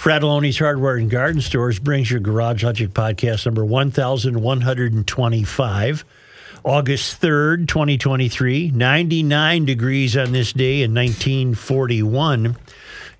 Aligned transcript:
Fratallone's 0.00 0.58
Hardware 0.58 0.96
and 0.96 1.10
Garden 1.10 1.42
Stores 1.42 1.78
brings 1.78 2.10
your 2.10 2.20
Garage 2.20 2.64
Logic 2.64 2.88
podcast 2.88 3.44
number 3.44 3.62
1125. 3.62 6.04
August 6.64 7.20
3rd, 7.20 7.68
2023, 7.68 8.70
99 8.70 9.64
degrees 9.66 10.16
on 10.16 10.32
this 10.32 10.54
day 10.54 10.80
in 10.80 10.94
1941 10.94 12.56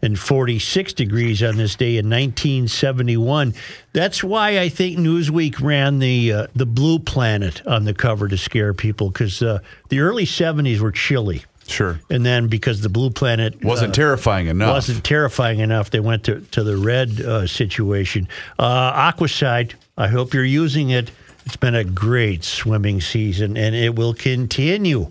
and 0.01 0.19
46 0.19 0.95
degrees 0.95 1.43
on 1.43 1.58
this 1.58 1.77
day 1.77 1.98
in 1.98 2.08
1971. 2.08 3.53
That's 3.93 4.25
why 4.25 4.59
I 4.59 4.71
think 4.71 4.99
Newsweek 4.99 5.61
ran 5.61 5.99
the 5.99 6.33
uh, 6.33 6.47
the 6.57 6.65
blue 6.65 6.99
planet 6.99 7.61
on 7.67 7.85
the 7.85 7.93
cover 7.93 8.27
to 8.27 8.39
scare 8.39 8.73
people 8.73 9.11
because 9.11 9.43
uh, 9.43 9.59
the 9.91 10.01
early 10.01 10.25
70s 10.25 10.81
were 10.81 10.93
chilly. 10.93 11.45
Sure. 11.71 12.00
And 12.11 12.27
then 12.27 12.48
because 12.48 12.80
the 12.80 12.89
blue 12.89 13.11
planet 13.11 13.62
Wasn't 13.64 13.91
uh, 13.91 13.95
terrifying 13.95 14.48
enough. 14.48 14.73
wasn't 14.73 15.05
terrifying 15.05 15.61
enough, 15.61 15.91
they 15.91 16.00
went 16.00 16.25
to, 16.25 16.41
to 16.41 16.64
the 16.64 16.77
red 16.77 17.20
uh, 17.20 17.46
situation. 17.46 18.29
Uh, 18.59 19.12
Aquacide, 19.12 19.74
I 19.96 20.09
hope 20.09 20.34
you're 20.34 20.45
using 20.45 20.91
it. 20.91 21.10
It's 21.46 21.56
been 21.56 21.74
a 21.74 21.84
great 21.84 22.45
swimming 22.45 23.01
season, 23.01 23.56
and 23.56 23.74
it 23.74 23.95
will 23.95 24.15
continue 24.15 25.10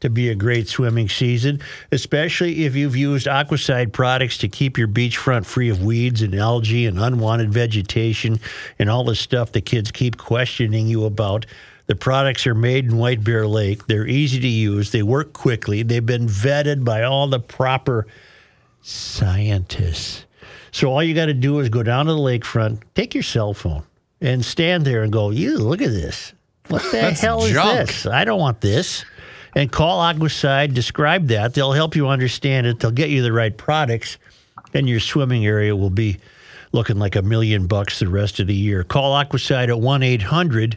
to 0.00 0.10
be 0.10 0.30
a 0.30 0.34
great 0.34 0.66
swimming 0.68 1.08
season, 1.08 1.60
especially 1.92 2.64
if 2.64 2.74
you've 2.74 2.96
used 2.96 3.26
Aquacide 3.26 3.92
products 3.92 4.38
to 4.38 4.48
keep 4.48 4.78
your 4.78 4.88
beachfront 4.88 5.46
free 5.46 5.68
of 5.68 5.82
weeds 5.82 6.22
and 6.22 6.34
algae 6.34 6.86
and 6.86 6.98
unwanted 6.98 7.52
vegetation 7.52 8.40
and 8.78 8.90
all 8.90 9.04
the 9.04 9.14
stuff 9.14 9.52
the 9.52 9.60
kids 9.60 9.90
keep 9.90 10.16
questioning 10.16 10.86
you 10.86 11.04
about. 11.04 11.46
The 11.90 11.96
products 11.96 12.46
are 12.46 12.54
made 12.54 12.84
in 12.84 12.98
White 12.98 13.24
Bear 13.24 13.48
Lake. 13.48 13.88
They're 13.88 14.06
easy 14.06 14.38
to 14.38 14.46
use. 14.46 14.92
They 14.92 15.02
work 15.02 15.32
quickly. 15.32 15.82
They've 15.82 16.06
been 16.06 16.28
vetted 16.28 16.84
by 16.84 17.02
all 17.02 17.26
the 17.26 17.40
proper 17.40 18.06
scientists. 18.80 20.24
So 20.70 20.92
all 20.92 21.02
you 21.02 21.16
got 21.16 21.26
to 21.26 21.34
do 21.34 21.58
is 21.58 21.68
go 21.68 21.82
down 21.82 22.06
to 22.06 22.12
the 22.12 22.18
lakefront, 22.20 22.82
take 22.94 23.12
your 23.12 23.24
cell 23.24 23.54
phone, 23.54 23.82
and 24.20 24.44
stand 24.44 24.84
there 24.84 25.02
and 25.02 25.12
go, 25.12 25.30
"You 25.30 25.58
look 25.58 25.82
at 25.82 25.90
this. 25.90 26.32
What 26.68 26.84
the 26.84 26.90
That's 26.92 27.20
hell 27.20 27.42
is 27.42 27.54
junk." 27.54 27.88
this? 27.88 28.06
I 28.06 28.24
don't 28.24 28.38
want 28.38 28.60
this." 28.60 29.04
And 29.56 29.72
call 29.72 30.00
Aquacide, 30.00 30.72
describe 30.72 31.26
that. 31.26 31.54
They'll 31.54 31.72
help 31.72 31.96
you 31.96 32.06
understand 32.06 32.68
it. 32.68 32.78
They'll 32.78 32.92
get 32.92 33.10
you 33.10 33.20
the 33.20 33.32
right 33.32 33.56
products, 33.56 34.16
and 34.72 34.88
your 34.88 35.00
swimming 35.00 35.44
area 35.44 35.74
will 35.74 35.90
be 35.90 36.18
looking 36.70 37.00
like 37.00 37.16
a 37.16 37.22
million 37.22 37.66
bucks 37.66 37.98
the 37.98 38.08
rest 38.08 38.38
of 38.38 38.46
the 38.46 38.54
year. 38.54 38.84
Call 38.84 39.12
Aquacide 39.20 39.70
at 39.70 39.80
1 39.80 40.04
800 40.04 40.76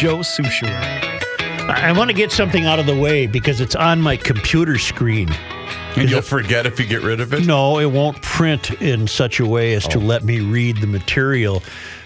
Joe 0.00 0.20
Soucheray. 0.20 1.20
I 1.68 1.92
want 1.92 2.08
to 2.08 2.16
get 2.16 2.32
something 2.32 2.64
out 2.64 2.78
of 2.78 2.86
the 2.86 2.98
way 2.98 3.26
because 3.26 3.60
it's 3.60 3.74
on 3.74 4.00
my 4.00 4.16
computer 4.16 4.78
screen. 4.78 5.28
and 5.94 6.08
you'll 6.08 6.22
forget 6.22 6.64
if 6.64 6.80
you 6.80 6.86
get 6.86 7.02
rid 7.02 7.20
of 7.20 7.34
it? 7.34 7.44
No, 7.44 7.78
it 7.78 7.84
won't 7.84 8.22
print 8.22 8.70
in 8.80 9.06
such 9.06 9.40
a 9.40 9.46
way 9.46 9.74
as 9.74 9.86
to 9.88 9.98
let 9.98 10.24
me 10.24 10.40
read 10.40 10.78
the 10.78 10.86
material. 10.86 11.62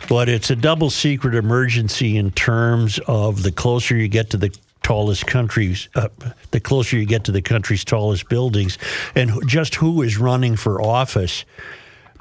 But 0.08 0.28
it's 0.28 0.50
a 0.50 0.56
double 0.56 0.90
secret 0.90 1.36
emergency 1.36 2.16
in 2.16 2.32
terms 2.32 2.98
of 3.06 3.44
the 3.44 3.52
closer 3.52 3.96
you 3.96 4.08
get 4.08 4.30
to 4.30 4.38
the 4.38 4.52
tallest 4.82 5.28
countries, 5.28 5.88
uh, 5.94 6.08
the 6.50 6.58
closer 6.58 6.96
you 6.98 7.06
get 7.06 7.22
to 7.24 7.30
the 7.30 7.42
country's 7.42 7.84
tallest 7.84 8.28
buildings, 8.28 8.76
and 9.14 9.30
just 9.46 9.76
who 9.76 10.02
is 10.02 10.18
running 10.18 10.56
for 10.56 10.82
office. 10.82 11.44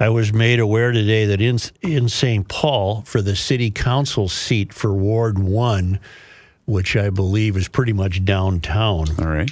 I 0.03 0.09
was 0.09 0.33
made 0.33 0.59
aware 0.59 0.91
today 0.91 1.27
that 1.27 1.39
in 1.39 1.59
in 1.81 2.09
St. 2.09 2.45
Paul 2.49 3.03
for 3.03 3.21
the 3.21 3.37
city 3.37 3.71
council 3.71 4.27
seat 4.27 4.73
for 4.73 4.93
Ward 4.93 5.39
One, 5.39 5.97
which 6.65 6.97
I 6.97 7.09
believe 7.09 7.55
is 7.55 7.69
pretty 7.69 7.93
much 7.93 8.25
downtown 8.25 9.05
All 9.17 9.27
right. 9.27 9.49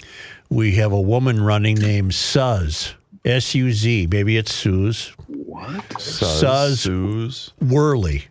we 0.50 0.75
have 0.75 0.91
a 0.91 1.00
woman 1.00 1.41
running 1.41 1.75
named 1.78 2.13
Suz, 2.13 2.95
S 3.23 3.56
U 3.56 3.72
Z. 3.72 4.09
Maybe 4.11 4.35
it's 4.35 4.53
Suze 4.53 5.13
What? 5.28 6.01
Suz. 6.01 6.81
Suze. 6.81 7.53
Worley, 7.61 8.25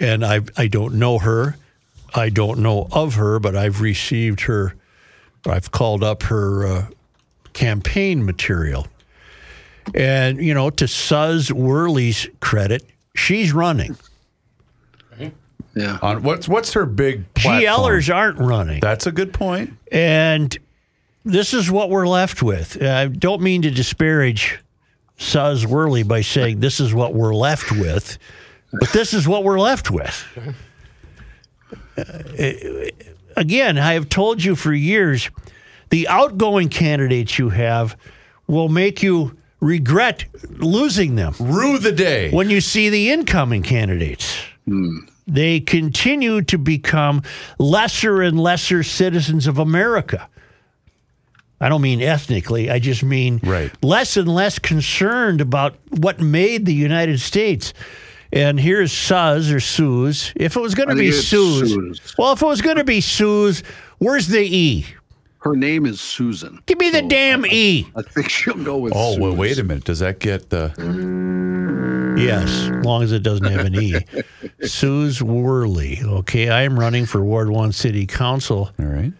and 0.00 0.24
I 0.24 0.40
I 0.56 0.66
don't 0.66 0.94
know 0.94 1.18
her. 1.18 1.56
I 2.14 2.30
don't 2.30 2.60
know 2.60 2.88
of 2.90 3.16
her, 3.16 3.38
but 3.38 3.54
I've 3.54 3.82
received 3.82 4.40
her. 4.42 4.76
I've 5.46 5.70
called 5.70 6.02
up 6.02 6.22
her 6.22 6.66
uh, 6.66 6.86
campaign 7.52 8.24
material, 8.24 8.86
and 9.94 10.38
you 10.38 10.54
know, 10.54 10.70
to 10.70 10.88
Suz 10.88 11.52
Worley's 11.52 12.28
credit, 12.40 12.84
she's 13.14 13.52
running. 13.52 13.96
Yeah. 15.74 15.98
On 16.02 16.22
what's 16.22 16.48
what's 16.48 16.72
her 16.74 16.86
big 16.86 17.32
platform? 17.34 17.62
GLers 17.62 18.14
aren't 18.14 18.38
running. 18.38 18.80
That's 18.80 19.06
a 19.06 19.12
good 19.12 19.32
point. 19.32 19.72
And 19.90 20.56
this 21.24 21.52
is 21.52 21.70
what 21.70 21.90
we're 21.90 22.06
left 22.06 22.42
with. 22.42 22.80
I 22.82 23.08
don't 23.08 23.42
mean 23.42 23.62
to 23.62 23.70
disparage 23.70 24.60
Suz 25.16 25.66
Worley 25.66 26.02
by 26.02 26.20
saying 26.20 26.60
this 26.60 26.80
is 26.80 26.94
what 26.94 27.14
we're 27.14 27.34
left 27.34 27.72
with, 27.72 28.18
but 28.72 28.90
this 28.90 29.12
is 29.12 29.26
what 29.26 29.42
we're 29.42 29.58
left 29.58 29.90
with. 29.90 30.24
Uh, 31.96 32.52
again, 33.36 33.78
I 33.78 33.94
have 33.94 34.08
told 34.08 34.42
you 34.42 34.54
for 34.54 34.72
years 34.72 35.30
the 35.90 36.08
outgoing 36.08 36.68
candidates 36.68 37.38
you 37.38 37.50
have 37.50 37.96
will 38.46 38.68
make 38.68 39.02
you 39.02 39.36
regret 39.64 40.24
losing 40.58 41.16
them 41.16 41.34
Rue 41.40 41.78
the 41.78 41.92
day. 41.92 42.30
when 42.30 42.50
you 42.50 42.60
see 42.60 42.88
the 42.90 43.10
incoming 43.10 43.62
candidates. 43.62 44.36
Hmm. 44.66 44.98
They 45.26 45.60
continue 45.60 46.42
to 46.42 46.58
become 46.58 47.22
lesser 47.58 48.20
and 48.20 48.38
lesser 48.38 48.82
citizens 48.82 49.46
of 49.46 49.58
America. 49.58 50.28
I 51.60 51.70
don't 51.70 51.80
mean 51.80 52.02
ethnically, 52.02 52.70
I 52.70 52.78
just 52.78 53.02
mean 53.02 53.40
Right. 53.42 53.70
less 53.82 54.18
and 54.18 54.28
less 54.28 54.58
concerned 54.58 55.40
about 55.40 55.76
what 55.88 56.20
made 56.20 56.66
the 56.66 56.74
United 56.74 57.20
States. 57.20 57.72
And 58.32 58.58
here's 58.60 58.92
Suz 58.92 59.50
or 59.50 59.60
Suze. 59.60 60.32
If 60.36 60.56
it 60.56 60.60
was 60.60 60.74
going 60.74 60.88
to 60.90 60.94
be 60.96 61.12
Suze, 61.12 61.72
Suze. 61.72 62.14
well, 62.18 62.32
if 62.32 62.42
it 62.42 62.46
was 62.46 62.60
going 62.60 62.76
to 62.76 62.84
be 62.84 63.00
Suze, 63.00 63.62
where's 63.98 64.26
the 64.26 64.40
E? 64.42 64.86
Her 65.44 65.54
name 65.54 65.84
is 65.84 66.00
Susan. 66.00 66.58
Give 66.64 66.78
me 66.78 66.88
the 66.88 67.00
So, 67.00 67.08
damn 67.08 67.44
E. 67.44 67.86
I 67.94 68.00
think 68.00 68.30
she'll 68.30 68.64
go 68.64 68.78
with 68.78 68.94
oh, 68.96 69.20
well, 69.20 69.36
wait 69.36 69.58
a 69.58 69.62
minute. 69.62 69.84
Does 69.84 69.98
that 69.98 70.18
get 70.18 70.48
the 70.48 70.72
Yes, 72.18 72.48
as 72.48 72.84
long 72.84 73.02
as 73.02 73.12
it 73.12 73.22
doesn't 73.22 73.44
have 73.44 73.66
an 73.66 73.74
E. 73.74 73.94
Suze 74.62 75.22
Worley. 75.22 76.00
Okay, 76.02 76.48
I 76.48 76.62
am 76.62 76.80
running 76.80 77.04
for 77.04 77.22
Ward 77.22 77.50
1 77.50 77.72
City 77.72 78.06
Council 78.06 78.70
all 78.78 78.86
right? 78.86 79.12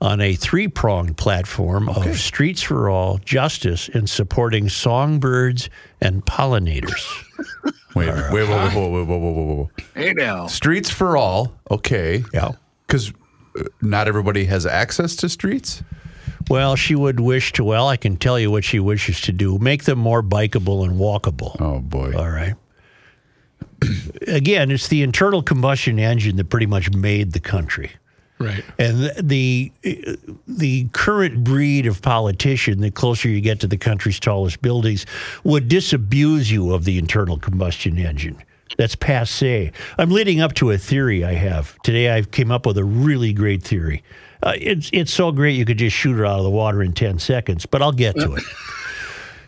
on 0.00 0.20
a 0.20 0.34
three 0.34 0.66
pronged 0.66 1.16
platform 1.16 1.88
of 1.88 2.18
streets 2.18 2.62
for 2.62 2.90
all, 2.90 3.18
justice, 3.18 3.88
and 3.88 4.10
supporting 4.10 4.68
songbirds 4.68 5.70
and 6.00 6.24
pollinators. 6.26 7.04
Wait, 7.94 8.08
wait, 8.08 8.32
wait, 8.32 8.48
wait, 8.48 8.48
wait, 8.48 8.74
wait, 8.74 8.90
wait, 8.90 9.06
wait, 9.06 9.20
wait, 9.20 9.46
wait, 9.46 9.56
wait. 9.76 9.86
Hey 9.94 10.14
now. 10.14 10.46
Streets 10.46 10.88
for 10.88 11.14
all. 11.14 11.52
Okay. 11.70 12.24
Yeah. 12.32 12.52
Because 12.86 13.12
not 13.80 14.08
everybody 14.08 14.44
has 14.46 14.66
access 14.66 15.16
to 15.16 15.28
streets. 15.28 15.82
Well, 16.48 16.76
she 16.76 16.94
would 16.94 17.20
wish 17.20 17.52
to, 17.54 17.64
well, 17.64 17.88
I 17.88 17.96
can 17.96 18.16
tell 18.16 18.38
you 18.38 18.50
what 18.50 18.64
she 18.64 18.80
wishes 18.80 19.20
to 19.22 19.32
do 19.32 19.58
make 19.58 19.84
them 19.84 19.98
more 19.98 20.22
bikeable 20.22 20.84
and 20.84 20.98
walkable. 20.98 21.56
Oh 21.60 21.80
boy. 21.80 22.12
All 22.16 22.30
right. 22.30 22.54
Again, 24.26 24.70
it's 24.70 24.88
the 24.88 25.02
internal 25.02 25.42
combustion 25.42 25.98
engine 25.98 26.36
that 26.36 26.50
pretty 26.50 26.66
much 26.66 26.90
made 26.92 27.32
the 27.32 27.40
country. 27.40 27.92
Right. 28.38 28.64
And 28.78 29.12
the 29.16 29.70
the 30.48 30.88
current 30.92 31.44
breed 31.44 31.86
of 31.86 32.02
politician, 32.02 32.80
the 32.80 32.90
closer 32.90 33.28
you 33.28 33.40
get 33.40 33.60
to 33.60 33.68
the 33.68 33.76
country's 33.76 34.18
tallest 34.18 34.60
buildings, 34.62 35.06
would 35.44 35.68
disabuse 35.68 36.50
you 36.50 36.72
of 36.74 36.84
the 36.84 36.98
internal 36.98 37.38
combustion 37.38 37.98
engine. 37.98 38.42
That's 38.76 38.94
passe. 38.94 39.72
I'm 39.98 40.10
leading 40.10 40.40
up 40.40 40.54
to 40.54 40.70
a 40.70 40.78
theory 40.78 41.24
I 41.24 41.34
have 41.34 41.80
today. 41.82 42.14
I 42.14 42.22
came 42.22 42.50
up 42.50 42.66
with 42.66 42.78
a 42.78 42.84
really 42.84 43.32
great 43.32 43.62
theory. 43.62 44.02
Uh, 44.42 44.54
it's 44.56 44.90
it's 44.92 45.12
so 45.12 45.30
great 45.30 45.56
you 45.56 45.64
could 45.64 45.78
just 45.78 45.96
shoot 45.96 46.18
it 46.18 46.26
out 46.26 46.38
of 46.38 46.44
the 46.44 46.50
water 46.50 46.82
in 46.82 46.92
ten 46.92 47.18
seconds, 47.18 47.66
but 47.66 47.80
I'll 47.82 47.92
get 47.92 48.16
to 48.16 48.34
it. 48.34 48.44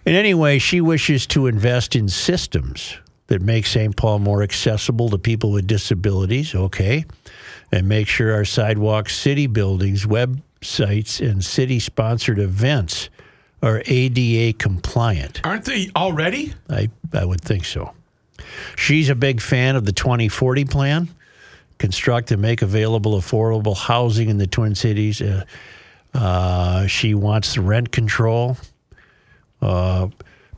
And 0.06 0.14
anyway, 0.14 0.58
she 0.58 0.82
wishes 0.82 1.26
to 1.28 1.46
invest 1.46 1.96
in 1.96 2.10
systems 2.10 2.98
that 3.28 3.40
make 3.40 3.64
St. 3.64 3.96
Paul 3.96 4.18
more 4.18 4.42
accessible 4.42 5.08
to 5.08 5.16
people 5.16 5.50
with 5.50 5.66
disabilities. 5.66 6.54
Okay 6.54 7.06
and 7.74 7.88
make 7.88 8.06
sure 8.06 8.32
our 8.32 8.44
sidewalks, 8.44 9.16
city 9.16 9.48
buildings, 9.48 10.06
websites, 10.06 11.20
and 11.20 11.44
city 11.44 11.80
sponsored 11.80 12.38
events 12.38 13.10
are 13.62 13.82
ADA 13.86 14.56
compliant. 14.58 15.40
Aren't 15.44 15.64
they 15.64 15.90
already? 15.96 16.54
I, 16.70 16.90
I 17.12 17.24
would 17.24 17.40
think 17.40 17.64
so. 17.64 17.92
She's 18.76 19.08
a 19.08 19.14
big 19.14 19.40
fan 19.40 19.76
of 19.76 19.84
the 19.84 19.92
2040 19.92 20.64
plan. 20.64 21.08
Construct 21.78 22.30
and 22.30 22.40
make 22.40 22.62
available 22.62 23.18
affordable 23.18 23.76
housing 23.76 24.28
in 24.28 24.38
the 24.38 24.46
Twin 24.46 24.74
Cities. 24.74 25.20
Uh, 25.20 25.44
uh, 26.14 26.86
she 26.86 27.14
wants 27.14 27.54
the 27.54 27.60
rent 27.60 27.90
control. 27.90 28.56
Uh, 29.60 30.08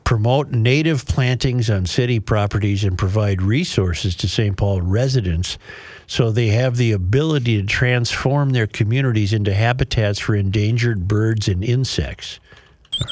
promote 0.04 0.50
native 0.50 1.04
plantings 1.06 1.68
on 1.68 1.84
city 1.84 2.20
properties 2.20 2.84
and 2.84 2.96
provide 2.96 3.42
resources 3.42 4.14
to 4.14 4.28
St. 4.28 4.56
Paul 4.56 4.80
residents 4.80 5.58
so 6.06 6.30
they 6.30 6.48
have 6.48 6.76
the 6.76 6.92
ability 6.92 7.60
to 7.60 7.66
transform 7.66 8.50
their 8.50 8.68
communities 8.68 9.32
into 9.32 9.52
habitats 9.52 10.20
for 10.20 10.36
endangered 10.36 11.08
birds 11.08 11.48
and 11.48 11.64
insects. 11.64 12.38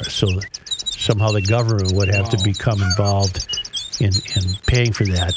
So 0.02 0.28
somehow 0.76 1.32
the 1.32 1.42
government 1.42 1.92
would 1.94 2.14
have 2.14 2.30
to 2.30 2.42
become 2.44 2.80
involved 2.80 3.63
in, 4.00 4.12
in 4.36 4.54
paying 4.66 4.92
for 4.92 5.04
that. 5.04 5.34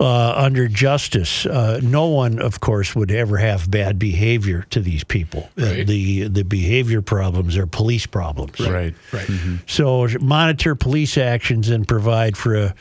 Uh, 0.00 0.32
under 0.36 0.68
justice, 0.68 1.46
uh, 1.46 1.78
no 1.82 2.06
one, 2.06 2.40
of 2.40 2.60
course, 2.60 2.94
would 2.96 3.10
ever 3.10 3.36
have 3.36 3.70
bad 3.70 3.98
behavior 3.98 4.66
to 4.70 4.80
these 4.80 5.04
people. 5.04 5.48
Uh, 5.58 5.64
Right. 5.64 5.86
the 5.86 6.28
the 6.28 6.44
behavior 6.44 7.02
problems 7.02 7.56
are 7.56 7.66
police 7.66 8.06
problems. 8.06 8.58
Right. 8.58 8.94
Right. 9.12 9.28
So 9.66 10.08
monitor 10.20 10.74
police 10.74 11.16
actions 11.18 11.68
and 11.68 11.86
provide 11.86 12.36
for 12.36 12.54
a 12.56 12.74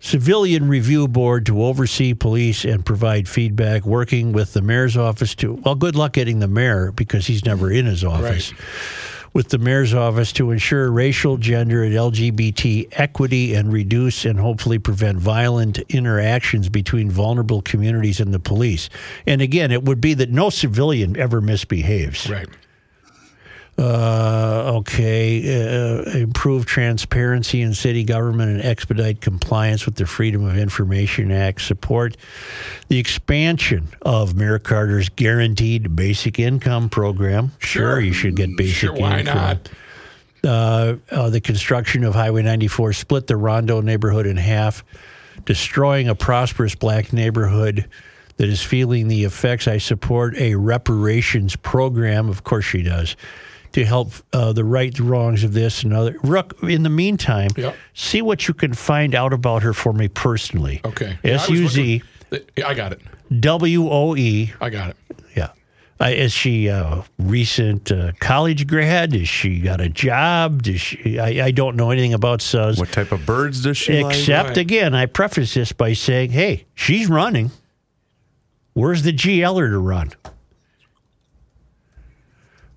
civilian 0.00 0.68
review 0.68 1.08
board 1.08 1.46
to 1.46 1.62
oversee 1.62 2.14
police 2.14 2.64
and 2.64 2.84
provide 2.84 3.28
feedback. 3.28 3.84
Working 3.84 4.32
with 4.32 4.52
the 4.52 4.62
mayor's 4.62 4.96
office 4.96 5.34
to 5.36 5.54
well, 5.64 5.74
good 5.74 5.94
luck 5.96 6.12
getting 6.14 6.38
the 6.38 6.48
mayor 6.48 6.90
because 6.92 7.26
he's 7.26 7.44
never 7.44 7.70
in 7.70 7.86
his 7.86 8.02
office. 8.02 8.52
With 9.34 9.48
the 9.48 9.58
mayor's 9.58 9.94
office 9.94 10.30
to 10.34 10.50
ensure 10.50 10.90
racial, 10.90 11.38
gender, 11.38 11.82
and 11.82 11.94
LGBT 11.94 12.88
equity 12.92 13.54
and 13.54 13.72
reduce 13.72 14.26
and 14.26 14.38
hopefully 14.38 14.78
prevent 14.78 15.18
violent 15.18 15.78
interactions 15.88 16.68
between 16.68 17.10
vulnerable 17.10 17.62
communities 17.62 18.20
and 18.20 18.34
the 18.34 18.38
police. 18.38 18.90
And 19.26 19.40
again, 19.40 19.70
it 19.70 19.84
would 19.84 20.00
be 20.02 20.12
that 20.14 20.30
no 20.30 20.50
civilian 20.50 21.16
ever 21.16 21.40
misbehaves. 21.40 22.28
Right. 22.28 22.48
Uh, 23.78 24.72
okay. 24.76 25.40
Uh, 25.42 26.02
improve 26.18 26.66
transparency 26.66 27.62
in 27.62 27.72
city 27.74 28.04
government 28.04 28.50
and 28.50 28.62
expedite 28.62 29.20
compliance 29.20 29.86
with 29.86 29.94
the 29.96 30.06
Freedom 30.06 30.44
of 30.44 30.56
Information 30.56 31.32
Act. 31.32 31.62
Support 31.62 32.16
the 32.88 32.98
expansion 32.98 33.88
of 34.02 34.36
Mayor 34.36 34.58
Carter's 34.58 35.08
guaranteed 35.08 35.96
basic 35.96 36.38
income 36.38 36.90
program. 36.90 37.52
Sure, 37.58 37.98
you 37.98 38.12
should 38.12 38.36
get 38.36 38.56
basic 38.56 38.74
Sure, 38.74 38.94
why 38.94 39.20
income. 39.20 39.36
not? 39.36 39.68
Uh, 40.44 40.96
uh, 41.10 41.30
the 41.30 41.40
construction 41.40 42.04
of 42.04 42.14
Highway 42.14 42.42
94 42.42 42.92
split 42.92 43.26
the 43.26 43.36
Rondo 43.36 43.80
neighborhood 43.80 44.26
in 44.26 44.36
half, 44.36 44.84
destroying 45.44 46.08
a 46.08 46.14
prosperous 46.14 46.74
black 46.74 47.12
neighborhood 47.12 47.88
that 48.36 48.48
is 48.48 48.60
feeling 48.62 49.08
the 49.08 49.24
effects. 49.24 49.66
I 49.66 49.78
support 49.78 50.36
a 50.36 50.56
reparations 50.56 51.56
program. 51.56 52.28
Of 52.28 52.44
course, 52.44 52.64
she 52.64 52.82
does. 52.82 53.16
To 53.72 53.84
help 53.86 54.12
uh, 54.34 54.52
the 54.52 54.64
right 54.64 54.98
wrongs 55.00 55.44
of 55.44 55.54
this 55.54 55.82
and 55.82 55.94
other. 55.94 56.16
Rook, 56.22 56.56
in 56.62 56.82
the 56.82 56.90
meantime, 56.90 57.50
Yep. 57.56 57.74
see 57.94 58.20
what 58.20 58.46
you 58.46 58.52
can 58.54 58.74
find 58.74 59.14
out 59.14 59.32
about 59.32 59.62
her 59.62 59.72
for 59.72 59.92
me 59.94 60.08
personally. 60.08 60.80
Okay. 60.84 61.18
Yeah, 61.24 61.30
I 61.30 61.34
was 61.34 61.42
S 61.44 61.50
U 61.50 61.68
Z 61.68 62.02
looking- 62.30 62.48
Yeah, 62.56 62.68
I 62.68 62.74
got 62.74 62.92
it. 62.92 63.00
W 63.40 63.88
O 63.88 64.14
E. 64.14 64.52
I 64.60 64.68
got 64.68 64.90
it. 64.90 64.96
Yeah. 65.34 65.48
Uh, 66.00 66.06
is 66.06 66.32
she 66.32 66.66
a 66.66 67.02
recent 67.18 67.90
uh, 67.90 68.12
college 68.20 68.66
grad? 68.66 69.14
Is 69.14 69.28
she 69.28 69.60
got 69.60 69.80
a 69.80 69.88
job? 69.88 70.62
Does 70.64 70.80
she? 70.80 71.18
I, 71.18 71.46
I 71.46 71.50
don't 71.50 71.76
know 71.76 71.90
anything 71.90 72.12
about 72.12 72.42
Suz. 72.42 72.78
What 72.78 72.92
type 72.92 73.10
of 73.12 73.24
birds 73.24 73.62
does 73.62 73.78
she 73.78 74.02
like? 74.02 74.16
Except 74.16 74.48
Right. 74.50 74.58
again, 74.58 74.94
I 74.94 75.06
preface 75.06 75.54
this 75.54 75.72
by 75.72 75.94
saying, 75.94 76.32
"Hey, 76.32 76.66
she's 76.74 77.08
running. 77.08 77.52
Where's 78.74 79.02
the 79.02 79.12
GLer 79.12 79.70
to 79.70 79.78
run?" 79.78 80.10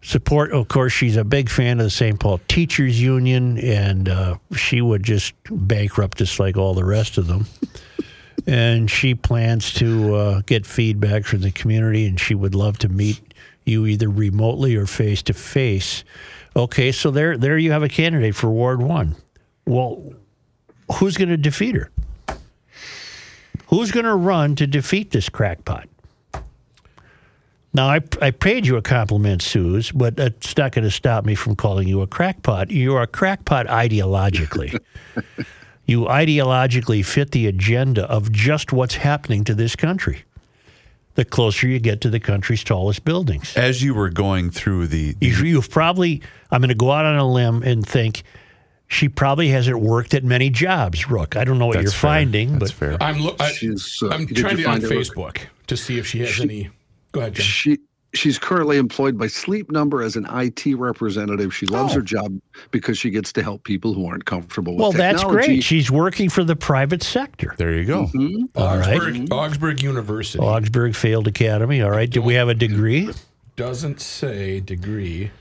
Support, 0.06 0.52
of 0.52 0.68
course, 0.68 0.94
she's 0.94 1.18
a 1.18 1.24
big 1.24 1.50
fan 1.50 1.80
of 1.80 1.86
the 1.86 1.90
St. 1.90 2.20
Paul 2.20 2.40
Teachers 2.48 3.02
Union, 3.02 3.58
and 3.58 4.08
uh, 4.08 4.38
she 4.56 4.80
would 4.80 5.02
just 5.02 5.34
bankrupt 5.50 6.22
us 6.22 6.40
like 6.40 6.58
all 6.58 6.76
the 6.76 6.86
rest 6.86 7.18
of 7.18 7.26
them. 7.26 7.48
and 8.46 8.90
she 8.90 9.16
plans 9.16 9.74
to 9.74 10.14
uh, 10.14 10.42
get 10.46 10.68
feedback 10.68 11.26
from 11.26 11.42
the 11.42 11.50
community, 11.50 12.06
and 12.06 12.20
she 12.20 12.36
would 12.36 12.54
love 12.54 12.78
to 12.78 12.88
meet 12.88 13.20
you 13.66 13.88
either 13.88 14.08
remotely 14.08 14.76
or 14.76 14.86
face 14.86 15.24
to 15.24 15.34
face. 15.34 16.04
Okay, 16.56 16.92
so 16.92 17.10
there, 17.10 17.36
there 17.36 17.58
you 17.58 17.72
have 17.72 17.82
a 17.82 17.90
candidate 17.90 18.36
for 18.36 18.52
Ward 18.52 18.84
One. 18.84 19.16
Well, 19.66 20.14
who's 21.00 21.18
going 21.18 21.30
to 21.30 21.38
defeat 21.38 21.74
her? 21.74 21.90
Who's 23.70 23.90
going 23.90 24.06
to 24.06 24.16
run 24.16 24.56
to 24.58 24.68
defeat 24.68 25.10
this 25.10 25.30
crackpot? 25.30 25.90
Now, 27.76 27.90
I, 27.90 28.00
I 28.22 28.32
paid 28.32 28.66
you 28.66 28.78
a 28.78 28.82
compliment, 28.82 29.42
Suze, 29.42 29.92
but 29.92 30.16
that's 30.16 30.56
not 30.56 30.72
going 30.72 30.86
to 30.86 30.92
stop 30.92 31.26
me 31.26 31.36
from 31.36 31.58
calling 31.58 31.90
you 31.90 32.02
a 32.02 32.08
crackpot. 32.08 32.72
You're 32.72 33.02
a 33.02 33.08
crackpot 33.08 33.68
ideologically. 33.68 34.80
you 35.86 36.04
ideologically 36.06 37.06
fit 37.06 37.32
the 37.32 37.48
agenda 37.48 38.06
of 38.10 38.32
just 38.32 38.72
what's 38.72 38.96
happening 38.96 39.44
to 39.44 39.54
this 39.54 39.76
country. 39.76 40.24
The 41.16 41.26
closer 41.26 41.68
you 41.68 41.80
get 41.80 42.00
to 42.02 42.10
the 42.10 42.20
country's 42.22 42.64
tallest 42.64 43.04
buildings. 43.04 43.58
As 43.58 43.84
you 43.84 43.94
were 43.94 44.10
going 44.10 44.52
through 44.52 44.88
the, 44.88 45.12
the 45.20 45.28
You, 45.28 45.44
you've 45.44 45.70
probably, 45.70 46.22
I'm 46.52 46.62
going 46.62 46.70
to 46.70 46.76
go 46.76 46.92
out 46.92 47.04
on 47.04 47.18
a 47.18 47.30
limb 47.30 47.62
and 47.62 47.86
think 47.86 48.24
she 48.88 49.10
probably 49.10 49.50
hasn't 49.50 49.82
worked 49.82 50.14
at 50.14 50.24
many 50.24 50.50
jobs, 50.50 51.10
Rook. 51.10 51.36
I 51.36 51.44
don't 51.44 51.60
know 51.60 51.66
what 51.66 51.74
that's 51.74 51.84
you're 51.84 51.92
fair. 51.92 52.10
finding, 52.10 52.60
That's 52.60 52.72
but 52.72 52.80
fair. 52.80 53.04
I'm 53.04 53.20
look. 53.20 53.42
I, 53.42 53.52
She's, 53.52 54.00
uh, 54.02 54.10
I'm 54.12 54.28
did 54.28 54.38
trying 54.38 54.56
to 54.56 54.64
on 54.64 54.80
find 54.80 54.84
it, 54.86 54.90
Rick? 54.90 55.00
Facebook 55.00 55.38
to 55.68 55.76
see 55.76 55.98
if 55.98 56.08
she 56.08 56.20
has 56.20 56.40
any. 56.40 56.70
Go 57.16 57.22
ahead, 57.22 57.36
Jim. 57.36 57.44
She 57.46 57.78
she's 58.14 58.38
currently 58.40 58.78
employed 58.78 59.18
by 59.18 59.28
Sleep 59.28 59.70
Number 59.72 60.02
as 60.02 60.16
an 60.16 60.26
IT 60.32 60.74
representative. 60.78 61.54
She 61.56 61.66
loves 61.66 61.92
Oh. 61.94 61.96
her 61.96 62.02
job 62.02 62.40
because 62.72 62.98
she 62.98 63.10
gets 63.10 63.34
to 63.34 63.44
help 63.44 63.64
people 63.64 63.94
who 63.94 64.06
aren't 64.06 64.24
comfortable 64.26 64.74
with 64.78 64.96
technology. 64.96 65.26
well, 65.26 65.34
that's 65.34 65.48
great. 65.48 65.64
She's 65.64 65.92
working 65.92 66.30
for 66.30 66.44
the 66.44 66.56
private 66.56 67.04
sector. 67.04 67.56
There 67.58 67.74
you 67.74 67.84
go. 67.86 68.10
All 68.56 68.78
right. 68.78 68.96
Augsburg, 69.02 69.28
Augsburg 69.34 69.82
University 69.84 70.40
Augsburg 70.40 70.96
Field 70.96 71.28
Academy. 71.28 71.82
All 71.82 71.92
right. 71.92 72.10
Do 72.10 72.22
we 72.22 72.34
have 72.36 72.48
a 72.50 72.54
degree? 72.54 73.10
doesn't 73.58 74.02
say 74.02 74.60
degree. 74.60 75.32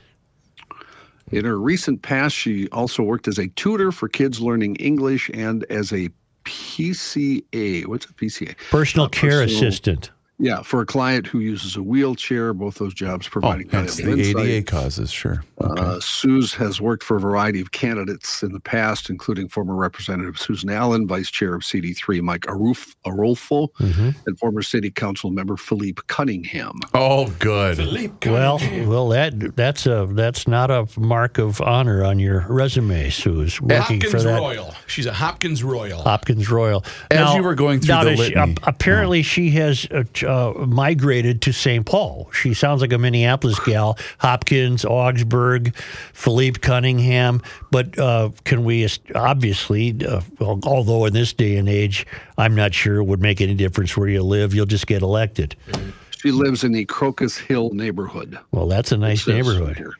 In 1.31 1.43
her 1.43 1.59
recent 1.59 2.01
past, 2.01 2.35
she 2.35 2.69
also 2.69 3.03
worked 3.03 3.27
as 3.27 3.37
a 3.39 3.47
tutor 3.49 3.91
for 3.91 4.07
kids 4.07 4.39
learning 4.39 4.75
English 4.77 5.29
and 5.33 5.65
as 5.69 5.91
a 5.91 6.09
PCA. 6.45 7.85
What's 7.87 8.05
a 8.05 8.13
PCA? 8.13 8.55
Personal 8.69 9.07
Uh, 9.07 9.09
care 9.09 9.41
personal- 9.41 9.57
assistant. 9.67 10.11
Yeah, 10.37 10.63
for 10.63 10.81
a 10.81 10.85
client 10.85 11.25
who 11.27 11.39
uses 11.39 11.77
a 11.77 11.81
wheelchair. 11.81 12.53
Both 12.53 12.75
those 12.75 12.93
jobs 12.93 13.25
Oh, 13.27 13.29
providing 13.29 13.67
that's 13.69 13.95
the 13.95 14.11
insight. 14.11 14.45
ADA 14.45 14.63
causes, 14.65 15.09
sure. 15.09 15.45
Uh, 15.61 15.97
Suze 16.01 16.53
has 16.55 16.81
worked 16.81 17.03
for 17.05 17.15
a 17.15 17.19
variety 17.21 17.61
of 17.61 17.71
candidates 17.71 18.43
in 18.43 18.51
the 18.51 18.59
past, 18.59 19.09
including 19.09 19.47
former 19.47 19.75
Representative 19.75 20.37
Susan 20.37 20.69
Allen, 20.69 21.07
Vice 21.07 21.31
Chair 21.31 21.55
of 21.55 21.61
CD3 21.61 22.19
Mike 22.21 22.41
Aruf, 22.41 22.95
Arulfo, 23.05 23.69
Mm-hmm. 23.79 24.09
and 24.27 24.37
former 24.37 24.61
City 24.61 24.91
Council 24.91 25.29
member 25.31 25.55
Philippe 25.55 26.01
Cunningham. 26.07 26.79
Oh, 26.93 27.27
good. 27.39 27.77
Philippe 27.77 28.29
Well, 28.29 28.59
Cunningham. 28.59 28.89
well, 28.89 29.07
that 29.09 29.55
that's 29.55 29.85
a 29.85 30.05
that's 30.11 30.47
not 30.49 30.69
a 30.69 30.85
mark 30.99 31.37
of 31.37 31.61
honor 31.61 32.03
on 32.03 32.19
your 32.19 32.45
resume, 32.49 33.09
Suze. 33.09 33.61
Working 33.61 34.01
for 34.01 34.07
Hopkins 34.17 34.23
that 34.25 34.39
Royal. 34.39 34.75
She's 34.87 35.05
a 35.05 35.13
Hopkins 35.13 35.63
Royal. 35.63 36.01
Hopkins 36.01 36.49
Royal. 36.51 36.83
As 37.09 37.33
you 37.35 37.41
were 37.43 37.55
going 37.55 37.79
through 37.79 37.95
the 38.03 38.03
does 38.15 38.19
she- 38.19 38.35
litany- 38.35 38.51
ap- 38.57 38.67
apparently, 38.67 39.21
she 39.23 39.51
has 39.51 39.87
uh, 39.91 40.03
ch- 40.13 40.24
uh, 40.25 40.53
migrated 40.65 41.41
to 41.43 41.53
St. 41.53 41.85
Paul. 41.85 42.29
She 42.31 42.53
sounds 42.53 42.81
like 42.81 42.93
a 42.93 42.97
Minneapolis 42.97 43.59
gal. 43.59 43.97
Hopkins, 44.19 44.85
Augsburg, 44.85 45.75
Philippe 46.13 46.59
Cunningham. 46.59 47.41
But 47.71 47.97
uh, 47.97 48.31
can 48.43 48.63
we 48.63 48.87
obviously, 49.13 49.95
uh, 50.05 50.21
although 50.39 51.05
in 51.05 51.13
this 51.13 51.33
day 51.33 51.57
and 51.57 51.69
age, 51.69 52.05
I'm 52.37 52.55
not 52.55 52.73
sure 52.73 52.97
it 52.97 53.05
would 53.05 53.21
make 53.21 53.41
any 53.41 53.55
difference 53.55 53.95
where 53.95 54.09
you 54.09 54.23
live. 54.23 54.53
You'll 54.53 54.65
just 54.65 54.87
get 54.87 55.01
elected. 55.01 55.55
She 56.17 56.31
lives 56.31 56.63
in 56.63 56.71
the 56.71 56.85
Crocus 56.85 57.37
Hill 57.37 57.71
neighborhood. 57.71 58.39
Well, 58.51 58.67
that's 58.67 58.91
a 58.91 58.97
nice 58.97 59.27
neighborhood. 59.27 59.93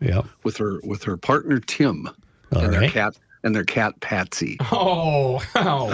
Yep. 0.00 0.26
with 0.42 0.56
her 0.56 0.80
with 0.82 1.04
her 1.04 1.16
partner 1.16 1.60
Tim 1.60 2.08
All 2.52 2.62
and 2.62 2.72
their 2.72 2.90
cat 2.90 3.16
and 3.44 3.54
their 3.54 3.64
cat 3.64 4.00
Patsy. 4.00 4.56
Oh, 4.72 5.42
wow. 5.54 5.90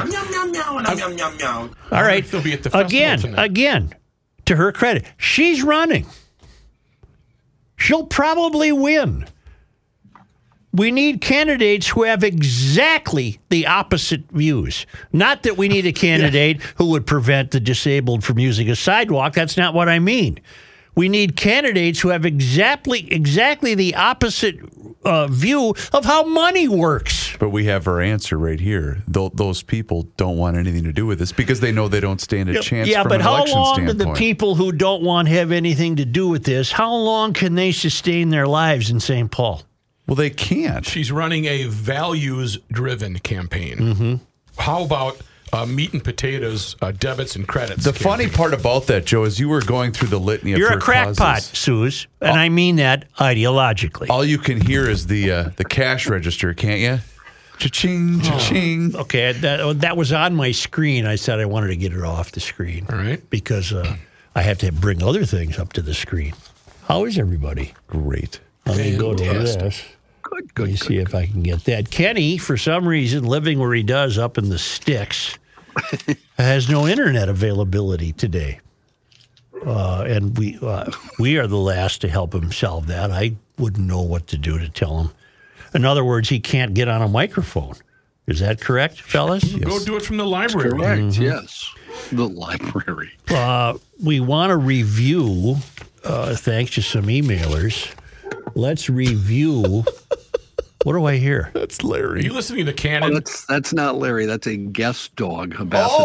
All 1.90 2.02
right. 2.02 2.24
They'll 2.24 2.42
be 2.42 2.52
at 2.52 2.62
the 2.62 2.70
festival 2.70 2.86
again, 2.86 3.18
tonight. 3.18 3.44
again, 3.44 3.94
to 4.46 4.56
her 4.56 4.72
credit, 4.72 5.04
she's 5.16 5.62
running. 5.62 6.06
She'll 7.76 8.06
probably 8.06 8.72
win. 8.72 9.26
We 10.72 10.90
need 10.90 11.20
candidates 11.20 11.88
who 11.88 12.02
have 12.02 12.22
exactly 12.22 13.40
the 13.48 13.66
opposite 13.66 14.30
views. 14.30 14.84
Not 15.12 15.42
that 15.44 15.56
we 15.56 15.68
need 15.68 15.86
a 15.86 15.92
candidate 16.06 16.60
who 16.76 16.86
would 16.90 17.06
prevent 17.06 17.52
the 17.52 17.60
disabled 17.60 18.22
from 18.22 18.38
using 18.38 18.68
a 18.68 18.76
sidewalk. 18.76 19.32
That's 19.32 19.56
not 19.56 19.74
what 19.74 19.88
I 19.88 19.98
mean. 19.98 20.38
We 20.98 21.08
need 21.08 21.36
candidates 21.36 22.00
who 22.00 22.08
have 22.08 22.26
exactly 22.26 23.06
exactly 23.12 23.76
the 23.76 23.94
opposite 23.94 24.56
uh, 25.04 25.28
view 25.28 25.76
of 25.92 26.04
how 26.04 26.24
money 26.24 26.66
works. 26.66 27.36
But 27.38 27.50
we 27.50 27.66
have 27.66 27.86
our 27.86 28.00
answer 28.00 28.36
right 28.36 28.58
here. 28.58 29.04
Tho- 29.06 29.30
those 29.32 29.62
people 29.62 30.08
don't 30.16 30.36
want 30.36 30.56
anything 30.56 30.82
to 30.82 30.92
do 30.92 31.06
with 31.06 31.20
this 31.20 31.30
because 31.30 31.60
they 31.60 31.70
know 31.70 31.86
they 31.86 32.00
don't 32.00 32.20
stand 32.20 32.48
a 32.48 32.60
chance. 32.60 32.88
yeah, 32.88 33.02
from 33.02 33.10
but 33.10 33.14
an 33.16 33.20
how 33.20 33.36
election 33.36 33.58
long 33.60 33.86
do 33.86 33.92
the 33.92 34.12
people 34.14 34.56
who 34.56 34.72
don't 34.72 35.04
want 35.04 35.28
to 35.28 35.34
have 35.34 35.52
anything 35.52 35.94
to 35.94 36.04
do 36.04 36.26
with 36.26 36.42
this? 36.42 36.72
How 36.72 36.92
long 36.92 37.32
can 37.32 37.54
they 37.54 37.70
sustain 37.70 38.30
their 38.30 38.48
lives 38.48 38.90
in 38.90 38.98
St. 38.98 39.30
Paul? 39.30 39.62
Well, 40.08 40.16
they 40.16 40.30
can't. 40.30 40.84
She's 40.84 41.12
running 41.12 41.44
a 41.44 41.66
values 41.66 42.58
driven 42.72 43.20
campaign. 43.20 43.76
Mm-hmm. 43.78 44.14
How 44.60 44.82
about 44.82 45.20
uh, 45.52 45.66
meat 45.66 45.92
and 45.92 46.02
potatoes, 46.02 46.76
uh, 46.82 46.92
debits 46.92 47.36
and 47.36 47.46
credits? 47.46 47.84
The 47.84 47.92
campaign? 47.92 48.04
funny 48.04 48.28
part 48.28 48.54
about 48.54 48.86
that, 48.86 49.04
Joe, 49.04 49.24
is 49.24 49.38
you 49.38 49.48
were 49.48 49.62
going 49.62 49.92
through 49.92 50.08
the 50.08 50.20
litany 50.20 50.52
of 50.52 50.58
You're 50.58 50.70
her 50.70 50.78
a 50.78 50.80
crackpot, 50.80 51.16
causes. 51.16 51.58
Suze, 51.58 52.06
and 52.20 52.38
I 52.38 52.48
mean 52.48 52.76
that 52.76 53.12
ideologically. 53.14 54.10
All 54.10 54.24
you 54.24 54.38
can 54.38 54.60
hear 54.60 54.88
is 54.88 55.06
the 55.06 55.30
uh, 55.30 55.50
the 55.56 55.64
cash 55.64 56.08
register, 56.08 56.54
can't 56.54 56.80
you? 56.80 56.98
Cha-ching, 57.58 58.20
cha-ching. 58.20 58.94
Okay, 58.94 59.32
that, 59.32 59.80
that 59.80 59.96
was 59.96 60.12
on 60.12 60.36
my 60.36 60.52
screen. 60.52 61.06
I 61.06 61.16
said 61.16 61.40
I 61.40 61.44
wanted 61.44 61.68
to 61.68 61.76
get 61.76 61.92
it 61.92 62.04
off 62.04 62.30
the 62.30 62.38
screen. 62.38 62.86
All 62.88 62.96
right. 62.96 63.20
Because 63.30 63.72
uh, 63.72 63.96
I 64.36 64.42
have 64.42 64.58
to 64.58 64.70
bring 64.70 65.02
other 65.02 65.24
things 65.24 65.58
up 65.58 65.72
to 65.72 65.82
the 65.82 65.92
screen. 65.92 66.34
How 66.84 67.04
is 67.04 67.18
everybody? 67.18 67.74
Great. 67.88 68.38
Let 68.64 68.76
me 68.78 68.96
go 68.96 69.12
to 69.12 69.24
Fantastic. 69.24 69.60
this. 69.60 69.84
Good, 70.30 70.44
Let 70.44 70.54
good, 70.54 70.68
me 70.68 70.76
see 70.76 70.98
if 70.98 71.14
I 71.14 71.26
can 71.26 71.42
get 71.42 71.64
that. 71.64 71.90
Kenny, 71.90 72.36
for 72.36 72.56
some 72.58 72.86
reason, 72.86 73.24
living 73.24 73.58
where 73.58 73.72
he 73.72 73.82
does 73.82 74.18
up 74.18 74.36
in 74.36 74.50
the 74.50 74.58
sticks, 74.58 75.38
has 76.38 76.68
no 76.68 76.86
internet 76.86 77.28
availability 77.28 78.12
today. 78.12 78.60
Uh, 79.64 80.04
and 80.06 80.36
we 80.36 80.58
uh, 80.62 80.90
we 81.18 81.38
are 81.38 81.46
the 81.46 81.56
last 81.56 82.00
to 82.02 82.08
help 82.08 82.34
him 82.34 82.52
solve 82.52 82.86
that. 82.88 83.10
I 83.10 83.36
wouldn't 83.58 83.86
know 83.86 84.02
what 84.02 84.26
to 84.28 84.38
do 84.38 84.58
to 84.58 84.68
tell 84.68 85.00
him. 85.00 85.10
In 85.74 85.84
other 85.84 86.04
words, 86.04 86.28
he 86.28 86.40
can't 86.40 86.74
get 86.74 86.88
on 86.88 87.02
a 87.02 87.08
microphone. 87.08 87.74
Is 88.26 88.40
that 88.40 88.60
correct, 88.60 89.00
fellas? 89.00 89.42
Go 89.54 89.82
do 89.82 89.96
it 89.96 90.02
from 90.02 90.18
the 90.18 90.26
library. 90.26 90.70
Correct. 90.70 91.00
Mm-hmm. 91.00 91.22
Yes. 91.22 91.74
The 92.12 92.28
library. 92.28 93.12
Uh, 93.30 93.78
we 94.04 94.20
want 94.20 94.50
to 94.50 94.56
review, 94.58 95.56
uh, 96.04 96.34
thanks 96.36 96.74
to 96.74 96.82
some 96.82 97.06
emailers. 97.06 97.90
Let's 98.58 98.90
review. 98.90 99.62
what 100.82 100.92
do 100.94 101.04
I 101.04 101.16
hear? 101.16 101.52
That's 101.54 101.78
Are 101.84 101.86
Larry. 101.86 102.24
you 102.24 102.32
listening 102.32 102.66
to 102.66 102.72
Oh, 102.72 102.74
Canon? 102.74 103.14
that's 103.14 103.44
that's 103.46 103.72
not 103.72 103.98
Larry. 103.98 104.26
That's 104.26 104.48
a 104.48 104.56
guest 104.56 105.14
dog. 105.14 105.54
A 105.54 105.60
Oh, 105.60 105.64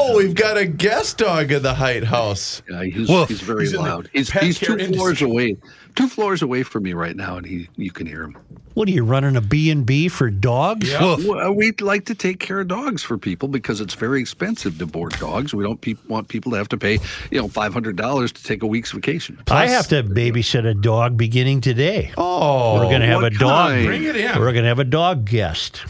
dog. 0.10 0.18
we've 0.18 0.36
got 0.36 0.56
a 0.58 0.66
guest 0.68 1.18
dog 1.18 1.52
in 1.52 1.64
the 1.64 1.74
Heidt 1.74 2.04
House. 2.04 2.62
Yeah, 2.70 2.84
he's, 2.84 3.10
Woof. 3.10 3.28
he's 3.30 3.42
very 3.42 3.62
He's 3.64 3.74
loud. 3.74 4.08
He's, 4.14 4.30
he's 4.32 4.60
care 4.60 4.68
two 4.68 4.74
industry. 4.84 4.98
floors 4.98 5.22
away. 5.24 5.58
Two 5.96 6.08
floors 6.08 6.42
away 6.42 6.64
from 6.64 6.84
me 6.84 6.94
right 6.94 7.16
now, 7.16 7.38
and 7.38 7.46
he 7.46 7.70
you 7.76 7.92
can 7.92 8.08
hear 8.08 8.24
him. 8.24 8.38
What 8.74 8.88
are 8.88 8.92
you 8.92 9.04
running 9.04 9.36
a 9.36 9.42
B 9.42 9.70
and 9.70 9.86
B 9.86 10.08
for 10.08 10.32
dogs? 10.32 10.90
Yeah. 10.90 11.16
Well, 11.24 11.54
we'd 11.54 11.80
like 11.82 12.06
to 12.06 12.16
take 12.16 12.40
care 12.40 12.62
of 12.62 12.68
dogs 12.68 13.04
for 13.04 13.20
people 13.20 13.48
because 13.48 13.80
it's 13.80 13.94
very 13.94 14.20
expensive 14.20 14.80
to 14.80 14.88
board 14.88 15.12
dogs. 15.20 15.54
We 15.54 15.64
don't 15.64 15.80
pe- 15.80 15.94
want 16.08 16.28
people 16.28 16.52
to 16.54 16.58
have 16.58 16.70
to 16.70 16.78
pay, 16.78 16.94
you 17.30 17.40
know, 17.40 17.48
five 17.48 17.72
hundred 17.74 17.96
dollars 17.98 18.32
to 18.32 18.44
take 18.44 18.64
a 18.64 18.68
week's 18.68 18.92
vacation. 18.92 19.38
I 19.52 19.68
have 19.68 19.88
to 19.90 20.04
babysit 20.04 20.66
a 20.66 20.74
dog 20.74 21.18
beginning 21.18 21.62
today. 21.62 22.12
Oh, 22.18 22.76
We're 22.80 22.86
going 22.90 23.02
to 23.02 23.08
have 23.08 23.22
a 23.24 23.30
dog. 23.30 23.70
kind? 23.74 23.86
Bring 23.86 24.04
it 24.06 24.16
in. 24.16 24.40
We're 24.40 24.54
going 24.54 24.64
to 24.64 24.70
have 24.70 24.80
a 24.80 24.84
dog 24.84 25.26
guest. 25.26 25.86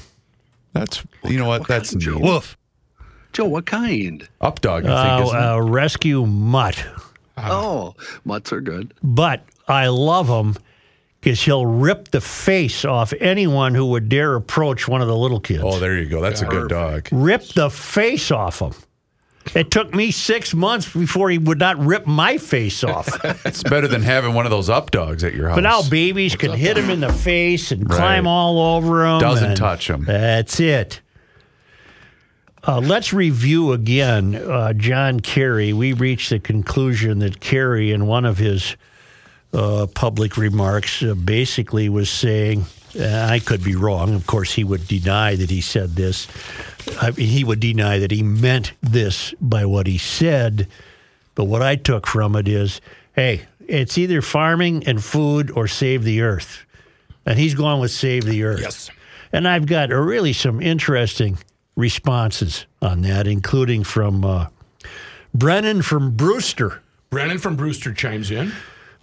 that's 0.73 1.01
you 1.23 1.37
know 1.39 1.47
what? 1.47 1.65
That's 1.67 1.95
neat. 1.95 2.19
Woof. 2.19 2.57
Joe, 3.31 3.45
what 3.45 3.65
kind? 3.65 4.27
Up 4.41 4.59
dog, 4.59 4.85
I 4.85 5.17
think. 5.19 5.27
isn't? 5.27 5.39
Uh, 5.41 5.53
a 5.55 5.61
rescue 5.63 6.25
mutt. 6.25 6.85
Oh, 7.37 7.95
mutts 8.25 8.51
are 8.53 8.61
good. 8.61 8.93
But 9.01 9.43
I 9.67 9.87
love 9.87 10.27
him 10.27 10.55
because 11.21 11.41
he'll 11.41 11.65
rip 11.65 12.09
the 12.09 12.19
face 12.21 12.83
off 12.83 13.13
anyone 13.19 13.75
who 13.75 13.85
would 13.87 14.09
dare 14.09 14.35
approach 14.35 14.87
one 14.87 15.01
of 15.01 15.07
the 15.07 15.15
little 15.15 15.39
kids. 15.39 15.63
oh, 15.63 15.79
there 15.79 15.97
you 15.97 16.07
go. 16.09 16.21
That's 16.21 16.41
a 16.41 16.45
good 16.45 16.69
dog. 16.69 17.07
Rip 17.11 17.43
the 17.49 17.69
face 17.69 18.29
off 18.31 18.59
him. 18.61 18.73
It 19.55 19.71
took 19.71 19.93
me 19.93 20.11
six 20.11 20.53
months 20.53 20.91
before 20.91 21.29
he 21.29 21.37
would 21.37 21.59
not 21.59 21.77
rip 21.77 22.05
my 22.07 22.37
face 22.37 22.83
off. 22.83 23.09
It's 23.45 23.61
better 23.63 23.89
than 23.89 24.01
having 24.01 24.33
one 24.33 24.45
of 24.45 24.51
those 24.51 24.69
up 24.69 24.91
dogs 24.91 25.23
at 25.23 25.33
your 25.33 25.49
house. 25.49 25.57
But 25.57 25.61
now 25.63 25.81
babies 25.81 26.35
can 26.37 26.51
hit 26.51 26.77
him 26.77 26.89
in 26.89 27.01
the 27.01 27.11
face 27.11 27.71
and 27.71 27.89
Right. 27.89 27.97
climb 27.97 28.25
all 28.27 28.75
over 28.77 29.05
him. 29.05 29.19
Doesn't 29.19 29.61
and 29.61 29.81
him. 29.83 30.05
That's 30.05 30.59
it. 30.61 31.01
Uh, 32.65 32.79
let's 32.79 33.11
review 33.11 33.73
again 33.73 34.35
uh, 34.35 34.71
John 34.73 35.19
Kerry. 35.19 35.73
We 35.73 35.91
reached 35.91 36.29
the 36.29 36.39
conclusion 36.39 37.19
that 37.19 37.41
Kerry, 37.41 37.91
in 37.91 38.05
one 38.07 38.23
of 38.23 38.37
his 38.37 38.77
uh, 39.53 39.87
public 39.93 40.37
remarks, 40.37 41.03
uh, 41.03 41.13
basically 41.13 41.89
was 41.89 42.09
saying, 42.09 42.65
uh, 42.99 43.27
I 43.29 43.39
could 43.39 43.63
be 43.63 43.75
wrong. 43.75 44.13
Of 44.13 44.27
course, 44.27 44.53
he 44.53 44.63
would 44.63 44.87
deny 44.87 45.35
that 45.35 45.49
he 45.49 45.61
said 45.61 45.95
this. 45.95 46.27
I 47.01 47.11
mean, 47.11 47.27
he 47.27 47.43
would 47.43 47.59
deny 47.59 47.99
that 47.99 48.11
he 48.11 48.23
meant 48.23 48.73
this 48.81 49.33
by 49.41 49.65
what 49.65 49.87
he 49.87 49.97
said. 49.97 50.67
But 51.35 51.45
what 51.45 51.61
I 51.61 51.75
took 51.75 52.05
from 52.05 52.35
it 52.35 52.47
is, 52.47 52.81
hey, 53.13 53.43
it's 53.67 53.97
either 53.97 54.21
farming 54.21 54.85
and 54.85 55.03
food 55.03 55.49
or 55.51 55.67
save 55.67 56.03
the 56.03 56.21
earth. 56.21 56.65
And 57.25 57.39
he's 57.39 57.55
going 57.55 57.79
with 57.79 57.91
save 57.91 58.25
the 58.25 58.43
earth. 58.43 58.61
Yes. 58.61 58.89
And 59.31 59.47
I've 59.47 59.65
got 59.65 59.91
uh, 59.91 59.95
really 59.95 60.33
some 60.33 60.61
interesting 60.61 61.37
responses 61.75 62.65
on 62.81 63.01
that, 63.01 63.25
including 63.25 63.83
from 63.83 64.23
uh, 64.23 64.47
Brennan 65.33 65.81
from 65.81 66.15
Brewster. 66.15 66.81
Brennan 67.09 67.39
from 67.39 67.55
Brewster 67.55 67.93
chimes 67.93 68.29
in. 68.29 68.51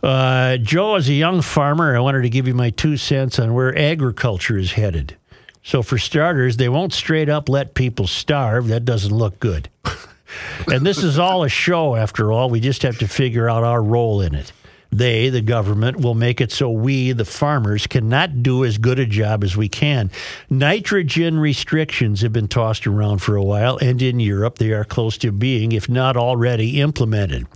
Uh, 0.03 0.57
Joe, 0.57 0.95
as 0.95 1.09
a 1.09 1.15
young 1.15 1.43
farmer, 1.43 1.95
I 1.95 2.01
wanted 2.01 2.23
to 2.23 2.31
give 2.31 2.49
you 2.49 2.55
my 2.55 2.71
two 2.71 2.97
cents 2.97 3.39
on 3.39 3.55
where 3.55 3.77
agriculture 3.77 4.57
is 4.57 4.73
headed. 4.73 5.17
So, 5.63 5.83
for 5.83 5.99
starters, 5.99 6.57
they 6.57 6.71
won't 6.71 6.95
straight 6.95 7.29
up 7.29 7.49
let 7.49 7.75
people 7.75 8.07
starve. 8.07 8.69
That 8.69 8.87
doesn't 8.87 9.15
look 9.15 9.39
good. 9.41 9.69
and 10.73 10.87
this 10.87 10.99
is 10.99 11.19
all 11.19 11.45
a 11.45 11.51
show, 11.51 11.97
after 11.97 12.33
all. 12.33 12.49
We 12.49 12.61
just 12.61 12.83
have 12.83 12.99
to 12.99 13.09
figure 13.09 13.49
out 13.49 13.63
our 13.63 13.83
role 13.83 14.23
in 14.23 14.35
it. 14.35 14.53
They, 14.93 15.29
the 15.29 15.43
government, 15.43 15.99
will 15.99 16.15
make 16.15 16.41
it 16.41 16.51
so 16.51 16.69
we, 16.71 17.13
the 17.13 17.25
farmers, 17.25 17.87
cannot 17.87 18.43
do 18.43 18.65
as 18.65 18.79
good 18.79 18.99
a 18.99 19.07
job 19.07 19.45
as 19.45 19.57
we 19.57 19.69
can. 19.69 20.11
Nitrogen 20.49 21.39
restrictions 21.39 22.23
have 22.23 22.33
been 22.33 22.49
tossed 22.49 22.87
around 22.87 23.19
for 23.19 23.37
a 23.37 23.43
while, 23.43 23.77
and 23.77 24.03
in 24.03 24.19
Europe, 24.19 24.59
they 24.59 24.73
are 24.73 24.85
close 24.85 25.17
to 25.19 25.31
being, 25.31 25.73
if 25.73 25.89
not 25.89 26.17
already, 26.17 26.81
implemented. 26.81 27.47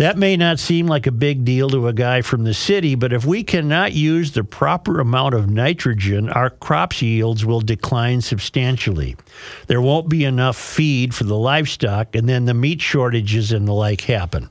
That 0.00 0.16
may 0.16 0.34
not 0.38 0.58
seem 0.58 0.86
like 0.86 1.06
a 1.06 1.12
big 1.12 1.44
deal 1.44 1.68
to 1.68 1.86
a 1.86 1.92
guy 1.92 2.22
from 2.22 2.44
the 2.44 2.54
city, 2.54 2.94
but 2.94 3.12
if 3.12 3.26
we 3.26 3.44
cannot 3.44 3.92
use 3.92 4.32
the 4.32 4.42
proper 4.42 4.98
amount 4.98 5.34
of 5.34 5.50
nitrogen, 5.50 6.30
our 6.30 6.48
crops 6.48 7.02
yields 7.02 7.44
will 7.44 7.60
decline 7.60 8.22
substantially. 8.22 9.14
There 9.66 9.82
won't 9.82 10.08
be 10.08 10.24
enough 10.24 10.56
feed 10.56 11.14
for 11.14 11.24
the 11.24 11.36
livestock, 11.36 12.16
and 12.16 12.26
then 12.26 12.46
the 12.46 12.54
meat 12.54 12.80
shortages 12.80 13.52
and 13.52 13.68
the 13.68 13.74
like 13.74 14.00
happen. 14.00 14.48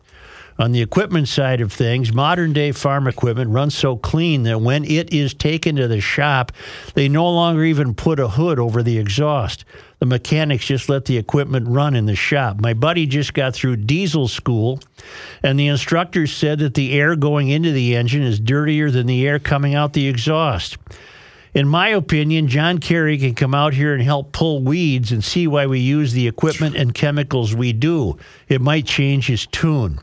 On 0.60 0.72
the 0.72 0.84
equipment 0.84 1.28
side 1.28 1.62
of 1.62 1.74
things, 1.74 2.14
modern 2.14 2.54
day 2.54 2.72
farm 2.72 3.08
equipment 3.08 3.50
runs 3.50 3.76
so 3.76 3.98
clean 3.98 4.44
that 4.44 4.62
when 4.62 4.86
it 4.86 5.12
is 5.12 5.34
taken 5.34 5.78
to 5.78 5.88
the 5.88 6.00
shop, 6.00 6.52
they 6.94 7.10
no 7.10 7.28
longer 7.28 7.64
even 7.64 7.96
put 7.96 8.20
a 8.20 8.28
hood 8.28 8.60
over 8.60 8.84
the 8.84 9.00
exhaust. 9.00 9.66
The 10.00 10.06
mechanics 10.06 10.66
just 10.66 10.88
let 10.88 11.06
the 11.06 11.18
equipment 11.18 11.68
run 11.68 11.94
in 11.94 12.06
the 12.06 12.16
shop. 12.16 12.62
My 12.62 12.74
buddy 12.74 13.06
just 13.06 13.34
got 13.34 13.54
through 13.54 13.76
diesel 13.78 14.30
school, 14.30 14.80
and 15.44 15.60
the 15.60 15.68
instructor 15.68 16.26
said 16.26 16.60
that 16.60 16.74
the 16.74 16.94
air 16.94 17.18
going 17.18 17.50
into 17.50 17.74
the 17.74 17.98
engine 17.98 18.24
is 18.24 18.40
dirtier 18.40 18.92
than 18.92 19.08
the 19.08 19.28
air 19.28 19.40
coming 19.40 19.76
out 19.76 19.92
the 19.92 20.08
exhaust. 20.08 20.78
In 21.54 21.68
my 21.68 21.90
opinion, 21.90 22.48
John 22.48 22.78
Kerry 22.78 23.18
can 23.18 23.36
come 23.36 23.54
out 23.54 23.74
here 23.74 23.94
and 23.94 24.04
help 24.04 24.32
pull 24.32 24.62
weeds 24.62 25.12
and 25.12 25.24
see 25.24 25.48
why 25.48 25.66
we 25.66 25.80
use 25.80 26.14
the 26.14 26.28
equipment 26.28 26.76
and 26.76 26.94
chemicals 26.94 27.54
we 27.54 27.74
do. 27.74 28.18
It 28.48 28.62
might 28.62 28.86
change 28.86 29.28
his 29.28 29.48
tune. 29.48 30.00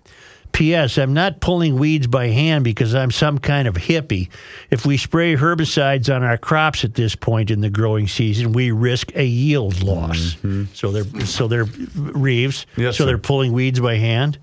P.S. 0.56 0.96
I'm 0.96 1.12
not 1.12 1.40
pulling 1.40 1.78
weeds 1.78 2.06
by 2.06 2.28
hand 2.28 2.64
because 2.64 2.94
I'm 2.94 3.10
some 3.10 3.38
kind 3.38 3.68
of 3.68 3.74
hippie. 3.74 4.30
If 4.70 4.86
we 4.86 4.96
spray 4.96 5.36
herbicides 5.36 6.14
on 6.14 6.22
our 6.22 6.38
crops 6.38 6.82
at 6.82 6.94
this 6.94 7.14
point 7.14 7.50
in 7.50 7.60
the 7.60 7.68
growing 7.68 8.08
season, 8.08 8.52
we 8.52 8.70
risk 8.70 9.14
a 9.14 9.26
yield 9.26 9.82
loss. 9.82 10.16
Mm-hmm. 10.36 10.64
So 10.72 10.92
they're 10.92 11.26
so 11.26 11.46
they're 11.46 11.66
Reeves. 11.94 12.64
Yes, 12.74 12.96
so 12.96 13.02
sir. 13.02 13.06
they're 13.06 13.18
pulling 13.18 13.52
weeds 13.52 13.80
by 13.80 13.96
hand. 13.96 14.38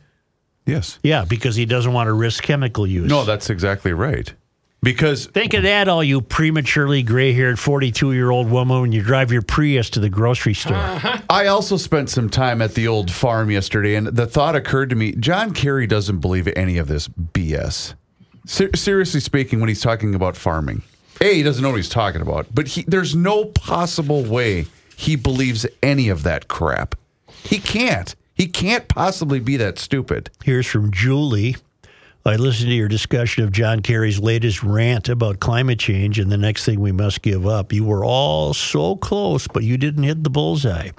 Yes. 0.68 1.00
Yeah, 1.02 1.26
because 1.26 1.56
he 1.56 1.66
doesn't 1.66 1.94
want 1.94 2.08
to 2.08 2.14
risk 2.14 2.44
chemical 2.44 2.86
use. 2.86 3.10
No, 3.10 3.26
that's 3.26 3.50
exactly 3.50 3.92
right. 3.92 4.32
Because 4.84 5.28
Think 5.28 5.54
of 5.54 5.64
that, 5.64 5.88
all 5.88 6.04
you 6.04 6.20
prematurely 6.20 7.04
gray 7.04 7.32
haired 7.32 7.58
42 7.58 8.12
year 8.12 8.30
old 8.30 8.52
woman 8.52 8.82
when 8.82 8.92
you 8.92 9.02
drive 9.02 9.32
your 9.32 9.42
Prius 9.42 9.90
to 9.92 10.02
the 10.02 10.10
grocery 10.10 10.54
store. 10.54 10.76
I 11.30 11.48
also 11.48 11.78
spent 11.78 12.10
some 12.10 12.30
time 12.30 12.62
at 12.62 12.76
the 12.76 12.88
old 12.88 13.10
farm 13.10 13.50
yesterday, 13.50 13.96
and 13.96 14.08
the 14.08 14.28
thought 14.28 14.56
occurred 14.58 14.90
to 14.90 14.96
me 14.98 15.14
John 15.14 15.54
Kerry 15.54 15.88
doesn't 15.88 16.20
believe 16.20 16.50
any 16.56 16.78
of 16.78 16.90
this 16.90 17.08
BS. 17.08 17.94
Ser- 18.46 18.76
seriously 18.76 19.22
speaking, 19.22 19.62
when 19.62 19.70
he's 19.70 19.82
talking 19.82 20.14
about 20.14 20.36
farming, 20.36 20.84
A, 21.22 21.34
he 21.34 21.44
doesn't 21.44 21.64
know 21.64 21.70
what 21.70 21.78
he's 21.78 21.88
talking 21.88 22.22
about, 22.22 22.54
but 22.54 22.68
he, 22.68 22.84
there's 22.84 23.16
no 23.16 23.46
possible 23.46 24.24
way 24.26 24.66
he 24.98 25.16
believes 25.16 25.66
any 25.82 26.10
of 26.10 26.24
that 26.24 26.50
crap. 26.50 26.96
He 27.44 27.60
can't. 27.60 28.14
He 28.36 28.48
can't 28.48 28.88
possibly 28.90 29.40
be 29.40 29.56
that 29.58 29.80
stupid. 29.80 30.30
Here's 30.44 30.68
from 30.68 30.92
Julie. 30.92 31.56
I 32.26 32.38
listened 32.38 32.70
to 32.70 32.76
your 32.76 32.88
discussion 32.88 33.44
of 33.44 33.52
John 33.52 33.82
Kerry's 33.82 34.18
latest 34.18 34.64
rant 34.64 35.10
about 35.10 35.42
climate 35.42 35.78
change 35.78 36.20
and 36.20 36.32
the 36.32 36.38
next 36.38 36.64
thing 36.64 36.80
we 36.80 36.94
must 36.94 37.22
give 37.22 37.46
up. 37.46 37.74
You 37.74 37.84
were 37.84 38.06
all 38.06 38.54
so 38.54 38.96
close, 38.96 39.46
but 39.46 39.64
you 39.64 39.78
didn't 39.78 40.04
hit 40.04 40.24
the 40.24 40.30
bullseye. 40.30 40.92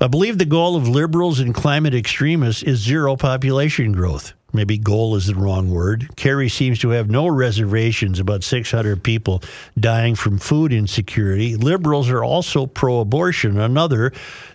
I 0.00 0.06
believe 0.06 0.38
the 0.38 0.44
goal 0.44 0.76
of 0.76 0.86
liberals 0.86 1.40
and 1.40 1.52
climate 1.52 1.96
extremists 1.96 2.62
is 2.62 2.78
zero 2.78 3.16
population 3.16 3.90
growth. 3.90 4.32
Maybe 4.52 4.78
goal 4.78 5.16
is 5.16 5.26
the 5.26 5.34
wrong 5.34 5.68
word. 5.68 6.10
Kerry 6.14 6.48
seems 6.48 6.78
to 6.80 6.90
have 6.90 7.10
no 7.10 7.26
reservations 7.26 8.20
about 8.20 8.44
600 8.44 9.02
people 9.02 9.42
dying 9.78 10.14
from 10.14 10.38
food 10.38 10.72
insecurity. 10.72 11.56
Liberals 11.56 12.08
are 12.08 12.22
also 12.22 12.66
pro 12.66 13.00
abortion, 13.00 13.58
another 13.58 14.12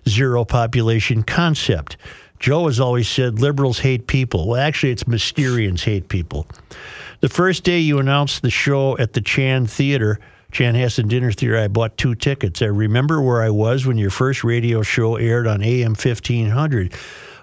zero 0.08 0.46
population 0.46 1.24
concept. 1.24 1.98
Joe 2.40 2.68
has 2.68 2.80
always 2.80 3.08
said 3.08 3.40
liberals 3.40 3.80
hate 3.80 4.08
people. 4.08 4.48
Well, 4.48 4.62
actually, 4.62 4.92
it's 4.92 5.06
Mysterians 5.06 5.84
hate 5.84 6.10
people. 6.10 6.48
The 7.22 7.30
first 7.30 7.64
day 7.64 7.80
you 7.80 8.00
announced 8.00 8.42
the 8.42 8.50
show 8.50 8.98
at 8.98 9.14
the 9.14 9.22
Chan 9.22 9.68
Theater, 9.68 10.20
Chanhassen 10.52 11.08
Dinner 11.08 11.32
Theater, 11.32 11.58
I 11.58 11.68
bought 11.68 11.98
two 11.98 12.16
tickets. 12.16 12.62
I 12.62 12.66
remember 12.66 13.22
where 13.22 13.42
I 13.42 13.50
was 13.50 13.86
when 13.86 13.98
your 13.98 14.10
first 14.10 14.44
radio 14.44 14.82
show 14.82 15.16
aired 15.16 15.48
on 15.48 15.64
AM 15.64 15.92
1500. 15.92 16.94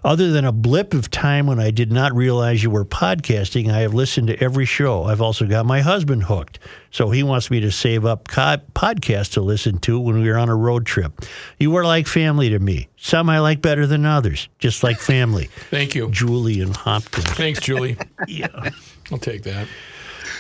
Other 0.05 0.33
than 0.33 0.45
a 0.45 0.51
blip 0.51 0.95
of 0.95 1.11
time 1.11 1.47
when 1.47 1.61
I 1.61 1.71
did 1.71 1.93
not 1.93 2.13
realize 2.13 2.61
you 2.63 2.71
were 2.71 2.85
podcasting, 2.85 3.71
I 3.73 3.81
have 3.83 3.95
listened 3.95 4.27
to 4.29 4.43
every 4.43 4.65
show. 4.65 5.05
I've 5.05 5.21
also 5.21 5.47
got 5.47 5.65
my 5.65 5.81
husband 5.81 6.25
hooked. 6.25 6.59
So 6.91 7.11
he 7.11 7.23
wants 7.23 7.53
me 7.53 7.61
to 7.61 7.71
save 7.71 8.05
up 8.05 8.27
co- 8.27 8.57
podcasts 8.75 9.33
to 9.35 9.41
listen 9.41 9.79
to 9.79 10.01
when 10.01 10.21
we 10.21 10.29
are 10.29 10.39
on 10.39 10.49
a 10.49 10.57
road 10.57 10.87
trip. 10.87 11.21
You 11.61 11.75
are 11.77 11.85
like 11.85 12.09
family 12.09 12.49
to 12.51 12.59
me. 12.59 12.89
Some 12.97 13.31
I 13.31 13.39
like 13.39 13.63
better 13.63 13.87
than 13.87 14.05
others, 14.05 14.49
just 14.59 14.83
like 14.83 14.99
family. 14.99 15.45
Thank 15.71 15.95
you. 15.95 16.11
Julian 16.11 16.73
Hopkins. 16.75 17.27
Thanks, 17.31 17.61
Julie. 17.61 17.97
Yeah. 18.27 18.71
I'll 19.13 19.19
take 19.19 19.45
that. 19.45 19.69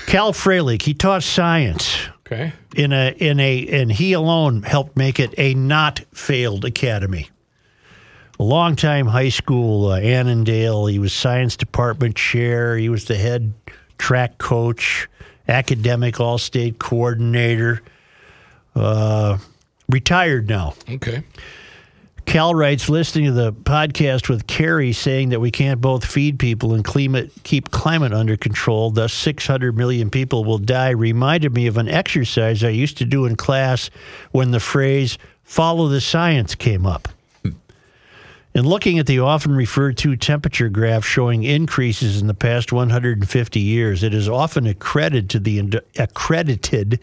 Cal 0.07 0.33
Freilich, 0.33 0.83
he 0.83 0.95
taught 0.95 1.23
science 1.23 1.97
Okay. 2.26 2.52
in 2.75 2.92
a 2.92 3.11
in 3.19 3.38
a 3.38 3.66
and 3.69 3.92
he 3.92 4.12
alone 4.14 4.62
helped 4.62 4.97
make 4.97 5.21
it 5.21 5.35
a 5.38 5.54
not 5.54 6.00
failed 6.12 6.64
academy. 6.64 7.28
A 8.41 8.43
longtime 8.43 9.07
high 9.07 9.29
school 9.29 9.91
uh, 9.91 10.01
Annandale, 10.01 10.87
he 10.87 10.99
was 10.99 11.12
science 11.12 11.57
department 11.57 12.17
chair. 12.17 12.77
He 12.77 12.89
was 12.89 13.05
the 13.05 13.17
head 13.17 13.53
track 13.99 14.39
coach, 14.39 15.09
academic 15.49 16.19
all 16.19 16.39
state 16.39 16.79
coordinator. 16.79 17.83
Uh, 18.75 19.39
retired 19.89 20.49
now. 20.49 20.75
Okay. 20.89 21.23
Cal 22.25 22.55
writes, 22.55 22.89
listening 22.89 23.27
to 23.27 23.33
the 23.33 23.53
podcast 23.53 24.29
with 24.29 24.47
Kerry 24.47 24.93
saying 24.93 25.31
that 25.31 25.41
we 25.41 25.51
can't 25.51 25.81
both 25.81 26.05
feed 26.05 26.39
people 26.39 26.73
and 26.73 26.85
climate, 26.85 27.31
keep 27.43 27.71
climate 27.71 28.12
under 28.12 28.37
control, 28.37 28.91
thus 28.91 29.12
600 29.12 29.77
million 29.77 30.09
people 30.09 30.45
will 30.45 30.59
die, 30.59 30.91
reminded 30.91 31.53
me 31.53 31.67
of 31.67 31.77
an 31.77 31.89
exercise 31.89 32.62
I 32.65 32.71
used 32.71 32.97
to 32.99 33.05
do 33.05 33.27
in 33.27 33.37
class 33.37 33.91
when 34.31 34.53
the 34.53 34.61
phrase 34.61 35.19
follow 35.43 35.89
the 35.89 36.01
science 36.01 36.55
came 36.55 36.87
up. 36.87 37.09
In 38.54 38.66
looking 38.66 38.99
at 38.99 39.06
the 39.06 39.18
often 39.18 39.56
referred 39.56 39.97
to 39.99 40.14
temperature 40.14 40.68
graph 40.68 41.06
showing 41.06 41.42
increases 41.42 42.21
in 42.21 42.26
the 42.26 42.35
past 42.35 42.71
150 42.71 43.61
years, 43.61 44.02
it 44.02 44.12
is 44.12 44.28
often 44.28 44.66
accredited 44.66 45.30
to 45.30 45.38
the 45.38 45.80
accredited 45.99 47.00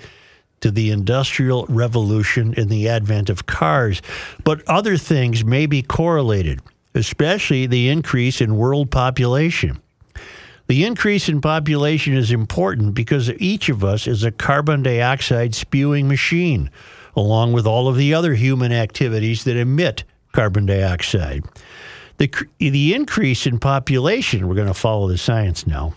to 0.61 0.69
the 0.69 0.91
industrial 0.91 1.65
revolution 1.67 2.53
and 2.55 2.69
the 2.69 2.87
advent 2.87 3.31
of 3.31 3.47
cars, 3.47 3.99
but 4.43 4.61
other 4.67 4.95
things 4.95 5.43
may 5.43 5.65
be 5.65 5.81
correlated, 5.81 6.61
especially 6.93 7.65
the 7.65 7.89
increase 7.89 8.41
in 8.41 8.55
world 8.55 8.91
population. 8.91 9.81
The 10.67 10.85
increase 10.85 11.27
in 11.27 11.41
population 11.41 12.15
is 12.15 12.29
important 12.31 12.93
because 12.93 13.31
each 13.39 13.69
of 13.69 13.83
us 13.83 14.05
is 14.05 14.23
a 14.23 14.31
carbon 14.31 14.83
dioxide 14.83 15.55
spewing 15.55 16.07
machine, 16.07 16.69
along 17.15 17.53
with 17.53 17.65
all 17.65 17.87
of 17.87 17.95
the 17.95 18.13
other 18.13 18.35
human 18.35 18.71
activities 18.71 19.45
that 19.45 19.57
emit 19.57 20.03
carbon 20.31 20.65
dioxide. 20.65 21.43
The, 22.17 22.31
the 22.57 22.93
increase 22.93 23.45
in 23.45 23.59
population, 23.59 24.47
we're 24.47 24.55
going 24.55 24.67
to 24.67 24.73
follow 24.73 25.07
the 25.07 25.17
science 25.17 25.65
now. 25.65 25.93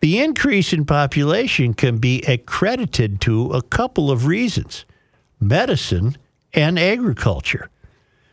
The 0.00 0.20
increase 0.20 0.72
in 0.72 0.84
population 0.84 1.74
can 1.74 1.98
be 1.98 2.22
accredited 2.22 3.20
to 3.22 3.50
a 3.50 3.62
couple 3.62 4.10
of 4.10 4.26
reasons 4.26 4.84
medicine 5.40 6.16
and 6.54 6.78
agriculture. 6.78 7.68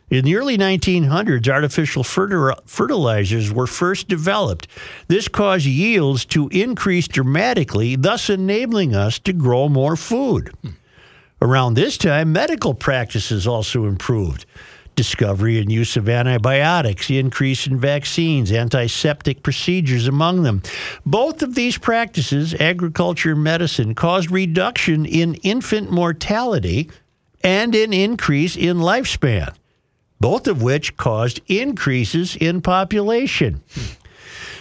In 0.10 0.24
the 0.24 0.36
early 0.36 0.58
1900s, 0.58 1.50
artificial 1.50 2.04
fertilizers 2.04 3.52
were 3.52 3.66
first 3.66 4.08
developed. 4.08 4.68
This 5.08 5.28
caused 5.28 5.66
yields 5.66 6.26
to 6.26 6.48
increase 6.50 7.08
dramatically, 7.08 7.96
thus 7.96 8.30
enabling 8.30 8.96
us 8.96 9.18
to 9.20 9.34
grow 9.34 9.68
more 9.68 9.96
food. 9.96 10.54
Around 11.42 11.74
this 11.74 11.98
time, 11.98 12.32
medical 12.32 12.76
practices 12.76 13.48
also 13.48 13.86
improved. 13.86 14.46
Discovery 14.96 15.60
and 15.60 15.72
use 15.72 15.98
of 15.98 16.08
antibiotics, 16.08 17.10
increase 17.10 17.68
in 17.68 17.78
vaccines, 17.78 18.52
antiseptic 18.52 19.44
procedures 19.44 20.08
among 20.08 20.44
them. 20.44 20.62
Both 21.06 21.44
of 21.44 21.56
these 21.56 21.78
practices, 21.78 22.54
agriculture 22.56 23.34
and 23.34 23.44
medicine, 23.44 23.94
caused 23.94 24.32
reduction 24.32 25.06
in 25.06 25.36
infant 25.36 25.92
mortality 25.92 26.90
and 27.44 27.76
an 27.76 27.94
increase 27.94 28.56
in 28.56 28.78
lifespan, 28.78 29.54
both 30.20 30.48
of 30.48 30.62
which 30.62 30.96
caused 30.98 31.42
increases 31.48 32.36
in 32.36 32.62
population. 32.62 33.62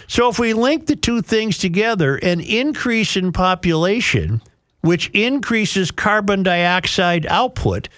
So, 0.07 0.29
if 0.29 0.37
we 0.37 0.53
link 0.53 0.85
the 0.85 0.95
two 0.95 1.21
things 1.21 1.57
together, 1.57 2.17
an 2.17 2.41
increase 2.41 3.17
in 3.17 3.31
population, 3.31 4.41
which 4.81 5.09
increases 5.09 5.89
carbon 5.89 6.43
dioxide 6.43 7.25
output, 7.25 7.89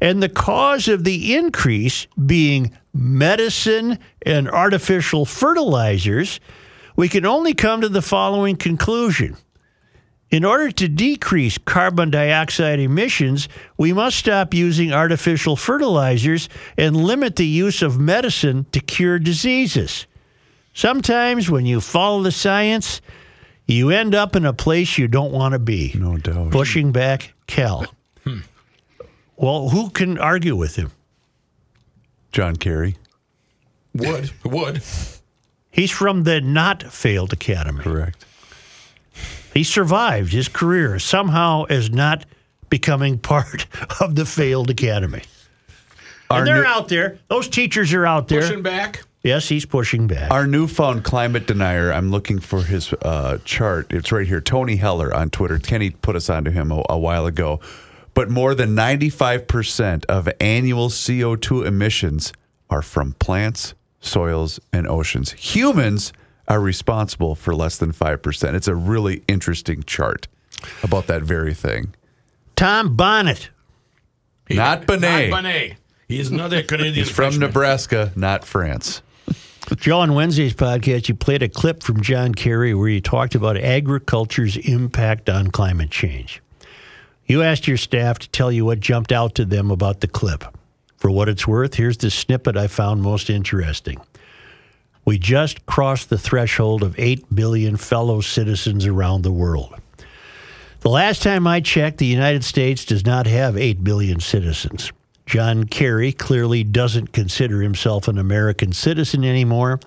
and 0.00 0.22
the 0.22 0.28
cause 0.28 0.88
of 0.88 1.04
the 1.04 1.34
increase 1.34 2.06
being 2.24 2.76
medicine 2.92 3.98
and 4.22 4.48
artificial 4.48 5.24
fertilizers, 5.24 6.40
we 6.96 7.08
can 7.08 7.26
only 7.26 7.54
come 7.54 7.80
to 7.80 7.88
the 7.88 8.02
following 8.02 8.56
conclusion. 8.56 9.36
In 10.30 10.44
order 10.44 10.70
to 10.72 10.88
decrease 10.88 11.58
carbon 11.58 12.10
dioxide 12.10 12.80
emissions, 12.80 13.48
we 13.76 13.92
must 13.92 14.16
stop 14.16 14.52
using 14.52 14.92
artificial 14.92 15.54
fertilizers 15.54 16.48
and 16.76 16.96
limit 16.96 17.36
the 17.36 17.46
use 17.46 17.82
of 17.82 18.00
medicine 18.00 18.66
to 18.72 18.80
cure 18.80 19.18
diseases. 19.18 20.06
Sometimes, 20.72 21.48
when 21.48 21.66
you 21.66 21.80
follow 21.80 22.22
the 22.22 22.32
science, 22.32 23.00
you 23.66 23.90
end 23.90 24.14
up 24.14 24.34
in 24.34 24.44
a 24.44 24.52
place 24.52 24.98
you 24.98 25.06
don't 25.06 25.30
want 25.30 25.52
to 25.52 25.60
be. 25.60 25.94
No 25.96 26.16
doubt. 26.16 26.50
Pushing 26.50 26.90
back 26.90 27.32
Cal. 27.46 27.86
Well, 29.36 29.68
who 29.70 29.90
can 29.90 30.18
argue 30.18 30.56
with 30.56 30.76
him? 30.76 30.92
John 32.32 32.56
Kerry. 32.56 32.96
Would. 33.94 34.30
Would. 34.44 34.82
He's 35.70 35.90
from 35.90 36.22
the 36.24 36.40
not 36.40 36.82
failed 36.84 37.32
academy. 37.32 37.82
Correct. 37.82 38.24
He 39.52 39.64
survived 39.64 40.32
his 40.32 40.48
career 40.48 40.98
somehow 40.98 41.64
as 41.64 41.90
not 41.90 42.26
becoming 42.70 43.18
part 43.18 43.66
of 44.00 44.14
the 44.16 44.24
failed 44.24 44.70
academy. 44.70 45.22
Our, 46.30 46.38
and 46.38 46.46
they're 46.46 46.62
new- 46.62 46.68
out 46.68 46.88
there. 46.88 47.18
Those 47.28 47.48
teachers 47.48 47.92
are 47.92 48.06
out 48.06 48.28
there. 48.28 48.40
Pushing 48.42 48.62
back. 48.62 49.02
Yes, 49.22 49.48
he's 49.48 49.64
pushing 49.64 50.06
back. 50.06 50.30
our 50.30 50.46
newfound 50.46 51.02
climate 51.02 51.46
denier, 51.46 51.90
I'm 51.90 52.10
looking 52.10 52.40
for 52.40 52.62
his 52.62 52.92
uh, 52.92 53.38
chart. 53.46 53.90
It's 53.90 54.12
right 54.12 54.26
here. 54.26 54.42
Tony 54.42 54.76
Heller 54.76 55.14
on 55.14 55.30
Twitter. 55.30 55.58
Kenny 55.58 55.88
put 55.90 56.14
us 56.14 56.28
onto 56.28 56.50
him 56.50 56.70
a, 56.70 56.82
a 56.90 56.98
while 56.98 57.24
ago. 57.24 57.60
But 58.14 58.30
more 58.30 58.54
than 58.54 58.76
95% 58.76 60.04
of 60.06 60.28
annual 60.40 60.88
CO2 60.88 61.66
emissions 61.66 62.32
are 62.70 62.82
from 62.82 63.12
plants, 63.14 63.74
soils, 64.00 64.60
and 64.72 64.86
oceans. 64.86 65.32
Humans 65.32 66.12
are 66.46 66.60
responsible 66.60 67.34
for 67.34 67.54
less 67.54 67.76
than 67.78 67.92
5%. 67.92 68.54
It's 68.54 68.68
a 68.68 68.74
really 68.74 69.22
interesting 69.26 69.82
chart 69.82 70.28
about 70.82 71.06
that 71.08 71.22
very 71.22 71.54
thing. 71.54 71.94
Tom 72.56 72.96
Bonnet. 72.96 73.50
Not 74.48 74.86
Benet. 74.86 75.30
Not 75.30 75.42
Benet. 75.42 75.76
He 76.06 76.20
is 76.20 76.30
another 76.30 76.62
Canadian. 76.64 76.94
He's 76.94 77.08
from 77.08 77.32
freshman. 77.32 77.40
Nebraska, 77.40 78.12
not 78.14 78.44
France. 78.44 79.02
Joe, 79.76 80.00
on 80.00 80.14
Wednesday's 80.14 80.54
podcast, 80.54 81.08
you 81.08 81.14
played 81.14 81.42
a 81.42 81.48
clip 81.48 81.82
from 81.82 82.02
John 82.02 82.34
Kerry 82.34 82.74
where 82.74 82.88
he 82.88 83.00
talked 83.00 83.34
about 83.34 83.56
agriculture's 83.56 84.56
impact 84.58 85.30
on 85.30 85.48
climate 85.50 85.90
change. 85.90 86.42
You 87.26 87.42
asked 87.42 87.66
your 87.66 87.76
staff 87.76 88.18
to 88.18 88.28
tell 88.28 88.52
you 88.52 88.64
what 88.64 88.80
jumped 88.80 89.12
out 89.12 89.34
to 89.36 89.44
them 89.44 89.70
about 89.70 90.00
the 90.00 90.08
clip. 90.08 90.44
For 90.96 91.10
what 91.10 91.28
it's 91.28 91.46
worth, 91.46 91.74
here's 91.74 91.98
the 91.98 92.10
snippet 92.10 92.56
I 92.56 92.66
found 92.66 93.02
most 93.02 93.30
interesting. 93.30 94.00
We 95.04 95.18
just 95.18 95.66
crossed 95.66 96.08
the 96.08 96.18
threshold 96.18 96.82
of 96.82 96.98
8 96.98 97.34
billion 97.34 97.76
fellow 97.76 98.20
citizens 98.20 98.86
around 98.86 99.22
the 99.22 99.32
world. 99.32 99.74
The 100.80 100.90
last 100.90 101.22
time 101.22 101.46
I 101.46 101.60
checked, 101.60 101.98
the 101.98 102.06
United 102.06 102.44
States 102.44 102.84
does 102.84 103.04
not 103.04 103.26
have 103.26 103.56
8 103.56 103.84
billion 103.84 104.20
citizens. 104.20 104.92
John 105.26 105.64
Kerry 105.64 106.12
clearly 106.12 106.62
doesn't 106.62 107.12
consider 107.12 107.62
himself 107.62 108.08
an 108.08 108.18
American 108.18 108.72
citizen 108.72 109.24
anymore. 109.24 109.80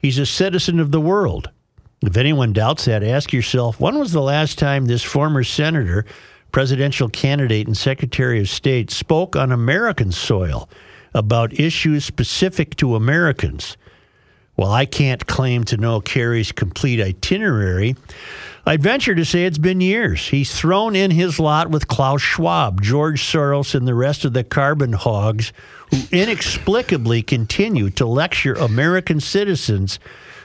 He's 0.00 0.18
a 0.18 0.26
citizen 0.26 0.78
of 0.78 0.92
the 0.92 1.00
world. 1.00 1.50
If 2.02 2.16
anyone 2.16 2.52
doubts 2.52 2.84
that, 2.84 3.02
ask 3.02 3.32
yourself 3.32 3.80
when 3.80 3.98
was 3.98 4.12
the 4.12 4.22
last 4.22 4.58
time 4.58 4.86
this 4.86 5.02
former 5.02 5.42
senator, 5.42 6.04
presidential 6.52 7.08
candidate, 7.08 7.66
and 7.66 7.76
Secretary 7.76 8.40
of 8.40 8.48
State 8.48 8.90
spoke 8.90 9.36
on 9.36 9.52
American 9.52 10.12
soil 10.12 10.68
about 11.14 11.58
issues 11.58 12.04
specific 12.04 12.76
to 12.76 12.94
Americans? 12.94 13.76
While 14.54 14.72
I 14.72 14.86
can't 14.86 15.24
claim 15.26 15.62
to 15.64 15.76
know 15.76 16.00
Kerry's 16.00 16.50
complete 16.50 17.00
itinerary, 17.00 17.94
I'd 18.66 18.82
venture 18.82 19.14
to 19.14 19.24
say 19.24 19.44
it's 19.44 19.56
been 19.56 19.80
years. 19.80 20.26
He's 20.26 20.52
thrown 20.52 20.96
in 20.96 21.12
his 21.12 21.38
lot 21.38 21.70
with 21.70 21.86
Klaus 21.86 22.20
Schwab, 22.20 22.82
George 22.82 23.22
Soros, 23.22 23.74
and 23.74 23.86
the 23.86 23.94
rest 23.94 24.24
of 24.24 24.32
the 24.32 24.42
carbon 24.42 24.94
hogs 24.94 25.52
who 25.92 25.98
inexplicably 26.10 27.22
continue 27.22 27.88
to 27.90 28.04
lecture 28.04 28.54
American 28.54 29.20
citizens 29.20 30.00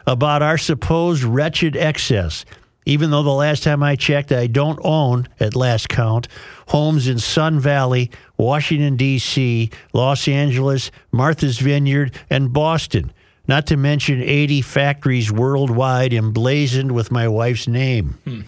about 0.05 0.43
our 0.43 0.59
supposed 0.59 1.23
wretched 1.23 1.75
excess. 1.75 2.45
Even 2.85 3.11
though 3.11 3.23
the 3.23 3.29
last 3.29 3.63
time 3.63 3.81
I 3.81 3.95
checked, 3.95 4.31
I 4.31 4.47
don't 4.47 4.79
own, 4.83 5.27
at 5.39 5.55
last 5.55 5.89
count, 5.89 6.27
homes 6.67 7.07
in 7.07 7.19
Sun 7.19 7.59
Valley, 7.59 8.11
Washington, 8.37 8.97
D.C., 8.97 9.69
Los 9.93 10.27
Angeles, 10.27 10.91
Martha's 11.11 11.59
Vineyard, 11.59 12.13
and 12.29 12.51
Boston 12.51 13.13
not 13.47 13.67
to 13.67 13.77
mention 13.77 14.21
80 14.21 14.61
factories 14.61 15.31
worldwide 15.31 16.13
emblazoned 16.13 16.93
with 16.93 17.11
my 17.11 17.27
wife's 17.27 17.67
name. 17.67 18.17
Hmm. 18.23 18.41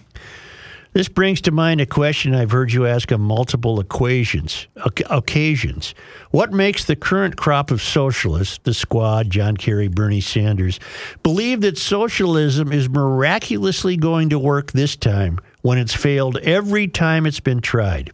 This 0.96 1.10
brings 1.10 1.42
to 1.42 1.52
mind 1.52 1.82
a 1.82 1.86
question 1.86 2.34
I've 2.34 2.52
heard 2.52 2.72
you 2.72 2.86
ask 2.86 3.12
on 3.12 3.20
multiple 3.20 3.82
equations, 3.82 4.68
occasions. 5.10 5.94
What 6.32 6.54
makes 6.54 6.86
the 6.86 6.96
current 6.96 7.36
crop 7.36 7.70
of 7.70 7.82
socialists, 7.82 8.60
the 8.60 8.74
squad, 8.74 9.30
John 9.30 9.58
Kerry, 9.58 9.90
Bernie 9.90 10.22
Sanders, 10.22 10.80
believe 11.22 11.60
that 11.60 11.78
socialism 11.78 12.72
is 12.72 12.88
miraculously 12.88 13.98
going 13.98 14.30
to 14.30 14.40
work 14.40 14.72
this 14.72 14.96
time 14.96 15.38
when 15.64 15.78
it's 15.78 15.94
failed 15.94 16.38
every 16.38 16.88
time 16.88 17.26
it's 17.26 17.42
been 17.42 17.60
tried? 17.60 18.14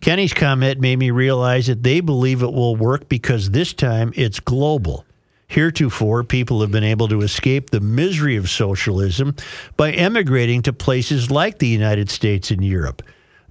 Kenny's 0.00 0.34
comment 0.34 0.80
made 0.80 0.98
me 0.98 1.12
realize 1.12 1.68
that 1.68 1.84
they 1.84 2.00
believe 2.00 2.42
it 2.42 2.52
will 2.52 2.74
work 2.74 3.08
because 3.08 3.50
this 3.50 3.72
time 3.72 4.12
it's 4.16 4.40
global. 4.40 5.06
Heretofore, 5.52 6.24
people 6.24 6.62
have 6.62 6.70
been 6.70 6.82
able 6.82 7.08
to 7.08 7.20
escape 7.20 7.68
the 7.68 7.80
misery 7.80 8.36
of 8.36 8.48
socialism 8.48 9.36
by 9.76 9.92
emigrating 9.92 10.62
to 10.62 10.72
places 10.72 11.30
like 11.30 11.58
the 11.58 11.68
United 11.68 12.08
States 12.08 12.50
and 12.50 12.64
Europe. 12.64 13.02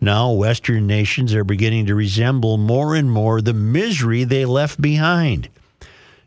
Now, 0.01 0.31
Western 0.31 0.87
nations 0.87 1.35
are 1.35 1.43
beginning 1.43 1.85
to 1.85 1.93
resemble 1.93 2.57
more 2.57 2.95
and 2.95 3.11
more 3.11 3.39
the 3.39 3.53
misery 3.53 4.23
they 4.23 4.45
left 4.45 4.81
behind. 4.81 5.49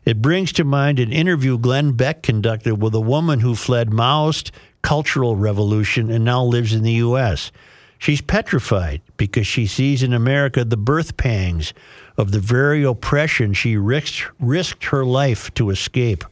It 0.05 0.21
brings 0.21 0.53
to 0.53 0.63
mind 0.63 0.97
an 0.97 1.11
interview 1.11 1.57
Glenn 1.57 1.91
Beck 1.91 2.23
conducted 2.23 2.81
with 2.81 2.95
a 2.95 3.01
woman 3.01 3.41
who 3.41 3.53
fled 3.53 3.89
Maoist 3.89 4.51
cultural 4.81 5.35
revolution 5.35 6.09
and 6.09 6.23
now 6.23 6.41
lives 6.41 6.71
in 6.71 6.83
the 6.83 6.93
U.S. 6.93 7.51
She's 7.99 8.21
petrified 8.21 9.01
because 9.17 9.45
she 9.45 9.67
sees 9.67 10.03
in 10.03 10.13
America 10.13 10.63
the 10.63 10.77
birth 10.77 11.17
pangs 11.17 11.73
of 12.17 12.31
the 12.31 12.39
very 12.39 12.83
oppression 12.83 13.53
she 13.53 13.77
risked, 13.77 14.25
risked 14.39 14.85
her 14.85 15.05
life 15.05 15.53
to 15.55 15.69
escape. 15.69 16.23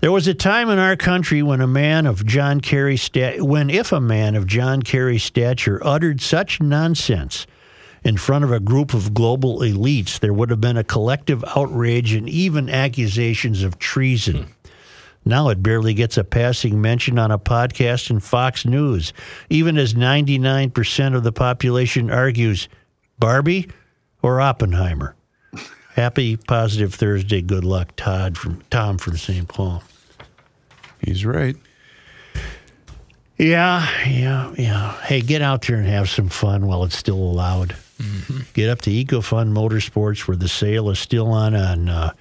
There 0.00 0.12
was 0.12 0.28
a 0.28 0.34
time 0.34 0.68
in 0.68 0.78
our 0.78 0.96
country 0.96 1.42
when 1.42 1.62
a 1.62 1.66
man 1.66 2.04
of 2.04 2.26
John 2.26 2.60
Kerry's 2.60 3.02
stat- 3.02 3.42
when 3.42 3.70
if 3.70 3.92
a 3.92 4.00
man 4.00 4.34
of 4.34 4.46
John 4.46 4.82
Kerry's 4.82 5.24
stature 5.24 5.80
uttered 5.82 6.20
such 6.20 6.60
nonsense 6.60 7.46
in 8.04 8.18
front 8.18 8.44
of 8.44 8.52
a 8.52 8.60
group 8.60 8.92
of 8.92 9.14
global 9.14 9.60
elites, 9.60 10.20
there 10.20 10.34
would 10.34 10.50
have 10.50 10.60
been 10.60 10.76
a 10.76 10.84
collective 10.84 11.42
outrage 11.56 12.12
and 12.12 12.28
even 12.28 12.68
accusations 12.68 13.62
of 13.62 13.78
treason. 13.78 14.46
Now 15.24 15.48
it 15.48 15.62
barely 15.62 15.92
gets 15.92 16.16
a 16.16 16.22
passing 16.22 16.80
mention 16.80 17.18
on 17.18 17.32
a 17.32 17.38
podcast 17.38 18.10
in 18.10 18.20
Fox 18.20 18.64
News, 18.64 19.12
even 19.50 19.76
as 19.76 19.94
99% 19.94 21.16
of 21.16 21.24
the 21.24 21.32
population 21.32 22.10
argues 22.10 22.68
Barbie 23.18 23.68
or 24.26 24.40
Oppenheimer. 24.40 25.14
Happy 25.94 26.36
positive 26.36 26.92
Thursday. 26.92 27.40
Good 27.40 27.64
luck, 27.64 27.94
Todd 27.94 28.36
from 28.36 28.60
Tom 28.70 28.98
from 28.98 29.16
St. 29.16 29.46
Paul. 29.46 29.84
He's 31.00 31.24
right. 31.24 31.54
Yeah, 33.38 33.88
yeah, 34.04 34.52
yeah. 34.58 35.00
Hey, 35.02 35.20
get 35.20 35.42
out 35.42 35.62
there 35.62 35.76
and 35.76 35.86
have 35.86 36.10
some 36.10 36.28
fun 36.28 36.66
while 36.66 36.82
it's 36.82 36.96
still 36.96 37.16
allowed. 37.18 37.76
Get 38.52 38.68
up 38.68 38.80
to 38.82 38.90
EcoFun 38.90 39.52
Motorsports 39.52 40.26
where 40.26 40.36
the 40.36 40.48
sale 40.48 40.90
is 40.90 40.98
still 40.98 41.28
on 41.28 41.54
on 41.54 41.88
uh, 41.88 42.12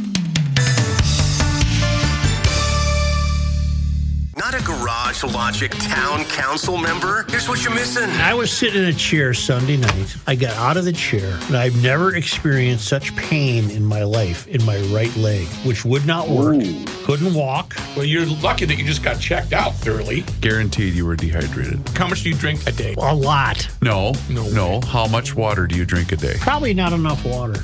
Not 4.37 4.53
a 4.59 4.63
Garage 4.63 5.23
Logic 5.25 5.69
Town 5.71 6.23
Council 6.25 6.77
member? 6.77 7.25
Here's 7.29 7.49
what 7.49 7.63
you're 7.65 7.73
missing. 7.75 8.09
I 8.11 8.33
was 8.33 8.49
sitting 8.49 8.81
in 8.81 8.87
a 8.87 8.93
chair 8.93 9.33
Sunday 9.33 9.75
night. 9.75 10.15
I 10.25 10.35
got 10.35 10.55
out 10.55 10.77
of 10.77 10.85
the 10.85 10.93
chair, 10.93 11.37
and 11.47 11.57
I've 11.57 11.81
never 11.83 12.15
experienced 12.15 12.87
such 12.87 13.13
pain 13.17 13.69
in 13.71 13.83
my 13.83 14.03
life 14.03 14.47
in 14.47 14.63
my 14.63 14.79
right 14.83 15.13
leg, 15.17 15.47
which 15.65 15.83
would 15.83 16.05
not 16.05 16.29
work. 16.29 16.61
Couldn't 17.03 17.33
walk. 17.33 17.75
Well, 17.95 18.05
you're 18.05 18.25
lucky 18.25 18.63
that 18.65 18.75
you 18.75 18.85
just 18.85 19.03
got 19.03 19.19
checked 19.19 19.51
out 19.51 19.75
thoroughly. 19.75 20.23
Guaranteed 20.39 20.93
you 20.93 21.05
were 21.05 21.17
dehydrated. 21.17 21.81
How 21.89 22.07
much 22.07 22.23
do 22.23 22.29
you 22.29 22.35
drink 22.35 22.65
a 22.67 22.71
day? 22.71 22.95
A 22.97 23.13
lot. 23.13 23.67
No, 23.81 24.13
No 24.29 24.47
no. 24.49 24.79
How 24.87 25.07
much 25.07 25.35
water 25.35 25.67
do 25.67 25.75
you 25.75 25.83
drink 25.85 26.13
a 26.13 26.17
day? 26.17 26.35
Probably 26.39 26.73
not 26.73 26.93
enough 26.93 27.25
water. 27.25 27.59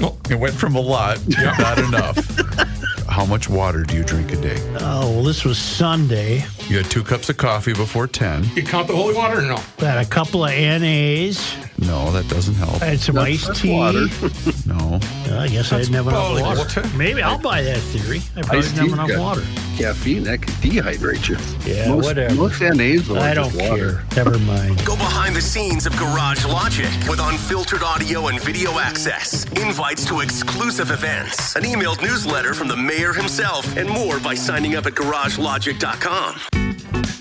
Well, 0.00 0.18
it 0.28 0.38
went 0.38 0.54
from 0.54 0.74
a 0.74 0.80
lot, 0.80 1.18
to 1.18 1.54
not 1.58 1.78
enough. 1.78 2.79
How 3.10 3.26
much 3.26 3.48
water 3.50 3.82
do 3.82 3.96
you 3.96 4.04
drink 4.04 4.32
a 4.32 4.36
day? 4.36 4.56
Oh, 4.80 5.10
well, 5.10 5.22
this 5.24 5.44
was 5.44 5.58
Sunday. 5.58 6.44
You 6.68 6.78
had 6.78 6.86
two 6.90 7.02
cups 7.02 7.28
of 7.28 7.36
coffee 7.36 7.72
before 7.74 8.06
10. 8.06 8.44
You 8.54 8.62
count 8.62 8.86
the 8.86 8.94
holy 8.96 9.14
water 9.14 9.40
or 9.40 9.42
no? 9.42 9.56
Had 9.78 9.98
a 9.98 10.08
couple 10.08 10.44
of 10.44 10.50
NAs. 10.52 11.54
No, 11.78 12.10
that 12.12 12.28
doesn't 12.28 12.54
help. 12.54 12.80
I 12.82 12.86
had 12.86 13.00
some 13.00 13.16
That's- 13.16 13.48
iced 13.48 13.62
tea. 13.62 13.72
water. 13.72 14.06
No. 14.66 15.00
I 15.38 15.48
guess 15.48 15.72
I 15.72 15.78
didn't 15.80 15.94
have 15.94 16.06
enough 16.06 16.14
probably 16.20 16.42
water. 16.42 16.58
water. 16.60 16.88
Maybe 16.96 17.22
I'll 17.22 17.38
buy 17.38 17.62
that 17.62 17.78
theory. 17.78 18.20
I 18.36 18.42
probably 18.42 18.58
Iced 18.58 18.74
didn't 18.74 18.76
have 18.76 18.84
tea's 18.86 18.92
enough 18.92 19.08
got 19.08 19.18
water. 19.20 19.42
Caffeine 19.78 20.24
that 20.24 20.42
could 20.42 20.54
dehydrate 20.54 21.26
you. 21.28 21.38
Yeah, 21.72 21.88
most, 21.88 22.04
whatever. 22.04 22.34
Most 22.34 22.60
NAs 22.60 23.08
though 23.08 23.16
I 23.16 23.30
are 23.32 23.34
don't 23.36 23.52
just 23.52 23.70
water. 23.70 24.02
care. 24.10 24.24
Never 24.24 24.38
mind. 24.40 24.84
Go 24.84 24.94
behind 24.96 25.34
the 25.34 25.40
scenes 25.40 25.86
of 25.86 25.96
Garage 25.96 26.44
Logic 26.44 26.90
with 27.08 27.18
unfiltered 27.18 27.82
audio 27.82 28.26
and 28.28 28.38
video 28.42 28.78
access, 28.78 29.44
invites 29.52 30.04
to 30.06 30.20
exclusive 30.20 30.90
events, 30.90 31.56
an 31.56 31.62
emailed 31.62 32.02
newsletter 32.02 32.52
from 32.52 32.68
the 32.68 32.76
mayor 33.00 33.14
himself, 33.14 33.78
and 33.78 33.88
more 33.88 34.20
by 34.20 34.34
signing 34.34 34.76
up 34.76 34.84
at 34.84 34.92
garagelogic.com. 34.92 37.19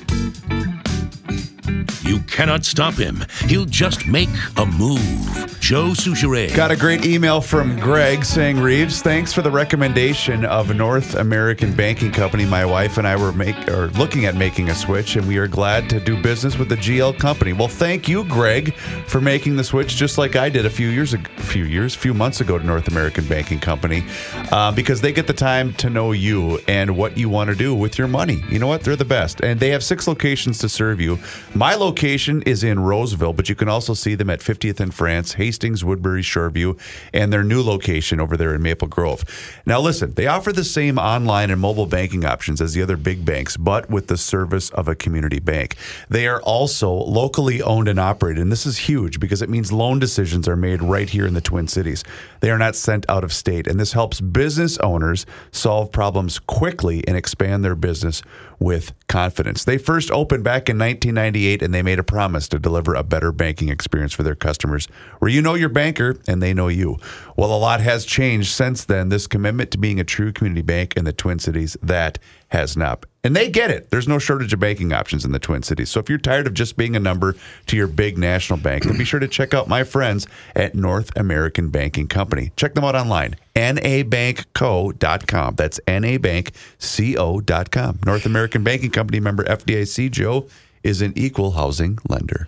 You 2.09 2.21
cannot 2.21 2.65
stop 2.65 2.95
him. 2.95 3.23
He'll 3.45 3.65
just 3.65 4.07
make 4.07 4.29
a 4.57 4.65
move. 4.65 5.57
Joe 5.59 5.89
Soucheray. 5.89 6.55
Got 6.55 6.71
a 6.71 6.75
great 6.75 7.05
email 7.05 7.39
from 7.39 7.79
Greg 7.79 8.25
saying, 8.25 8.59
Reeves, 8.59 9.03
thanks 9.03 9.31
for 9.31 9.43
the 9.43 9.51
recommendation 9.51 10.43
of 10.43 10.75
North 10.75 11.13
American 11.13 11.71
banking 11.75 12.11
company. 12.11 12.45
My 12.47 12.65
wife 12.65 12.97
and 12.97 13.05
I 13.05 13.15
were 13.15 13.31
make, 13.31 13.55
or 13.67 13.89
looking 13.89 14.25
at 14.25 14.33
making 14.33 14.69
a 14.69 14.73
switch, 14.73 15.17
and 15.17 15.27
we 15.27 15.37
are 15.37 15.47
glad 15.47 15.87
to 15.91 15.99
do 15.99 16.19
business 16.19 16.57
with 16.57 16.69
the 16.69 16.77
GL 16.77 17.19
company. 17.19 17.53
Well, 17.53 17.67
thank 17.67 18.07
you, 18.07 18.23
Greg, 18.23 18.73
for 19.05 19.21
making 19.21 19.57
the 19.57 19.63
switch, 19.63 19.95
just 19.95 20.17
like 20.17 20.35
I 20.35 20.49
did 20.49 20.65
a 20.65 20.69
few 20.71 20.87
years, 20.87 21.13
ag- 21.13 21.29
a 21.37 21.43
few 21.43 21.65
years, 21.65 21.93
few 21.93 22.15
months 22.15 22.41
ago 22.41 22.57
to 22.57 22.65
North 22.65 22.87
American 22.87 23.27
Banking 23.27 23.59
Company, 23.59 24.03
uh, 24.51 24.71
because 24.71 25.01
they 25.01 25.11
get 25.11 25.27
the 25.27 25.33
time 25.33 25.73
to 25.75 25.91
know 25.91 26.11
you 26.11 26.59
and 26.67 26.97
what 26.97 27.19
you 27.19 27.29
want 27.29 27.51
to 27.51 27.55
do 27.55 27.75
with 27.75 27.99
your 27.99 28.07
money. 28.07 28.43
You 28.49 28.57
know 28.57 28.67
what? 28.67 28.81
They're 28.81 28.95
the 28.95 29.05
best, 29.05 29.41
and 29.41 29.59
they 29.59 29.69
have 29.69 29.83
six 29.83 30.07
locations 30.07 30.57
to 30.59 30.69
serve 30.69 30.99
you. 30.99 31.19
My 31.53 31.75
location 31.75 31.98
is 32.03 32.63
in 32.63 32.79
Roseville, 32.79 33.33
but 33.33 33.49
you 33.49 33.55
can 33.55 33.67
also 33.67 33.93
see 33.93 34.15
them 34.15 34.29
at 34.29 34.39
50th 34.39 34.79
and 34.79 34.93
France, 34.93 35.33
Hastings, 35.33 35.83
Woodbury, 35.83 36.21
Shoreview, 36.21 36.79
and 37.13 37.31
their 37.31 37.43
new 37.43 37.61
location 37.61 38.21
over 38.21 38.37
there 38.37 38.55
in 38.55 38.61
Maple 38.61 38.87
Grove. 38.87 39.25
Now, 39.65 39.81
listen, 39.81 40.13
they 40.13 40.25
offer 40.25 40.53
the 40.53 40.63
same 40.63 40.97
online 40.97 41.51
and 41.51 41.59
mobile 41.59 41.85
banking 41.85 42.23
options 42.23 42.61
as 42.61 42.73
the 42.73 42.81
other 42.81 42.95
big 42.95 43.25
banks, 43.25 43.57
but 43.57 43.89
with 43.89 44.07
the 44.07 44.17
service 44.17 44.69
of 44.69 44.87
a 44.87 44.95
community 44.95 45.39
bank. 45.39 45.75
They 46.09 46.25
are 46.27 46.41
also 46.41 46.89
locally 46.89 47.61
owned 47.61 47.89
and 47.89 47.99
operated, 47.99 48.41
and 48.41 48.51
this 48.51 48.65
is 48.65 48.77
huge 48.77 49.19
because 49.19 49.41
it 49.41 49.49
means 49.49 49.71
loan 49.71 49.99
decisions 49.99 50.47
are 50.47 50.55
made 50.55 50.81
right 50.81 51.09
here 51.09 51.27
in 51.27 51.33
the 51.33 51.41
Twin 51.41 51.67
Cities. 51.67 52.05
They 52.39 52.49
are 52.49 52.57
not 52.57 52.77
sent 52.77 53.05
out 53.09 53.25
of 53.25 53.33
state, 53.33 53.67
and 53.67 53.77
this 53.77 53.91
helps 53.91 54.21
business 54.21 54.77
owners 54.77 55.25
solve 55.51 55.91
problems 55.91 56.39
quickly 56.39 57.03
and 57.07 57.17
expand 57.17 57.63
their 57.63 57.75
business 57.75 58.21
with 58.59 58.93
confidence. 59.07 59.63
They 59.63 59.77
first 59.77 60.11
opened 60.11 60.43
back 60.43 60.69
in 60.69 60.77
1998 60.77 61.61
and 61.61 61.73
they 61.73 61.81
made 61.89 61.97
a 61.97 62.03
promise 62.03 62.47
to 62.47 62.59
deliver 62.59 62.93
a 62.93 63.01
better 63.01 63.31
banking 63.31 63.69
experience 63.69 64.13
for 64.13 64.21
their 64.21 64.35
customers 64.35 64.87
where 65.17 65.31
you 65.31 65.41
know 65.41 65.55
your 65.55 65.69
banker 65.69 66.19
and 66.27 66.39
they 66.39 66.53
know 66.53 66.67
you. 66.67 66.99
Well, 67.35 67.51
a 67.51 67.57
lot 67.57 67.81
has 67.81 68.05
changed 68.05 68.51
since 68.51 68.85
then. 68.85 69.09
This 69.09 69.25
commitment 69.25 69.71
to 69.71 69.79
being 69.79 69.99
a 69.99 70.03
true 70.03 70.31
community 70.31 70.61
bank 70.61 70.93
in 70.95 71.05
the 71.05 71.13
Twin 71.13 71.39
Cities, 71.39 71.75
that 71.81 72.19
has 72.49 72.77
not. 72.77 73.07
And 73.23 73.35
they 73.35 73.49
get 73.49 73.71
it. 73.71 73.89
There's 73.89 74.07
no 74.07 74.19
shortage 74.19 74.53
of 74.53 74.59
banking 74.59 74.93
options 74.93 75.25
in 75.25 75.31
the 75.31 75.39
Twin 75.39 75.63
Cities. 75.63 75.89
So 75.89 75.99
if 75.99 76.09
you're 76.09 76.19
tired 76.19 76.45
of 76.45 76.53
just 76.53 76.77
being 76.77 76.95
a 76.95 76.99
number 76.99 77.35
to 77.65 77.75
your 77.75 77.87
big 77.87 78.19
national 78.19 78.59
bank, 78.59 78.83
then 78.83 78.95
be 78.95 79.03
sure 79.03 79.19
to 79.19 79.27
check 79.27 79.55
out 79.55 79.67
my 79.67 79.83
friends 79.83 80.27
at 80.55 80.75
North 80.75 81.09
American 81.17 81.69
Banking 81.69 82.07
Company. 82.07 82.51
Check 82.55 82.75
them 82.75 82.83
out 82.83 82.93
online, 82.93 83.35
nabankco.com. 83.55 85.55
That's 85.55 85.79
nabankco.com. 85.87 87.99
North 88.05 88.27
American 88.27 88.63
Banking 88.63 88.91
Company 88.91 89.19
member 89.19 89.43
FDIC 89.43 90.11
Joe 90.11 90.45
is 90.83 91.01
an 91.01 91.13
equal 91.15 91.51
housing 91.51 91.99
lender. 92.07 92.47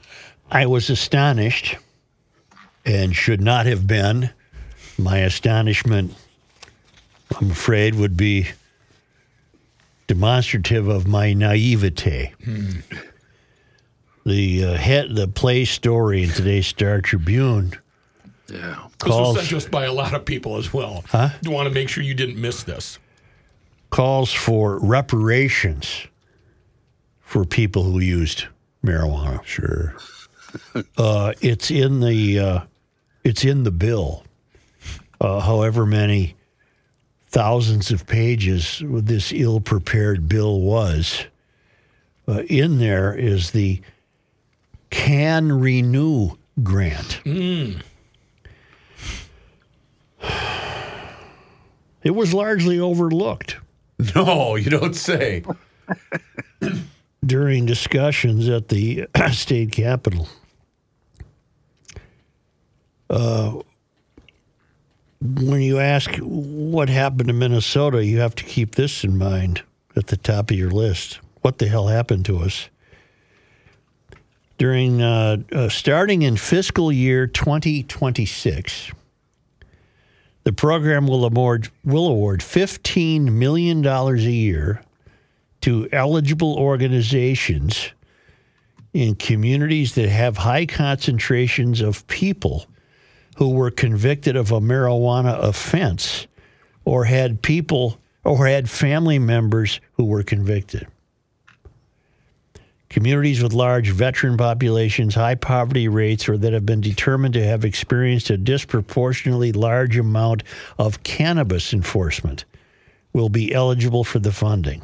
I 0.49 0.65
was 0.65 0.89
astonished 0.89 1.77
and 2.85 3.15
should 3.15 3.41
not 3.41 3.65
have 3.65 3.87
been. 3.87 4.31
My 4.97 5.19
astonishment, 5.19 6.13
I'm 7.39 7.51
afraid, 7.51 7.95
would 7.95 8.17
be 8.17 8.49
demonstrative 10.07 10.87
of 10.87 11.07
my 11.07 11.33
naivete. 11.33 12.33
The 14.25 14.65
uh, 14.65 14.73
head, 14.75 15.15
the 15.15 15.27
play 15.27 15.65
story 15.65 16.23
in 16.23 16.29
today's 16.29 16.67
Star 16.67 17.01
Tribune 17.01 17.73
Yeah. 18.47 18.57
This 18.59 18.69
was 18.73 18.85
calls 18.99 19.37
sent 19.37 19.49
to 19.49 19.57
us 19.57 19.65
by 19.67 19.85
a 19.85 19.93
lot 19.93 20.13
of 20.13 20.25
people 20.25 20.57
as 20.57 20.71
well. 20.71 21.03
Huh? 21.07 21.29
You 21.41 21.49
want 21.51 21.67
to 21.69 21.73
make 21.73 21.89
sure 21.89 22.03
you 22.03 22.13
didn't 22.13 22.39
miss 22.39 22.63
this. 22.63 22.99
calls 23.89 24.31
for 24.31 24.77
reparations 24.79 26.07
for 27.31 27.45
people 27.45 27.83
who 27.83 27.99
used 27.99 28.43
marijuana. 28.85 29.43
Sure. 29.45 29.95
Uh, 30.97 31.31
it's 31.39 31.71
in 31.71 32.01
the 32.01 32.37
uh, 32.37 32.59
it's 33.23 33.45
in 33.45 33.63
the 33.63 33.71
bill. 33.71 34.25
Uh, 35.21 35.39
however 35.39 35.85
many 35.85 36.35
thousands 37.29 37.89
of 37.89 38.05
pages 38.05 38.83
this 38.85 39.31
ill-prepared 39.31 40.27
bill 40.27 40.59
was, 40.59 41.23
uh, 42.27 42.41
in 42.49 42.79
there 42.79 43.13
is 43.13 43.51
the 43.51 43.81
can 44.89 45.53
renew 45.53 46.31
grant. 46.61 47.21
It 52.03 52.11
was 52.13 52.33
largely 52.33 52.77
overlooked 52.77 53.55
No, 54.15 54.57
you 54.57 54.69
don't 54.69 54.97
say. 54.97 55.45
during 57.25 57.65
discussions 57.65 58.49
at 58.49 58.69
the 58.69 59.07
state 59.31 59.71
capitol. 59.71 60.27
Uh, 63.09 63.61
when 65.21 65.61
you 65.61 65.77
ask 65.79 66.15
what 66.17 66.89
happened 66.89 67.27
to 67.27 67.33
Minnesota, 67.33 68.03
you 68.03 68.19
have 68.19 68.33
to 68.35 68.43
keep 68.43 68.75
this 68.75 69.03
in 69.03 69.17
mind 69.17 69.61
at 69.95 70.07
the 70.07 70.17
top 70.17 70.49
of 70.49 70.57
your 70.57 70.71
list. 70.71 71.19
What 71.41 71.59
the 71.59 71.67
hell 71.67 71.87
happened 71.87 72.25
to 72.25 72.39
us? 72.39 72.69
During 74.57 75.01
uh, 75.01 75.37
uh, 75.51 75.69
starting 75.69 76.21
in 76.21 76.37
fiscal 76.37 76.91
year 76.91 77.27
2026, 77.27 78.91
the 80.43 80.53
program 80.53 81.07
will 81.07 81.25
award 81.25 81.69
will 81.83 82.07
award 82.07 82.41
15 82.41 83.37
million 83.37 83.81
dollars 83.81 84.25
a 84.25 84.31
year 84.31 84.81
to 85.61 85.87
eligible 85.91 86.55
organizations 86.55 87.91
in 88.93 89.15
communities 89.15 89.95
that 89.95 90.09
have 90.09 90.37
high 90.37 90.65
concentrations 90.65 91.81
of 91.81 92.05
people 92.07 92.65
who 93.37 93.49
were 93.49 93.71
convicted 93.71 94.35
of 94.35 94.51
a 94.51 94.59
marijuana 94.59 95.41
offense 95.41 96.27
or 96.83 97.05
had 97.05 97.41
people 97.41 97.97
or 98.23 98.47
had 98.47 98.69
family 98.69 99.19
members 99.19 99.79
who 99.93 100.05
were 100.05 100.23
convicted. 100.23 100.87
Communities 102.89 103.41
with 103.41 103.53
large 103.53 103.89
veteran 103.89 104.35
populations, 104.35 105.15
high 105.15 105.35
poverty 105.35 105.87
rates, 105.87 106.27
or 106.27 106.37
that 106.37 106.51
have 106.51 106.65
been 106.65 106.81
determined 106.81 107.33
to 107.33 107.43
have 107.43 107.63
experienced 107.63 108.29
a 108.29 108.37
disproportionately 108.37 109.53
large 109.53 109.97
amount 109.97 110.43
of 110.77 111.01
cannabis 111.03 111.71
enforcement 111.71 112.43
will 113.13 113.29
be 113.29 113.53
eligible 113.53 114.03
for 114.03 114.19
the 114.19 114.33
funding. 114.33 114.81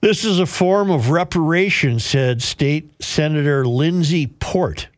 This 0.00 0.24
is 0.24 0.38
a 0.38 0.46
form 0.46 0.90
of 0.90 1.10
reparation, 1.10 2.00
said 2.00 2.40
State 2.40 2.90
Senator 3.02 3.66
Lindsey 3.66 4.28
Port, 4.28 4.88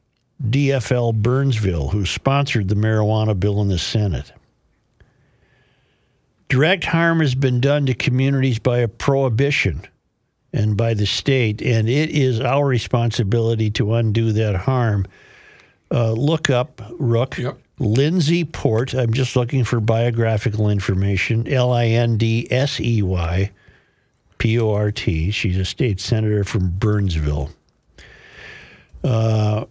DFL 0.41 1.21
Burnsville, 1.21 1.89
who 1.89 2.07
sponsored 2.07 2.69
the 2.69 2.77
marijuana 2.77 3.39
bill 3.39 3.61
in 3.63 3.69
the 3.69 3.79
Senate. 3.79 4.33
Direct 6.49 6.85
harm 6.85 7.19
has 7.19 7.35
been 7.35 7.61
done 7.61 7.87
to 7.87 7.95
communities 7.95 8.61
by 8.61 8.79
a 8.79 8.87
prohibition 8.87 9.83
and 10.53 10.77
by 10.77 10.95
the 10.95 11.07
state, 11.07 11.61
and 11.61 11.89
it 11.89 12.11
is 12.11 12.39
our 12.39 12.65
responsibility 12.65 13.71
to 13.71 13.95
undo 13.95 14.31
that 14.31 14.55
harm. 14.55 15.07
Uh, 15.91 16.13
look 16.13 16.49
up 16.49 16.81
Rook. 16.93 17.39
Yep. 17.39 17.59
Lindsey 17.81 18.45
Port. 18.45 18.95
I'm 18.95 19.13
just 19.13 19.35
looking 19.35 19.65
for 19.65 19.81
biographical 19.81 20.71
information. 20.71 21.49
L 21.49 21.73
I 21.73 21.87
N 21.87 22.19
D 22.19 22.47
S 22.53 22.79
E 22.79 23.03
Y 23.03 23.51
P 24.43 24.59
O 24.59 24.73
R 24.73 24.91
T. 24.91 25.31
She's 25.31 25.57
a 25.57 25.65
state 25.65 26.01
senator 26.01 26.43
from 26.43 26.71
Burnsville. 26.71 27.51
Uh, 29.05 29.67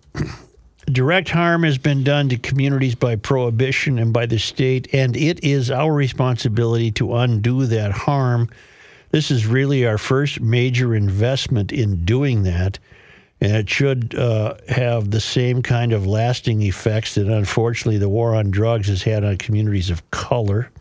direct 0.86 1.28
harm 1.28 1.64
has 1.64 1.78
been 1.78 2.06
done 2.06 2.30
to 2.30 2.38
communities 2.38 2.96
by 2.96 3.18
prohibition 3.18 4.00
and 4.00 4.14
by 4.14 4.26
the 4.28 4.40
state, 4.40 4.88
and 4.94 5.18
it 5.18 5.44
is 5.44 5.70
our 5.70 5.94
responsibility 5.94 6.90
to 6.92 7.18
undo 7.18 7.66
that 7.66 7.92
harm. 7.92 8.50
This 9.10 9.30
is 9.30 9.46
really 9.46 9.86
our 9.86 9.98
first 9.98 10.40
major 10.40 10.96
investment 10.96 11.74
in 11.74 12.06
doing 12.06 12.44
that, 12.44 12.80
and 13.42 13.52
it 13.52 13.70
should 13.70 14.16
uh, 14.16 14.54
have 14.70 15.12
the 15.12 15.20
same 15.20 15.62
kind 15.62 15.92
of 15.92 16.08
lasting 16.08 16.62
effects 16.62 17.16
that 17.16 17.28
unfortunately 17.28 17.98
the 17.98 18.08
war 18.08 18.36
on 18.36 18.52
drugs 18.52 18.88
has 18.88 19.04
had 19.04 19.26
on 19.26 19.36
communities 19.36 19.90
of 19.90 20.10
color. 20.12 20.72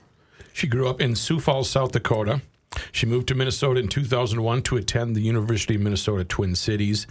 She 0.52 0.68
grew 0.68 0.88
up 0.88 1.00
in 1.00 1.16
Sioux 1.16 1.40
Falls, 1.40 1.68
South 1.68 1.90
Dakota. 1.90 2.40
She 2.92 3.06
moved 3.06 3.28
to 3.28 3.34
Minnesota 3.34 3.80
in 3.80 3.88
2001 3.88 4.62
to 4.62 4.76
attend 4.76 5.16
the 5.16 5.20
University 5.22 5.74
of 5.74 5.80
Minnesota 5.80 6.24
Twin 6.24 6.54
Cities. 6.54 7.06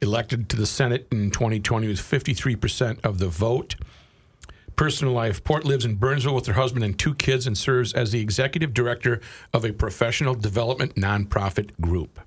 elected 0.00 0.48
to 0.48 0.56
the 0.56 0.66
Senate 0.66 1.06
in 1.12 1.30
2020 1.30 1.86
with 1.86 1.98
53% 1.98 2.98
of 3.04 3.18
the 3.18 3.28
vote. 3.28 3.76
Personal 4.74 5.12
life. 5.14 5.44
Port 5.44 5.64
lives 5.64 5.84
in 5.84 5.94
Burnsville 5.94 6.34
with 6.34 6.46
her 6.46 6.54
husband 6.54 6.84
and 6.84 6.98
two 6.98 7.14
kids 7.14 7.46
and 7.46 7.56
serves 7.56 7.92
as 7.92 8.10
the 8.10 8.20
executive 8.20 8.74
director 8.74 9.20
of 9.52 9.64
a 9.64 9.72
professional 9.72 10.34
development 10.34 10.96
nonprofit 10.96 11.70
group. 11.80 12.18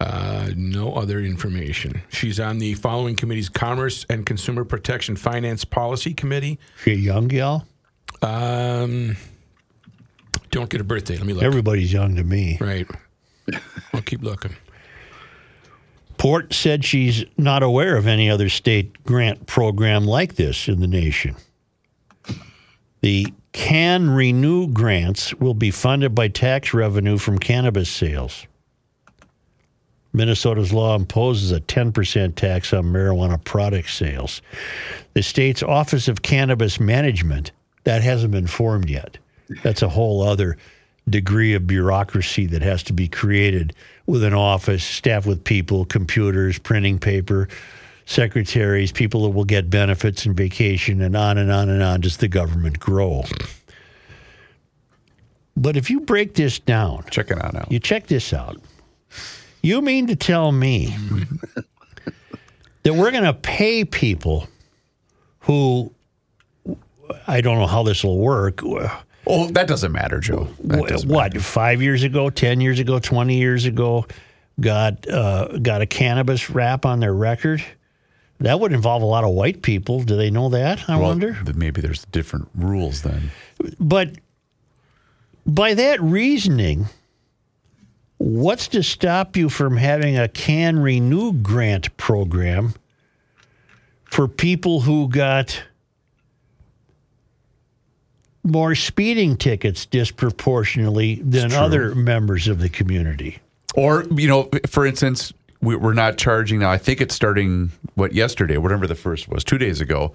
Uh, 0.00 0.50
no 0.56 0.94
other 0.94 1.20
information. 1.20 2.02
She's 2.08 2.40
on 2.40 2.58
the 2.58 2.74
following 2.74 3.14
committees 3.14 3.48
Commerce 3.48 4.06
and 4.08 4.24
Consumer 4.26 4.64
Protection 4.64 5.14
Finance 5.14 5.64
Policy 5.64 6.14
Committee. 6.14 6.58
She 6.82 6.92
a 6.92 6.96
young 6.96 7.28
gal? 7.28 7.66
Um, 8.22 9.16
don't 10.52 10.70
get 10.70 10.80
a 10.80 10.84
birthday. 10.84 11.16
Let 11.16 11.26
me 11.26 11.32
look. 11.32 11.42
Everybody's 11.42 11.92
young 11.92 12.14
to 12.14 12.22
me. 12.22 12.58
right. 12.60 12.88
I'll 13.92 14.02
keep 14.02 14.22
looking. 14.22 14.54
Port 16.16 16.52
said 16.52 16.84
she's 16.84 17.24
not 17.36 17.64
aware 17.64 17.96
of 17.96 18.06
any 18.06 18.30
other 18.30 18.48
state 18.48 19.02
grant 19.02 19.48
program 19.48 20.04
like 20.06 20.36
this 20.36 20.68
in 20.68 20.78
the 20.78 20.86
nation. 20.86 21.34
The 23.00 23.26
Can 23.50 24.08
Renew 24.10 24.68
grants 24.68 25.34
will 25.34 25.54
be 25.54 25.72
funded 25.72 26.14
by 26.14 26.28
tax 26.28 26.72
revenue 26.72 27.18
from 27.18 27.40
cannabis 27.40 27.90
sales. 27.90 28.46
Minnesota's 30.12 30.72
law 30.72 30.94
imposes 30.94 31.50
a 31.50 31.60
10% 31.60 32.36
tax 32.36 32.72
on 32.72 32.84
marijuana 32.84 33.42
product 33.42 33.90
sales. 33.90 34.42
The 35.14 35.22
state's 35.22 35.62
Office 35.62 36.06
of 36.06 36.22
Cannabis 36.22 36.78
Management, 36.78 37.50
that 37.84 38.02
hasn't 38.02 38.30
been 38.30 38.46
formed 38.46 38.88
yet. 38.88 39.18
That's 39.62 39.82
a 39.82 39.88
whole 39.88 40.22
other 40.22 40.56
degree 41.08 41.54
of 41.54 41.66
bureaucracy 41.66 42.46
that 42.46 42.62
has 42.62 42.82
to 42.84 42.92
be 42.92 43.08
created 43.08 43.74
with 44.06 44.22
an 44.22 44.34
office, 44.34 44.84
staffed 44.84 45.26
with 45.26 45.42
people, 45.44 45.84
computers, 45.84 46.58
printing 46.58 46.98
paper, 46.98 47.48
secretaries, 48.06 48.92
people 48.92 49.22
that 49.24 49.30
will 49.30 49.44
get 49.44 49.68
benefits 49.70 50.26
and 50.26 50.36
vacation, 50.36 51.00
and 51.02 51.16
on 51.16 51.38
and 51.38 51.50
on 51.50 51.68
and 51.68 51.82
on. 51.82 52.00
Does 52.00 52.18
the 52.18 52.28
government 52.28 52.78
grow? 52.78 53.24
But 55.56 55.76
if 55.76 55.90
you 55.90 56.00
break 56.00 56.34
this 56.34 56.58
down, 56.58 57.04
Check 57.10 57.30
it 57.30 57.42
out. 57.42 57.70
you 57.70 57.78
check 57.78 58.06
this 58.06 58.32
out. 58.32 58.60
You 59.62 59.80
mean 59.82 60.06
to 60.08 60.16
tell 60.16 60.50
me 60.50 60.96
that 62.82 62.94
we're 62.94 63.10
going 63.10 63.24
to 63.24 63.34
pay 63.34 63.84
people 63.84 64.48
who 65.40 65.92
I 67.26 67.40
don't 67.40 67.58
know 67.58 67.66
how 67.66 67.82
this 67.82 68.02
will 68.02 68.18
work. 68.18 68.60
Oh, 69.26 69.46
that 69.48 69.66
doesn't 69.68 69.92
matter, 69.92 70.18
Joe. 70.20 70.48
Doesn't 70.66 71.08
what 71.08 71.32
matter. 71.34 71.40
five 71.40 71.80
years 71.80 72.02
ago, 72.02 72.28
ten 72.30 72.60
years 72.60 72.78
ago, 72.80 72.98
twenty 72.98 73.38
years 73.38 73.64
ago, 73.66 74.06
got 74.60 75.08
uh, 75.08 75.58
got 75.58 75.80
a 75.82 75.86
cannabis 75.86 76.50
rap 76.50 76.84
on 76.84 77.00
their 77.00 77.14
record? 77.14 77.62
That 78.40 78.58
would 78.58 78.72
involve 78.72 79.02
a 79.02 79.06
lot 79.06 79.22
of 79.22 79.30
white 79.30 79.62
people. 79.62 80.02
Do 80.02 80.16
they 80.16 80.28
know 80.30 80.48
that? 80.48 80.88
I 80.90 80.96
Well, 80.96 81.10
wonder. 81.10 81.36
maybe 81.54 81.80
there's 81.80 82.04
different 82.06 82.48
rules 82.56 83.02
then. 83.02 83.30
But 83.78 84.16
by 85.46 85.74
that 85.74 86.02
reasoning, 86.02 86.86
what's 88.18 88.66
to 88.68 88.82
stop 88.82 89.36
you 89.36 89.48
from 89.48 89.76
having 89.76 90.18
a 90.18 90.26
CanRenew 90.26 91.40
grant 91.44 91.96
program 91.96 92.74
for 94.04 94.26
people 94.26 94.80
who 94.80 95.08
got 95.08 95.62
more 98.44 98.74
speeding 98.74 99.36
tickets 99.36 99.86
disproportionately 99.86 101.16
than 101.16 101.52
other 101.52 101.94
members 101.94 102.48
of 102.48 102.58
the 102.58 102.68
community? 102.68 103.38
Or, 103.74 104.04
you 104.14 104.28
know, 104.28 104.48
for 104.66 104.84
instance, 104.84 105.32
we, 105.60 105.76
we're 105.76 105.94
not 105.94 106.18
charging 106.18 106.58
now. 106.60 106.70
I 106.70 106.78
think 106.78 107.00
it's 107.00 107.14
starting, 107.14 107.70
what, 107.94 108.12
yesterday, 108.12 108.56
whatever 108.56 108.86
the 108.86 108.94
first 108.94 109.28
was, 109.28 109.44
two 109.44 109.58
days 109.58 109.80
ago. 109.80 110.12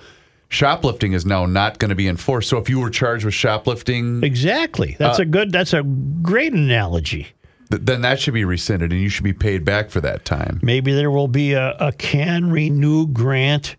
Shoplifting 0.50 1.14
is 1.14 1.26
now 1.26 1.46
not 1.46 1.80
going 1.80 1.90
to 1.90 1.96
be 1.96 2.08
enforced. 2.08 2.50
So 2.50 2.58
if 2.58 2.70
you 2.70 2.80
were 2.80 2.90
charged 2.90 3.26
with 3.26 3.34
shoplifting, 3.34 4.24
Exactly. 4.24 4.96
That's 4.98 5.20
uh, 5.20 5.24
a 5.24 5.26
good. 5.26 5.52
That's 5.52 5.74
a 5.74 5.84
great 5.84 6.54
analogy. 6.54 7.28
th- 7.70 7.82
then 7.84 8.02
that 8.02 8.20
should 8.20 8.34
be 8.34 8.46
rescinded 8.46 8.94
and 8.94 9.02
you 9.02 9.10
should 9.10 9.26
be 9.26 9.34
paid 9.34 9.66
back 9.66 9.90
for 9.90 10.00
that 10.02 10.24
time. 10.24 10.60
Maybe 10.62 10.94
there 10.94 11.12
will 11.12 11.28
be 11.28 11.52
a, 11.52 11.72
a 11.72 11.92
CanRenew 11.92 13.12
grant 13.12 13.76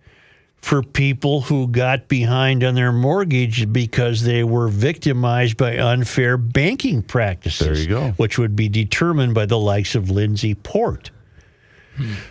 for 0.61 0.83
people 0.83 1.40
who 1.42 1.68
got 1.68 2.09
behind 2.09 2.64
on 2.64 2.75
their 2.75 2.92
mortgage 2.92 3.73
because 3.73 4.23
they 4.23 4.44
were 4.44 4.68
victimized 4.68 5.57
by 5.57 5.79
unfair 5.79 6.37
banking 6.37 7.03
practices. 7.03 7.66
There 7.66 7.77
you 7.77 7.87
go. 7.87 8.11
Which 8.16 8.38
would 8.38 8.57
be 8.57 8.68
determined 8.68 9.35
by 9.35 9.47
the 9.47 9.59
likes 9.59 9.94
of 9.94 10.11
Lindsey 10.11 10.55
Port. 10.55 11.11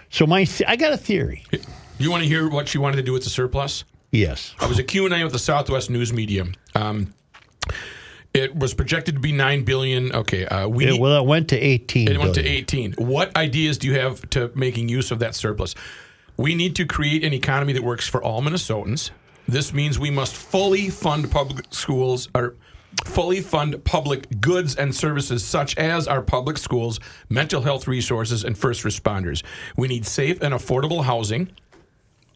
So 0.10 0.26
my, 0.26 0.46
th- 0.46 0.70
I 0.70 0.78
got 0.78 0.94
a 0.94 0.98
theory. 0.98 1.44
You 1.98 2.10
want 2.10 2.24
to 2.24 2.30
hear 2.30 2.50
what 2.50 2.70
she 2.70 2.78
wanted 2.78 2.98
to 2.98 3.04
do 3.04 3.12
with 3.12 3.24
the 3.24 3.30
surplus? 3.30 3.84
Yes. 4.12 4.54
I 4.60 4.68
was 4.68 4.80
a 4.80 4.84
Q&A 4.84 5.24
with 5.24 5.34
the 5.34 5.40
Southwest 5.40 5.90
News 5.90 6.14
Media. 6.14 6.46
Um, 6.74 7.14
it 8.34 8.56
was 8.56 8.74
projected 8.74 9.16
to 9.16 9.22
be 9.22 9.32
nine 9.32 9.64
billion. 9.64 10.14
Okay, 10.14 10.46
uh, 10.46 10.68
we 10.68 10.86
It, 10.86 11.00
well, 11.00 11.22
it 11.22 11.26
went 11.26 11.50
to 11.50 11.58
eighteen. 11.60 12.08
It 12.08 12.20
went 12.20 12.36
to 12.36 12.46
18. 12.46 12.94
What 12.94 13.36
ideas 13.36 13.78
do 13.80 13.88
you 13.88 14.00
have 14.00 14.30
to 14.32 14.52
making 14.54 14.90
use 14.90 15.12
of 15.12 15.20
that 15.20 15.34
surplus? 15.34 15.74
We 16.38 16.54
need 16.54 16.76
to 16.76 16.86
create 16.86 17.24
an 17.24 17.34
economy 17.34 17.74
that 17.74 17.84
works 17.84 18.08
for 18.08 18.24
all 18.24 18.44
Minnesotans. 18.44 19.10
This 19.48 19.74
means 19.74 19.98
we 19.98 20.12
must 20.12 20.36
fully 20.36 20.90
fund 20.92 21.32
public 21.32 21.66
schools 21.72 22.30
or 22.36 22.56
fully 23.06 23.42
fund 23.42 23.84
public 23.84 24.40
goods 24.40 24.76
and 24.76 24.94
services 24.94 25.44
such 25.44 25.76
as 25.78 26.08
our 26.08 26.22
public 26.22 26.60
schools, 26.60 27.00
mental 27.28 27.64
health 27.64 27.88
resources, 27.88 28.44
and 28.44 28.56
first 28.56 28.84
responders. 28.84 29.42
We 29.76 29.88
need 29.88 30.06
safe 30.06 30.40
and 30.44 30.54
affordable 30.54 31.06
housing. 31.06 31.50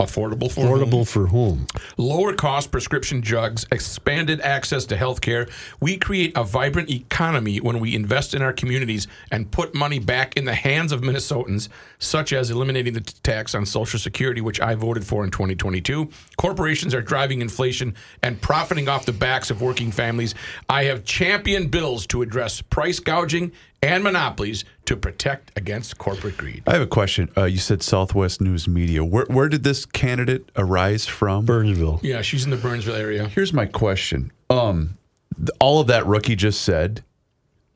Affordable 0.01 0.51
for 0.51 0.61
whom? 0.77 1.05
For 1.05 1.27
whom? 1.27 1.67
lower 1.97 2.33
cost 2.33 2.71
prescription 2.71 3.21
drugs, 3.21 3.65
expanded 3.71 4.41
access 4.41 4.85
to 4.85 4.97
health 4.97 5.21
care. 5.21 5.47
We 5.79 5.97
create 5.97 6.33
a 6.35 6.43
vibrant 6.43 6.89
economy 6.89 7.59
when 7.59 7.79
we 7.79 7.95
invest 7.95 8.33
in 8.33 8.41
our 8.41 8.53
communities 8.53 9.07
and 9.31 9.51
put 9.51 9.73
money 9.73 9.99
back 9.99 10.35
in 10.35 10.45
the 10.45 10.53
hands 10.53 10.91
of 10.91 11.01
Minnesotans, 11.01 11.69
such 11.99 12.33
as 12.33 12.49
eliminating 12.49 12.93
the 12.93 13.01
t- 13.01 13.13
tax 13.23 13.55
on 13.55 13.65
Social 13.65 13.99
Security, 13.99 14.41
which 14.41 14.59
I 14.59 14.75
voted 14.75 15.05
for 15.05 15.23
in 15.23 15.31
2022. 15.31 16.09
Corporations 16.37 16.93
are 16.93 17.01
driving 17.01 17.41
inflation 17.41 17.95
and 18.23 18.41
profiting 18.41 18.89
off 18.89 19.05
the 19.05 19.13
backs 19.13 19.51
of 19.51 19.61
working 19.61 19.91
families. 19.91 20.35
I 20.69 20.85
have 20.85 21.05
championed 21.05 21.71
bills 21.71 22.07
to 22.07 22.21
address 22.21 22.61
price 22.61 22.99
gouging 22.99 23.51
and 23.81 24.03
monopolies 24.03 24.63
to 24.85 24.95
protect 24.95 25.57
against 25.57 25.97
corporate 25.97 26.37
greed. 26.37 26.63
I 26.67 26.73
have 26.73 26.81
a 26.81 26.87
question. 26.87 27.29
Uh, 27.35 27.45
you 27.45 27.57
said 27.57 27.81
Southwest 27.81 28.39
News 28.41 28.67
Media. 28.67 29.03
Where, 29.03 29.25
where 29.27 29.49
did 29.49 29.63
this 29.63 29.85
candidate 29.85 30.49
arise 30.55 31.07
from? 31.07 31.45
Burnsville. 31.45 31.99
Yeah, 32.03 32.21
she's 32.21 32.43
in 32.45 32.51
the 32.51 32.57
Burnsville 32.57 32.95
area. 32.95 33.27
Here's 33.27 33.53
my 33.53 33.65
question. 33.65 34.31
Um, 34.49 34.97
th- 35.37 35.49
all 35.59 35.79
of 35.79 35.87
that 35.87 36.05
rookie 36.05 36.35
just 36.35 36.61
said 36.61 37.03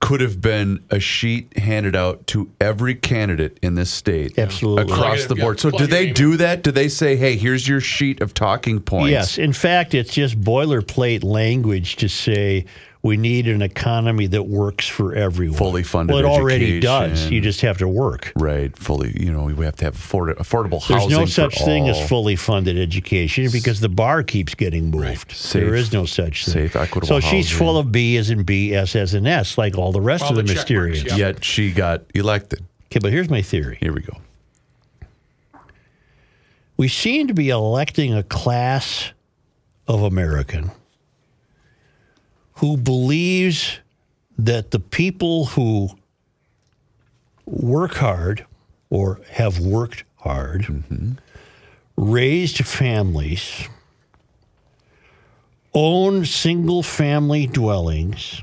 could 0.02 0.22
have 0.22 0.40
been 0.42 0.84
a 0.92 1.00
sheet 1.00 1.58
handed 1.58 1.96
out 1.96 2.28
to 2.28 2.52
every 2.62 2.94
candidate 2.94 3.58
in 3.64 3.74
this 3.74 3.90
state 3.90 4.38
Absolutely. 4.38 4.94
across 4.94 5.24
it- 5.24 5.30
the 5.30 5.36
board. 5.36 5.60
so 5.60 5.72
do 5.72 5.88
they 5.88 6.12
do 6.12 6.38
that? 6.38 6.62
Do 6.62 6.70
they 6.70 6.90
say, 6.90 7.16
"Hey, 7.16 7.38
here's 7.38 7.68
your 7.68 7.80
sheet 7.80 8.22
of 8.22 8.34
talking 8.36 8.80
points"? 8.82 9.10
Yes. 9.10 9.38
In 9.40 9.54
fact, 9.54 9.96
it's 9.96 10.14
just 10.14 10.40
boilerplate 10.40 11.24
language 11.24 11.96
to 11.96 12.10
say 12.10 12.66
we 13.06 13.18
need 13.18 13.48
an 13.48 13.62
economy 13.62 14.26
that 14.26 14.42
works 14.48 14.88
for 14.88 15.14
everyone. 15.14 15.58
Fully 15.60 15.84
funded 15.84 16.16
Well, 16.16 16.26
it 16.26 16.28
already 16.28 16.80
does. 16.80 17.30
You 17.30 17.40
just 17.40 17.62
have 17.62 17.78
to 17.78 17.88
work. 17.88 18.34
Right. 18.36 18.76
Fully. 18.76 19.16
You 19.24 19.32
know, 19.32 19.44
we 19.44 19.64
have 19.64 19.76
to 19.76 19.86
have 19.86 19.96
afford- 19.96 20.36
affordable 20.38 20.86
There's 20.88 21.02
housing. 21.02 21.10
There's 21.10 21.20
no 21.20 21.26
such 21.50 21.60
for 21.60 21.66
thing 21.66 21.84
all. 21.84 21.90
as 21.92 22.10
fully 22.10 22.36
funded 22.36 22.80
education 22.80 23.50
because 23.52 23.80
the 23.80 23.90
bar 23.90 24.24
keeps 24.24 24.56
getting 24.56 24.90
moved. 24.90 25.32
Safe- 25.34 25.62
there 25.62 25.76
is 25.76 25.94
no 25.94 26.06
such 26.06 26.46
thing. 26.46 26.54
safe, 26.54 26.76
equitable 26.76 27.08
So 27.08 27.20
she's 27.20 27.46
housing. 27.52 27.58
full 27.60 27.78
of 27.78 27.92
B 27.92 28.18
as 28.18 28.32
in 28.32 28.42
B, 28.42 28.74
S 28.74 28.96
as 28.96 29.14
in 29.14 29.28
S, 29.28 29.56
like 29.56 29.78
all 29.78 29.92
the 29.92 30.02
rest 30.02 30.24
All 30.24 30.32
of 30.32 30.36
the, 30.38 30.42
the 30.42 30.56
check 30.56 30.70
marks, 30.72 31.00
Mysterians. 31.04 31.10
yeah. 31.10 31.16
Yet 31.28 31.44
she 31.46 31.72
got 31.72 32.02
elected. 32.16 32.64
Okay, 32.92 32.98
but 33.00 33.12
here's 33.12 33.30
my 33.30 33.44
theory. 33.44 33.78
Here 33.82 33.94
we 33.94 34.02
go. 34.02 34.18
we 36.76 36.88
seem 36.88 37.28
to 37.28 37.34
be 37.36 37.50
electing 37.50 38.14
a 38.14 38.24
class 38.24 39.12
of 39.88 40.02
American 40.02 40.72
who 42.56 42.78
believes 42.78 43.80
that 44.38 44.72
the 44.72 44.80
people 44.80 45.46
who 45.46 45.90
work 47.46 47.96
hard 47.96 48.46
or 48.90 49.22
have 49.32 49.60
worked 49.60 50.04
hard, 50.18 50.84
raised 51.98 52.66
families, 52.66 53.68
own 55.74 56.26
single 56.26 56.82
family 56.82 57.46
dwellings, 57.46 58.42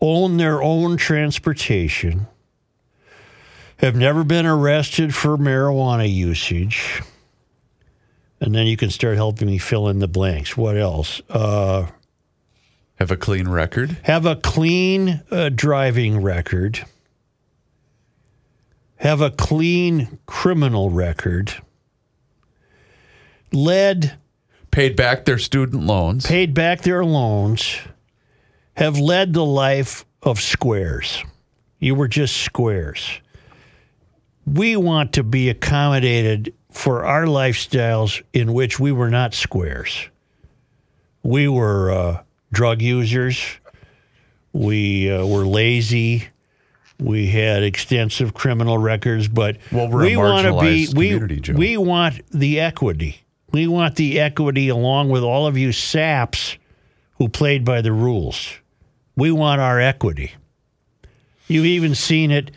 own 0.00 0.36
their 0.36 0.62
own 0.62 0.96
transportation, 0.96 2.26
have 3.76 3.94
never 3.94 4.24
been 4.24 4.46
arrested 4.46 5.14
for 5.14 5.36
marijuana 5.38 6.12
usage. 6.12 7.00
And 8.40 8.54
then 8.54 8.66
you 8.66 8.76
can 8.76 8.90
start 8.90 9.16
helping 9.16 9.48
me 9.48 9.58
fill 9.58 9.88
in 9.88 10.00
the 10.00 10.08
blanks. 10.08 10.56
What 10.56 10.76
else? 10.76 11.20
Uh, 11.28 11.86
Have 13.00 13.10
a 13.10 13.16
clean 13.16 13.48
record. 13.48 13.96
have 14.02 14.26
a 14.26 14.36
clean 14.36 15.22
uh, 15.30 15.48
driving 15.48 16.22
record. 16.22 16.84
have 18.96 19.22
a 19.22 19.30
clean 19.30 20.18
criminal 20.26 20.90
record, 20.90 21.54
led, 23.52 24.18
Paid 24.70 24.96
back 24.96 25.24
their 25.24 25.38
student 25.38 25.84
loans. 25.84 26.26
paid 26.26 26.52
back 26.52 26.82
their 26.82 27.02
loans, 27.02 27.78
have 28.74 28.98
led 28.98 29.32
the 29.32 29.46
life 29.46 30.04
of 30.22 30.38
squares. 30.38 31.24
You 31.78 31.94
were 31.94 32.08
just 32.08 32.36
squares. 32.36 33.20
We 34.46 34.76
want 34.76 35.14
to 35.14 35.22
be 35.22 35.48
accommodated 35.48 36.52
for 36.70 37.06
our 37.06 37.24
lifestyles 37.24 38.22
in 38.34 38.52
which 38.52 38.78
we 38.78 38.92
were 38.92 39.08
not 39.10 39.32
squares. 39.32 40.08
We 41.22 41.48
were 41.48 41.90
uh, 41.90 42.22
drug 42.52 42.82
users. 42.82 43.40
We 44.52 45.10
uh, 45.10 45.26
were 45.26 45.46
lazy. 45.46 46.28
We 46.98 47.28
had 47.28 47.62
extensive 47.62 48.34
criminal 48.34 48.76
records, 48.76 49.26
but 49.28 49.56
Well, 49.72 49.88
we 49.88 50.16
want 50.16 50.46
to 50.46 50.60
be 50.60 50.88
we, 50.94 51.40
Joe. 51.40 51.54
we 51.54 51.76
want 51.76 52.20
the 52.30 52.60
equity. 52.60 53.22
We 53.52 53.66
want 53.66 53.96
the 53.96 54.20
equity 54.20 54.68
along 54.68 55.08
with 55.08 55.22
all 55.22 55.46
of 55.46 55.56
you 55.56 55.72
saps 55.72 56.56
who 57.16 57.28
played 57.28 57.64
by 57.64 57.80
the 57.80 57.92
rules. 57.92 58.52
We 59.16 59.32
want 59.32 59.60
our 59.60 59.80
equity. 59.80 60.32
You've 61.48 61.66
even 61.66 61.94
seen 61.94 62.30
it 62.30 62.50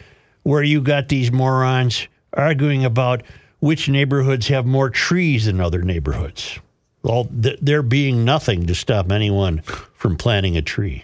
where 0.44 0.62
you 0.62 0.82
got 0.82 1.10
these 1.10 1.32
morons 1.32 2.08
arguing 2.34 2.86
about 2.86 3.24
which 3.60 3.88
neighborhoods 3.88 4.48
have 4.50 4.66
more 4.66 4.90
trees 4.90 5.46
than 5.46 5.62
other 5.62 5.82
neighborhoods. 5.82 6.60
All 7.04 7.26
th- 7.26 7.60
there 7.62 7.84
being 7.84 8.24
nothing 8.24 8.66
to 8.68 8.76
stop 8.76 9.12
anyone 9.12 9.62
from 9.96 10.16
planting 10.18 10.56
a 10.58 10.62
tree. 10.62 11.04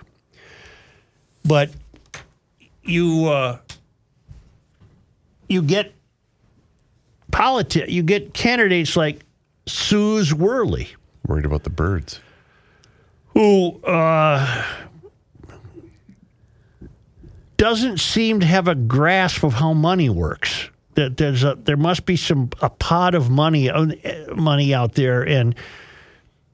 But 1.45 1.71
you 2.83 3.25
uh, 3.27 3.57
you 5.47 5.61
get 5.61 5.93
politi- 7.31 7.89
you 7.89 8.03
get 8.03 8.33
candidates 8.33 8.95
like 8.95 9.21
Suze 9.67 10.33
Worley 10.33 10.89
Worried 11.27 11.45
about 11.45 11.63
the 11.63 11.69
birds. 11.69 12.19
who 13.33 13.79
uh, 13.83 14.63
doesn't 17.57 17.99
seem 17.99 18.39
to 18.39 18.45
have 18.45 18.67
a 18.67 18.75
grasp 18.75 19.43
of 19.43 19.53
how 19.53 19.73
money 19.73 20.09
works. 20.09 20.69
That 20.95 21.17
there's 21.17 21.43
a 21.43 21.55
there 21.55 21.77
must 21.77 22.05
be 22.05 22.15
some 22.15 22.49
a 22.61 22.69
pot 22.69 23.15
of 23.15 23.29
money 23.29 23.69
uh, 23.69 23.87
money 24.35 24.73
out 24.73 24.93
there, 24.93 25.21
and 25.23 25.55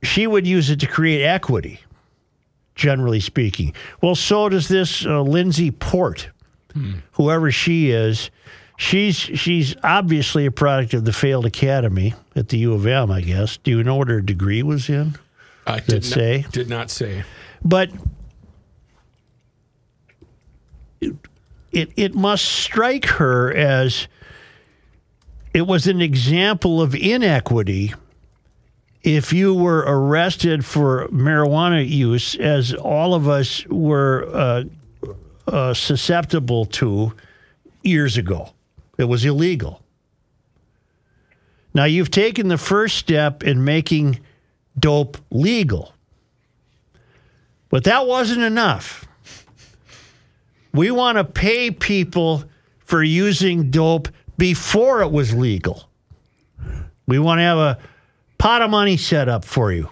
she 0.05 0.27
would 0.27 0.47
use 0.47 0.69
it 0.69 0.79
to 0.81 0.87
create 0.87 1.23
equity. 1.23 1.79
Generally 2.75 3.21
speaking, 3.21 3.73
well, 4.01 4.15
so 4.15 4.49
does 4.49 4.67
this 4.67 5.05
uh, 5.05 5.21
Lindsey 5.21 5.71
Port, 5.71 6.29
whoever 7.13 7.49
she 7.51 7.91
is. 7.91 8.29
She's 8.77 9.15
she's 9.15 9.75
obviously 9.81 10.45
a 10.45 10.51
product 10.51 10.93
of 10.93 11.05
the 11.05 11.13
failed 11.13 11.45
academy 11.45 12.13
at 12.35 12.49
the 12.49 12.57
U 12.57 12.73
of 12.73 12.85
M, 12.85 13.09
I 13.11 13.21
guess. 13.21 13.55
Do 13.55 13.71
you 13.71 13.81
know 13.83 13.95
what 13.95 14.09
her 14.09 14.19
degree 14.19 14.61
was 14.61 14.89
in? 14.89 15.15
I 15.65 15.77
Did 15.77 15.85
did 15.85 15.95
it 15.95 16.03
say? 16.05 16.41
Not, 16.41 16.51
did 16.51 16.69
not 16.69 16.89
say. 16.91 17.23
but 17.63 17.89
it, 21.01 21.15
it 21.71 21.89
it 21.95 22.15
must 22.15 22.43
strike 22.45 23.05
her 23.05 23.53
as 23.55 24.09
it 25.53 25.61
was 25.65 25.87
an 25.87 26.01
example 26.01 26.81
of 26.81 26.93
inequity 26.93 27.93
if 29.05 29.31
you 29.31 29.53
were 29.53 29.83
arrested 29.87 30.65
for 30.65 31.07
marijuana 31.09 31.87
use 31.87 32.35
as 32.35 32.73
all 32.73 33.13
of 33.13 33.27
us 33.27 33.65
were 33.67 34.27
uh, 34.33 34.63
uh, 35.47 35.73
susceptible 35.73 36.65
to 36.65 37.13
years 37.83 38.17
ago 38.17 38.51
it 38.97 39.05
was 39.05 39.23
illegal 39.25 39.81
now 41.73 41.85
you've 41.85 42.11
taken 42.11 42.47
the 42.47 42.57
first 42.57 42.97
step 42.97 43.43
in 43.43 43.63
making 43.63 44.19
dope 44.79 45.17
legal 45.29 45.95
but 47.75 47.83
that 47.83 48.07
wasn't 48.07 48.41
enough. 48.41 49.05
We 50.73 50.91
want 50.91 51.17
to 51.17 51.25
pay 51.25 51.71
people 51.71 52.45
for 52.79 53.03
using 53.03 53.69
dope 53.69 54.07
before 54.37 55.01
it 55.01 55.11
was 55.11 55.33
legal. 55.33 55.89
We 57.05 57.19
want 57.19 57.39
to 57.39 57.43
have 57.43 57.57
a 57.57 57.79
pot 58.37 58.61
of 58.61 58.69
money 58.69 58.97
set 58.97 59.27
up 59.29 59.45
for 59.45 59.71
you. 59.71 59.89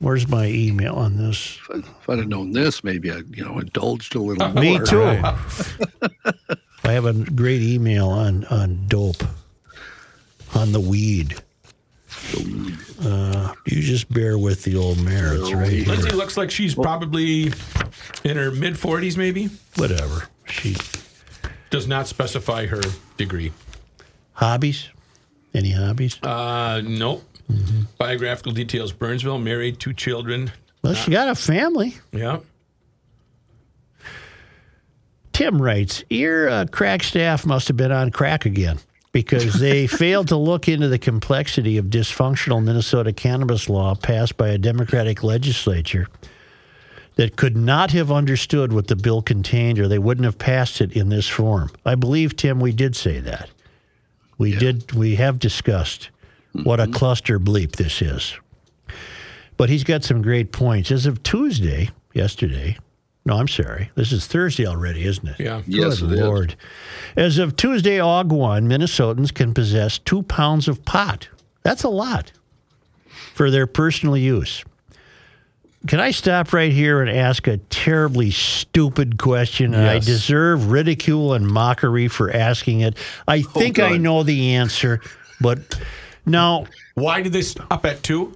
Where's 0.00 0.28
my 0.28 0.46
email 0.46 0.94
on 0.94 1.16
this? 1.16 1.58
If 1.74 2.08
I'd 2.08 2.18
have 2.18 2.28
known 2.28 2.52
this, 2.52 2.84
maybe 2.84 3.10
I, 3.10 3.22
you 3.30 3.44
know, 3.44 3.58
indulged 3.58 4.14
a 4.14 4.20
little 4.20 4.48
more. 4.52 4.62
Me 4.62 4.78
too. 4.86 5.02
I 6.84 6.92
have 6.92 7.04
a 7.04 7.12
great 7.12 7.60
email 7.62 8.08
on 8.08 8.44
on 8.46 8.86
dope, 8.86 9.22
on 10.54 10.70
the 10.72 10.78
weed. 10.80 11.34
Uh, 13.02 13.52
you 13.66 13.82
just 13.82 14.12
bear 14.12 14.38
with 14.38 14.62
the 14.64 14.76
old 14.76 15.00
mare. 15.00 15.34
It's 15.34 15.52
right 15.52 15.70
here. 15.70 15.86
Lindsey 15.86 16.10
looks 16.10 16.36
like 16.36 16.50
she's 16.50 16.74
probably 16.74 17.52
in 18.24 18.36
her 18.36 18.50
mid 18.50 18.74
40s, 18.74 19.16
maybe. 19.16 19.46
Whatever. 19.76 20.28
She 20.46 20.76
Does 21.70 21.86
not 21.86 22.06
specify 22.06 22.66
her 22.66 22.80
degree. 23.16 23.52
hobbies. 24.32 24.88
Any 25.54 25.72
hobbies? 25.72 26.22
Uh, 26.22 26.82
nope. 26.84 27.24
Mm-hmm. 27.50 27.82
Biographical 27.98 28.52
details: 28.52 28.92
Burnsville, 28.92 29.38
married, 29.38 29.80
two 29.80 29.94
children. 29.94 30.52
Well, 30.82 30.94
she 30.94 31.10
got 31.10 31.28
a 31.28 31.34
family. 31.34 31.96
Yeah. 32.12 32.40
Tim 35.38 35.62
writes, 35.62 36.02
Your 36.10 36.48
uh, 36.48 36.66
crack 36.66 37.04
staff 37.04 37.46
must 37.46 37.68
have 37.68 37.76
been 37.76 37.92
on 37.92 38.10
crack 38.10 38.44
again 38.44 38.80
because 39.12 39.60
they 39.60 39.86
failed 39.86 40.26
to 40.28 40.36
look 40.36 40.68
into 40.68 40.88
the 40.88 40.98
complexity 40.98 41.78
of 41.78 41.86
dysfunctional 41.86 42.62
Minnesota 42.62 43.12
cannabis 43.12 43.68
law 43.68 43.94
passed 43.94 44.36
by 44.36 44.48
a 44.48 44.58
Democratic 44.58 45.22
legislature 45.22 46.08
that 47.14 47.36
could 47.36 47.56
not 47.56 47.92
have 47.92 48.10
understood 48.10 48.72
what 48.72 48.88
the 48.88 48.96
bill 48.96 49.22
contained 49.22 49.78
or 49.78 49.86
they 49.86 50.00
wouldn't 50.00 50.24
have 50.24 50.38
passed 50.38 50.80
it 50.80 50.92
in 50.96 51.08
this 51.08 51.28
form. 51.28 51.70
I 51.84 51.94
believe, 51.94 52.34
Tim, 52.34 52.58
we 52.58 52.72
did 52.72 52.96
say 52.96 53.20
that. 53.20 53.48
We 54.38 54.56
did, 54.56 54.92
we 54.92 55.14
have 55.16 55.38
discussed 55.38 56.10
what 56.52 56.80
a 56.80 56.84
mm-hmm. 56.84 56.92
cluster 56.92 57.38
bleep 57.38 57.72
this 57.72 58.02
is. 58.02 58.36
But 59.56 59.68
he's 59.70 59.84
got 59.84 60.04
some 60.04 60.22
great 60.22 60.52
points. 60.52 60.90
As 60.90 61.06
of 61.06 61.22
Tuesday, 61.22 61.90
yesterday, 62.14 62.78
no, 63.28 63.36
I'm 63.36 63.48
sorry. 63.48 63.90
This 63.94 64.12
is 64.12 64.26
Thursday 64.26 64.66
already, 64.66 65.04
isn't 65.04 65.28
it? 65.28 65.38
Yeah. 65.38 65.62
Yes, 65.66 66.00
Good 66.00 66.12
it 66.12 66.14
is. 66.14 66.20
Lord. 66.20 66.56
As 67.14 67.38
of 67.38 67.56
Tuesday, 67.56 67.98
Aug 67.98 68.28
1, 68.28 68.66
Minnesotans 68.66 69.34
can 69.34 69.52
possess 69.52 69.98
two 69.98 70.22
pounds 70.22 70.66
of 70.66 70.84
pot. 70.84 71.28
That's 71.62 71.82
a 71.82 71.90
lot 71.90 72.32
for 73.34 73.50
their 73.50 73.66
personal 73.66 74.16
use. 74.16 74.64
Can 75.86 76.00
I 76.00 76.10
stop 76.10 76.52
right 76.52 76.72
here 76.72 77.02
and 77.02 77.10
ask 77.10 77.46
a 77.46 77.58
terribly 77.58 78.30
stupid 78.30 79.18
question? 79.18 79.74
And 79.74 79.86
I 79.86 79.98
deserve 79.98 80.70
ridicule 80.70 81.34
and 81.34 81.46
mockery 81.46 82.08
for 82.08 82.30
asking 82.30 82.80
it. 82.80 82.96
I 83.28 83.44
oh, 83.46 83.50
think 83.50 83.78
I 83.78 83.96
know 83.96 84.22
the 84.22 84.54
answer, 84.54 85.00
but 85.40 85.78
now 86.28 86.66
Why 86.94 87.22
did 87.22 87.32
they 87.32 87.42
stop 87.42 87.84
at 87.84 88.02
two? 88.02 88.34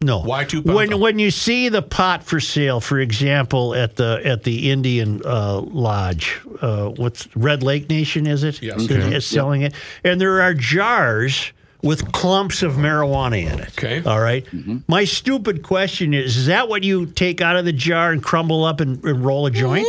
no. 0.00 0.18
Why 0.20 0.44
two 0.44 0.62
pounds? 0.62 0.76
When 0.76 1.00
when 1.00 1.18
you 1.18 1.30
see 1.30 1.68
the 1.68 1.80
pot 1.82 2.24
for 2.24 2.38
sale, 2.40 2.80
for 2.80 2.98
example, 2.98 3.74
at 3.74 3.96
the 3.96 4.20
at 4.24 4.42
the 4.44 4.70
Indian 4.70 5.22
uh, 5.24 5.60
Lodge, 5.60 6.40
uh, 6.60 6.88
what's 6.90 7.28
Red 7.36 7.62
Lake 7.62 7.88
Nation? 7.88 8.26
Is 8.26 8.42
it? 8.44 8.60
Yes. 8.62 8.86
That 8.88 9.00
Okay. 9.00 9.16
is 9.16 9.24
selling 9.26 9.62
it, 9.62 9.72
and 10.02 10.20
there 10.20 10.42
are 10.42 10.52
jars 10.54 11.52
with 11.82 12.12
clumps 12.12 12.62
of 12.62 12.72
marijuana 12.74 13.50
in 13.50 13.60
it. 13.60 13.68
Okay. 13.78 14.02
All 14.08 14.20
right? 14.20 14.46
My 14.88 15.04
stupid 15.04 15.62
question 15.62 16.12
is: 16.14 16.36
Is 16.36 16.46
that 16.46 16.68
what 16.68 16.82
you 16.82 17.06
take 17.06 17.40
out 17.40 17.56
of 17.56 17.64
the 17.64 17.72
jar 17.72 18.10
and 18.12 18.22
crumble 18.22 18.64
up 18.64 18.80
and, 18.80 19.02
and 19.04 19.24
roll 19.24 19.46
a 19.46 19.50
joint? 19.50 19.86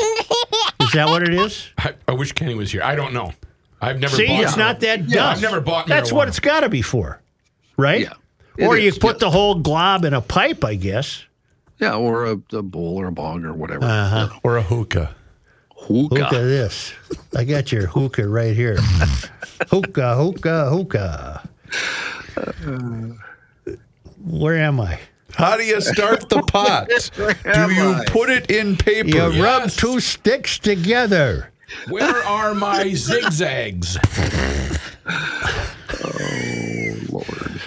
is 0.82 0.91
that 0.93 1.08
what 1.10 1.24
it 1.24 1.34
is? 1.34 1.70
I, 1.78 1.93
I 2.08 2.12
wish 2.14 2.32
Kenny 2.32 2.53
was 2.56 2.72
here. 2.72 2.84
I 2.84 2.95
don't 2.95 3.14
know. 3.14 3.34
I've 3.82 3.99
never 3.99 4.16
See, 4.16 4.28
bought 4.28 4.43
it's 4.43 4.58
not 4.58 4.80
that 4.82 5.10
Yeah. 5.10 5.28
I've 5.28 5.41
never 5.41 5.60
bought 5.60 5.88
That's 5.88 6.12
what 6.12 6.28
it's 6.30 6.39
got 6.39 6.62
to 6.62 6.70
be 6.70 6.82
for, 6.82 7.22
right? 7.78 8.01
Yeah. 8.01 8.13
It 8.57 8.65
Or 8.67 8.78
you 8.78 8.89
is, 8.89 8.97
put 8.97 9.15
yes. 9.15 9.19
the 9.21 9.30
whole 9.32 9.55
glob 9.55 10.05
in 10.05 10.13
a 10.13 10.21
pipe, 10.21 10.63
I 10.63 10.76
guess. 10.76 11.23
Yeah, 11.80 11.95
or 11.95 12.26
a, 12.26 12.32
a 12.53 12.61
bowl 12.61 12.97
or 13.01 13.07
a 13.07 13.11
bong 13.11 13.43
or 13.43 13.53
whatever. 13.53 13.84
Uh-huh. 13.84 14.30
Or 14.43 14.57
a 14.57 14.61
hookah. 14.61 15.13
Hookah. 15.76 16.13
Look 16.15 16.34
at 16.34 16.41
this. 16.41 16.93
I 17.36 17.43
got 17.43 17.71
your 17.71 17.88
hookah 17.88 18.28
right 18.30 18.55
here. 18.55 18.78
hookah, 19.69 20.15
hookah, 20.15 20.69
hookah. 20.69 21.49
Where 24.23 24.57
am 24.57 24.80
I? 24.80 24.99
How 25.34 25.57
do 25.57 25.63
you 25.63 25.82
start 25.82 26.30
the 26.30 26.41
pot? 26.43 26.88
do 27.17 27.73
you 27.73 27.91
I? 27.93 28.05
put 28.07 28.30
it 28.30 28.49
in 28.49 28.78
paper? 28.78 29.09
You 29.09 29.43
rub 29.43 29.69
two 29.69 29.99
sticks 29.99 30.57
together. 30.57 31.51
Where 31.89 32.23
are 32.23 32.55
my 32.55 32.89
zigzags? 32.93 33.97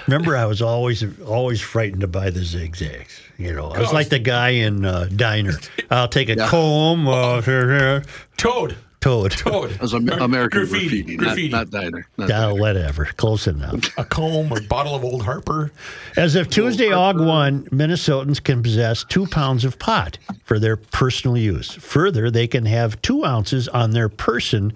Remember, 0.08 0.36
I 0.36 0.46
was 0.46 0.62
always 0.62 1.04
always 1.20 1.60
frightened 1.60 2.00
to 2.00 2.08
buy 2.08 2.30
the 2.30 2.42
zigzags. 2.44 3.20
You 3.36 3.52
know, 3.52 3.68
I 3.70 3.78
was 3.78 3.92
like 3.92 4.08
the 4.08 4.18
guy 4.18 4.48
in 4.50 4.84
uh, 4.84 5.08
Diner. 5.14 5.52
I'll 5.90 6.08
take 6.08 6.28
a 6.28 6.36
comb. 6.36 7.06
Uh, 7.06 7.40
here, 7.42 7.78
here. 7.78 8.04
Toad. 8.36 8.76
Toad. 9.00 9.30
Toad. 9.30 9.70
It 9.70 9.80
was 9.80 9.92
American 9.92 10.48
graffiti. 10.48 11.02
graffiti, 11.02 11.16
graffiti. 11.16 11.48
Not, 11.50 11.70
not 11.72 11.82
diner. 11.82 12.06
Not 12.16 12.24
Oh, 12.24 12.28
diner. 12.28 12.60
whatever. 12.60 13.04
Close 13.16 13.46
enough. 13.46 13.96
a 13.96 14.04
comb 14.04 14.50
or 14.50 14.60
bottle 14.62 14.96
of 14.96 15.04
Old 15.04 15.22
Harper. 15.22 15.70
As 16.16 16.34
of 16.34 16.50
Tuesday, 16.50 16.88
Aug 16.88 17.24
1, 17.24 17.66
Minnesotans 17.66 18.42
can 18.42 18.60
possess 18.60 19.04
two 19.04 19.26
pounds 19.26 19.64
of 19.64 19.78
pot 19.78 20.18
for 20.44 20.58
their 20.58 20.76
personal 20.76 21.36
use. 21.36 21.70
Further, 21.74 22.28
they 22.28 22.48
can 22.48 22.66
have 22.66 23.00
two 23.00 23.24
ounces 23.24 23.68
on 23.68 23.92
their 23.92 24.08
person 24.08 24.72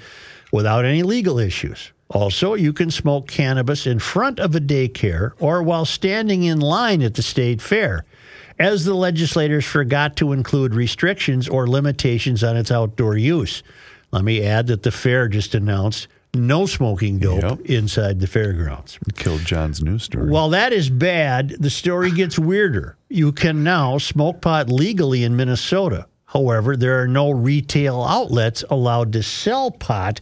without 0.52 0.84
any 0.84 1.02
legal 1.02 1.40
issues. 1.40 1.90
Also, 2.12 2.54
you 2.54 2.72
can 2.72 2.90
smoke 2.90 3.26
cannabis 3.26 3.86
in 3.86 3.98
front 3.98 4.38
of 4.38 4.54
a 4.54 4.60
daycare 4.60 5.32
or 5.40 5.62
while 5.62 5.84
standing 5.84 6.42
in 6.44 6.60
line 6.60 7.02
at 7.02 7.14
the 7.14 7.22
state 7.22 7.60
fair, 7.62 8.04
as 8.58 8.84
the 8.84 8.94
legislators 8.94 9.64
forgot 9.64 10.14
to 10.16 10.32
include 10.32 10.74
restrictions 10.74 11.48
or 11.48 11.66
limitations 11.66 12.44
on 12.44 12.56
its 12.56 12.70
outdoor 12.70 13.16
use. 13.16 13.62
Let 14.10 14.24
me 14.24 14.42
add 14.44 14.66
that 14.66 14.82
the 14.82 14.90
fair 14.90 15.26
just 15.26 15.54
announced 15.54 16.06
no 16.34 16.66
smoking 16.66 17.18
dope 17.18 17.42
Yep. 17.42 17.60
inside 17.66 18.20
the 18.20 18.26
fairgrounds. 18.26 18.98
Killed 19.16 19.44
John's 19.44 19.82
news 19.82 20.02
story. 20.04 20.30
While 20.30 20.50
that 20.50 20.72
is 20.72 20.90
bad, 20.90 21.56
the 21.60 21.70
story 21.70 22.10
gets 22.10 22.38
weirder. 22.38 22.96
You 23.08 23.32
can 23.32 23.62
now 23.64 23.96
smoke 23.98 24.40
pot 24.42 24.70
legally 24.70 25.24
in 25.24 25.34
Minnesota. 25.36 26.06
However, 26.26 26.76
there 26.76 27.00
are 27.02 27.08
no 27.08 27.30
retail 27.30 28.02
outlets 28.02 28.64
allowed 28.70 29.12
to 29.14 29.22
sell 29.22 29.70
pot, 29.70 30.20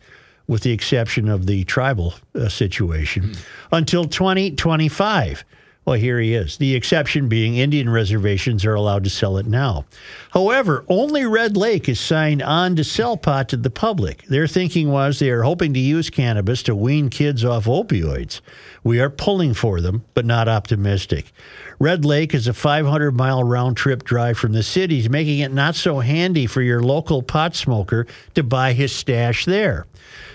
with 0.50 0.64
the 0.64 0.72
exception 0.72 1.28
of 1.28 1.46
the 1.46 1.62
tribal 1.62 2.12
uh, 2.34 2.48
situation, 2.48 3.36
until 3.70 4.04
2025. 4.04 5.44
Well, 5.84 5.96
here 5.96 6.18
he 6.18 6.34
is. 6.34 6.56
The 6.56 6.74
exception 6.74 7.28
being 7.28 7.56
Indian 7.56 7.88
reservations 7.88 8.64
are 8.64 8.74
allowed 8.74 9.04
to 9.04 9.10
sell 9.10 9.38
it 9.38 9.46
now. 9.46 9.86
However, 10.32 10.84
only 10.88 11.24
Red 11.24 11.56
Lake 11.56 11.88
is 11.88 12.00
signed 12.00 12.42
on 12.42 12.74
to 12.76 12.84
sell 12.84 13.16
pot 13.16 13.48
to 13.50 13.56
the 13.56 13.70
public. 13.70 14.24
Their 14.24 14.48
thinking 14.48 14.90
was 14.90 15.20
they 15.20 15.30
are 15.30 15.44
hoping 15.44 15.72
to 15.74 15.80
use 15.80 16.10
cannabis 16.10 16.64
to 16.64 16.74
wean 16.74 17.10
kids 17.10 17.44
off 17.44 17.64
opioids. 17.66 18.40
We 18.82 19.00
are 19.00 19.08
pulling 19.08 19.54
for 19.54 19.80
them, 19.80 20.04
but 20.14 20.26
not 20.26 20.48
optimistic. 20.48 21.32
Red 21.78 22.04
Lake 22.04 22.34
is 22.34 22.48
a 22.48 22.52
500 22.52 23.12
mile 23.12 23.44
round 23.44 23.76
trip 23.76 24.02
drive 24.02 24.36
from 24.36 24.52
the 24.52 24.64
cities, 24.64 25.08
making 25.08 25.38
it 25.38 25.52
not 25.52 25.76
so 25.76 26.00
handy 26.00 26.46
for 26.46 26.60
your 26.60 26.82
local 26.82 27.22
pot 27.22 27.54
smoker 27.54 28.06
to 28.34 28.42
buy 28.42 28.72
his 28.72 28.92
stash 28.92 29.44
there. 29.44 29.86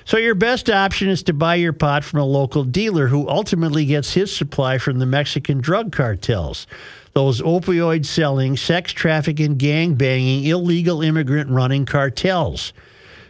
So 0.06 0.18
your 0.18 0.36
best 0.36 0.70
option 0.70 1.10
is 1.10 1.24
to 1.24 1.34
buy 1.34 1.56
your 1.56 1.74
pot 1.74 2.04
from 2.04 2.20
a 2.20 2.26
local 2.26 2.64
dealer 2.64 3.08
who 3.08 3.28
ultimately 3.28 3.86
gets 3.86 4.14
his 4.14 4.36
supply 4.36 4.78
from 4.78 5.00
the 5.00 5.06
Mexican 5.08 5.62
drug 5.62 5.92
cartels. 5.92 6.68
Those 7.14 7.42
opioid 7.42 8.06
selling, 8.06 8.56
sex 8.56 8.94
trafficking, 8.94 9.58
gang 9.58 9.96
banging, 9.96 10.44
illegal 10.44 11.02
immigrant 11.02 11.50
running 11.50 11.88
cartels. 11.88 12.72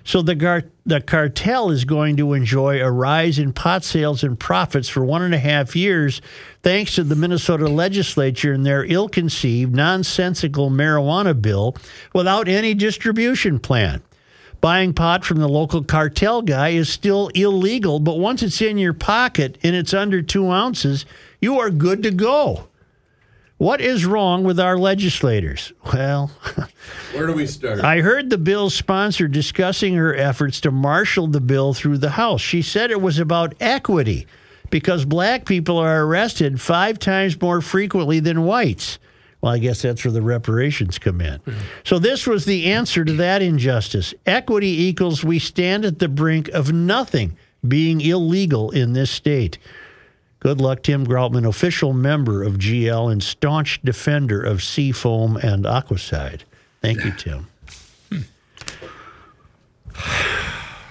So 0.03 0.21
the, 0.21 0.35
gar- 0.35 0.65
the 0.85 0.99
cartel 0.99 1.71
is 1.71 1.85
going 1.85 2.17
to 2.17 2.33
enjoy 2.33 2.81
a 2.81 2.91
rise 2.91 3.39
in 3.39 3.53
pot 3.53 3.85
sales 3.85 4.21
and 4.21 4.37
profits 4.37 4.89
for 4.89 5.05
one 5.05 5.21
and 5.21 5.33
a 5.33 5.39
half 5.39 5.77
years, 5.77 6.21
thanks 6.61 6.95
to 6.95 7.05
the 7.05 7.15
Minnesota 7.15 7.69
legislature 7.69 8.51
and 8.51 8.65
their 8.65 8.83
ill 8.83 9.07
conceived, 9.07 9.73
nonsensical 9.73 10.69
marijuana 10.69 11.41
bill 11.41 11.75
without 12.13 12.49
any 12.49 12.73
distribution 12.73 13.59
plan. 13.59 14.03
Buying 14.65 14.95
pot 14.95 15.23
from 15.23 15.37
the 15.37 15.47
local 15.47 15.83
cartel 15.83 16.41
guy 16.41 16.69
is 16.69 16.89
still 16.89 17.27
illegal, 17.35 17.99
but 17.99 18.17
once 18.17 18.41
it's 18.41 18.63
in 18.63 18.79
your 18.79 18.93
pocket 18.93 19.59
and 19.61 19.75
it's 19.75 19.93
under 19.93 20.23
two 20.23 20.49
ounces, 20.49 21.05
you 21.39 21.59
are 21.59 21.69
good 21.69 22.01
to 22.01 22.09
go. 22.09 22.67
What 23.57 23.79
is 23.79 24.07
wrong 24.07 24.43
with 24.43 24.59
our 24.59 24.75
legislators? 24.75 25.71
Well, 25.93 26.31
Where 27.13 27.27
do 27.27 27.33
we 27.33 27.45
start? 27.45 27.81
I 27.81 27.99
heard 27.99 28.31
the 28.31 28.39
bill's 28.39 28.73
sponsor 28.73 29.27
discussing 29.27 29.93
her 29.93 30.15
efforts 30.15 30.59
to 30.61 30.71
marshal 30.71 31.27
the 31.27 31.41
bill 31.41 31.75
through 31.75 31.99
the 31.99 32.09
House. 32.09 32.41
She 32.41 32.63
said 32.63 32.89
it 32.89 33.03
was 33.03 33.19
about 33.19 33.53
equity 33.59 34.25
because 34.71 35.05
black 35.05 35.45
people 35.45 35.77
are 35.77 36.03
arrested 36.03 36.59
five 36.59 36.97
times 36.97 37.39
more 37.39 37.61
frequently 37.61 38.19
than 38.19 38.45
whites. 38.45 38.97
Well, 39.41 39.53
I 39.53 39.59
guess 39.59 39.81
that's 39.81 40.03
where 40.03 40.11
the 40.11 40.21
reparations 40.21 40.97
come 40.97 41.21
in. 41.21 41.39
So, 41.83 41.99
this 41.99 42.25
was 42.25 42.45
the 42.45 42.71
answer 42.71 43.05
to 43.05 43.13
that 43.13 43.41
injustice. 43.41 44.13
Equity 44.25 44.83
equals 44.85 45.23
we 45.23 45.39
stand 45.39 45.85
at 45.85 45.99
the 45.99 46.07
brink 46.07 46.49
of 46.49 46.73
nothing 46.73 47.37
being 47.67 48.01
illegal 48.01 48.71
in 48.71 48.93
this 48.93 49.11
state. 49.11 49.57
Good 50.39 50.61
luck, 50.61 50.83
Tim 50.83 51.05
Groutman, 51.07 51.47
official 51.47 51.93
member 51.93 52.43
of 52.43 52.59
GL 52.59 53.11
and 53.11 53.23
staunch 53.23 53.81
defender 53.81 54.41
of 54.41 54.61
Seafoam 54.61 55.37
and 55.37 55.65
Aquacide. 55.65 56.41
Thank 56.81 57.03
you, 57.03 57.11
Tim. 57.11 57.47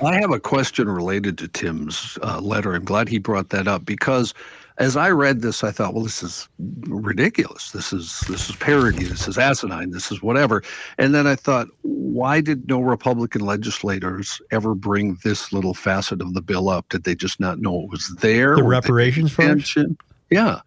I 0.05 0.19
have 0.21 0.33
a 0.33 0.41
question 0.41 0.89
related 0.89 1.39
to 1.39 1.49
Tim's 1.49 2.19
uh, 2.23 2.41
letter. 2.41 2.75
I'm 2.75 2.85
glad 2.85 3.09
he 3.09 3.19
brought 3.19 3.51
that 3.51 3.69
up 3.69 3.87
because 3.87 4.35
as 4.79 4.97
I 4.97 5.11
read 5.11 5.41
this, 5.41 5.63
I 5.63 5.71
thought, 5.71 5.95
well, 5.95 6.03
this 6.03 6.23
is 6.23 6.49
ridiculous. 6.89 7.71
This 7.71 7.93
is 7.93 8.21
this 8.29 8.51
is 8.51 8.57
parody. 8.57 9.05
This 9.05 9.29
is 9.29 9.39
asinine. 9.39 9.91
This 9.91 10.11
is 10.11 10.21
whatever. 10.23 10.63
And 10.99 11.15
then 11.15 11.27
I 11.27 11.37
thought, 11.37 11.69
why 11.83 12.41
did 12.41 12.69
no 12.69 12.81
Republican 12.81 13.43
legislators 13.43 14.41
ever 14.51 14.75
bring 14.75 15.17
this 15.23 15.53
little 15.53 15.75
facet 15.75 16.21
of 16.21 16.35
the 16.35 16.43
bill 16.43 16.69
up? 16.69 16.89
Did 16.89 17.05
they 17.05 17.15
just 17.15 17.39
not 17.39 17.61
know 17.61 17.83
it 17.83 17.91
was 17.91 18.09
there? 18.21 18.57
The 18.57 18.65
Were 18.65 18.71
they 18.75 18.81
paying 18.81 18.91
reparations 18.91 19.33
attention? 19.35 19.97
Yeah, 20.31 20.61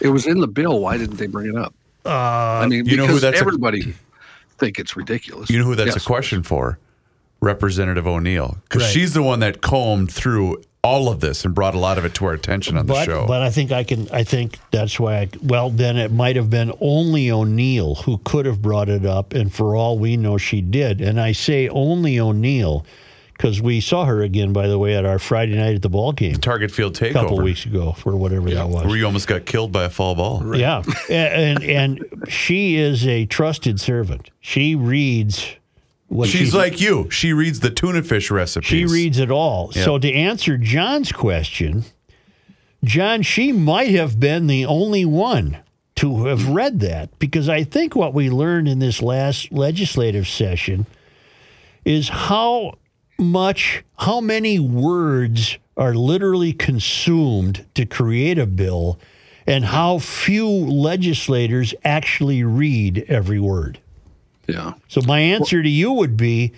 it 0.00 0.08
was 0.08 0.26
in 0.26 0.40
the 0.40 0.48
bill. 0.48 0.80
Why 0.80 0.96
didn't 0.96 1.16
they 1.18 1.28
bring 1.28 1.48
it 1.50 1.56
up? 1.56 1.72
Uh, 2.04 2.10
I 2.10 2.66
mean, 2.66 2.84
you 2.86 2.96
know 2.96 3.04
who 3.06 3.10
because 3.14 3.22
that's 3.22 3.38
a- 3.38 3.40
everybody 3.40 3.94
think 4.58 4.80
it's 4.80 4.96
ridiculous. 4.96 5.50
You 5.50 5.58
know 5.60 5.64
who 5.66 5.76
that's 5.76 5.94
Yes. 5.94 6.02
a 6.02 6.06
question 6.06 6.42
for? 6.42 6.78
Representative 7.40 8.06
O'Neill. 8.06 8.58
Because 8.64 8.82
Right. 8.82 8.92
she's 8.92 9.14
the 9.14 9.22
one 9.22 9.40
that 9.40 9.60
combed 9.60 10.10
through 10.12 10.62
all 10.84 11.08
of 11.08 11.20
this 11.20 11.44
and 11.44 11.54
brought 11.54 11.74
a 11.74 11.78
lot 11.78 11.96
of 11.96 12.04
it 12.04 12.12
to 12.14 12.24
our 12.24 12.32
attention 12.32 12.76
on 12.76 12.86
the 12.86 12.92
but, 12.92 13.04
show. 13.04 13.24
but 13.26 13.40
I 13.40 13.50
think 13.50 13.70
I 13.70 13.84
can. 13.84 14.08
I 14.10 14.24
think 14.24 14.58
that's 14.70 14.98
why. 14.98 15.18
I, 15.18 15.28
well, 15.40 15.70
then 15.70 15.96
it 15.96 16.10
might 16.10 16.36
have 16.36 16.50
been 16.50 16.72
only 16.80 17.30
O'Neill 17.30 17.94
who 17.96 18.18
could 18.18 18.46
have 18.46 18.60
brought 18.60 18.88
it 18.88 19.06
up, 19.06 19.32
and 19.32 19.52
for 19.52 19.76
all 19.76 19.98
we 19.98 20.16
know, 20.16 20.38
she 20.38 20.60
did. 20.60 21.00
And 21.00 21.20
I 21.20 21.32
say 21.32 21.68
only 21.68 22.18
O'Neill 22.18 22.84
because 23.32 23.60
we 23.60 23.80
saw 23.80 24.04
her 24.04 24.22
again, 24.22 24.52
by 24.52 24.66
the 24.66 24.78
way, 24.78 24.96
at 24.96 25.04
our 25.04 25.18
Friday 25.18 25.56
night 25.56 25.74
at 25.74 25.82
the 25.82 25.88
ball 25.88 26.12
game 26.12 26.36
Target 26.36 26.70
Field 26.70 26.94
takeover, 26.94 27.10
a 27.10 27.12
couple 27.14 27.42
weeks 27.42 27.64
ago, 27.64 27.96
or 28.04 28.16
whatever 28.16 28.50
that 28.50 28.68
was. 28.68 28.84
where 28.84 28.96
you 28.96 29.06
almost 29.06 29.28
got 29.28 29.46
killed 29.46 29.72
by 29.72 29.84
a 29.84 29.90
fall 29.90 30.14
ball. 30.16 30.56
Yeah, 30.56 30.82
and 31.08 31.62
and 31.62 32.24
she 32.28 32.76
is 32.76 33.06
a 33.06 33.26
trusted 33.26 33.80
servant. 33.80 34.30
She 34.40 34.74
reads 34.74 35.56
what 36.12 36.28
She's 36.28 36.54
like 36.54 36.80
you. 36.80 37.10
She 37.10 37.32
reads 37.32 37.60
the 37.60 37.70
tuna 37.70 38.02
fish 38.02 38.30
recipes. 38.30 38.68
She 38.68 38.84
reads 38.84 39.18
it 39.18 39.30
all. 39.30 39.72
So 39.72 39.98
to 39.98 40.12
answer 40.12 40.58
John's 40.58 41.12
question, 41.12 41.84
John, 42.84 43.22
she 43.22 43.52
might 43.52 43.90
have 43.90 44.20
been 44.20 44.46
the 44.46 44.66
only 44.66 45.04
one 45.04 45.58
to 45.96 46.26
have 46.26 46.48
read 46.48 46.80
that 46.80 47.18
because 47.18 47.48
I 47.48 47.64
think 47.64 47.94
what 47.94 48.14
we 48.14 48.28
learned 48.30 48.68
in 48.68 48.78
this 48.78 49.00
last 49.00 49.52
legislative 49.52 50.26
session 50.26 50.86
is 51.84 52.08
how 52.08 52.74
much, 53.18 53.84
how 53.98 54.20
many 54.20 54.58
words 54.58 55.58
are 55.76 55.94
literally 55.94 56.52
consumed 56.52 57.64
to 57.74 57.86
create 57.86 58.38
a 58.38 58.46
bill 58.46 58.98
and 59.46 59.64
how 59.64 59.98
few 59.98 60.48
legislators 60.48 61.74
actually 61.84 62.44
read 62.44 63.04
every 63.08 63.40
word. 63.40 63.80
Yeah. 64.52 64.74
So 64.88 65.00
my 65.06 65.18
answer 65.20 65.62
to 65.62 65.68
you 65.68 65.92
would 65.92 66.16
be 66.16 66.52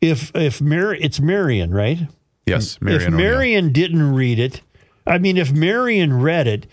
if 0.00 0.30
if 0.34 0.60
Mar- 0.60 0.94
it's 0.94 1.20
Marion, 1.20 1.72
right? 1.72 1.98
Yes, 2.46 2.80
Marion 2.80 3.00
if 3.02 3.08
O'Neill. 3.08 3.18
Marion 3.18 3.72
didn't 3.72 4.14
read 4.14 4.38
it, 4.38 4.62
I 5.06 5.18
mean 5.18 5.36
if 5.36 5.52
Marion 5.52 6.12
read 6.20 6.46
it, 6.46 6.66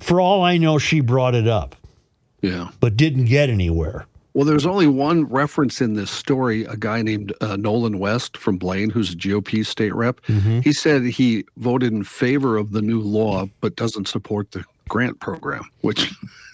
for 0.00 0.20
all 0.20 0.42
I 0.42 0.56
know 0.58 0.78
she 0.78 1.00
brought 1.00 1.34
it 1.34 1.48
up, 1.48 1.76
Yeah. 2.40 2.68
but 2.80 2.96
didn't 2.96 3.24
get 3.26 3.50
anywhere. 3.50 4.06
Well, 4.34 4.46
there's 4.46 4.64
only 4.64 4.86
one 4.86 5.24
reference 5.26 5.82
in 5.82 5.92
this 5.92 6.10
story. 6.10 6.64
A 6.64 6.76
guy 6.76 7.02
named 7.02 7.34
uh, 7.42 7.56
Nolan 7.56 7.98
West 7.98 8.38
from 8.38 8.56
Blaine, 8.56 8.88
who's 8.88 9.12
a 9.12 9.16
GOP 9.16 9.64
state 9.66 9.94
rep, 9.94 10.20
he 10.64 10.72
said 10.72 11.02
he 11.02 11.44
voted 11.58 11.92
in 11.92 12.02
favor 12.02 12.56
of 12.56 12.72
the 12.72 12.80
new 12.80 13.00
law, 13.00 13.44
but 13.60 13.76
doesn't 13.76 14.08
support 14.08 14.50
the 14.52 14.64
grant 14.88 15.20
program. 15.20 15.64
Which, 15.82 16.10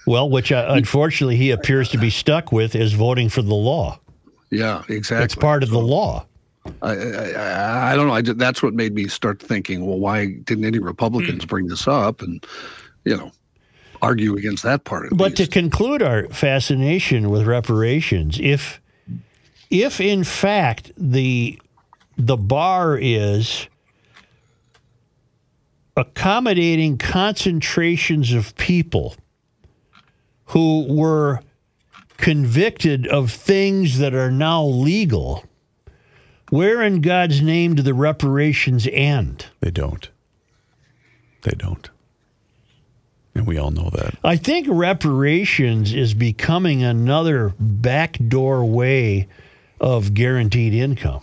Well, 0.09 0.31
which 0.31 0.51
uh, 0.51 0.67
unfortunately 0.71 1.37
he 1.37 1.51
appears 1.51 1.91
to 1.91 1.99
be 1.99 2.11
stuck 2.11 2.51
with 2.51 2.75
is 2.75 2.95
voting 2.95 3.29
for 3.29 3.43
the 3.43 3.55
law. 3.55 4.01
yeah, 4.51 4.83
exactly. 4.89 5.25
It's 5.25 5.35
part 5.35 5.63
of 5.63 5.71
the 5.71 5.79
law. 5.79 6.27
I, 6.83 6.93
I, 6.93 7.31
I, 7.31 7.93
I 7.93 7.97
don't 7.97 8.07
know. 8.07 8.15
I, 8.15 8.23
ju- 8.23 8.35
that's 8.35 8.63
what 8.63 8.75
made 8.75 8.95
me 8.95 9.09
start 9.09 9.41
thinking. 9.41 9.87
Well, 9.87 9.99
why 9.99 10.27
didn't 10.45 10.65
any 10.65 10.79
Republicans 10.79 11.45
bring 11.45 11.67
this 11.69 11.87
up 11.87 12.23
and, 12.23 12.45
you 13.05 13.17
know, 13.17 13.33
argue 14.01 14.37
against 14.37 14.63
that 14.63 14.85
part 14.85 15.07
of 15.07 15.13
it? 15.13 15.19
But 15.19 15.37
to 15.37 15.47
conclude 15.47 16.03
our 16.03 16.29
fascination 16.29 17.31
with 17.31 17.47
reparations, 17.47 18.39
if 18.41 18.81
if 19.71 20.01
in 20.01 20.25
fact 20.25 20.93
the 20.97 21.61
the 22.17 22.37
bar 22.37 22.99
is 22.99 23.69
accommodating 25.97 26.97
concentrations 26.97 28.33
of 28.33 28.55
people 28.57 29.15
who 30.49 30.87
were 30.89 31.41
convicted 32.17 33.07
of 33.07 33.31
things 33.31 33.99
that 33.99 34.15
are 34.15 34.31
now 34.31 34.65
legal, 34.65 35.45
Where 36.51 36.83
in 36.83 37.01
God's 37.01 37.43
name 37.43 37.75
do 37.75 37.83
the 37.83 37.95
reparations 37.95 38.89
end? 38.91 39.47
They 39.61 39.71
don't. 39.71 40.09
They 41.43 41.55
don't. 41.57 41.91
And 43.35 43.47
we 43.47 43.59
all 43.59 43.71
know 43.71 43.91
that. 43.91 44.15
I 44.25 44.37
think 44.37 44.67
reparations 44.69 45.93
is 45.93 46.15
becoming 46.15 46.83
another 46.83 47.55
backdoor 47.61 48.65
way 48.65 49.29
of 49.81 50.15
guaranteed 50.15 50.75
income. 50.75 51.23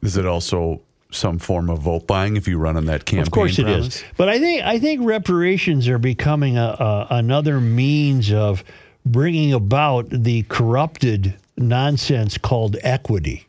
Is 0.00 0.16
it 0.16 0.26
also 0.26 0.80
some 1.14 1.38
form 1.38 1.70
of 1.70 1.80
vote 1.80 2.06
buying 2.06 2.36
if 2.36 2.48
you 2.48 2.58
run 2.58 2.76
on 2.76 2.86
that 2.86 3.04
campaign? 3.04 3.22
Of 3.22 3.30
course 3.30 3.58
it 3.58 3.64
promise? 3.64 3.96
is. 3.96 4.04
But 4.16 4.28
I 4.28 4.38
think 4.38 4.62
I 4.62 4.78
think 4.78 5.00
reparations 5.04 5.88
are 5.88 5.98
becoming 5.98 6.56
a, 6.58 6.76
a, 6.78 7.06
another 7.10 7.60
means 7.60 8.32
of 8.32 8.64
bringing 9.06 9.52
about 9.52 10.08
the 10.10 10.42
corrupted 10.44 11.34
nonsense 11.56 12.38
called 12.38 12.76
equity. 12.82 13.46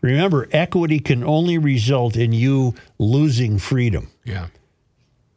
Remember, 0.00 0.48
equity 0.52 1.00
can 1.00 1.24
only 1.24 1.58
result 1.58 2.16
in 2.16 2.32
you 2.32 2.74
losing 2.98 3.58
freedom. 3.58 4.08
Yeah. 4.24 4.48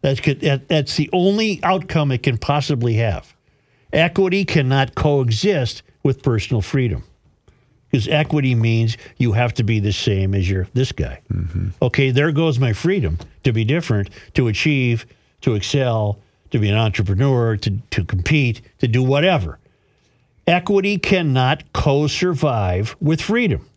That's 0.02 0.22
that, 0.22 0.68
that's 0.68 0.96
the 0.96 1.10
only 1.14 1.60
outcome 1.64 2.12
it 2.12 2.24
can 2.24 2.38
possibly 2.38 2.96
have. 2.96 3.36
Equity 3.94 4.46
cannot 4.46 4.96
coexist 4.96 5.84
with 6.04 6.24
personal 6.24 6.62
freedom. 6.62 7.04
Because 7.92 8.08
equity 8.08 8.56
means 8.56 8.98
you 9.18 9.34
have 9.34 9.54
to 9.56 9.64
be 9.64 9.80
the 9.82 9.92
same 9.92 10.34
as 10.34 10.50
your 10.50 10.68
this 10.74 10.94
guy. 10.94 11.20
Mm-hmm. 11.32 11.70
Okay, 11.82 12.12
there 12.12 12.32
goes 12.32 12.58
my 12.58 12.72
freedom 12.72 13.18
to 13.44 13.52
be 13.52 13.66
different, 13.66 14.10
to 14.36 14.48
achieve, 14.48 15.06
to 15.42 15.56
excel, 15.56 16.20
to 16.52 16.60
be 16.60 16.70
an 16.70 16.78
entrepreneur, 16.78 17.58
to, 17.58 17.78
to 17.92 18.06
compete, 18.06 18.62
to 18.80 18.88
do 18.88 19.04
whatever. 19.04 19.60
Equity 20.48 20.98
cannot 20.98 21.64
co 21.74 22.08
survive 22.08 22.96
with 23.02 23.22
freedom. 23.22 23.68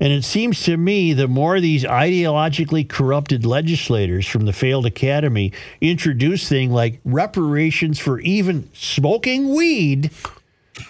And 0.00 0.14
it 0.14 0.24
seems 0.24 0.62
to 0.62 0.78
me 0.78 1.12
the 1.12 1.28
more 1.28 1.60
these 1.60 1.84
ideologically 1.84 2.88
corrupted 2.88 3.44
legislators 3.44 4.26
from 4.26 4.46
the 4.46 4.52
failed 4.52 4.86
academy 4.86 5.52
introduce 5.82 6.48
things 6.48 6.72
like 6.72 7.00
reparations 7.04 7.98
for 7.98 8.18
even 8.20 8.70
smoking 8.72 9.54
weed, 9.54 10.10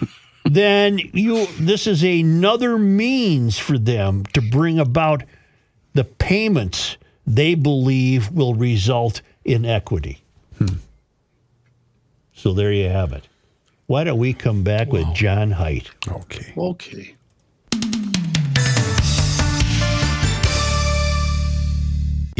then 0.55 0.99
you 1.13 1.47
this 1.59 1.87
is 1.87 2.03
another 2.03 2.77
means 2.77 3.59
for 3.59 3.79
them 3.79 4.25
to 4.33 4.41
bring 4.41 4.79
about 4.79 5.23
the 5.95 6.05
payments 6.05 6.97
they 7.27 7.55
believe 7.55 8.31
will 8.33 8.55
result 8.55 9.23
in 9.45 9.65
equity. 9.65 10.23
Hmm. 10.59 10.77
So 12.35 12.53
there 12.53 12.73
you 12.73 12.89
have 12.89 13.13
it. 13.13 13.29
Why 13.87 14.05
don't 14.05 14.19
we 14.19 14.33
come 14.33 14.63
back 14.63 14.93
with 14.93 15.13
John 15.15 15.51
Heidt? 15.53 15.91
Okay. 16.09 16.53
Okay. 16.57 17.15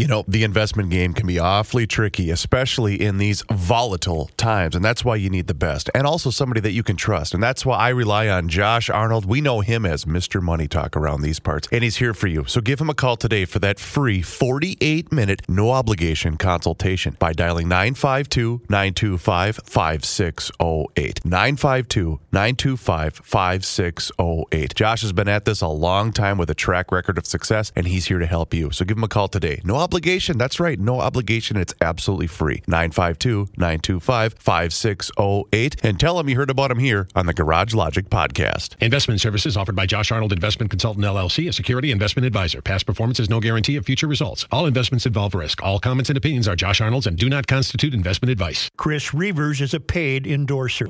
You 0.01 0.07
know, 0.07 0.25
the 0.27 0.45
investment 0.45 0.89
game 0.89 1.13
can 1.13 1.27
be 1.27 1.39
awfully 1.39 1.87
tricky, 1.87 2.31
especially 2.31 2.99
in 3.03 3.19
these 3.19 3.45
volatile 3.53 4.31
times. 4.39 4.75
And 4.75 4.83
that's 4.83 5.05
why 5.05 5.17
you 5.17 5.29
need 5.29 5.47
the 5.47 5.53
best 5.53 5.91
and 5.95 6.07
also 6.07 6.31
somebody 6.31 6.63
that 6.63 6.73
you 6.73 6.83
can 6.83 6.97
trust. 6.97 7.35
And 7.35 7.43
that's 7.43 7.67
why 7.67 7.77
I 7.77 7.91
rely 7.91 8.27
on 8.27 8.49
Josh 8.49 8.89
Arnold. 8.89 9.27
We 9.27 9.43
know 9.43 9.61
him 9.61 9.85
as 9.85 10.07
Mr. 10.07 10.41
Money 10.41 10.69
Talk 10.69 10.97
around 10.97 11.21
these 11.21 11.39
parts, 11.39 11.69
and 11.71 11.85
he's 11.85 11.99
here 11.99 12.15
for 12.15 12.29
you. 12.29 12.47
So 12.47 12.63
give 12.63 12.81
him 12.81 12.89
a 12.89 12.95
call 12.95 13.19
today 13.19 13.45
for 13.45 13.59
that 13.59 13.79
free 13.79 14.23
48 14.23 15.13
minute, 15.13 15.43
no 15.51 15.71
obligation 15.71 16.39
consultation 16.39 17.15
by 17.19 17.35
dialing 17.35 17.69
952 17.69 18.63
925 18.71 19.61
5608. 19.63 21.25
952 21.27 22.21
925 22.33 23.21
5608. 23.23 24.75
Josh 24.75 25.03
has 25.03 25.13
been 25.13 25.29
at 25.29 25.45
this 25.45 25.61
a 25.61 25.69
long 25.69 26.11
time 26.11 26.39
with 26.39 26.49
a 26.49 26.55
track 26.55 26.91
record 26.91 27.19
of 27.19 27.27
success, 27.27 27.71
and 27.77 27.87
he's 27.87 28.07
here 28.07 28.19
to 28.19 28.25
help 28.25 28.55
you. 28.55 28.71
So 28.71 28.87
give 28.87 28.97
him 28.97 29.05
a 29.05 29.09
call 29.09 29.29
today. 29.29 29.61
No 29.63 29.75
obligation. 29.75 29.90
That's 29.91 30.61
right. 30.61 30.79
No 30.79 31.01
obligation. 31.01 31.57
It's 31.57 31.75
absolutely 31.81 32.27
free. 32.27 32.63
952 32.67 33.49
925 33.57 34.35
5608. 34.39 35.77
And 35.83 35.99
tell 35.99 36.17
them 36.17 36.29
you 36.29 36.37
heard 36.37 36.51
about 36.51 36.69
them 36.69 36.79
here 36.79 37.09
on 37.15 37.27
the 37.27 37.35
Garage 37.35 37.75
Logic 37.75 38.09
podcast. 38.09 38.81
Investment 38.81 39.21
services 39.21 39.57
offered 39.57 39.77
by 39.77 39.87
Josh 39.87 40.11
Arnold 40.13 40.33
Investment 40.33 40.71
Consultant 40.71 41.05
LLC, 41.05 41.49
a 41.49 41.53
security 41.53 41.91
investment 41.91 42.27
advisor. 42.27 42.63
Past 42.63 42.87
performance 42.87 43.21
is 43.21 43.29
no 43.29 43.41
guarantee 43.41 43.77
of 43.77 43.85
future 43.85 44.07
results. 44.07 44.47
All 44.51 44.67
investments 44.67 45.07
involve 45.07 45.35
risk. 45.35 45.63
All 45.63 45.79
comments 45.79 46.11
and 46.11 46.17
opinions 46.17 46.49
are 46.49 46.57
Josh 46.57 46.81
Arnold's 46.81 47.07
and 47.07 47.17
do 47.17 47.29
not 47.29 47.47
constitute 47.47 47.95
investment 47.95 48.31
advice. 48.31 48.71
Chris 48.77 49.13
Reeves 49.13 49.61
is 49.61 49.75
a 49.75 49.81
paid 49.81 50.27
endorser. 50.27 50.89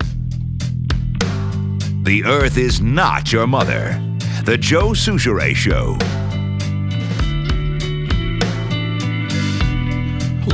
The 2.03 2.25
Earth 2.25 2.57
is 2.57 2.81
not 2.81 3.33
your 3.33 3.47
mother. 3.47 4.01
The 4.45 4.57
Joe 4.59 4.91
Soucheray 4.91 5.55
Show. 5.55 5.99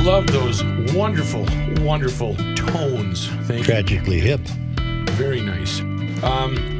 Love 0.03 0.27
those 0.27 0.63
wonderful, 0.93 1.45
wonderful 1.83 2.35
tones. 2.55 3.27
Thank 3.43 3.59
you. 3.59 3.63
Tragically 3.63 4.19
hip. 4.19 4.39
Very 5.11 5.41
nice. 5.41 5.79
Um, 6.23 6.79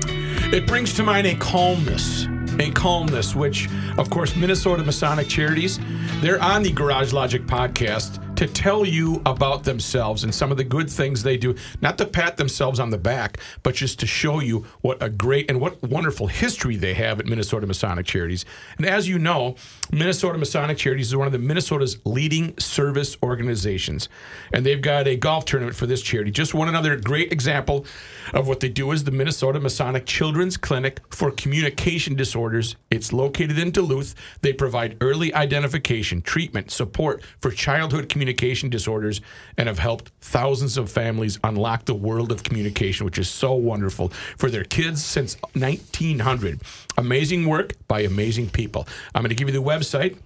it 0.53 0.65
brings 0.65 0.93
to 0.93 1.03
mind 1.03 1.27
a 1.27 1.35
calmness, 1.35 2.25
a 2.59 2.71
calmness, 2.71 3.35
which, 3.35 3.69
of 3.97 4.09
course, 4.09 4.35
Minnesota 4.35 4.83
Masonic 4.83 5.27
Charities, 5.27 5.79
they're 6.21 6.41
on 6.41 6.63
the 6.63 6.71
Garage 6.71 7.13
Logic 7.13 7.45
podcast 7.45 8.23
to 8.37 8.45
tell 8.45 8.85
you 8.85 9.19
about 9.25 9.63
themselves 9.63 10.23
and 10.23 10.33
some 10.33 10.51
of 10.51 10.57
the 10.57 10.63
good 10.63 10.89
things 10.89 11.23
they 11.23 11.37
do. 11.37 11.55
Not 11.81 11.97
to 11.97 12.05
pat 12.05 12.37
themselves 12.37 12.79
on 12.79 12.91
the 12.91 12.97
back, 12.97 13.39
but 13.63 13.73
just 13.73 13.99
to 13.99 14.07
show 14.07 14.39
you 14.39 14.65
what 14.81 15.01
a 15.01 15.09
great 15.09 15.49
and 15.49 15.59
what 15.59 15.81
wonderful 15.81 16.27
history 16.27 16.75
they 16.75 16.93
have 16.93 17.19
at 17.19 17.25
Minnesota 17.25 17.65
Masonic 17.65 18.05
Charities. 18.05 18.45
And 18.77 18.85
as 18.85 19.09
you 19.09 19.17
know, 19.17 19.55
Minnesota 19.91 20.37
Masonic 20.37 20.77
Charities 20.77 21.07
is 21.07 21.15
one 21.15 21.25
of 21.25 21.33
the 21.33 21.39
Minnesota's 21.39 21.97
leading 22.05 22.55
service 22.59 23.17
organizations. 23.23 24.07
And 24.53 24.63
they've 24.63 24.81
got 24.81 25.07
a 25.07 25.15
golf 25.15 25.45
tournament 25.45 25.75
for 25.75 25.87
this 25.87 26.03
charity. 26.03 26.29
Just 26.29 26.53
one 26.53 26.69
another 26.69 26.95
great 26.95 27.33
example 27.33 27.87
of 28.35 28.47
what 28.47 28.59
they 28.59 28.69
do 28.69 28.91
is 28.91 29.03
the 29.03 29.11
Minnesota 29.11 29.59
Masonic 29.59 30.05
Children's 30.05 30.57
Clinic 30.57 30.99
for 31.09 31.31
Communication 31.31 32.13
Disorders. 32.15 32.75
It's 32.91 33.11
located 33.11 33.57
in 33.57 33.71
Duluth. 33.71 34.13
They 34.41 34.53
provide 34.53 34.97
early 35.01 35.33
identification, 35.33 36.21
treatment, 36.21 36.69
support 36.69 37.23
for 37.39 37.49
childhood 37.49 38.09
communication 38.09 38.26
disorders 38.69 39.21
and 39.57 39.67
have 39.67 39.79
helped 39.79 40.11
thousands 40.21 40.77
of 40.77 40.91
families 40.91 41.39
unlock 41.43 41.85
the 41.85 41.95
world 41.95 42.31
of 42.31 42.43
communication, 42.43 43.05
which 43.05 43.17
is 43.17 43.29
so 43.29 43.53
wonderful 43.53 44.09
for 44.37 44.49
their 44.49 44.63
kids 44.63 45.03
since 45.03 45.35
1900. 45.53 46.61
Amazing 46.97 47.47
work 47.47 47.73
by 47.87 48.01
amazing 48.01 48.49
people. 48.49 48.87
I'm 49.13 49.21
going 49.21 49.29
to 49.29 49.35
give 49.35 49.47
you 49.47 49.53
the 49.53 49.63
website. 49.63 50.17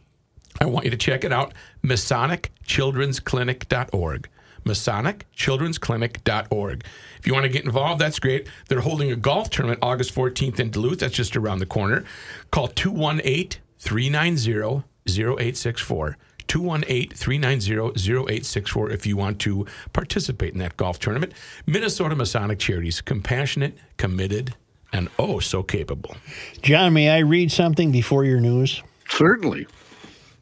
I 0.59 0.65
want 0.65 0.85
you 0.85 0.91
to 0.91 0.97
check 0.97 1.23
it 1.23 1.31
out 1.31 1.53
MasonicChildren'sClinic.org. 1.83 4.29
MasonicChildren'sClinic.org. 4.65 6.83
If 7.17 7.27
you 7.27 7.33
want 7.33 7.45
to 7.45 7.49
get 7.49 7.65
involved, 7.65 7.99
that's 8.01 8.19
great. 8.19 8.47
They're 8.67 8.81
holding 8.81 9.11
a 9.11 9.15
golf 9.15 9.49
tournament 9.49 9.79
August 9.81 10.13
14th 10.13 10.59
in 10.59 10.69
Duluth. 10.71 10.99
That's 10.99 11.15
just 11.15 11.35
around 11.35 11.57
the 11.59 11.65
corner. 11.65 12.03
Call 12.51 12.67
218 12.67 13.59
390 13.79 14.83
0864. 15.07 16.17
218 16.51 17.11
390 17.11 18.01
0864 18.01 18.91
if 18.91 19.05
you 19.05 19.15
want 19.15 19.39
to 19.39 19.65
participate 19.93 20.51
in 20.51 20.59
that 20.59 20.75
golf 20.75 20.99
tournament. 20.99 21.31
Minnesota 21.65 22.13
Masonic 22.13 22.59
Charities, 22.59 22.99
compassionate, 22.99 23.77
committed, 23.95 24.53
and 24.91 25.07
oh 25.17 25.39
so 25.39 25.63
capable. 25.63 26.17
John, 26.61 26.91
may 26.91 27.09
I 27.09 27.19
read 27.19 27.53
something 27.53 27.93
before 27.93 28.25
your 28.25 28.41
news? 28.41 28.83
Certainly. 29.07 29.65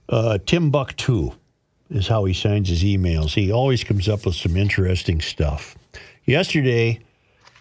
Uh, 0.07 0.39
Timbuktu 0.43 1.33
is 1.91 2.07
how 2.07 2.25
he 2.25 2.33
signs 2.33 2.69
his 2.69 2.83
emails. 2.83 3.35
He 3.35 3.51
always 3.51 3.83
comes 3.83 4.09
up 4.09 4.25
with 4.25 4.33
some 4.33 4.57
interesting 4.57 5.21
stuff. 5.21 5.77
Yesterday, 6.25 7.01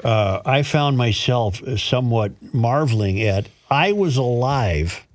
uh, 0.03 0.40
I 0.46 0.62
found 0.62 0.96
myself 0.96 1.61
somewhat 1.78 2.32
marveling 2.55 3.20
at 3.20 3.51
I 3.70 3.92
was 3.92 4.16
alive 4.16 5.07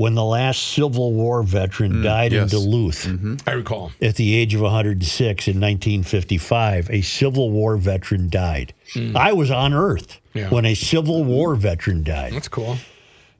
when 0.00 0.14
the 0.14 0.24
last 0.24 0.68
Civil 0.68 1.12
War 1.12 1.42
veteran 1.42 1.92
mm, 1.92 2.02
died 2.02 2.32
yes. 2.32 2.50
in 2.50 2.58
Duluth 2.58 3.04
mm-hmm. 3.04 3.36
I 3.46 3.52
recall. 3.52 3.92
at 4.00 4.16
the 4.16 4.34
age 4.34 4.54
of 4.54 4.62
106 4.62 5.46
in 5.46 5.60
1955. 5.60 6.88
A 6.88 7.02
Civil 7.02 7.50
War 7.50 7.76
veteran 7.76 8.30
died. 8.30 8.72
Mm. 8.94 9.14
I 9.14 9.34
was 9.34 9.50
on 9.50 9.74
Earth 9.74 10.18
Yeah. 10.32 10.48
when 10.48 10.64
a 10.64 10.74
Civil 10.74 11.22
War 11.24 11.54
veteran 11.54 12.02
died. 12.02 12.32
That's 12.32 12.48
cool. 12.48 12.78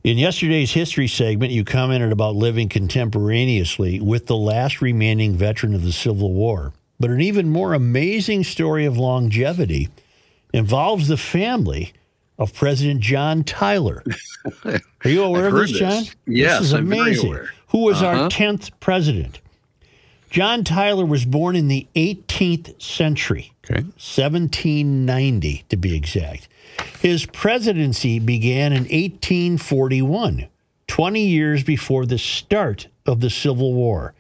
In 0.04 0.18
yesterday's 0.18 0.72
history 0.72 1.08
segment, 1.08 1.50
you 1.50 1.64
commented 1.64 2.12
about 2.12 2.36
living 2.36 2.68
contemporaneously 2.68 3.98
with 3.98 4.26
the 4.26 4.36
last 4.36 4.82
remaining 4.82 5.34
veteran 5.34 5.74
of 5.74 5.82
the 5.82 5.92
Civil 5.92 6.34
War. 6.34 6.74
But 6.98 7.08
an 7.08 7.22
even 7.22 7.48
more 7.48 7.72
amazing 7.72 8.44
story 8.44 8.84
of 8.84 8.98
longevity 8.98 9.88
involves 10.52 11.08
the 11.08 11.16
family 11.16 11.94
of 12.40 12.52
President 12.54 13.00
John 13.00 13.44
Tyler. 13.44 14.02
Are 14.64 14.80
you 15.08 15.22
aware 15.22 15.46
of 15.46 15.52
heard 15.52 15.68
this, 15.68 15.78
John? 15.78 15.90
this. 15.90 16.16
Yes, 16.26 16.58
this 16.58 16.68
is 16.68 16.74
I'm 16.74 16.88
very 16.88 17.00
amazing. 17.02 17.28
aware. 17.28 17.50
Who 17.68 17.78
was 17.84 18.02
our 18.02 18.14
Uh-huh. 18.14 18.28
10th 18.30 18.70
president? 18.80 19.38
John 20.30 20.64
Tyler 20.64 21.04
was 21.04 21.24
born 21.24 21.54
in 21.56 21.68
the 21.68 21.86
18th 21.94 22.80
century, 22.82 23.52
Okay. 23.70 23.82
1790 23.82 25.64
to 25.68 25.76
be 25.76 25.94
exact. 25.94 26.48
His 27.00 27.26
presidency 27.26 28.18
began 28.18 28.72
in 28.72 28.84
1841, 28.84 30.46
20 30.86 31.20
years 31.26 31.62
before 31.64 32.06
the 32.06 32.18
start 32.18 32.88
of 33.06 33.20
the 33.20 33.30
Civil 33.30 33.74
War. 33.74 34.14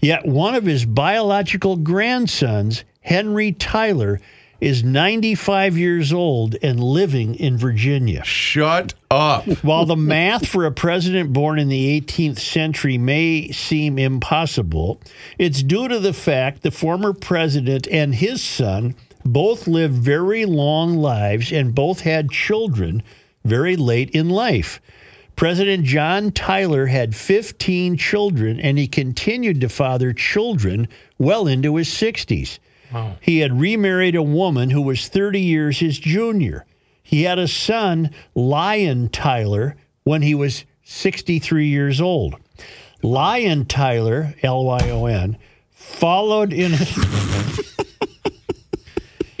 Yet 0.00 0.24
one 0.26 0.54
of 0.54 0.64
his 0.64 0.84
biological 0.86 1.76
grandsons, 1.76 2.84
Henry 3.00 3.52
Tyler, 3.52 4.20
is 4.60 4.84
95 4.84 5.76
years 5.78 6.12
old 6.12 6.56
and 6.62 6.78
living 6.78 7.34
in 7.34 7.56
Virginia. 7.56 8.22
Shut 8.24 8.94
up. 9.10 9.46
While 9.62 9.86
the 9.86 9.96
math 9.96 10.46
for 10.46 10.66
a 10.66 10.72
president 10.72 11.32
born 11.32 11.58
in 11.58 11.68
the 11.68 12.00
18th 12.00 12.38
century 12.38 12.98
may 12.98 13.50
seem 13.52 13.98
impossible, 13.98 15.00
it's 15.38 15.62
due 15.62 15.88
to 15.88 15.98
the 15.98 16.12
fact 16.12 16.62
the 16.62 16.70
former 16.70 17.12
president 17.12 17.88
and 17.88 18.14
his 18.14 18.42
son 18.42 18.94
both 19.24 19.66
lived 19.66 19.94
very 19.94 20.44
long 20.44 20.96
lives 20.96 21.52
and 21.52 21.74
both 21.74 22.00
had 22.00 22.30
children 22.30 23.02
very 23.44 23.76
late 23.76 24.10
in 24.10 24.28
life. 24.28 24.80
President 25.36 25.84
John 25.84 26.32
Tyler 26.32 26.86
had 26.86 27.14
15 27.14 27.96
children 27.96 28.60
and 28.60 28.76
he 28.76 28.86
continued 28.86 29.60
to 29.62 29.70
father 29.70 30.12
children 30.12 30.86
well 31.18 31.46
into 31.46 31.76
his 31.76 31.88
60s. 31.88 32.58
He 33.20 33.38
had 33.38 33.60
remarried 33.60 34.16
a 34.16 34.22
woman 34.22 34.70
who 34.70 34.82
was 34.82 35.08
30 35.08 35.40
years 35.40 35.78
his 35.78 35.98
junior. 35.98 36.66
He 37.02 37.22
had 37.24 37.38
a 37.38 37.48
son, 37.48 38.10
Lyon 38.34 39.08
Tyler, 39.08 39.76
when 40.04 40.22
he 40.22 40.34
was 40.34 40.64
63 40.84 41.66
years 41.66 42.00
old. 42.00 42.36
Lyon 43.02 43.64
Tyler, 43.66 44.34
L 44.42 44.64
Y 44.64 44.90
O 44.90 45.06
N, 45.06 45.38
followed 45.72 46.52
in. 46.52 46.72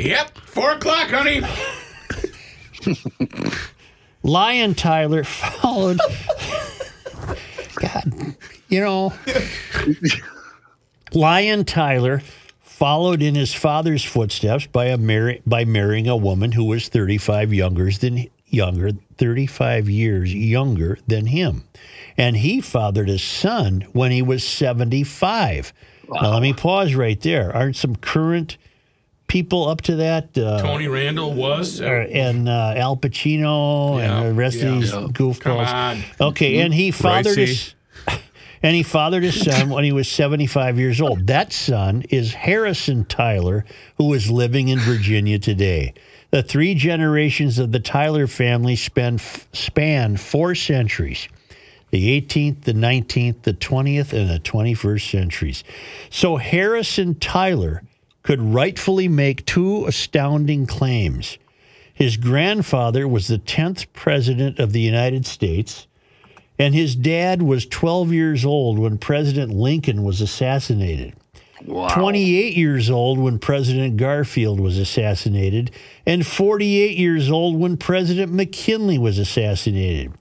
Yep, 0.00 0.38
four 0.38 0.72
o'clock, 0.72 1.10
honey. 1.10 1.42
Lyon 4.22 4.74
Tyler 4.74 5.24
followed. 5.24 6.00
God, 7.76 8.34
you 8.70 8.80
know, 8.80 9.12
Lyon 11.12 11.66
Tyler 11.66 12.22
followed 12.84 13.20
in 13.20 13.34
his 13.34 13.52
father's 13.52 14.02
footsteps 14.02 14.66
by 14.66 14.86
a 14.86 14.96
marry, 14.96 15.42
by 15.46 15.66
marrying 15.66 16.08
a 16.08 16.16
woman 16.16 16.52
who 16.52 16.64
was 16.64 16.88
35 16.88 17.52
younger 17.52 17.90
than 17.90 18.26
younger, 18.46 18.90
35 19.18 19.90
years 19.90 20.34
younger 20.34 20.98
than 21.06 21.26
him, 21.26 21.64
and 22.16 22.38
he 22.38 22.58
fathered 22.62 23.10
a 23.10 23.18
son 23.18 23.86
when 23.92 24.10
he 24.10 24.22
was 24.22 24.42
75. 24.42 25.74
Now 26.08 26.32
let 26.32 26.40
me 26.42 26.54
pause 26.54 26.94
right 26.94 27.20
there. 27.20 27.54
Aren't 27.54 27.76
some 27.76 27.96
current 27.96 28.56
people 29.28 29.68
up 29.68 29.82
to 29.82 29.96
that? 29.96 30.36
Uh, 30.36 30.62
Tony 30.62 30.88
Randall 30.88 31.34
was. 31.34 31.82
uh, 31.82 31.84
and 32.10 32.48
uh, 32.48 32.72
Al 32.76 32.96
Pacino 32.96 33.98
Yeah, 33.98 34.20
and 34.22 34.28
the 34.30 34.34
rest 34.34 34.56
yeah. 34.56 34.68
of 34.68 34.80
these 34.80 34.90
Yeah. 34.92 35.00
goofballs. 35.12 35.40
Come 35.40 35.58
on. 35.58 36.02
Okay, 36.18 36.60
and 36.60 36.72
he 36.72 36.90
fathered 36.92 37.36
his 37.36 37.74
and 38.62 38.76
he 38.76 38.82
fathered 38.82 39.22
his 39.22 39.40
son 39.40 39.70
when 39.70 39.84
he 39.84 39.92
was 39.92 40.08
75 40.08 40.78
years 40.78 41.00
old. 41.00 41.26
That 41.26 41.52
son 41.52 42.02
is 42.10 42.34
Harrison 42.34 43.04
Tyler, 43.04 43.64
who 43.96 44.12
is 44.12 44.30
living 44.30 44.68
in 44.68 44.78
Virginia 44.78 45.38
today. 45.38 45.94
The 46.30 46.42
three 46.42 46.74
generations 46.74 47.58
of 47.58 47.72
the 47.72 47.80
Tyler 47.80 48.26
family 48.26 48.76
span, 48.76 49.18
span 49.18 50.16
four 50.16 50.54
centuries 50.54 51.28
the 51.90 52.20
18th, 52.20 52.62
the 52.62 52.72
19th, 52.72 53.42
the 53.42 53.52
20th, 53.52 54.12
and 54.12 54.30
the 54.30 54.38
21st 54.38 55.10
centuries. 55.10 55.64
So 56.08 56.36
Harrison 56.36 57.16
Tyler 57.16 57.82
could 58.22 58.40
rightfully 58.40 59.08
make 59.08 59.44
two 59.44 59.86
astounding 59.86 60.66
claims. 60.66 61.36
His 61.92 62.16
grandfather 62.16 63.08
was 63.08 63.26
the 63.26 63.38
10th 63.38 63.86
president 63.92 64.58
of 64.58 64.72
the 64.72 64.80
United 64.80 65.26
States, 65.26 65.86
and 66.60 66.74
his 66.74 66.94
dad 66.94 67.40
was 67.40 67.64
12 67.64 68.12
years 68.12 68.44
old 68.44 68.78
when 68.78 68.98
President 68.98 69.50
Lincoln 69.50 70.02
was 70.02 70.20
assassinated. 70.20 71.14
28 71.90 72.54
years 72.54 72.90
old 72.90 73.18
when 73.18 73.38
President 73.38 73.96
Garfield 73.96 74.60
was 74.60 74.76
assassinated, 74.76 75.70
and 76.04 76.26
48 76.26 76.98
years 76.98 77.30
old 77.30 77.58
when 77.58 77.78
President 77.78 78.32
McKinley 78.32 78.98
was 78.98 79.18
assassinated. 79.18 80.12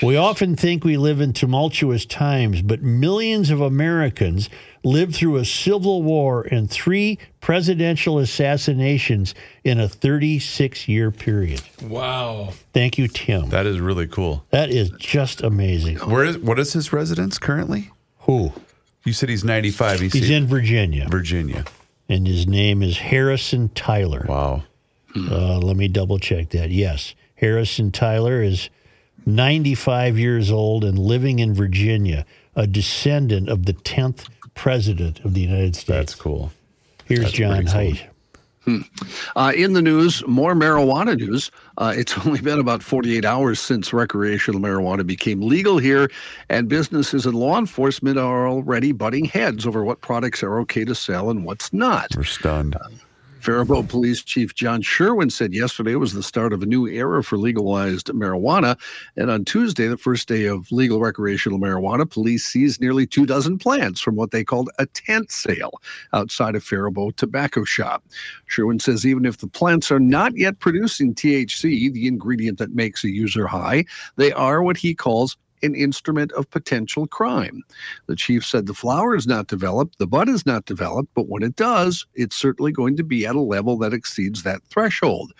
We 0.00 0.16
often 0.16 0.56
think 0.56 0.84
we 0.84 0.96
live 0.96 1.20
in 1.20 1.32
tumultuous 1.32 2.06
times, 2.06 2.62
but 2.62 2.82
millions 2.82 3.50
of 3.50 3.60
Americans 3.60 4.48
lived 4.84 5.14
through 5.14 5.36
a 5.36 5.44
civil 5.44 6.02
war 6.02 6.42
and 6.42 6.70
three 6.70 7.18
presidential 7.40 8.18
assassinations 8.18 9.34
in 9.64 9.78
a 9.80 9.88
36 9.88 10.88
year 10.88 11.10
period. 11.10 11.62
Wow. 11.82 12.52
Thank 12.72 12.98
you, 12.98 13.08
Tim. 13.08 13.48
That 13.50 13.66
is 13.66 13.80
really 13.80 14.06
cool. 14.06 14.44
That 14.50 14.70
is 14.70 14.90
just 14.98 15.42
amazing. 15.42 15.98
Where 15.98 16.24
is 16.24 16.38
what 16.38 16.58
is 16.58 16.72
his 16.72 16.92
residence 16.92 17.38
currently? 17.38 17.90
Who? 18.20 18.52
You 19.04 19.12
said 19.12 19.28
he's 19.28 19.44
95. 19.44 20.00
He's, 20.00 20.12
He's 20.12 20.30
in 20.30 20.46
Virginia, 20.46 21.08
Virginia. 21.10 21.64
and 22.08 22.26
his 22.26 22.46
name 22.46 22.82
is 22.82 22.98
Harrison 22.98 23.68
Tyler. 23.70 24.24
Wow. 24.28 24.62
Uh, 25.16 25.58
let 25.58 25.76
me 25.76 25.88
double 25.88 26.18
check 26.18 26.50
that. 26.50 26.70
Yes, 26.70 27.14
Harrison 27.34 27.90
Tyler 27.90 28.42
is 28.42 28.70
95 29.26 30.18
years 30.18 30.50
old 30.50 30.84
and 30.84 30.98
living 30.98 31.38
in 31.38 31.54
Virginia, 31.54 32.24
a 32.56 32.66
descendant 32.66 33.48
of 33.48 33.66
the 33.66 33.74
10th 33.74 34.28
president 34.54 35.20
of 35.24 35.34
the 35.34 35.40
United 35.40 35.76
States. 35.76 35.86
That's 35.86 36.14
cool. 36.14 36.52
Here's 37.06 37.32
John 37.32 37.66
pretty 37.66 37.70
Heidt. 37.96 38.08
Uh, 39.34 39.52
in 39.56 39.72
the 39.72 39.82
news, 39.82 40.24
more 40.26 40.54
marijuana 40.54 41.18
news. 41.18 41.50
Uh, 41.78 41.92
it's 41.96 42.16
only 42.26 42.40
been 42.40 42.60
about 42.60 42.82
48 42.82 43.24
hours 43.24 43.60
since 43.60 43.92
recreational 43.92 44.60
marijuana 44.60 45.06
became 45.06 45.42
legal 45.42 45.78
here, 45.78 46.10
and 46.48 46.68
businesses 46.68 47.26
and 47.26 47.34
law 47.34 47.58
enforcement 47.58 48.18
are 48.18 48.46
already 48.46 48.92
butting 48.92 49.24
heads 49.24 49.66
over 49.66 49.84
what 49.84 50.00
products 50.00 50.42
are 50.42 50.60
okay 50.60 50.84
to 50.84 50.94
sell 50.94 51.30
and 51.30 51.44
what's 51.44 51.72
not. 51.72 52.10
We're 52.16 52.24
stunned. 52.24 52.76
Faribault 53.42 53.88
Police 53.88 54.22
Chief 54.22 54.54
John 54.54 54.82
Sherwin 54.82 55.28
said 55.28 55.52
yesterday 55.52 55.96
was 55.96 56.12
the 56.12 56.22
start 56.22 56.52
of 56.52 56.62
a 56.62 56.66
new 56.66 56.86
era 56.86 57.24
for 57.24 57.36
legalized 57.36 58.06
marijuana. 58.10 58.78
And 59.16 59.32
on 59.32 59.44
Tuesday, 59.44 59.88
the 59.88 59.96
first 59.96 60.28
day 60.28 60.44
of 60.44 60.70
legal 60.70 61.00
recreational 61.00 61.58
marijuana, 61.58 62.08
police 62.08 62.44
seized 62.44 62.80
nearly 62.80 63.04
two 63.04 63.26
dozen 63.26 63.58
plants 63.58 64.00
from 64.00 64.14
what 64.14 64.30
they 64.30 64.44
called 64.44 64.70
a 64.78 64.86
tent 64.86 65.32
sale 65.32 65.72
outside 66.12 66.54
of 66.54 66.62
Faribault 66.62 67.16
Tobacco 67.16 67.64
Shop. 67.64 68.04
Sherwin 68.46 68.78
says 68.78 69.04
even 69.04 69.24
if 69.24 69.38
the 69.38 69.48
plants 69.48 69.90
are 69.90 69.98
not 69.98 70.36
yet 70.36 70.60
producing 70.60 71.12
THC, 71.12 71.92
the 71.92 72.06
ingredient 72.06 72.58
that 72.58 72.76
makes 72.76 73.02
a 73.02 73.10
user 73.10 73.48
high, 73.48 73.84
they 74.14 74.30
are 74.30 74.62
what 74.62 74.76
he 74.76 74.94
calls 74.94 75.36
an 75.62 75.74
instrument 75.74 76.32
of 76.32 76.50
potential 76.50 77.06
crime. 77.06 77.62
The 78.06 78.16
chief 78.16 78.44
said 78.44 78.66
the 78.66 78.74
flower 78.74 79.14
is 79.14 79.26
not 79.26 79.46
developed, 79.46 79.98
the 79.98 80.06
bud 80.06 80.28
is 80.28 80.46
not 80.46 80.64
developed, 80.64 81.10
but 81.14 81.28
when 81.28 81.42
it 81.42 81.56
does, 81.56 82.06
it's 82.14 82.36
certainly 82.36 82.72
going 82.72 82.96
to 82.96 83.04
be 83.04 83.26
at 83.26 83.36
a 83.36 83.40
level 83.40 83.78
that 83.78 83.92
exceeds 83.92 84.42
that 84.42 84.62
threshold. 84.64 85.32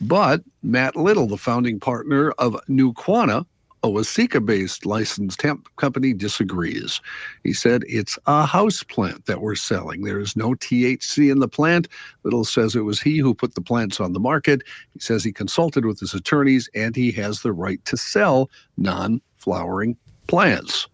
But 0.00 0.42
Matt 0.62 0.96
Little, 0.96 1.26
the 1.26 1.36
founding 1.36 1.78
partner 1.78 2.30
of 2.32 2.56
New 2.68 2.92
Quana, 2.94 3.44
a 3.82 3.88
Waseca 3.88 4.44
based 4.44 4.84
licensed 4.84 5.40
hemp 5.42 5.68
company, 5.76 6.12
disagrees. 6.12 7.00
He 7.44 7.52
said 7.52 7.82
it's 7.86 8.18
a 8.26 8.44
house 8.44 8.82
plant 8.82 9.26
that 9.26 9.40
we're 9.40 9.54
selling. 9.54 10.02
There 10.02 10.20
is 10.20 10.36
no 10.36 10.50
THC 10.50 11.30
in 11.30 11.40
the 11.40 11.48
plant. 11.48 11.88
Little 12.22 12.44
says 12.44 12.76
it 12.76 12.80
was 12.80 13.00
he 13.00 13.18
who 13.18 13.34
put 13.34 13.54
the 13.54 13.60
plants 13.60 14.00
on 14.00 14.12
the 14.12 14.20
market. 14.20 14.62
He 14.92 15.00
says 15.00 15.24
he 15.24 15.32
consulted 15.32 15.86
with 15.86 16.00
his 16.00 16.14
attorneys 16.14 16.68
and 16.74 16.94
he 16.94 17.10
has 17.12 17.40
the 17.40 17.52
right 17.52 17.82
to 17.86 17.96
sell 17.96 18.50
non 18.76 19.20
flowering 19.40 19.96
plants. 20.26 20.86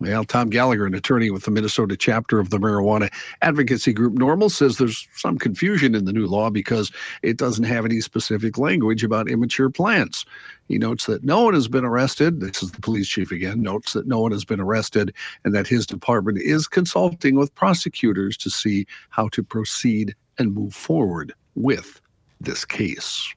Well, 0.00 0.22
Tom 0.22 0.48
Gallagher, 0.48 0.86
an 0.86 0.94
attorney 0.94 1.28
with 1.30 1.42
the 1.42 1.50
Minnesota 1.50 1.96
chapter 1.96 2.38
of 2.38 2.50
the 2.50 2.58
marijuana 2.58 3.12
advocacy 3.42 3.92
group 3.92 4.14
NORML, 4.14 4.48
says 4.48 4.78
there's 4.78 5.08
some 5.16 5.38
confusion 5.38 5.96
in 5.96 6.04
the 6.04 6.12
new 6.12 6.28
law 6.28 6.50
because 6.50 6.92
it 7.22 7.36
doesn't 7.36 7.64
have 7.64 7.84
any 7.84 8.00
specific 8.00 8.58
language 8.58 9.02
about 9.02 9.28
immature 9.28 9.70
plants. 9.70 10.24
He 10.68 10.78
notes 10.78 11.06
that 11.06 11.24
no 11.24 11.42
one 11.42 11.54
has 11.54 11.66
been 11.66 11.84
arrested. 11.84 12.40
This 12.40 12.62
is 12.62 12.70
the 12.70 12.80
police 12.80 13.08
chief 13.08 13.32
again, 13.32 13.60
notes 13.60 13.92
that 13.94 14.06
no 14.06 14.20
one 14.20 14.30
has 14.30 14.44
been 14.44 14.60
arrested 14.60 15.12
and 15.42 15.52
that 15.52 15.66
his 15.66 15.84
department 15.84 16.38
is 16.38 16.68
consulting 16.68 17.34
with 17.34 17.52
prosecutors 17.56 18.36
to 18.36 18.50
see 18.50 18.86
how 19.10 19.28
to 19.30 19.42
proceed 19.42 20.14
and 20.38 20.54
move 20.54 20.74
forward 20.74 21.34
with 21.56 22.00
this 22.40 22.64
case. 22.64 23.34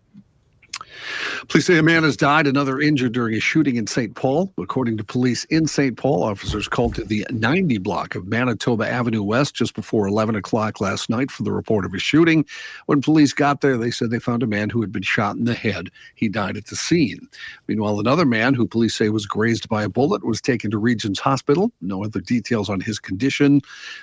Police 1.47 1.65
say 1.65 1.77
a 1.77 1.83
man 1.83 2.03
has 2.03 2.17
died, 2.17 2.47
another 2.47 2.79
injured 2.79 3.13
during 3.13 3.35
a 3.35 3.39
shooting 3.39 3.75
in 3.75 3.87
St. 3.87 4.15
Paul. 4.15 4.51
According 4.57 4.97
to 4.97 5.03
police 5.03 5.45
in 5.45 5.67
St. 5.67 5.97
Paul, 5.97 6.23
officers 6.23 6.67
called 6.67 6.95
to 6.95 7.03
the 7.03 7.25
90 7.31 7.77
block 7.79 8.15
of 8.15 8.27
Manitoba 8.27 8.87
Avenue 8.87 9.23
West 9.23 9.55
just 9.55 9.75
before 9.75 10.07
11 10.07 10.35
o'clock 10.35 10.81
last 10.81 11.09
night 11.09 11.31
for 11.31 11.43
the 11.43 11.51
report 11.51 11.85
of 11.85 11.93
a 11.93 11.99
shooting. 11.99 12.45
When 12.85 13.01
police 13.01 13.33
got 13.33 13.61
there, 13.61 13.77
they 13.77 13.91
said 13.91 14.11
they 14.11 14.19
found 14.19 14.43
a 14.43 14.47
man 14.47 14.69
who 14.69 14.81
had 14.81 14.91
been 14.91 15.01
shot 15.01 15.35
in 15.35 15.45
the 15.45 15.53
head. 15.53 15.89
He 16.15 16.29
died 16.29 16.57
at 16.57 16.67
the 16.67 16.75
scene. 16.75 17.27
Meanwhile, 17.67 17.99
another 17.99 18.25
man 18.25 18.53
who 18.53 18.67
police 18.67 18.95
say 18.95 19.09
was 19.09 19.25
grazed 19.25 19.67
by 19.69 19.83
a 19.83 19.89
bullet 19.89 20.25
was 20.25 20.41
taken 20.41 20.71
to 20.71 20.77
Regions 20.77 21.19
Hospital. 21.19 21.71
No 21.81 22.03
other 22.03 22.19
details 22.19 22.69
on 22.69 22.79
his 22.81 22.99
condition. 22.99 23.61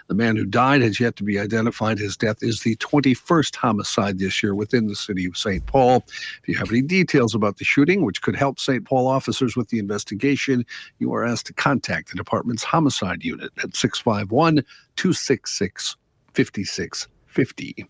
The 0.08 0.14
man 0.14 0.36
who 0.36 0.44
died 0.44 0.82
has 0.82 1.00
yet 1.00 1.16
to 1.16 1.24
be 1.24 1.38
identified. 1.38 1.98
His 1.98 2.16
death 2.16 2.42
is 2.42 2.62
the 2.62 2.76
21st 2.76 3.56
homicide 3.56 4.18
this 4.18 4.42
year 4.42 4.54
within 4.54 4.86
the 4.86 4.96
city 4.96 5.24
of 5.26 5.36
St. 5.36 5.64
Paul. 5.66 6.04
If 6.06 6.48
you 6.48 6.56
have 6.56 6.70
any 6.70 6.77
details 6.82 7.34
about 7.34 7.58
the 7.58 7.64
shooting, 7.64 8.04
which 8.04 8.22
could 8.22 8.36
help 8.36 8.58
St. 8.58 8.84
Paul 8.84 9.06
officers 9.06 9.56
with 9.56 9.68
the 9.68 9.78
investigation, 9.78 10.64
you 10.98 11.12
are 11.14 11.24
asked 11.24 11.46
to 11.46 11.52
contact 11.52 12.10
the 12.10 12.16
department's 12.16 12.64
homicide 12.64 13.24
unit 13.24 13.50
at 13.62 13.76
651 13.76 14.64
266 14.96 15.96
5650. 16.34 17.88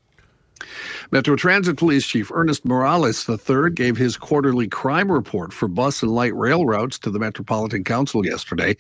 Metro 1.12 1.36
Transit 1.36 1.76
Police 1.76 2.06
Chief 2.06 2.30
Ernest 2.32 2.64
Morales 2.64 3.28
III 3.28 3.70
gave 3.72 3.96
his 3.96 4.16
quarterly 4.16 4.68
crime 4.68 5.10
report 5.10 5.52
for 5.52 5.68
bus 5.68 6.02
and 6.02 6.12
light 6.12 6.34
rail 6.34 6.66
routes 6.66 6.98
to 7.00 7.10
the 7.10 7.18
Metropolitan 7.18 7.84
Council 7.84 8.24
yesterday. 8.26 8.76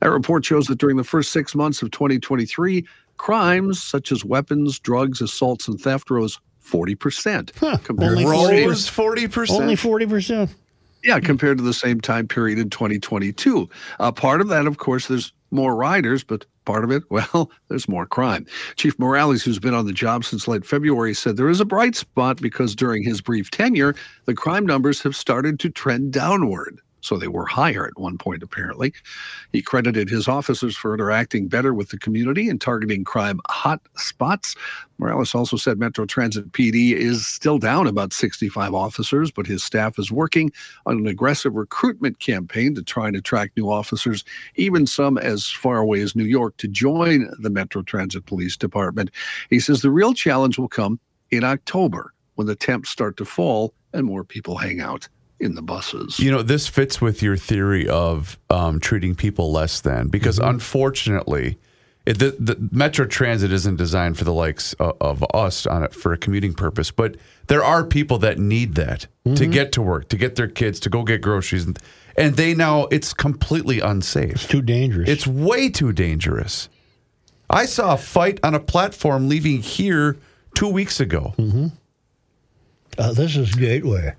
That 0.00 0.10
report 0.10 0.44
shows 0.44 0.66
that 0.66 0.78
during 0.78 0.96
the 0.96 1.04
first 1.04 1.30
six 1.30 1.54
months 1.54 1.80
of 1.82 1.92
2023, 1.92 2.84
crimes 3.18 3.80
such 3.80 4.10
as 4.10 4.24
weapons, 4.24 4.80
drugs, 4.80 5.20
assaults, 5.20 5.68
and 5.68 5.80
theft 5.80 6.10
rose 6.10 6.40
40% 6.64 7.50
Huh, 7.56 7.76
compared 7.84 8.12
only 8.12 8.24
to 8.24 8.30
40%. 8.30 8.66
Rose 8.66 8.88
forty 8.88 9.28
percent. 9.28 9.60
Only 9.62 9.76
40%. 9.76 10.48
yeah, 11.04 11.18
compared 11.20 11.58
to 11.58 11.64
the 11.64 11.74
same 11.74 12.00
time 12.00 12.28
period 12.28 12.58
in 12.58 12.70
2022. 12.70 13.68
Uh, 14.00 14.12
part 14.12 14.40
of 14.40 14.48
that, 14.48 14.66
of 14.66 14.78
course, 14.78 15.08
there's 15.08 15.32
more 15.50 15.74
riders, 15.74 16.24
but 16.24 16.46
part 16.64 16.84
of 16.84 16.90
it, 16.90 17.02
well, 17.10 17.50
there's 17.68 17.88
more 17.88 18.06
crime. 18.06 18.46
Chief 18.76 18.98
Morales, 18.98 19.42
who's 19.42 19.58
been 19.58 19.74
on 19.74 19.86
the 19.86 19.92
job 19.92 20.24
since 20.24 20.46
late 20.48 20.64
February, 20.64 21.12
said 21.14 21.36
there 21.36 21.50
is 21.50 21.60
a 21.60 21.64
bright 21.64 21.94
spot 21.96 22.40
because 22.40 22.74
during 22.74 23.02
his 23.02 23.20
brief 23.20 23.50
tenure, 23.50 23.94
the 24.26 24.34
crime 24.34 24.64
numbers 24.64 25.02
have 25.02 25.16
started 25.16 25.58
to 25.60 25.68
trend 25.70 26.12
downward. 26.12 26.80
So 27.02 27.18
they 27.18 27.28
were 27.28 27.46
higher 27.46 27.86
at 27.86 27.98
one 27.98 28.16
point, 28.16 28.42
apparently. 28.42 28.94
He 29.52 29.60
credited 29.60 30.08
his 30.08 30.28
officers 30.28 30.76
for 30.76 30.94
interacting 30.94 31.48
better 31.48 31.74
with 31.74 31.90
the 31.90 31.98
community 31.98 32.48
and 32.48 32.60
targeting 32.60 33.04
crime 33.04 33.40
hot 33.48 33.80
spots. 33.96 34.54
Morales 34.98 35.34
also 35.34 35.56
said 35.56 35.78
Metro 35.78 36.06
Transit 36.06 36.52
PD 36.52 36.92
is 36.92 37.26
still 37.26 37.58
down 37.58 37.88
about 37.88 38.12
65 38.12 38.72
officers, 38.72 39.32
but 39.32 39.46
his 39.46 39.64
staff 39.64 39.98
is 39.98 40.12
working 40.12 40.52
on 40.86 40.96
an 40.96 41.06
aggressive 41.08 41.54
recruitment 41.54 42.20
campaign 42.20 42.74
to 42.76 42.82
try 42.82 43.08
and 43.08 43.16
attract 43.16 43.56
new 43.56 43.68
officers, 43.68 44.24
even 44.54 44.86
some 44.86 45.18
as 45.18 45.48
far 45.48 45.78
away 45.78 46.00
as 46.00 46.14
New 46.14 46.24
York, 46.24 46.56
to 46.58 46.68
join 46.68 47.28
the 47.40 47.50
Metro 47.50 47.82
Transit 47.82 48.26
Police 48.26 48.56
Department. 48.56 49.10
He 49.50 49.58
says 49.58 49.82
the 49.82 49.90
real 49.90 50.14
challenge 50.14 50.56
will 50.56 50.68
come 50.68 51.00
in 51.32 51.42
October 51.42 52.14
when 52.36 52.46
the 52.46 52.54
temps 52.54 52.90
start 52.90 53.16
to 53.16 53.24
fall 53.24 53.74
and 53.92 54.06
more 54.06 54.22
people 54.22 54.56
hang 54.56 54.80
out 54.80 55.08
in 55.42 55.54
the 55.54 55.62
buses. 55.62 56.18
You 56.18 56.30
know, 56.30 56.42
this 56.42 56.68
fits 56.68 57.00
with 57.00 57.22
your 57.22 57.36
theory 57.36 57.88
of 57.88 58.38
um, 58.50 58.80
treating 58.80 59.14
people 59.14 59.50
less 59.52 59.80
than, 59.80 60.08
because 60.08 60.38
unfortunately, 60.38 61.58
it, 62.06 62.18
the, 62.18 62.36
the 62.38 62.68
Metro 62.72 63.06
Transit 63.06 63.52
isn't 63.52 63.76
designed 63.76 64.18
for 64.18 64.24
the 64.24 64.32
likes 64.32 64.72
of, 64.74 64.96
of 65.00 65.24
us 65.34 65.66
on 65.66 65.84
it 65.84 65.94
for 65.94 66.12
a 66.12 66.18
commuting 66.18 66.54
purpose. 66.54 66.90
But 66.90 67.16
there 67.48 67.62
are 67.62 67.84
people 67.84 68.18
that 68.18 68.38
need 68.38 68.74
that 68.76 69.06
to 69.34 69.46
get 69.46 69.72
to 69.72 69.82
work, 69.82 70.08
to 70.08 70.16
get 70.16 70.34
their 70.36 70.48
kids, 70.48 70.80
to 70.80 70.90
go 70.90 71.04
get 71.04 71.20
groceries, 71.20 71.64
and, 71.64 71.78
and 72.16 72.36
they 72.36 72.54
now 72.54 72.86
it's 72.90 73.14
completely 73.14 73.80
unsafe. 73.80 74.32
It's 74.32 74.46
too 74.46 74.62
dangerous. 74.62 75.08
It's 75.08 75.26
way 75.26 75.68
too 75.68 75.92
dangerous. 75.92 76.68
I 77.48 77.66
saw 77.66 77.94
a 77.94 77.98
fight 77.98 78.40
on 78.42 78.54
a 78.54 78.60
platform 78.60 79.28
leaving 79.28 79.60
here 79.60 80.16
two 80.54 80.68
weeks 80.68 81.00
ago. 81.00 81.34
Uh, 82.98 83.12
this 83.12 83.36
is 83.36 83.54
Gateway. 83.54 84.14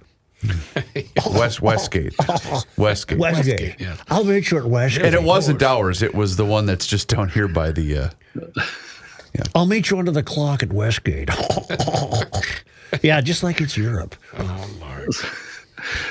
West 1.31 1.61
Westgate, 1.61 2.13
Westgate, 2.77 3.19
Westgate. 3.19 3.79
yeah. 3.79 3.97
I'll 4.09 4.23
make 4.23 4.45
sure 4.45 4.59
at 4.59 4.65
Westgate. 4.65 5.05
and 5.05 5.15
it 5.15 5.23
wasn't 5.23 5.61
ours. 5.63 6.01
It 6.01 6.13
was 6.13 6.35
the 6.35 6.45
one 6.45 6.65
that's 6.65 6.85
just 6.87 7.07
down 7.07 7.29
here 7.29 7.47
by 7.47 7.71
the. 7.71 7.97
Uh, 7.97 8.09
I'll 9.55 9.65
meet 9.65 9.89
you 9.89 9.97
under 9.99 10.11
the 10.11 10.23
clock 10.23 10.63
at 10.63 10.71
Westgate. 10.71 11.29
yeah, 13.01 13.21
just 13.21 13.43
like 13.43 13.61
it's 13.61 13.77
Europe. 13.77 14.15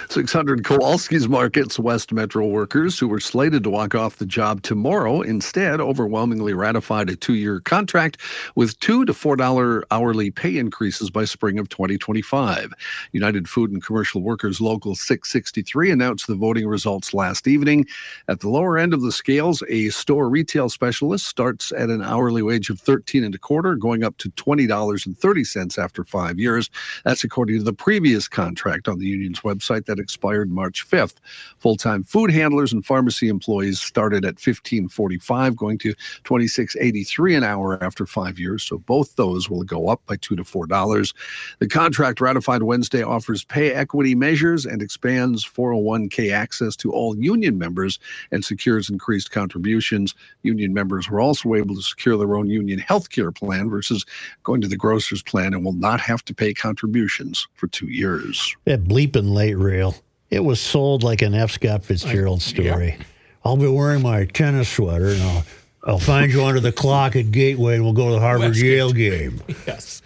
600 0.09 0.65
Kowalski's 0.65 1.29
Markets 1.29 1.79
West 1.79 2.13
Metro 2.13 2.47
workers 2.47 2.99
who 2.99 3.09
were 3.09 3.21
slated 3.21 3.65
to 3.65 3.71
walk 3.71 3.95
off 3.95 4.17
the 4.17 4.27
job 4.27 4.63
tomorrow 4.63 5.23
instead 5.23 5.81
overwhelmingly 5.81 6.55
ratified 6.55 7.09
a 7.11 7.17
two 7.17 7.35
year 7.35 7.61
contract 7.61 8.19
with 8.55 8.79
two 8.81 9.05
to 9.05 9.15
four 9.15 9.37
dollar 9.37 9.85
hourly 9.91 10.31
pay 10.31 10.59
increases 10.59 11.11
by 11.11 11.25
spring 11.25 11.59
of 11.59 11.69
2025. 11.69 12.73
United 13.13 13.49
Food 13.49 13.71
and 13.71 13.85
Commercial 13.85 14.23
Workers 14.23 14.61
Local 14.61 14.95
663 14.95 15.91
announced 15.91 16.27
the 16.27 16.35
voting 16.35 16.67
results 16.67 17.15
last 17.15 17.49
evening. 17.49 17.87
At 18.29 18.41
the 18.41 18.49
lower 18.49 18.79
end 18.79 18.95
of 18.95 19.01
the 19.03 19.13
scales, 19.13 19.63
a 19.69 19.89
store 19.91 20.29
retail 20.29 20.69
specialist 20.69 21.27
starts 21.27 21.73
at 21.73 21.91
an 21.91 22.03
hourly 22.03 22.43
wage 22.43 22.71
of 22.71 22.81
13 22.81 23.25
and 23.25 23.35
a 23.35 23.39
quarter, 23.39 23.75
going 23.77 24.05
up 24.05 24.17
to 24.19 24.31
$20.30 24.33 25.79
after 25.79 26.05
five 26.05 26.39
years. 26.39 26.71
That's 27.05 27.25
according 27.25 27.59
to 27.59 27.65
the 27.65 27.73
previous 27.73 28.29
contract 28.29 28.89
on 28.89 28.99
the 28.99 29.07
union's 29.07 29.41
website 29.41 29.62
that 29.69 29.99
expired 29.99 30.51
March 30.51 30.89
5th. 30.89 31.15
Full-time 31.59 32.05
food 32.05 32.31
handlers 32.31 32.73
and 32.73 32.85
pharmacy 32.85 33.29
employees 33.29 33.81
started 33.81 34.25
at 34.25 34.37
15.45, 34.37 35.57
going 35.57 35.79
to 35.79 35.95
26.83 36.25 37.37
an 37.37 37.45
hour 37.45 37.83
after 37.83 38.07
five 38.07 38.39
years. 38.39 38.63
So 38.63 38.79
both 38.79 39.17
those 39.17 39.49
will 39.49 39.63
go 39.65 39.89
up 39.89 40.03
by 40.07 40.17
two 40.17 40.37
to 40.37 40.45
four 40.45 40.67
dollars. 40.67 41.15
The 41.59 41.69
contract 41.69 42.21
ratified 42.21 42.63
Wednesday 42.63 43.03
offers 43.03 43.45
pay 43.45 43.73
equity 43.73 44.15
measures 44.15 44.67
and 44.67 44.83
expands 44.83 45.45
401k 45.45 46.33
access 46.33 46.77
to 46.77 46.93
all 46.93 47.17
union 47.17 47.59
members 47.59 47.99
and 48.31 48.45
secures 48.45 48.91
increased 48.91 49.31
contributions. 49.31 50.15
Union 50.43 50.73
members 50.75 51.11
were 51.11 51.21
also 51.21 51.55
able 51.55 51.75
to 51.75 51.83
secure 51.83 52.17
their 52.17 52.35
own 52.35 52.49
union 52.49 52.79
health 52.79 53.11
care 53.11 53.33
plan 53.33 53.71
versus 53.71 54.05
going 54.43 54.61
to 54.61 54.69
the 54.69 54.77
grocer's 54.77 55.23
plan 55.23 55.55
and 55.55 55.65
will 55.65 55.73
not 55.73 56.01
have 56.01 56.25
to 56.25 56.35
pay 56.35 56.55
contributions 56.55 57.47
for 57.55 57.67
two 57.69 57.89
years. 57.89 58.57
That 58.65 58.85
bleeping 58.85 59.33
late 59.55 59.63
rail. 59.65 59.95
It 60.31 60.41
was 60.41 60.61
sold 60.61 61.03
like 61.03 61.23
an 61.23 61.35
F. 61.35 61.51
Scott 61.53 61.85
Fitzgerald 61.85 62.41
story. 62.43 62.97
I'll 63.45 63.57
be 63.57 63.67
wearing 63.69 64.03
my 64.03 64.25
tennis 64.25 64.69
sweater 64.69 65.09
and 65.11 65.23
I'll, 65.23 65.45
I'll 65.85 65.99
find 65.99 66.33
you 66.33 66.45
under 66.45 66.61
the 66.61 66.73
clock 66.73 67.17
at 67.17 67.31
Gateway 67.33 67.75
and 67.75 67.85
we'll 67.85 67.93
go 67.93 68.07
to 68.09 68.15
the 68.15 68.21
Harvard 68.21 68.51
Westgate. 68.51 68.71
Yale 68.71 68.93
game. 68.93 69.43
Yes. 69.67 70.01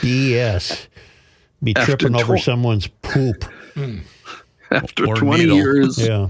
BS. 0.00 0.86
Be 1.62 1.74
After 1.76 1.96
tripping 1.96 2.16
over 2.20 2.38
someone's 2.38 2.86
poop. 3.02 3.44
Hmm. 3.74 3.98
After 4.70 5.06
Or 5.06 5.16
20 5.16 5.42
needle. 5.44 5.56
years, 5.56 5.98
Yeah. 5.98 6.28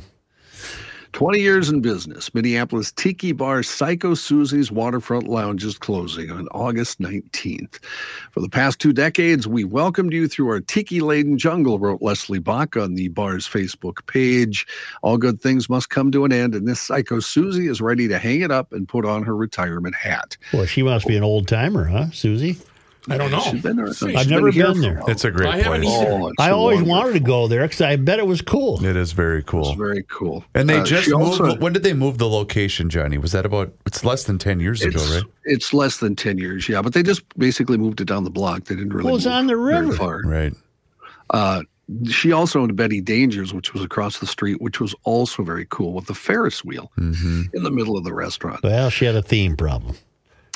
20 1.17 1.41
years 1.41 1.71
in 1.71 1.81
business, 1.81 2.35
Minneapolis 2.35 2.93
Tiki 2.93 3.33
Bar 3.33 3.63
Psycho 3.63 4.13
Suzi's 4.13 4.71
Waterfront 4.71 5.27
Lounge 5.27 5.65
is 5.65 5.79
closing 5.79 6.31
on 6.31 6.47
August 6.49 7.01
19th. 7.01 7.83
For 8.33 8.41
the 8.41 8.51
past 8.51 8.81
two 8.81 8.93
decades, 8.93 9.49
we 9.49 9.65
welcomed 9.65 10.13
you 10.13 10.29
through 10.29 10.51
our 10.51 10.61
tiki 10.61 11.01
laden 11.01 11.39
jungle, 11.39 11.79
wrote 11.79 12.03
Leslie 12.03 12.39
Bock 12.39 12.77
on 12.77 12.97
the 12.97 13.09
bar's 13.09 13.49
Facebook 13.49 14.07
page. 14.07 14.67
All 15.01 15.17
good 15.17 15.41
things 15.41 15.71
must 15.71 15.89
come 15.89 16.13
to 16.13 16.27
an 16.27 16.35
end, 16.35 16.55
and 16.55 16.69
this 16.69 16.83
Psycho 16.83 17.21
Suzi 17.21 17.71
is 17.71 17.81
ready 17.81 18.09
to 18.09 18.19
hang 18.19 18.43
it 18.43 18.51
up 18.51 18.75
and 18.75 18.87
put 18.87 19.07
on 19.07 19.23
her 19.23 19.35
retirement 19.35 19.95
hat. 19.95 20.37
Well, 20.53 20.67
she 20.67 20.83
must 20.83 21.07
be 21.07 21.17
an 21.17 21.25
old 21.25 21.49
timer, 21.49 21.87
huh, 21.87 22.09
Suzi? 22.11 22.63
I 23.09 23.17
don't 23.17 23.31
know. 23.31 23.41
She's 23.41 23.63
been 23.63 23.77
there. 23.77 23.89
I've 24.17 24.29
never 24.29 24.51
here 24.51 24.67
been 24.73 24.81
there. 24.81 25.01
it's 25.07 25.25
a 25.25 25.31
great 25.31 25.49
I 25.55 25.63
place. 25.63 25.85
Oh, 25.87 26.33
I 26.39 26.51
always 26.51 26.79
wonderful. 26.83 26.89
wanted 26.89 27.13
to 27.15 27.21
go 27.21 27.47
there 27.49 27.63
because 27.63 27.81
I 27.81 27.97
bet 27.97 28.19
it 28.19 28.27
was 28.27 28.43
cool. 28.43 28.85
It 28.85 28.97
is 28.97 29.13
very 29.13 29.43
cool. 29.45 29.69
It's 29.71 29.79
very 29.79 30.03
cool. 30.09 30.45
And 30.55 30.69
they 30.69 30.79
Uh, 30.81 30.85
just 30.85 31.09
moved. 31.09 31.41
also- 31.41 31.57
when 31.59 31.73
did 31.73 31.83
they 31.85 31.95
move 31.95 32.19
the 32.19 32.29
location, 32.29 32.91
Johnny? 32.91 33.19
Was 33.19 33.33
that 33.33 33.47
about? 33.47 33.73
It's 33.87 34.05
less 34.05 34.25
than 34.25 34.39
ten 34.39 34.59
years 34.61 34.83
ago, 34.83 34.99
It's, 35.01 35.11
right? 35.15 35.23
it's 35.45 35.73
less 35.73 35.99
than 35.99 36.17
10 36.17 36.39
years, 36.39 36.69
yeah, 36.69 36.83
but 36.83 36.93
they 36.95 37.03
just 37.03 37.23
basically 37.39 37.77
moved 37.79 38.01
it 38.01 38.07
down 38.07 38.25
the 38.25 38.31
block. 38.31 38.65
They 38.65 38.75
didn't 38.75 38.93
really 38.93 39.07
Well, 39.07 39.17
it's 39.17 39.25
move 39.27 39.35
on 39.35 39.47
the 39.47 39.55
very 39.57 39.87
river. 39.87 39.93
far. 39.97 40.23
Right. 40.25 40.53
Uh, 41.31 41.63
she 42.11 42.33
also 42.33 42.61
owned 42.61 42.75
Betty 42.75 43.01
Danger's, 43.01 43.55
which 43.55 43.73
was 43.73 43.85
across 43.85 44.19
the 44.19 44.27
street, 44.27 44.61
which 44.61 44.81
was 44.81 44.93
also 45.05 45.45
very 45.45 45.67
cool 45.71 45.93
with 45.93 46.07
the 46.07 46.15
Ferris 46.15 46.65
wheel 46.65 46.91
Mm-hmm. 46.99 47.43
in 47.55 47.63
the 47.63 47.71
middle 47.71 47.97
of 47.97 48.03
the 48.03 48.13
restaurant. 48.13 48.65
Well, 48.65 48.91
she 48.91 49.05
had 49.05 49.15
a 49.15 49.23
theme 49.23 49.57
problem. 49.57 49.95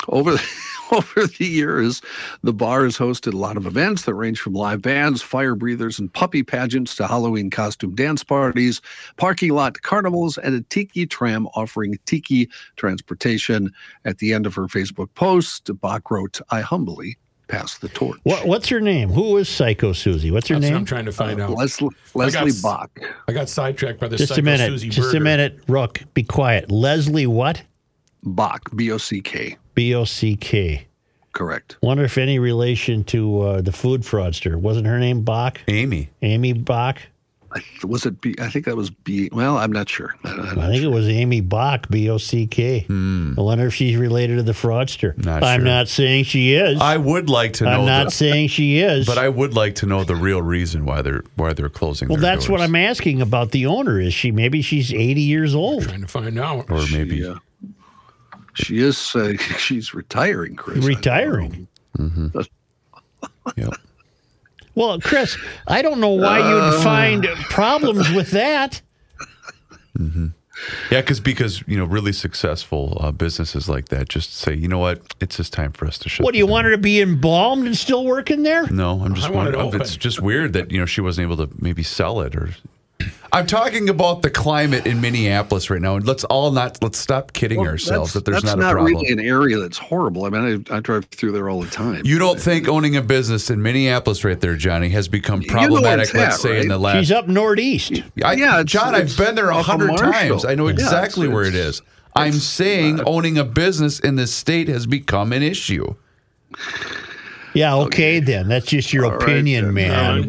Over 0.09 0.32
the, 0.32 0.42
over 0.93 1.26
the 1.26 1.47
years, 1.47 2.03
the 2.43 2.53
bar 2.53 2.84
has 2.84 2.97
hosted 2.97 3.32
a 3.34 3.36
lot 3.36 3.57
of 3.57 3.66
events 3.66 4.03
that 4.03 4.14
range 4.14 4.41
from 4.41 4.55
live 4.55 4.82
bands, 4.82 5.22
fire 5.22 5.55
breathers, 5.55 5.99
and 5.99 6.12
puppy 6.12 6.43
pageants 6.43 6.95
to 6.97 7.07
Halloween 7.07 7.51
costume 7.51 7.95
dance 7.95 8.24
parties, 8.24 8.80
parking 9.16 9.51
lot 9.53 9.80
carnivals, 9.82 10.38
and 10.38 10.55
a 10.55 10.61
tiki 10.62 11.07
tram 11.07 11.47
offering 11.55 11.97
tiki 12.07 12.49
transportation. 12.76 13.70
At 14.05 14.18
the 14.18 14.32
end 14.32 14.47
of 14.47 14.55
her 14.55 14.66
Facebook 14.66 15.09
post, 15.14 15.70
Bock 15.80 16.11
wrote, 16.11 16.41
I 16.51 16.61
humbly 16.61 17.16
pass 17.49 17.78
the 17.78 17.88
torch. 17.88 18.18
What, 18.22 18.47
what's 18.47 18.68
her 18.68 18.80
name? 18.80 19.11
Who 19.11 19.36
is 19.36 19.49
Psycho 19.49 19.93
Suzi? 19.93 20.32
What's 20.32 20.49
her 20.49 20.55
That's 20.55 20.64
what 20.64 20.70
name? 20.70 20.76
I'm 20.76 20.84
trying 20.84 21.05
to 21.07 21.12
find 21.12 21.41
uh, 21.41 21.45
out. 21.45 21.51
Leslie, 21.51 21.88
I 22.14 22.30
got 22.30 22.45
Leslie 22.45 22.51
s- 22.51 22.62
Bock. 22.62 23.01
I 23.28 23.32
got 23.32 23.49
sidetracked 23.49 24.01
by 24.01 24.09
the 24.09 24.16
Just 24.16 24.32
a 24.32 24.34
Psycho 24.36 24.45
minute. 24.45 24.72
Suzi 24.72 24.91
Just 24.91 25.14
a 25.14 25.20
minute. 25.20 25.61
Rook, 25.68 26.01
be 26.14 26.22
quiet. 26.22 26.70
Leslie 26.70 27.26
what? 27.26 27.62
Bock, 28.22 28.70
B 28.74 28.90
O 28.90 28.98
C 28.98 29.20
K. 29.20 29.56
B 29.74 29.94
O 29.94 30.04
C 30.04 30.36
K. 30.36 30.86
Correct. 31.32 31.76
Wonder 31.80 32.04
if 32.04 32.18
any 32.18 32.38
relation 32.40 33.04
to 33.04 33.40
uh, 33.42 33.60
the 33.60 33.72
food 33.72 34.02
fraudster. 34.02 34.56
Wasn't 34.56 34.86
her 34.86 34.98
name 34.98 35.22
Bock? 35.22 35.60
Aimee. 35.68 36.10
Aimee 36.22 36.54
Bock? 36.54 36.98
I, 37.52 37.62
was 37.84 38.06
it 38.06 38.20
B? 38.20 38.34
I 38.40 38.48
think 38.48 38.64
that 38.66 38.76
was 38.76 38.90
B. 38.90 39.28
Well, 39.32 39.56
I'm 39.56 39.72
not 39.72 39.88
sure. 39.88 40.14
I, 40.24 40.30
I'm 40.30 40.58
I 40.58 40.66
think 40.68 40.82
sure. 40.82 40.92
it 40.92 40.94
was 40.94 41.08
Aimee 41.08 41.40
Bock, 41.40 41.88
B 41.88 42.08
O 42.10 42.16
C 42.18 42.46
K. 42.46 42.84
I 42.88 43.40
wonder 43.40 43.66
if 43.66 43.74
she's 43.74 43.96
related 43.96 44.36
to 44.36 44.42
the 44.44 44.52
fraudster. 44.52 45.16
Not 45.24 45.42
I'm 45.42 45.60
sure. 45.60 45.64
not 45.64 45.88
saying 45.88 46.24
she 46.24 46.54
is. 46.54 46.80
I 46.80 46.96
would 46.96 47.28
like 47.28 47.54
to 47.54 47.64
know, 47.64 47.70
I'm 47.80 47.86
not 47.86 48.04
the- 48.06 48.10
saying 48.12 48.48
she 48.48 48.78
is. 48.78 49.04
but 49.06 49.18
I 49.18 49.28
would 49.28 49.54
like 49.54 49.76
to 49.76 49.86
know 49.86 50.04
the 50.04 50.14
real 50.16 50.42
reason 50.42 50.84
why 50.84 51.02
they're 51.02 51.24
why 51.36 51.52
they're 51.52 51.68
closing. 51.68 52.08
well, 52.08 52.18
their 52.18 52.36
that's 52.36 52.48
what. 52.48 52.60
I'm 52.60 52.76
asking 52.76 53.20
about 53.20 53.50
the 53.52 53.66
owner. 53.66 54.00
Is 54.00 54.14
she 54.14 54.30
maybe 54.30 54.62
she's 54.62 54.92
80 54.94 55.20
years 55.20 55.54
old? 55.54 55.82
Trying 55.84 56.02
to 56.02 56.06
find 56.08 56.38
out. 56.38 56.70
Or 56.70 56.82
maybe 56.92 57.16
Yeah. 57.16 57.34
She 58.55 58.78
is. 58.78 59.14
Uh, 59.14 59.36
she's 59.59 59.94
retiring, 59.94 60.57
Chris. 60.57 60.84
Retiring. 60.84 61.66
Yep. 63.57 63.74
Well, 64.74 65.01
Chris, 65.01 65.36
I 65.66 65.82
don't 65.82 66.01
know 66.01 66.11
why 66.11 66.40
Uh. 66.40 66.72
you'd 66.72 66.82
find 66.82 67.24
problems 67.51 68.11
with 68.12 68.30
that. 68.30 68.80
Yeah, 70.90 71.01
because 71.01 71.20
because 71.20 71.62
you 71.66 71.76
know 71.78 71.84
really 71.86 72.12
successful 72.12 72.98
uh, 73.01 73.11
businesses 73.12 73.68
like 73.68 73.88
that 73.88 74.09
just 74.09 74.34
say, 74.34 74.55
you 74.55 74.68
know 74.68 74.78
what, 74.78 75.01
it's 75.20 75.36
just 75.38 75.53
time 75.53 75.72
for 75.72 75.86
us 75.86 75.98
to 75.98 76.09
shut. 76.09 76.24
What 76.24 76.32
do 76.32 76.38
you 76.38 76.44
down." 76.44 76.53
want 76.53 76.64
her 76.66 76.70
to 76.72 76.78
be 76.78 77.01
embalmed 77.01 77.66
and 77.66 77.76
still 77.76 78.05
working 78.05 78.42
there? 78.42 78.66
No, 78.70 79.01
I'm 79.03 79.14
just 79.14 79.28
I 79.28 79.30
want 79.30 79.48
it 79.48 79.57
wondering. 79.57 79.80
It's 79.80 79.96
just 79.96 80.20
weird 80.20 80.53
that 80.53 80.70
you 80.70 80.78
know 80.78 80.86
she 80.86 81.01
wasn't 81.01 81.30
able 81.30 81.46
to 81.46 81.53
maybe 81.61 81.82
sell 81.82 82.20
it 82.20 82.36
or. 82.36 82.51
I'm 83.32 83.46
talking 83.46 83.88
about 83.88 84.22
the 84.22 84.30
climate 84.30 84.86
in 84.86 85.01
Minneapolis 85.01 85.70
right 85.70 85.80
now, 85.80 85.94
and 85.94 86.05
let's 86.05 86.24
all 86.24 86.51
not 86.51 86.82
let's 86.82 86.98
stop 86.98 87.32
kidding 87.32 87.61
Well, 87.61 87.68
ourselves 87.70 88.12
that 88.14 88.24
there's 88.24 88.42
that's 88.42 88.57
not 88.57 88.70
a 88.70 88.72
problem. 88.74 88.92
That's 88.94 89.03
not 89.05 89.09
really 89.09 89.12
an 89.12 89.20
area 89.20 89.59
that's 89.59 89.78
horrible. 89.78 90.24
I 90.24 90.30
mean, 90.30 90.64
I, 90.70 90.76
I 90.76 90.80
drive 90.80 91.05
through 91.07 91.32
there 91.32 91.48
all 91.48 91.61
the 91.62 91.70
time. 91.70 92.03
you 92.05 92.18
don't 92.18 92.40
think 92.40 92.66
owning 92.66 92.96
a 92.96 93.03
business 93.03 93.48
in 93.48 93.62
Minneapolis 93.62 94.24
right 94.24 94.40
there, 94.40 94.57
Johnny, 94.57 94.88
has 94.88 95.07
become 95.07 95.42
You 95.42 95.46
know 95.48 95.53
problematic? 95.55 96.12
let's 96.12 96.36
at, 96.36 96.40
say 96.40 96.61
in 96.61 96.66
the 96.68 96.74
right? 96.74 96.80
last. 96.80 96.98
She's 96.98 97.12
up 97.12 97.28
northeast. 97.28 97.92
I, 98.24 98.32
Yeah, 98.34 98.61
it's- 98.61 98.64
John, 98.64 98.94
it's 98.96 99.12
I've 99.18 99.26
been 99.26 99.34
there 99.36 99.51
a 99.51 99.62
hundred 99.62 99.96
times. 99.96 100.44
I 100.44 100.57
know 100.57 100.66
Yeah, 100.66 100.72
exactly 100.74 101.26
it's- 101.26 101.34
where 101.34 101.44
it 101.44 101.55
it's- 101.55 101.82
I'm 102.16 102.32
saying 102.32 102.96
not- 102.96 103.07
owning 103.07 103.38
a 103.38 103.44
business 103.44 104.01
in 104.01 104.16
this 104.16 104.34
state 104.34 104.66
has 104.66 104.86
become 104.86 105.32
an 105.32 105.44
issue. 105.44 105.94
Yeah, 107.55 107.74
okay, 107.76 108.20
then. 108.20 108.48
That's 108.48 108.66
just 108.66 108.92
your 108.92 109.07
All 109.07 109.12
right, 109.12 109.22
opinion. 109.22 109.66
I'm 109.66 109.74
man. 109.74 110.22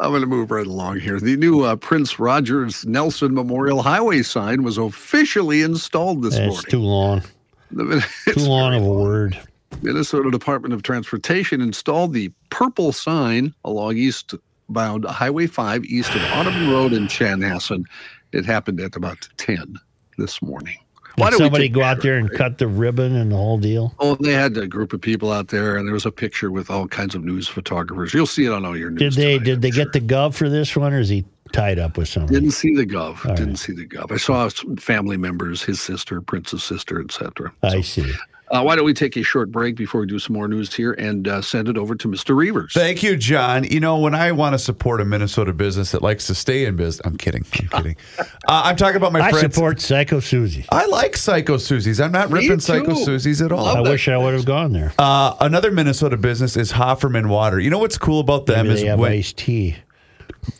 I'm 0.00 0.10
going 0.10 0.20
to 0.20 0.26
move 0.26 0.50
right 0.50 0.66
along 0.66 1.00
here. 1.00 1.18
The 1.18 1.36
new 1.36 1.62
uh, 1.64 1.76
Prince 1.76 2.18
Rogers 2.18 2.86
Nelson 2.86 3.34
Memorial 3.34 3.82
Highway 3.82 4.22
sign 4.22 4.62
was 4.62 4.78
officially 4.78 5.62
installed 5.62 6.22
this 6.22 6.34
That's 6.34 6.46
morning. 6.48 6.70
too 6.70 6.80
long. 6.80 7.22
Too 8.32 8.40
long 8.40 8.74
of 8.74 8.82
a 8.82 8.88
word. 8.92 9.38
Minnesota 9.82 10.30
Department 10.30 10.72
of 10.72 10.82
Transportation 10.82 11.60
installed 11.60 12.14
the 12.14 12.32
purple 12.50 12.92
sign 12.92 13.54
along 13.64 13.96
eastbound 13.98 15.04
Highway 15.04 15.46
5 15.46 15.84
east 15.84 16.14
of 16.14 16.22
Audubon 16.32 16.70
Road 16.70 16.92
in 16.94 17.08
Chanhassen. 17.08 17.84
It 18.32 18.46
happened 18.46 18.80
at 18.80 18.96
about 18.96 19.28
10 19.36 19.76
this 20.16 20.40
morning. 20.40 20.78
Why 21.18 21.30
Did 21.30 21.38
don't 21.38 21.40
we 21.40 21.46
somebody 21.46 21.68
go 21.68 21.82
out 21.82 22.02
there 22.02 22.16
and 22.16 22.28
right? 22.30 22.38
cut 22.38 22.58
the 22.58 22.66
ribbon 22.68 23.14
and 23.16 23.30
the 23.32 23.36
whole 23.36 23.58
deal? 23.58 23.94
Oh, 23.98 24.14
they 24.16 24.32
had 24.32 24.56
a 24.56 24.66
group 24.66 24.92
of 24.92 25.00
people 25.00 25.32
out 25.32 25.48
there, 25.48 25.76
and 25.76 25.86
there 25.86 25.94
was 25.94 26.06
a 26.06 26.10
picture 26.12 26.50
with 26.50 26.70
all 26.70 26.86
kinds 26.88 27.14
of 27.14 27.24
news 27.24 27.48
photographers. 27.48 28.14
You'll 28.14 28.26
see 28.26 28.46
it 28.46 28.52
on 28.52 28.64
all 28.64 28.76
your 28.76 28.90
news. 28.90 29.14
Did 29.16 29.22
they 29.22 29.32
tonight, 29.34 29.44
did 29.44 29.54
I'm 29.56 29.60
they 29.60 29.70
sure. 29.70 29.84
get 29.84 29.92
the 29.92 30.00
gov 30.00 30.34
for 30.34 30.48
this 30.48 30.74
one, 30.76 30.92
or 30.92 31.00
is 31.00 31.08
he 31.08 31.24
tied 31.52 31.78
up 31.78 31.96
with 31.96 32.08
somebody? 32.08 32.34
Didn't 32.34 32.52
see 32.52 32.74
the 32.74 32.86
gov. 32.86 33.24
All 33.26 33.34
Didn't 33.34 33.48
right. 33.48 33.58
see 33.58 33.72
the 33.72 33.86
gov. 33.86 34.12
I 34.12 34.16
saw 34.16 34.48
some 34.48 34.76
family 34.76 35.16
members, 35.16 35.62
his 35.62 35.80
sister, 35.80 36.20
Prince's 36.20 36.62
sister, 36.62 37.00
etc. 37.00 37.52
I 37.62 37.80
see. 37.80 38.12
Uh, 38.50 38.62
why 38.62 38.76
don't 38.76 38.84
we 38.84 38.94
take 38.94 39.16
a 39.16 39.22
short 39.22 39.50
break 39.50 39.76
before 39.76 40.00
we 40.00 40.06
do 40.06 40.18
some 40.18 40.34
more 40.34 40.48
news 40.48 40.74
here 40.74 40.92
and 40.92 41.28
uh, 41.28 41.42
send 41.42 41.68
it 41.68 41.76
over 41.76 41.94
to 41.94 42.08
Mr. 42.08 42.34
Reeves? 42.36 42.72
Thank 42.72 43.02
you, 43.02 43.16
John. 43.16 43.64
You 43.64 43.80
know, 43.80 43.98
when 43.98 44.14
I 44.14 44.32
want 44.32 44.54
to 44.54 44.58
support 44.58 45.00
a 45.00 45.04
Minnesota 45.04 45.52
business 45.52 45.90
that 45.92 46.02
likes 46.02 46.26
to 46.28 46.34
stay 46.34 46.64
in 46.64 46.76
business, 46.76 47.00
I'm 47.04 47.16
kidding. 47.16 47.44
I'm 47.60 47.68
kidding. 47.82 47.96
Uh, 48.18 48.24
I'm 48.48 48.76
talking 48.76 48.96
about 48.96 49.12
my 49.12 49.20
I 49.20 49.30
friends. 49.30 49.54
support 49.54 49.80
Psycho 49.80 50.20
Suzi. 50.20 50.64
I 50.70 50.86
like 50.86 51.16
Psycho 51.16 51.56
Suzi's. 51.56 52.00
I'm 52.00 52.12
not 52.12 52.30
Me 52.30 52.40
ripping 52.40 52.60
Psycho 52.60 52.94
too. 52.94 53.04
Suzi's 53.06 53.42
at 53.42 53.52
all. 53.52 53.66
I 53.66 53.82
that 53.82 53.90
wish 53.90 54.08
I 54.08 54.16
would 54.16 54.34
have 54.34 54.44
gone 54.44 54.72
there. 54.72 54.92
Uh, 54.98 55.34
another 55.40 55.70
Minnesota 55.70 56.16
business 56.16 56.56
is 56.56 56.72
Hofferman 56.72 57.28
Water. 57.28 57.60
You 57.60 57.70
know 57.70 57.78
what's 57.78 57.98
cool 57.98 58.20
about 58.20 58.46
them 58.46 58.66
Maybe 58.66 58.74
is 58.76 58.80
they 58.82 58.86
have 58.88 58.98
when 58.98 59.12
iced 59.12 59.36
tea. 59.36 59.76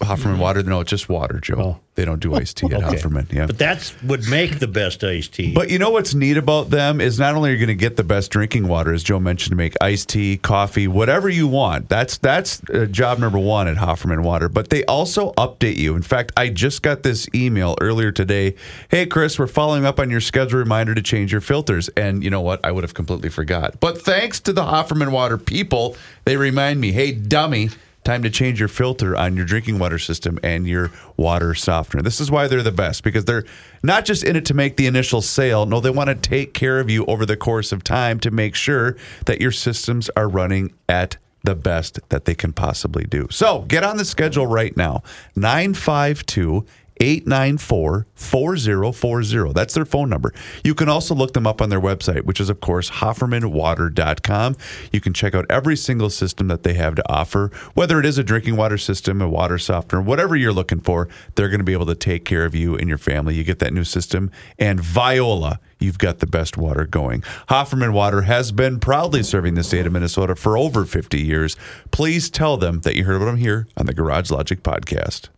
Hofferman 0.01 0.39
Water. 0.39 0.63
No, 0.63 0.81
it's 0.81 0.91
just 0.91 1.09
water, 1.09 1.41
Joe. 1.41 1.55
Oh. 1.59 1.81
They 1.95 2.05
don't 2.05 2.21
do 2.21 2.33
iced 2.35 2.59
tea 2.59 2.67
at 2.67 2.75
Okay. 2.75 2.97
Hofferman. 2.97 3.33
Yeah. 3.33 3.47
But 3.47 3.59
that 3.59 3.93
would 4.05 4.29
make 4.29 4.61
the 4.61 4.69
best 4.69 5.03
iced 5.03 5.35
tea. 5.35 5.53
But 5.53 5.69
you 5.69 5.81
know 5.81 5.91
what's 5.91 6.15
neat 6.15 6.37
about 6.37 6.71
them 6.71 7.01
is 7.01 7.19
not 7.19 7.35
only 7.35 7.51
are 7.51 7.53
you 7.55 7.59
going 7.59 7.67
to 7.67 7.75
get 7.75 7.97
the 7.97 8.05
best 8.05 8.31
drinking 8.31 8.69
water, 8.69 8.93
as 8.93 9.03
Joe 9.03 9.19
mentioned, 9.19 9.51
to 9.51 9.57
make 9.57 9.75
iced 9.81 10.09
tea, 10.09 10.37
coffee, 10.37 10.87
whatever 10.87 11.29
you 11.29 11.49
want. 11.49 11.89
That's 11.89 12.17
that's 12.19 12.63
uh, 12.73 12.87
job 12.87 13.19
number 13.19 13.41
one 13.41 13.67
at 13.67 13.77
Hofferman 13.77 14.23
Water. 14.23 14.49
But 14.49 14.71
they 14.71 14.85
also 14.85 15.33
update 15.33 15.77
you. 15.77 15.97
In 15.97 16.03
fact, 16.03 16.31
I 16.37 16.51
just 16.51 16.83
got 16.83 17.03
this 17.03 17.27
email 17.35 17.77
earlier 17.81 18.13
today. 18.13 18.55
Hey, 18.91 19.05
Chris, 19.05 19.37
we're 19.37 19.49
following 19.49 19.85
up 19.85 19.99
on 19.99 20.09
your 20.09 20.21
schedule 20.21 20.61
reminder 20.61 20.95
to 20.95 21.03
change 21.03 21.33
your 21.33 21.41
filters. 21.41 21.89
And 21.97 22.23
you 22.23 22.31
know 22.31 22.43
what? 22.43 22.65
I 22.65 22.71
would 22.71 22.85
have 22.85 22.95
completely 22.95 23.29
forgot. 23.29 23.81
But 23.81 24.01
thanks 24.01 24.39
to 24.41 24.53
the 24.53 24.63
Hofferman 24.63 25.11
Water 25.11 25.37
people, 25.37 25.97
they 26.25 26.37
remind 26.37 26.81
me, 26.81 26.93
hey, 26.93 27.11
dummy. 27.11 27.71
Time 28.09 28.23
to 28.23 28.31
change 28.31 28.59
your 28.59 28.71
filter 28.71 29.15
on 29.15 29.37
your 29.37 29.45
drinking 29.45 29.79
water 29.79 29.99
system 29.99 30.39
and 30.43 30.67
your 30.67 30.91
water 31.19 31.55
softener. 31.55 32.01
This 32.01 32.23
is 32.23 32.31
why 32.31 32.49
they're 32.49 32.63
the 32.63 32.73
best 32.73 33.05
because 33.05 33.27
they're 33.27 33.45
not 33.83 34.07
just 34.07 34.25
in 34.25 34.35
it 34.35 34.47
to 34.47 34.55
make 34.55 34.79
the 34.79 34.87
initial 34.87 35.21
sale. 35.21 35.67
No, 35.67 35.79
they 35.79 35.91
want 35.91 36.09
to 36.09 36.15
take 36.15 36.55
care 36.55 36.81
of 36.81 36.89
you 36.89 37.05
over 37.05 37.27
the 37.27 37.37
course 37.37 37.71
of 37.71 37.85
time 37.85 38.19
to 38.21 38.31
make 38.31 38.55
sure 38.55 38.97
that 39.27 39.43
your 39.43 39.53
systems 39.53 40.09
are 40.17 40.27
running 40.27 40.73
at 40.89 41.19
the 41.45 41.55
best 41.55 42.01
that 42.09 42.25
they 42.25 42.35
can 42.35 42.55
possibly 42.55 43.05
do. 43.05 43.29
So 43.31 43.67
get 43.69 43.85
on 43.85 43.99
the 43.99 44.07
schedule 44.07 44.47
right 44.47 44.75
now 44.75 45.03
952 45.37 46.65
894 47.01 48.07
4040. 48.15 49.53
That's 49.53 49.75
their 49.75 49.85
phone 49.85 50.11
number. 50.11 50.33
You 50.65 50.75
can 50.75 50.89
also 50.89 51.15
look 51.15 51.33
them 51.33 51.47
up 51.47 51.63
on 51.63 51.71
their 51.71 51.81
website, 51.81 52.23
which 52.23 52.41
is, 52.41 52.51
of 52.51 52.61
course, 52.61 52.91
HoffermanWater.com. 52.91 54.57
You 54.93 55.01
can 55.01 55.13
check 55.13 55.35
out 55.35 55.47
every 55.51 55.77
single 55.77 56.11
system 56.11 56.49
that 56.49 56.63
they 56.63 56.75
have 56.75 56.95
to 56.97 57.13
offer, 57.13 57.51
whether 57.75 57.99
it 58.01 58.07
is 58.07 58.19
a 58.19 58.25
drinking 58.25 58.57
water 58.57 58.79
system, 58.79 59.23
a 59.23 59.29
water 59.29 59.59
softener, 59.59 60.03
whatever 60.03 60.37
you're 60.37 60.53
looking 60.53 60.81
for, 60.81 61.09
they're 61.35 61.49
going 61.49 61.61
to 61.61 61.65
be 61.65 61.73
able 61.73 61.87
to 61.87 61.95
take 61.95 62.25
care 62.25 62.45
of 62.45 62.55
you 62.55 62.77
and 62.77 62.89
your 62.89 62.99
family. 62.99 63.35
You 63.35 63.45
get 63.45 63.59
that 63.61 63.73
new 63.73 63.85
system. 63.85 64.31
And 64.59 64.81
Viola, 64.81 65.61
you've 65.79 65.99
got 65.99 66.19
the 66.19 66.27
best 66.27 66.57
water 66.57 66.85
going. 66.85 67.23
Hofferman 67.49 67.93
Water 67.93 68.23
has 68.23 68.53
been 68.53 68.81
proudly 68.81 69.23
serving 69.23 69.55
the 69.55 69.65
state 69.65 69.87
of 69.87 69.93
Minnesota 69.93 70.35
for 70.35 70.57
over 70.57 70.85
50 70.85 71.21
years. 71.21 71.57
Please 71.91 72.31
tell 72.31 72.57
them 72.57 72.81
that 72.81 72.97
you 72.97 73.05
heard 73.05 73.17
about 73.17 73.27
them 73.27 73.37
here 73.37 73.67
on 73.77 73.87
the 73.87 73.95
Garage 73.95 74.31
Logic 74.31 74.63
podcast. 74.63 75.29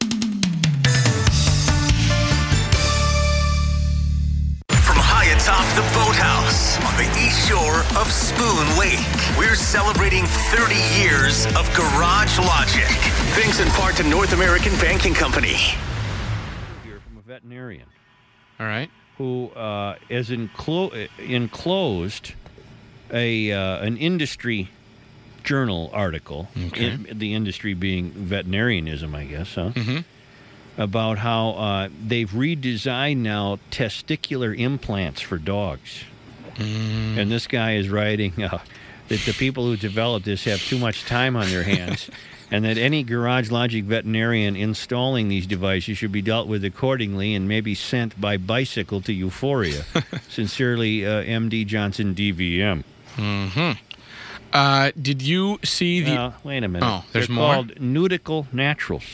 Of 7.96 8.10
Spoon 8.10 8.78
Lake, 8.78 9.00
we're 9.38 9.54
celebrating 9.56 10.24
30 10.24 10.74
years 11.00 11.46
of 11.56 11.68
Garage 11.74 12.38
Logic. 12.38 12.86
Thanks 13.34 13.58
in 13.60 13.68
part 13.68 13.96
to 13.96 14.04
North 14.04 14.32
American 14.32 14.72
Banking 14.78 15.12
Company. 15.14 15.54
Here 16.84 17.00
from 17.06 17.18
a 17.18 17.20
veterinarian 17.22 17.86
All 18.60 18.66
right. 18.66 18.90
who 19.18 19.48
uh, 19.50 19.96
is 20.08 20.30
enclo- 20.30 21.08
enclosed 21.18 22.32
a 23.12 23.52
uh, 23.52 23.78
an 23.84 23.96
industry 23.96 24.68
journal 25.42 25.90
article. 25.92 26.48
Okay. 26.68 26.92
in- 26.92 27.18
the 27.18 27.34
industry 27.34 27.74
being 27.74 28.10
veterinarianism, 28.12 29.14
I 29.14 29.24
guess, 29.24 29.54
huh? 29.56 29.70
Mhm. 29.74 30.04
About 30.78 31.18
how 31.18 31.50
uh, 31.50 31.88
they've 32.06 32.30
redesigned 32.30 33.18
now 33.18 33.58
testicular 33.70 34.56
implants 34.56 35.20
for 35.20 35.36
dogs. 35.38 36.04
And 36.58 37.30
this 37.30 37.46
guy 37.46 37.74
is 37.76 37.88
writing 37.88 38.42
uh, 38.42 38.58
that 39.08 39.20
the 39.20 39.32
people 39.32 39.64
who 39.64 39.76
developed 39.76 40.24
this 40.26 40.44
have 40.44 40.60
too 40.60 40.78
much 40.78 41.04
time 41.04 41.36
on 41.36 41.48
their 41.50 41.62
hands, 41.62 42.10
and 42.50 42.64
that 42.64 42.76
any 42.78 43.02
Garage 43.02 43.50
Logic 43.50 43.84
veterinarian 43.84 44.56
installing 44.56 45.28
these 45.28 45.46
devices 45.46 45.98
should 45.98 46.12
be 46.12 46.22
dealt 46.22 46.48
with 46.48 46.64
accordingly 46.64 47.34
and 47.34 47.46
maybe 47.48 47.74
sent 47.74 48.20
by 48.20 48.36
bicycle 48.36 49.00
to 49.02 49.12
Euphoria. 49.12 49.84
Sincerely, 50.28 51.06
uh, 51.06 51.22
MD 51.22 51.66
Johnson, 51.66 52.14
DVM. 52.14 52.84
Uh, 54.52 54.90
did 55.00 55.22
you 55.22 55.58
see 55.64 56.00
the? 56.02 56.12
Uh, 56.12 56.32
wait 56.42 56.64
a 56.64 56.68
minute. 56.68 56.86
Oh, 56.86 57.04
there's 57.12 57.28
They're 57.28 57.36
more? 57.36 57.54
called 57.54 57.74
Neuticle 57.76 58.52
Naturals. 58.52 59.04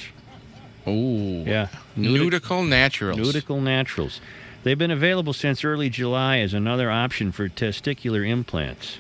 oh, 0.87 1.43
Yeah. 1.45 1.69
Nudic- 1.97 2.41
Neuticle 2.41 2.67
Naturals. 2.67 3.19
Neuticle 3.19 3.63
Naturals. 3.63 4.21
They've 4.67 4.77
been 4.77 4.91
available 4.91 5.33
since 5.33 5.63
early 5.65 5.89
July 5.89 6.39
as 6.39 6.53
another 6.53 6.91
option 6.91 7.31
for 7.31 7.49
testicular 7.49 8.29
implants. 8.29 8.99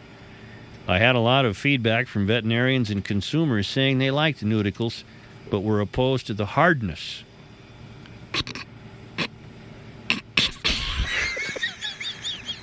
I 0.87 1.01
had 1.01 1.17
a 1.17 1.19
lot 1.19 1.45
of 1.45 1.57
feedback 1.57 2.07
from 2.07 2.25
veterinarians 2.25 2.89
and 2.89 3.05
consumers 3.05 3.67
saying 3.67 3.99
they 3.99 4.13
liked 4.13 4.45
Neuticles, 4.45 5.03
but 5.51 5.65
were 5.65 5.81
opposed 5.81 6.29
to 6.29 6.35
the 6.35 6.47
hardness. 6.47 7.25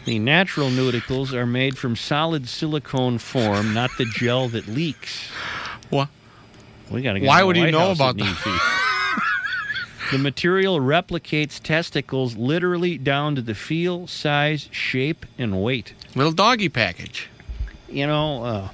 the 0.06 0.18
natural 0.18 0.70
Neuticles 0.70 1.34
are 1.34 1.46
made 1.46 1.78
from 1.78 1.98
solid 1.98 2.48
silicone 2.48 3.18
form, 3.18 3.74
not 3.74 3.92
the 3.98 4.06
gel 4.06 4.48
that 4.48 4.70
leaks. 4.70 5.28
What? 5.90 6.08
We 6.90 7.02
got 7.02 7.14
to 7.14 7.20
get 7.20 7.28
Why 7.28 7.44
would 7.44 7.58
you 7.58 7.70
know 7.70 7.80
House 7.80 7.98
about 7.98 8.22
at 8.22 8.38
that? 8.46 8.80
The 10.12 10.18
material 10.18 10.80
replicates 10.80 11.62
testicles 11.62 12.36
literally 12.36 12.98
down 12.98 13.36
to 13.36 13.42
the 13.42 13.56
feel, 13.56 14.08
size, 14.08 14.70
shape, 14.72 15.26
and 15.38 15.62
weight. 15.62 15.94
Little 16.16 16.32
doggy 16.34 16.70
package. 16.70 17.30
You 17.90 18.08
know, 18.08 18.44
uh, 18.44 18.70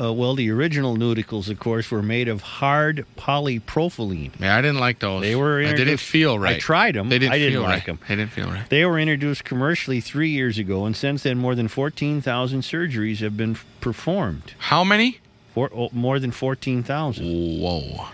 uh, 0.00 0.12
well, 0.12 0.34
the 0.34 0.50
original 0.50 0.96
Neuticles, 0.96 1.48
of 1.48 1.58
course, 1.58 1.90
were 1.90 2.02
made 2.02 2.28
of 2.28 2.42
hard 2.42 3.06
polypropylene. 3.16 4.38
Yeah, 4.38 4.56
I 4.56 4.60
didn't 4.60 4.78
like 4.78 4.98
those. 4.98 5.22
They 5.22 5.34
were 5.34 5.64
They 5.64 5.74
didn't 5.74 5.98
feel 5.98 6.38
right. 6.38 6.56
I 6.56 6.58
tried 6.58 6.94
them. 6.94 7.08
They 7.08 7.18
didn't 7.18 7.32
I 7.32 7.38
didn't 7.38 7.54
feel 7.54 7.62
like 7.62 7.70
right. 7.70 7.86
them. 7.86 7.98
They 8.06 8.16
didn't 8.16 8.32
feel 8.32 8.50
right. 8.50 8.68
They 8.68 8.84
were 8.84 8.98
introduced 8.98 9.44
commercially 9.44 10.00
three 10.00 10.30
years 10.30 10.58
ago, 10.58 10.84
and 10.84 10.96
since 10.96 11.22
then, 11.22 11.38
more 11.38 11.54
than 11.54 11.68
14,000 11.68 12.60
surgeries 12.60 13.18
have 13.18 13.36
been 13.36 13.56
performed. 13.80 14.54
How 14.58 14.84
many? 14.84 15.20
For, 15.54 15.70
oh, 15.74 15.88
more 15.92 16.18
than 16.18 16.32
14,000 16.32 17.24
Whoa. 17.60 18.08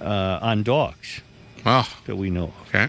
uh, 0.00 0.38
on 0.40 0.62
dogs 0.62 1.22
Oh, 1.66 1.88
that 2.06 2.16
we 2.16 2.30
know 2.30 2.44
of. 2.44 2.68
okay. 2.68 2.88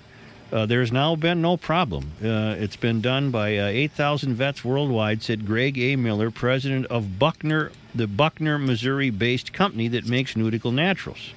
Uh, 0.52 0.66
there's 0.66 0.94
now 0.94 1.14
been 1.16 1.42
no 1.42 1.58
problem. 1.58 2.12
Uh, 2.24 2.56
it's 2.58 2.78
been 2.78 3.02
done 3.02 3.32
by 3.32 3.58
uh, 3.58 3.66
8,000 3.66 4.36
vets 4.36 4.64
worldwide, 4.64 5.22
said 5.22 5.46
Gregg 5.46 5.78
A. 5.78 5.98
Miller, 5.98 6.32
president 6.32 6.86
of 6.86 7.20
Buckner, 7.20 7.72
the 7.94 8.08
Buckner, 8.08 8.58
Missouri-based 8.58 9.52
company 9.52 9.90
that 9.90 10.06
makes 10.08 10.36
Neuticle 10.36 10.74
Naturals. 10.74 11.34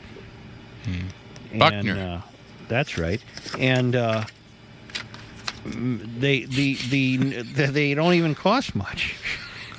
Hmm. 0.85 1.59
Buckner. 1.59 1.99
uh, 2.25 2.29
that's 2.69 2.97
right. 2.99 3.21
And 3.59 3.97
uh, 3.97 4.25
they 5.65 6.45
the, 6.45 6.75
the 6.89 7.17
the 7.43 7.67
they 7.67 7.95
don't 7.95 8.15
even 8.15 8.35
cost 8.35 8.75
much. 8.75 9.15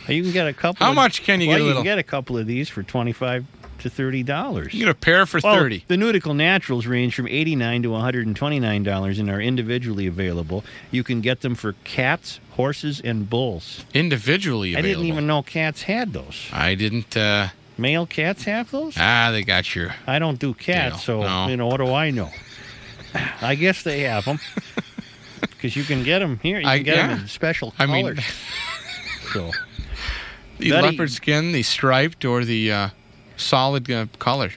You 0.07 0.23
can 0.23 0.31
get 0.31 0.47
a 0.47 0.51
couple. 0.51 0.83
How 0.83 0.91
of- 0.91 0.95
much 0.95 1.23
can 1.23 1.39
you 1.39 1.47
well, 1.47 1.57
get 1.57 1.61
a 1.61 1.63
You 1.63 1.67
little- 1.69 1.83
can 1.83 1.91
get 1.91 1.97
a 1.99 2.03
couple 2.03 2.37
of 2.37 2.45
these 2.47 2.67
for 2.67 2.81
twenty-five 2.83 3.45
to 3.81 3.89
thirty 3.89 4.23
dollars. 4.23 4.73
You 4.73 4.79
get 4.79 4.89
a 4.89 4.93
pair 4.95 5.25
for 5.25 5.39
Well, 5.43 5.55
30. 5.55 5.83
The 5.87 5.95
Neuticle 5.95 6.35
Naturals 6.35 6.85
range 6.85 7.15
from 7.15 7.27
89 7.27 7.83
to 7.83 7.89
$129 7.89 9.19
and 9.19 9.29
are 9.29 9.41
individually 9.41 10.07
available. 10.07 10.63
You 10.91 11.03
can 11.03 11.21
get 11.21 11.41
them 11.41 11.55
for 11.55 11.73
cats, 11.83 12.39
horses, 12.51 12.99
and 13.03 13.29
bulls. 13.29 13.83
Individually 13.93 14.75
I 14.75 14.81
didn't 14.81 15.05
even 15.05 15.27
know 15.27 15.41
cats 15.43 15.83
had 15.83 16.13
those. 16.13 16.47
I 16.53 16.75
didn't. 16.75 17.15
Uh, 17.17 17.49
Male 17.77 18.05
cats 18.05 18.43
have 18.43 18.69
those? 18.71 18.95
ah, 18.97 19.29
they 19.31 19.43
got 19.43 19.73
your. 19.75 19.95
I 20.05 20.19
don't 20.19 20.37
do 20.39 20.53
cats, 20.53 20.97
Deal. 21.05 21.21
so, 21.21 21.21
No. 21.23 21.47
you 21.47 21.57
know, 21.57 21.67
what 21.67 21.77
do 21.77 21.91
I 21.93 22.11
know? 22.11 22.29
I 23.41 23.55
guess 23.55 23.81
they 23.83 24.01
have 24.01 24.25
them. 24.25 24.39
Because 25.41 25.75
you 25.75 25.83
can 25.83 26.03
get 26.03 26.19
them 26.19 26.39
here. 26.43 26.59
You 26.59 26.67
I- 26.67 26.77
can 26.77 26.85
get 26.85 26.95
them 26.97 27.19
in 27.21 27.27
special 27.27 27.73
I 27.79 27.87
mean- 27.87 28.03
colors. 28.05 28.23
so, 29.33 29.51
The 30.59 30.73
leopard 30.73 31.09
skin, 31.11 31.53
the 31.53 31.63
striped, 31.63 32.23
or 32.23 32.45
the 32.45 32.71
uh, 32.71 32.89
solid 33.41 33.89
uh, 33.91 34.05
color. 34.19 34.51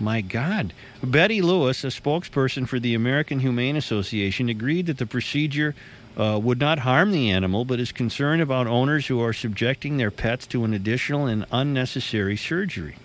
My 0.00 0.20
God. 0.22 0.72
Betty 1.02 1.40
Lewis, 1.40 1.84
a 1.84 1.88
spokesperson 1.88 2.66
for 2.68 2.80
the 2.80 2.94
American 2.94 3.40
Humane 3.40 3.76
Association, 3.76 4.48
agreed 4.48 4.86
that 4.86 4.98
the 4.98 5.06
procedure 5.06 5.74
uh, 6.16 6.38
would 6.42 6.58
not 6.58 6.80
harm 6.80 7.12
the 7.12 7.30
animal, 7.30 7.64
but 7.64 7.78
is 7.78 7.92
concerned 7.92 8.42
about 8.42 8.66
owners 8.66 9.06
who 9.06 9.20
are 9.20 9.32
subjecting 9.32 9.96
their 9.96 10.10
pets 10.10 10.46
to 10.48 10.64
an 10.64 10.74
additional 10.74 11.26
and 11.26 11.46
unnecessary 11.52 12.36
surgery. 12.36 12.96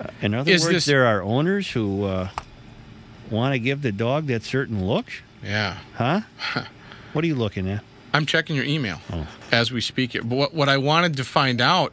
Uh, 0.00 0.08
in 0.22 0.32
other 0.34 0.50
Is 0.50 0.62
words, 0.62 0.72
this- 0.74 0.84
there 0.86 1.04
are 1.06 1.22
owners 1.22 1.70
who 1.72 2.04
uh, 2.04 2.28
want 3.30 3.52
to 3.52 3.58
give 3.58 3.82
the 3.82 3.92
dog 3.92 4.26
that 4.28 4.42
certain 4.44 4.86
look, 4.86 5.06
Yeah. 5.42 5.78
huh? 5.94 6.22
what 7.12 7.22
are 7.24 7.28
you 7.28 7.34
looking 7.34 7.68
at? 7.68 7.82
I'm 8.12 8.26
checking 8.26 8.56
your 8.56 8.64
email 8.64 9.00
Oh. 9.12 9.26
as 9.52 9.70
we 9.70 9.80
speak. 9.80 10.14
It. 10.14 10.28
But 10.28 10.36
what, 10.36 10.54
what 10.54 10.68
I 10.68 10.76
wanted 10.78 11.16
to 11.18 11.24
find 11.24 11.60
out 11.60 11.92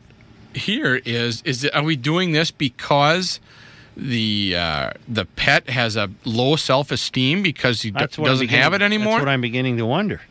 here 0.53 0.95
is 1.05 1.41
is 1.43 1.61
that, 1.61 1.75
are 1.75 1.83
we 1.83 1.95
doing 1.95 2.31
this 2.31 2.51
because 2.51 3.39
the 3.97 4.55
uh, 4.57 4.91
the 5.07 5.25
pet 5.25 5.69
has 5.69 5.95
a 5.95 6.09
low 6.23 6.55
self 6.55 6.91
esteem 6.91 7.41
because 7.43 7.81
he 7.81 7.91
d- 7.91 7.97
That's 7.99 8.17
what 8.17 8.27
I'm 8.27 8.33
doesn't 8.33 8.47
have 8.49 8.73
it 8.73 8.81
anymore? 8.81 9.13
That's 9.13 9.25
what 9.25 9.29
I'm 9.31 9.41
beginning 9.41 9.77
to 9.77 9.85
wonder. 9.85 10.21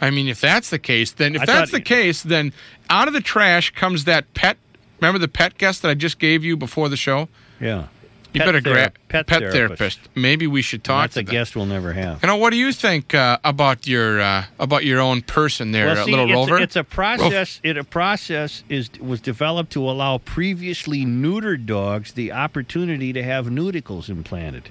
I 0.00 0.10
mean, 0.10 0.28
if 0.28 0.40
that's 0.40 0.70
the 0.70 0.78
case, 0.78 1.12
then 1.12 1.34
if 1.34 1.42
I 1.42 1.46
that's 1.46 1.70
thought- 1.70 1.76
the 1.78 1.80
case, 1.82 2.22
then 2.22 2.52
out 2.90 3.06
of 3.08 3.14
the 3.14 3.20
trash 3.20 3.70
comes 3.70 4.04
that 4.04 4.32
pet. 4.34 4.56
Remember 5.00 5.18
the 5.18 5.28
pet 5.28 5.58
guest 5.58 5.82
that 5.82 5.88
I 5.90 5.94
just 5.94 6.18
gave 6.18 6.44
you 6.44 6.56
before 6.56 6.88
the 6.88 6.96
show? 6.96 7.28
Yeah. 7.60 7.86
You 8.34 8.40
Pet 8.40 8.48
better 8.48 8.60
grab 8.60 8.94
pet 9.08 9.28
pet 9.28 9.38
therapist. 9.42 9.56
therapist. 9.78 10.00
Maybe 10.16 10.48
we 10.48 10.60
should 10.60 10.82
talk 10.82 11.04
That's 11.04 11.14
to 11.14 11.20
a 11.20 11.22
them. 11.22 11.32
guest 11.32 11.54
we'll 11.54 11.66
never 11.66 11.92
have. 11.92 12.20
You 12.20 12.26
know, 12.26 12.36
what 12.36 12.50
do 12.50 12.56
you 12.56 12.72
think 12.72 13.14
uh, 13.14 13.38
about 13.44 13.86
your 13.86 14.20
uh, 14.20 14.46
about 14.58 14.84
your 14.84 15.00
own 15.00 15.22
person 15.22 15.70
there, 15.70 15.86
Well, 15.86 16.04
see, 16.04 16.10
little 16.10 16.26
it's, 16.26 16.34
rover? 16.34 16.58
It's 16.60 16.74
a 16.74 16.82
process. 16.82 17.60
It 17.62 17.76
a 17.76 17.84
process 17.84 18.64
is 18.68 18.90
was 19.00 19.20
developed 19.20 19.70
to 19.74 19.88
allow 19.88 20.18
previously 20.18 21.04
neutered 21.04 21.64
dogs 21.64 22.14
the 22.14 22.32
opportunity 22.32 23.12
to 23.12 23.22
have 23.22 23.46
Neuticles 23.46 24.08
implanted. 24.08 24.68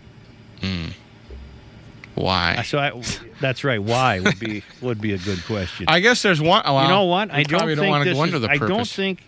Why? 2.15 2.61
So 2.63 2.77
I, 2.79 3.01
that's 3.41 3.63
right. 3.63 3.81
Why 3.81 4.19
would 4.19 4.39
be 4.39 4.63
would 4.81 5.01
be 5.01 5.13
a 5.13 5.17
good 5.17 5.43
question. 5.45 5.85
I 5.87 5.99
guess 5.99 6.21
there's 6.21 6.41
one. 6.41 6.63
Well, 6.65 6.83
you 6.83 6.89
know 6.89 7.05
what? 7.05 7.31
I 7.31 7.43
don't 7.43 7.59
probably 7.59 7.75
think 7.75 7.89
want 7.89 8.03
to 8.03 8.13
go 8.13 8.21
is, 8.21 8.27
into 8.27 8.39
the 8.39 8.49
purpose. 8.49 8.61
I 8.61 8.67
don't 8.67 8.87
think. 8.87 9.23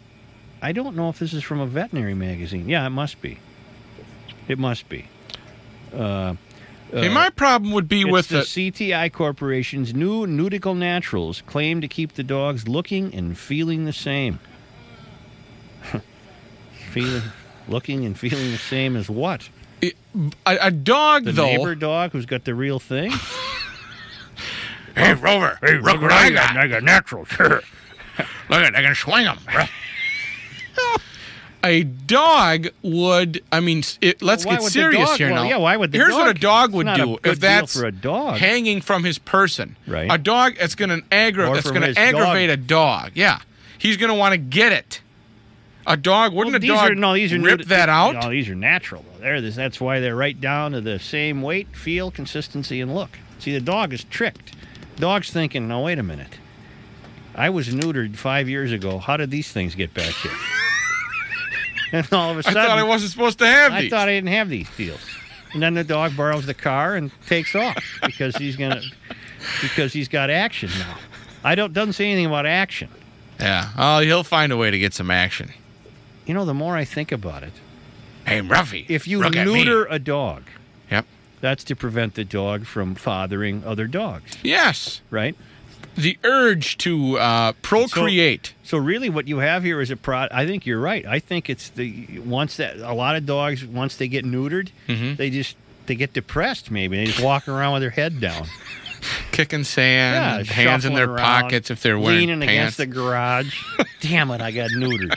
I 0.62 0.72
don't 0.72 0.96
know 0.96 1.10
if 1.10 1.20
this 1.20 1.34
is 1.34 1.44
from 1.44 1.60
a 1.60 1.66
veterinary 1.66 2.14
magazine. 2.14 2.68
Yeah, 2.70 2.86
it 2.86 2.90
must 2.90 3.22
be. 3.22 3.40
It 4.48 4.60
must 4.60 4.88
be. 4.89 5.06
Uh, 5.93 6.36
Hey, 6.91 7.10
my 7.10 7.30
problem 7.32 7.72
would 7.74 7.89
be 7.89 8.02
It's 8.04 8.12
with 8.12 8.28
the 8.30 8.38
the. 8.38 8.43
CTI 8.43 9.12
Corporation's 9.12 9.93
new 9.93 10.26
Neuticle 10.28 10.78
Naturals 10.78 11.41
claim 11.46 11.82
to 11.82 11.88
keep 11.89 12.14
the 12.14 12.24
dogs 12.24 12.68
looking 12.70 13.14
and 13.14 13.38
feeling 13.38 13.84
the 13.86 13.91
same. 13.91 14.39
feeling, 16.91 17.24
looking 17.68 18.06
and 18.06 18.18
feeling 18.18 18.52
the 18.52 18.58
same 18.58 18.96
as 18.96 19.10
what? 19.10 19.50
a, 19.84 19.91
a 20.46 20.72
dog 20.72 21.26
The 21.26 21.32
though. 21.34 21.46
neighbor 21.48 21.76
dog 21.76 22.12
who's 22.12 22.26
got 22.26 22.46
the 22.46 22.56
real 22.56 22.80
thing? 22.80 23.12
Hey, 24.96 25.14
Rover. 25.14 25.60
Hey, 25.62 25.78
look 25.78 26.02
what 26.02 26.14
I 26.14 26.30
got. 26.30 26.56
I 26.56 26.68
got 26.68 26.82
naturals. 26.84 27.28
Look 27.38 27.62
at, 28.50 28.64
it, 28.64 28.76
I 28.76 28.82
can 28.82 28.96
swing 28.96 29.26
them. 29.26 29.38
a 31.66 31.84
dog 31.84 32.68
would. 32.82 33.43
I 33.51 33.59
mean, 33.59 33.84
it, 34.01 34.22
let's 34.22 34.45
Why 34.45 34.57
get 34.57 34.63
serious 34.72 35.09
dog- 35.09 35.18
here 35.18 35.32
well, 35.32 35.43
now. 35.43 35.49
yeah, 35.49 35.57
why 35.57 35.76
would 35.76 35.91
the 35.91 35.97
Here's 35.97 36.13
what 36.13 36.30
a 36.30 36.34
dog- 36.34 36.72
dog 36.72 36.74
would 36.74 36.95
do 36.95 37.18
if 37.24 37.39
that's 37.39 37.78
for 37.80 37.86
a 37.86 37.91
dog. 37.91 38.38
hanging 38.38 38.82
from 38.82 39.03
his 39.03 39.18
person. 39.18 39.76
Right. 39.88 40.07
A 40.11 40.18
dog 40.18 40.55
that's 40.59 40.76
going 40.76 40.89
to 40.89 41.01
aggra- 41.09 41.49
Or 41.49 41.55
that's 41.55 41.70
going 41.72 41.82
to 41.93 41.99
aggravate 41.99 42.49
dog. 42.49 42.53
a 42.59 42.61
dog. 42.61 43.11
Yeah, 43.16 43.39
he's 43.78 43.97
going 43.97 44.09
to 44.11 44.16
want 44.18 44.32
to 44.34 44.38
get 44.38 44.72
it. 44.72 45.01
A 45.88 45.95
dog 45.97 46.34
wouldn't 46.34 46.53
Well, 46.63 46.63
a 46.63 46.76
dog 46.78 46.91
are, 46.91 46.95
no, 46.95 47.13
these 47.13 47.32
are 47.32 47.39
rip 47.39 47.61
that 47.66 47.89
out? 47.89 48.16
No, 48.16 48.30
these 48.32 48.49
are 48.49 48.55
natural. 48.55 49.05
They're 49.20 49.39
this, 49.39 49.55
that's 49.55 49.80
why 49.80 49.99
they're 49.99 50.16
right 50.16 50.39
down 50.39 50.72
to 50.72 50.82
the 50.82 50.97
same 50.97 51.43
weight, 51.43 51.76
feel, 51.76 52.09
consistency, 52.09 52.82
and 52.82 52.95
look. 52.95 53.20
See, 53.38 53.51
the 53.53 53.59
dog 53.61 53.93
is 53.93 54.03
tricked. 54.03 54.55
Dog's 54.97 55.30
thinking, 55.32 55.68
no, 55.68 55.82
wait 55.82 55.99
a 55.99 56.03
minute. 56.03 56.39
I 57.36 57.49
was 57.51 57.68
neutered 57.68 58.16
five 58.16 58.49
years 58.49 58.72
ago. 58.72 58.97
How 58.97 59.18
did 59.18 59.30
these 59.30 59.51
things 59.51 59.76
get 59.76 59.93
back 59.93 60.13
here? 60.13 60.32
and 61.92 62.08
all 62.14 62.32
of 62.32 62.38
a 62.38 62.44
sudden, 62.44 62.58
I 62.58 62.66
thought 62.68 62.78
I 62.80 62.84
wasn't 62.84 63.12
supposed 63.12 63.40
to 63.40 63.48
have 63.48 63.74
I 63.74 63.82
these. 63.82 63.90
thought 63.90 64.08
I 64.08 64.14
didn't 64.14 64.30
have 64.30 64.50
these 64.50 64.70
deals. 64.76 65.00
And 65.54 65.62
then 65.64 65.74
the 65.74 65.84
dog 65.84 66.16
borrows 66.18 66.46
the 66.46 66.54
car 66.54 66.96
and 66.96 67.12
takes 67.28 67.56
off 67.56 67.82
because 68.06 68.36
he's 68.36 68.56
gonna 68.58 68.82
because 69.62 69.94
he's 69.94 70.08
got 70.10 70.30
action 70.30 70.70
now. 70.80 70.98
I 71.44 71.56
don't 71.56 71.72
doesn't 71.74 71.94
say 71.94 72.06
anything 72.08 72.26
about 72.26 72.46
action. 72.46 72.90
yeah. 73.40 73.70
Oh, 73.78 74.00
he'll 74.00 74.24
find 74.24 74.52
a 74.52 74.58
way 74.58 74.72
to 74.72 74.78
get 74.80 74.94
some 74.94 75.10
action. 75.12 75.52
You 76.26 76.34
know, 76.34 76.44
the 76.46 76.54
more 76.54 76.76
I 76.76 76.84
think 76.86 77.12
about 77.12 77.44
it, 77.44 77.54
Hey, 78.26 78.42
Ruffy. 78.42 78.86
if 78.90 79.08
you 79.08 79.20
look 79.20 79.36
at 79.36 79.46
me. 79.48 79.54
neuter 79.54 79.86
a 79.90 80.00
dog, 80.00 80.44
Yep. 80.90 81.06
that's 81.40 81.64
to 81.66 81.76
prevent 81.76 82.16
the 82.16 82.26
dog 82.26 82.66
from 82.66 82.96
fathering 82.96 83.64
other 83.64 83.86
dogs, 83.88 84.36
Yes. 84.44 85.02
right? 85.12 85.36
The 85.96 86.18
urge 86.24 86.78
to 86.80 87.18
uh, 87.20 87.52
procreate. 87.62 88.54
So 88.64 88.78
really, 88.78 89.10
what 89.10 89.28
you 89.28 89.38
have 89.38 89.64
here 89.64 89.80
is 89.82 89.91
a 89.91 89.96
pro. 89.96 90.28
I 90.32 90.46
think 90.46 90.66
you're 90.66 90.80
right. 90.80 91.06
I 91.06 91.20
think 91.20 91.50
it's 91.50 91.70
the 91.70 92.20
once 92.20 92.58
that 92.58 92.78
a 92.78 92.93
lot 92.93 93.15
of 93.15 93.26
dogs 93.26 93.64
once 93.65 93.95
they 93.95 94.07
get 94.07 94.26
neutered, 94.26 94.69
Mm-hmm. 94.88 95.15
they 95.15 95.30
just 95.30 95.56
they 95.86 95.95
get 95.95 96.14
depressed. 96.14 96.69
Maybe 96.72 96.98
they 96.98 97.06
just 97.06 97.22
walk 97.24 97.48
around 97.48 97.74
with 97.74 97.82
their 97.82 97.91
head 97.91 98.19
down. 98.19 98.45
kicking 99.32 99.64
sand, 99.64 100.45
Yeah, 100.48 100.53
hands 100.53 100.84
in 100.86 100.94
their 100.95 101.10
around, 101.10 101.18
pockets 101.44 101.69
if 101.69 101.82
they're 101.82 101.98
wearing 101.99 102.19
leaning 102.30 102.40
pants. 102.41 102.52
against 102.52 102.78
the 102.78 102.86
garage. 102.88 103.61
Damn 104.02 104.32
it, 104.32 104.41
I 104.41 104.52
got 104.52 104.72
neutered. 104.72 105.15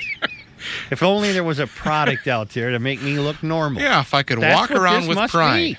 if 0.91 1.03
only 1.03 1.33
there 1.33 1.45
was 1.45 1.59
a 1.59 1.67
product 1.67 2.27
out 2.29 2.51
there 2.51 2.71
to 2.71 2.79
make 2.79 3.01
me 3.03 3.19
look 3.19 3.43
normal. 3.43 3.81
yeah, 3.83 4.01
if 4.01 4.13
I 4.15 4.23
could 4.23 4.41
That's 4.41 4.55
walk 4.61 4.71
around 4.79 5.09
with 5.09 5.19
pride. 5.31 5.57
be. 5.57 5.79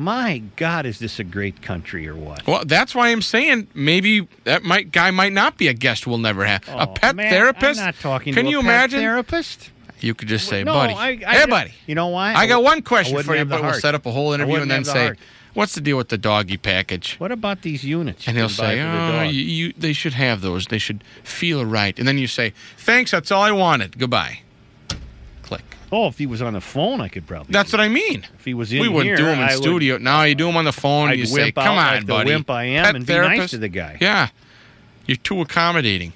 My 0.00 0.42
God, 0.56 0.86
is 0.86 1.00
this 1.00 1.18
a 1.18 1.24
great 1.24 1.60
country 1.60 2.08
or 2.08 2.14
what? 2.14 2.46
Well, 2.46 2.64
that's 2.64 2.94
why 2.94 3.08
I'm 3.08 3.20
saying 3.20 3.66
maybe 3.74 4.28
that 4.44 4.62
might 4.62 4.92
guy 4.92 5.10
might 5.10 5.32
not 5.32 5.58
be 5.58 5.66
a 5.66 5.74
guest 5.74 6.06
we'll 6.06 6.18
never 6.18 6.44
have. 6.44 6.66
a 6.68 6.82
Oh, 6.82 6.86
pet 6.86 7.16
man, 7.16 7.28
therapist? 7.30 7.80
I'm 7.80 7.86
not 7.86 7.96
talking 8.00 8.32
Can 8.32 8.44
to 8.44 8.48
a 8.48 8.50
you 8.52 8.58
pet 8.58 8.64
imagine? 8.66 9.00
therapist. 9.00 9.70
You 10.00 10.14
could 10.14 10.28
just 10.28 10.46
say, 10.48 10.62
no, 10.62 10.72
buddy. 10.74 10.94
I- 10.94 11.08
I 11.26 11.34
hey, 11.40 11.46
buddy. 11.46 11.72
You 11.88 11.96
know 11.96 12.06
why? 12.08 12.32
I 12.32 12.46
got 12.46 12.62
one 12.62 12.82
question 12.82 13.20
for 13.24 13.34
you, 13.34 13.44
but 13.44 13.60
we'll 13.60 13.72
set 13.74 13.96
up 13.96 14.06
a 14.06 14.12
whole 14.12 14.32
interview 14.32 14.56
and 14.60 14.70
then 14.70 14.84
the 14.84 14.90
say, 14.92 15.02
heart. 15.06 15.18
"What's 15.54 15.74
the 15.74 15.80
deal 15.80 15.96
with 15.96 16.10
the 16.10 16.18
doggy 16.18 16.56
package?" 16.56 17.16
What 17.18 17.32
about 17.32 17.62
these 17.62 17.82
units? 17.82 18.28
And 18.28 18.36
he'll 18.36 18.48
say, 18.48 18.80
"Oh, 18.80 19.22
you, 19.24 19.40
you, 19.40 19.72
they 19.76 19.92
should 19.92 20.12
have 20.14 20.40
those. 20.40 20.66
They 20.68 20.78
should 20.78 21.02
feel 21.24 21.64
right." 21.66 21.98
And 21.98 22.06
then 22.06 22.16
you 22.18 22.28
say, 22.28 22.52
"Thanks, 22.76 23.10
that's 23.10 23.32
all 23.32 23.42
I 23.42 23.50
wanted. 23.50 23.98
Goodbye." 23.98 24.42
Click. 25.42 25.64
Oh, 25.90 26.08
if 26.08 26.18
he 26.18 26.26
was 26.26 26.42
on 26.42 26.52
the 26.52 26.60
phone, 26.60 27.00
I 27.00 27.08
could 27.08 27.26
probably. 27.26 27.52
That's 27.52 27.72
what 27.72 27.80
I 27.80 27.88
mean. 27.88 28.26
If 28.38 28.44
he 28.44 28.52
was 28.54 28.72
in 28.72 28.80
we 28.80 28.88
wouldn't 28.88 29.06
here, 29.06 29.16
do 29.16 29.24
them 29.24 29.38
in 29.38 29.44
I 29.44 29.54
would- 29.54 29.62
studio. 29.62 29.96
Now 29.98 30.22
you 30.24 30.34
do 30.34 30.48
him 30.48 30.56
on 30.56 30.64
the 30.64 30.72
phone. 30.72 31.08
I'd 31.08 31.18
you 31.18 31.26
say, 31.26 31.50
"Come 31.52 31.66
on, 31.68 31.76
like 31.76 32.00
the 32.00 32.12
buddy." 32.12 32.30
wimp 32.30 32.50
I 32.50 32.64
am 32.64 32.84
Pet 32.84 32.94
and 32.96 33.06
be 33.06 33.14
nice 33.18 33.50
to 33.50 33.58
the 33.58 33.68
guy. 33.68 33.96
Yeah, 34.00 34.28
you're 35.06 35.16
too 35.16 35.40
accommodating. 35.40 36.12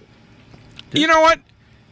You 0.93 1.07
know 1.07 1.21
what? 1.23 1.41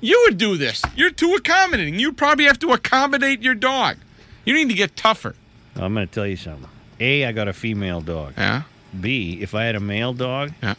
You 0.03 0.21
would 0.27 0.37
do 0.39 0.57
this. 0.57 0.83
You're 0.95 1.11
too 1.11 1.35
accommodating. 1.35 1.99
You 1.99 2.13
probably 2.13 2.45
have 2.45 2.59
to 2.61 2.73
accommodate 2.73 3.43
your 3.43 3.55
dog. 3.55 3.97
You 4.45 4.53
need 4.55 4.69
to 4.69 4.75
get 4.75 4.97
tougher. 4.97 5.35
I'm 5.77 5.95
going 5.95 6.07
to 6.07 6.13
tell 6.13 6.27
you 6.27 6.37
something. 6.37 6.69
A, 7.01 7.25
I 7.25 7.33
got 7.33 7.49
a 7.49 7.53
female 7.53 8.01
dog. 8.01 8.35
Yeah. 8.37 8.63
B, 8.99 9.39
if 9.41 9.55
I 9.55 9.65
had 9.65 9.75
a 9.77 9.81
male 9.81 10.13
dog, 10.13 10.53
Yeah. 10.63 10.75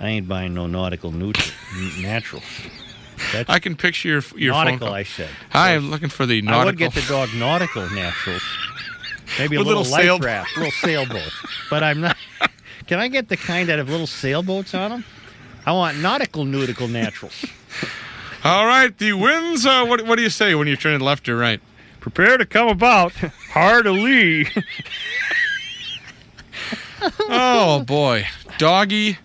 I 0.00 0.08
ain't 0.08 0.28
buying 0.28 0.54
no 0.54 0.66
nautical 0.66 1.10
neutral, 1.12 1.54
naturals. 2.00 2.44
That's 3.32 3.48
I 3.50 3.58
can 3.58 3.76
picture 3.76 4.08
your 4.08 4.22
your 4.36 4.54
phone 4.54 4.64
nautical. 4.64 4.86
call. 4.88 4.94
I 4.96 5.02
said. 5.02 5.28
Hi, 5.50 5.74
I'm 5.74 5.90
looking 5.90 6.08
for 6.08 6.26
the 6.26 6.40
nautical. 6.42 6.60
I 6.60 6.64
would 6.64 6.76
get 6.78 6.94
the 6.94 7.02
dog 7.08 7.28
nautical 7.34 7.88
naturals. 7.90 8.42
Maybe 9.38 9.56
a 9.56 9.60
little, 9.60 9.82
little 9.82 9.92
life 9.92 10.02
sail- 10.02 10.18
raft, 10.18 10.56
little 10.56 10.72
sailboat. 10.82 11.30
But 11.70 11.82
I'm 11.82 12.00
not. 12.00 12.16
Can 12.86 12.98
I 13.00 13.08
get 13.08 13.28
the 13.28 13.36
kind 13.36 13.68
that 13.68 13.78
have 13.78 13.88
little 13.90 14.06
sailboats 14.06 14.74
on 14.74 14.90
them? 14.90 15.04
I 15.66 15.72
want 15.72 15.98
nautical 15.98 16.44
nautical 16.44 16.88
naturals. 16.88 17.44
All 18.44 18.66
right, 18.66 18.96
the 18.96 19.12
winds. 19.12 19.66
Uh, 19.66 19.84
what 19.84 20.02
what 20.06 20.16
do 20.16 20.22
you 20.22 20.30
say 20.30 20.54
when 20.54 20.66
you're 20.68 20.76
turning 20.76 21.00
left 21.00 21.28
or 21.28 21.36
right? 21.36 21.60
Prepare 22.00 22.38
to 22.38 22.46
come 22.46 22.68
about. 22.68 23.12
Hard 23.52 23.86
a 23.86 24.44
oh 27.28 27.84
boy, 27.86 28.26
doggy. 28.58 29.18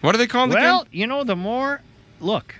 What 0.00 0.14
are 0.14 0.18
they 0.18 0.26
called 0.26 0.50
Well, 0.50 0.58
again? 0.58 0.72
Well, 0.72 0.86
you 0.90 1.06
know, 1.06 1.24
the 1.24 1.36
more 1.36 1.80
look, 2.20 2.54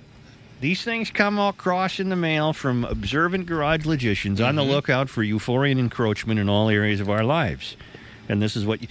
these 0.60 0.82
things 0.82 1.10
come 1.10 1.38
across 1.38 2.00
in 2.00 2.08
the 2.08 2.16
mail 2.16 2.52
from 2.52 2.84
observant 2.84 3.46
garage 3.46 3.84
logicians 3.84 4.40
on 4.40 4.56
the 4.56 4.62
Mm-hmm. 4.62 4.70
lookout 4.70 5.08
for 5.10 5.22
euphorian 5.22 5.78
encroachment 5.78 6.40
in 6.40 6.48
all 6.48 6.68
areas 6.70 7.00
of 7.00 7.10
our 7.10 7.22
lives. 7.24 7.76
And 8.28 8.40
this 8.40 8.56
is 8.56 8.64
what 8.64 8.80
you, 8.82 8.88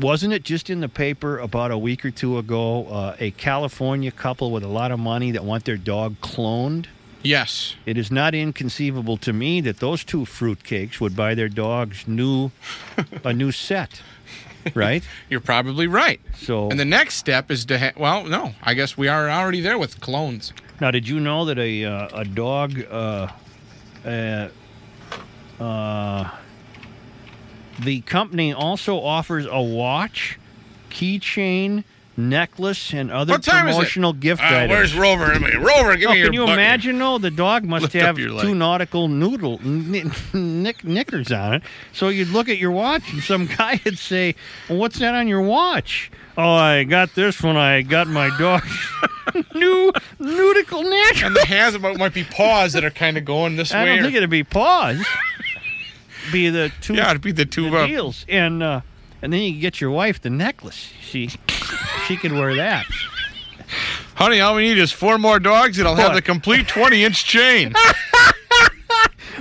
wasn't 0.00 0.32
it 0.34 0.44
just 0.44 0.70
in 0.70 0.80
the 0.80 0.88
paper 0.88 1.38
about 1.38 1.70
a 1.72 1.78
week 1.78 2.04
or 2.04 2.10
two 2.10 2.38
ago? 2.38 2.86
Uh, 2.86 3.16
a 3.18 3.30
California 3.32 4.10
couple 4.12 4.50
with 4.52 4.62
a 4.62 4.68
lot 4.68 4.92
of 4.92 5.00
money 5.00 5.30
that 5.32 5.44
want 5.44 5.64
their 5.64 5.76
dog 5.76 6.16
cloned. 6.20 6.86
Yes. 7.22 7.74
It 7.84 7.98
is 7.98 8.12
not 8.12 8.32
inconceivable 8.34 9.16
to 9.18 9.32
me 9.32 9.60
that 9.62 9.78
those 9.80 10.04
two 10.04 10.20
fruitcakes 10.20 11.00
would 11.00 11.16
buy 11.16 11.34
their 11.34 11.48
dogs 11.48 12.06
new 12.06 12.52
a 13.24 13.32
new 13.32 13.50
set, 13.50 14.02
right? 14.72 15.02
You're 15.28 15.40
probably 15.40 15.88
right. 15.88 16.20
So 16.36 16.70
And 16.70 16.78
the 16.78 16.84
next 16.84 17.16
step 17.16 17.50
is 17.50 17.64
to 17.64 17.78
ha- 17.80 17.92
well, 17.96 18.22
no, 18.24 18.54
I 18.62 18.74
guess 18.74 18.96
we 18.96 19.08
are 19.08 19.28
already 19.28 19.60
there 19.60 19.78
with 19.78 20.00
clones. 20.00 20.52
Now, 20.80 20.90
did 20.90 21.08
you 21.08 21.18
know 21.20 21.44
that 21.46 21.58
a 21.58 21.84
uh, 21.84 22.08
a 22.20 22.24
dog, 22.24 22.80
uh, 22.90 23.28
uh, 24.04 24.48
uh, 25.60 26.30
the 27.80 28.00
company 28.02 28.52
also 28.52 29.00
offers 29.00 29.46
a 29.50 29.60
watch, 29.60 30.38
keychain, 30.90 31.82
necklace, 32.16 32.92
and 32.92 33.10
other 33.10 33.32
What 33.34 33.42
time 33.42 33.66
is 33.66 33.74
it? 33.74 33.78
promotional 33.78 34.12
gift 34.12 34.40
items. 34.42 34.70
where's 34.70 34.94
Rover? 34.96 35.26
Rover, 35.58 35.96
give 35.96 36.10
Oh, 36.10 36.12
me 36.12 36.18
your 36.18 36.26
can 36.28 36.32
you 36.34 36.40
button. 36.42 36.54
imagine? 36.54 36.98
though? 36.98 37.18
the 37.18 37.30
dog 37.32 37.64
must 37.64 37.82
Lift 37.82 37.94
have 37.94 38.16
two 38.16 38.54
nautical 38.54 39.08
noodle 39.08 39.58
knick, 39.64 40.06
knickers 40.84 41.32
on 41.32 41.54
it. 41.54 41.62
So 41.92 42.08
you'd 42.08 42.28
look 42.28 42.48
at 42.48 42.58
your 42.58 42.70
watch, 42.70 43.12
and 43.12 43.20
some 43.22 43.46
guy 43.58 43.80
would 43.84 43.98
say, 43.98 44.36
well, 44.68 44.78
"What's 44.78 45.00
that 45.00 45.14
on 45.14 45.26
your 45.26 45.42
watch?" 45.42 46.10
Oh, 46.40 46.52
I 46.54 46.84
got 46.84 47.16
this 47.16 47.42
when 47.42 47.56
I 47.56 47.82
got 47.82 48.06
my 48.06 48.30
dog 48.38 48.62
new 49.56 49.92
nautical 50.20 50.84
natural. 50.84 51.26
And 51.26 51.36
the 51.36 51.44
hands 51.44 51.74
about 51.74 51.98
might 51.98 52.14
be 52.14 52.22
paws 52.22 52.74
that 52.74 52.84
are 52.84 52.90
kind 52.90 53.18
of 53.18 53.24
going 53.24 53.56
this 53.56 53.72
I 53.74 53.82
way. 53.82 53.90
I 53.90 53.96
don't 53.96 53.98
or- 53.98 54.02
think 54.04 54.16
it'd 54.16 54.30
be 54.30 54.44
paws. 54.44 55.04
be 56.32 56.48
the 56.48 56.70
two 56.80 56.94
yeah, 56.94 57.10
it'd 57.10 57.22
be 57.22 57.32
the 57.32 57.44
two 57.44 57.70
the 57.70 57.76
uh, 57.76 57.86
deals, 57.88 58.24
and 58.28 58.62
uh, 58.62 58.82
and 59.20 59.32
then 59.32 59.40
you 59.40 59.50
can 59.52 59.60
get 59.60 59.80
your 59.80 59.90
wife 59.90 60.22
the 60.22 60.30
necklace. 60.30 60.92
She 61.00 61.28
she 62.06 62.16
can 62.16 62.38
wear 62.38 62.54
that. 62.54 62.86
Honey, 64.14 64.40
all 64.40 64.54
we 64.54 64.62
need 64.62 64.78
is 64.78 64.92
four 64.92 65.18
more 65.18 65.40
dogs. 65.40 65.76
It'll 65.76 65.96
have 65.96 66.14
the 66.14 66.22
complete 66.22 66.68
20 66.68 67.04
inch 67.04 67.24
chain. 67.24 67.74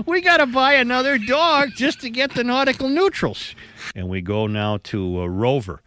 We 0.06 0.22
got 0.22 0.38
to 0.38 0.46
buy 0.46 0.74
another 0.74 1.18
dog 1.18 1.72
just 1.76 2.02
to 2.02 2.10
get 2.12 2.36
the 2.36 2.44
nautical 2.44 2.88
neutrals. 2.88 3.56
And 3.96 4.08
we 4.08 4.22
go 4.22 4.46
now 4.46 4.78
to 4.84 5.22
a 5.22 5.30
rover. 5.30 5.82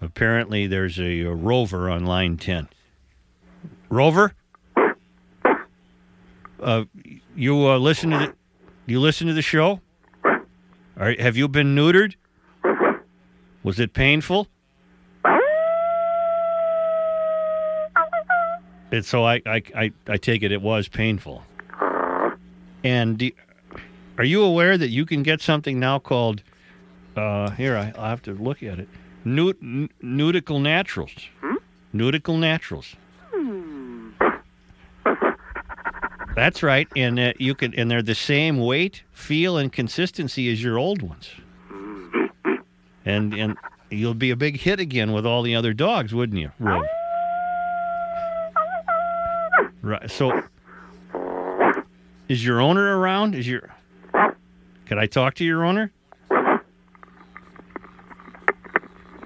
Apparently, 0.00 0.66
there's 0.66 0.98
a, 0.98 1.20
a 1.22 1.34
rover 1.34 1.90
on 1.90 2.04
line 2.04 2.36
ten. 2.36 2.68
Rover, 3.88 4.34
uh, 6.60 6.84
you 7.34 7.68
uh, 7.68 7.78
listen 7.78 8.10
to 8.10 8.18
the 8.18 8.34
you 8.86 9.00
listen 9.00 9.26
to 9.26 9.32
the 9.32 9.42
show. 9.42 9.80
Have 10.96 11.36
you 11.36 11.48
been 11.48 11.74
neutered? 11.74 12.14
Was 13.62 13.78
it 13.80 13.92
painful? 13.92 14.48
And 18.92 19.04
so 19.04 19.24
I, 19.24 19.42
I, 19.44 19.62
I, 19.74 19.92
I 20.06 20.16
take 20.16 20.44
it 20.44 20.52
it 20.52 20.62
was 20.62 20.88
painful. 20.88 21.42
And 22.84 23.18
do, 23.18 23.30
are 24.16 24.24
you 24.24 24.44
aware 24.44 24.78
that 24.78 24.88
you 24.88 25.04
can 25.04 25.24
get 25.24 25.42
something 25.42 25.80
now 25.80 25.98
called, 25.98 26.44
uh, 27.16 27.50
here, 27.50 27.76
I, 27.76 27.92
I'll 27.98 28.08
have 28.10 28.22
to 28.22 28.32
look 28.32 28.62
at 28.62 28.78
it, 28.78 28.88
Nut, 29.26 29.56
n- 29.60 29.90
Nautical 30.00 30.60
Naturals. 30.60 31.10
Hmm? 31.40 31.56
Nautical 31.92 32.36
Naturals. 32.36 32.94
Hmm. 33.32 34.10
That's 36.36 36.62
right, 36.62 36.86
and 36.94 37.18
uh, 37.18 37.32
you 37.38 37.54
can, 37.56 37.74
and 37.74 37.90
they're 37.90 38.02
the 38.02 38.14
same 38.14 38.58
weight, 38.58 39.02
feel, 39.12 39.56
and 39.56 39.72
consistency 39.72 40.50
as 40.52 40.62
your 40.62 40.78
old 40.78 41.02
ones. 41.02 41.30
Hmm. 41.66 42.26
And 43.04 43.34
and 43.34 43.56
you'll 43.90 44.14
be 44.14 44.30
a 44.30 44.36
big 44.36 44.58
hit 44.58 44.78
again 44.78 45.12
with 45.12 45.26
all 45.26 45.42
the 45.42 45.56
other 45.56 45.72
dogs, 45.72 46.14
wouldn't 46.14 46.38
you, 46.38 46.52
Rob? 46.60 46.84
Right. 49.82 50.08
So, 50.08 50.40
is 52.28 52.44
your 52.44 52.60
owner 52.60 52.96
around? 52.98 53.34
Is 53.34 53.48
your? 53.48 53.74
Can 54.86 54.98
I 55.00 55.06
talk 55.06 55.34
to 55.34 55.44
your 55.44 55.64
owner? 55.64 55.90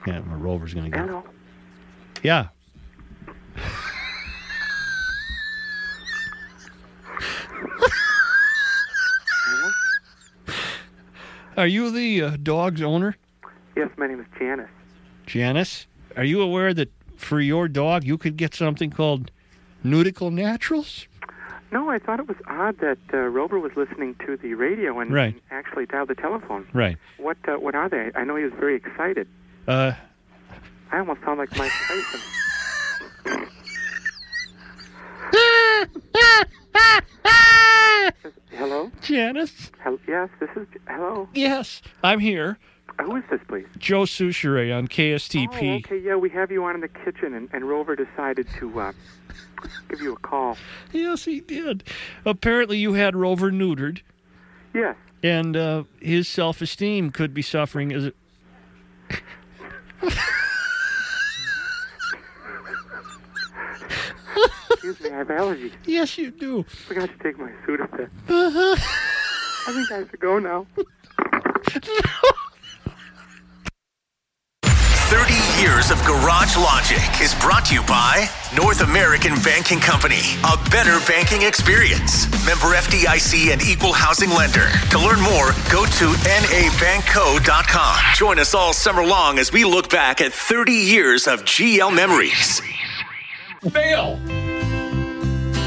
Yeah, 0.07 0.21
my 0.21 0.35
rover's 0.35 0.75
gonna 0.75 0.91
get. 0.91 1.09
Yeah. 2.23 2.49
Are 11.57 11.67
you 11.67 11.91
the 11.91 12.23
uh, 12.23 12.37
dog's 12.43 12.83
owner, 12.83 13.17
Yes, 13.77 13.89
my 13.97 14.07
name 14.09 14.21
is 14.21 14.27
Janice. 14.39 14.69
Janice? 15.27 15.87
Are 16.17 16.25
you 16.25 16.43
aware 16.43 16.75
that 16.75 16.91
for 17.17 17.41
your 17.41 17.69
dog 17.69 18.05
you 18.05 18.19
could 18.19 18.37
get 18.37 18.53
something 18.55 18.91
called 18.91 19.31
Nautical 19.85 20.31
Naturals? 20.31 21.07
No, 21.71 21.89
I 21.89 21.99
thought 22.01 22.19
it 22.19 22.27
was 22.27 22.37
odd 22.49 22.79
that 22.81 22.99
uh, 23.15 23.19
Rover 23.19 23.59
was 23.61 23.71
listening 23.77 24.17
to 24.27 24.37
the 24.37 24.55
radio 24.55 24.99
and, 24.99 25.13
Right. 25.13 25.35
and 25.35 25.41
actually 25.53 25.87
dialed 25.87 26.09
the 26.09 26.17
telephone. 26.17 26.67
Right. 26.73 26.99
What 27.19 27.37
uh, 27.49 27.53
What 27.61 27.75
are 27.77 27.89
they? 27.89 28.11
I 28.17 28.25
know 28.25 28.35
he 28.37 28.43
was 28.45 28.53
very 28.59 28.75
excited. 28.75 29.29
Uh, 29.67 29.93
I 30.91 30.99
almost 30.99 31.21
sound 31.23 31.39
like 31.39 31.51
Mike 31.57 31.71
Tyson. 31.87 32.21
Hello? 38.51 38.91
Janice? 39.01 39.71
Hel- 39.79 39.99
yes, 40.07 40.29
this 40.39 40.51
is. 40.57 40.67
Hello? 40.89 41.29
Yes, 41.35 41.81
I'm 42.03 42.19
here. 42.21 42.59
Who 43.01 43.17
is 43.17 43.25
this, 43.31 43.41
please? 43.49 43.67
Joe 43.79 44.03
Soucheray 44.03 44.77
on 44.77 44.87
KSTP. 44.89 45.73
Oh, 45.73 45.77
okay, 45.77 45.99
yeah, 45.99 46.17
we 46.17 46.29
have 46.31 46.51
you 46.51 46.65
on 46.65 46.75
in 46.75 46.81
the 46.83 46.89
kitchen, 46.89 47.33
and, 47.33 47.49
and 47.53 47.67
Rover 47.67 47.97
decided 47.97 48.47
to 48.59 48.79
uh, 48.81 48.93
give 49.89 50.03
you 50.03 50.13
a 50.13 50.19
call. 50.19 50.57
Yes, 50.93 51.25
he 51.25 51.41
did. 51.41 51.85
Apparently, 52.27 52.77
you 52.77 52.93
had 52.95 53.17
Rover 53.17 53.51
neutered, 53.51 54.01
Yes. 54.75 54.97
and 55.23 55.57
uh, 55.57 55.85
his 56.01 56.29
self-esteem 56.29 57.11
could 57.13 57.33
be 57.33 57.43
suffering 57.43 57.93
as. 57.93 58.11
Excuse 64.73 65.01
me, 65.01 65.11
I 65.11 65.19
have 65.19 65.29
allergies. 65.29 65.73
Yes, 65.85 66.17
you 66.17 66.31
do. 66.31 66.61
I 66.61 66.63
forgot 66.89 67.11
to 67.11 67.19
take 67.23 67.39
my 67.39 67.51
Sudafed. 67.67 68.09
Uh-huh. 68.29 68.77
I 69.69 69.73
think 69.73 69.93
I 69.93 69.97
have 69.99 70.11
to 70.11 70.17
go 70.17 70.39
now. 70.39 70.67
years 75.61 75.91
of 75.91 76.03
Garage 76.07 76.57
Logic 76.57 77.21
is 77.21 77.35
brought 77.35 77.67
to 77.67 77.75
you 77.75 77.83
by 77.83 78.29
North 78.57 78.81
American 78.81 79.35
Banking 79.43 79.79
Company, 79.79 80.23
a 80.45 80.57
better 80.71 80.99
banking 81.07 81.43
experience. 81.43 82.25
Member 82.47 82.75
FDIC 82.75 83.53
and 83.53 83.63
equal 83.63 83.93
housing 83.93 84.31
lender. 84.31 84.69
To 84.91 84.99
learn 84.99 85.21
more, 85.21 85.53
go 85.71 85.85
to 85.85 86.07
nabankco.com. 86.25 87.97
Join 88.15 88.39
us 88.39 88.55
all 88.55 88.73
summer 88.73 89.05
long 89.05 89.39
as 89.39 89.53
we 89.53 89.65
look 89.65 89.91
back 89.91 90.23
at 90.23 90.33
30 90.33 90.73
years 90.73 91.27
of 91.27 91.45
GL 91.45 91.95
memories. 91.95 92.63
Fail. 93.71 94.19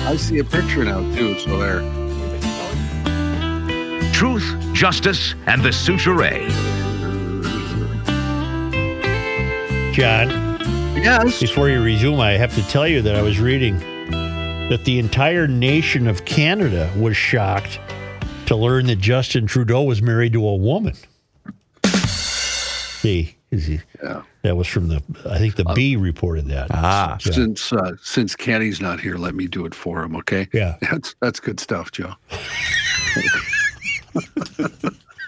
I 0.07 0.15
see 0.17 0.39
a 0.39 0.43
picture 0.43 0.83
now 0.83 1.01
too. 1.15 1.37
So 1.39 1.59
there. 1.59 1.81
Truth, 4.11 4.73
justice, 4.73 5.35
and 5.45 5.61
the 5.61 5.69
Soucheray. 5.69 6.82
John, 9.93 10.29
Yes. 10.95 11.39
before 11.39 11.69
you 11.69 11.81
resume, 11.83 12.19
I 12.19 12.31
have 12.31 12.53
to 12.55 12.63
tell 12.67 12.87
you 12.87 13.01
that 13.03 13.15
I 13.15 13.21
was 13.21 13.39
reading 13.39 13.77
that 14.69 14.85
the 14.85 14.97
entire 14.97 15.47
nation 15.47 16.07
of 16.07 16.25
Canada 16.25 16.91
was 16.97 17.15
shocked 17.15 17.79
to 18.47 18.55
learn 18.55 18.87
that 18.87 18.97
Justin 18.99 19.45
Trudeau 19.45 19.83
was 19.83 20.01
married 20.01 20.33
to 20.33 20.45
a 20.47 20.55
woman. 20.55 20.95
See, 21.85 23.35
is 23.51 23.67
he- 23.67 23.81
Yeah. 24.03 24.23
that 24.41 24.57
was 24.57 24.65
from 24.67 24.87
the, 24.87 25.03
I 25.29 25.37
think 25.37 25.55
the 25.57 25.65
B 25.75 25.95
reported 25.95 26.47
that. 26.47 26.67
Ah. 26.71 27.17
Yeah. 27.25 27.31
Since 27.31 27.71
uh, 27.71 27.91
since 28.01 28.35
Kenny's 28.35 28.81
not 28.81 28.99
here, 28.99 29.15
let 29.17 29.35
me 29.35 29.45
do 29.47 29.63
it 29.65 29.75
for 29.75 30.01
him. 30.03 30.15
Okay. 30.15 30.47
Yeah. 30.53 30.75
That's 30.91 31.13
that's 31.21 31.39
good 31.39 31.59
stuff, 31.59 31.91
Joe. 31.91 32.13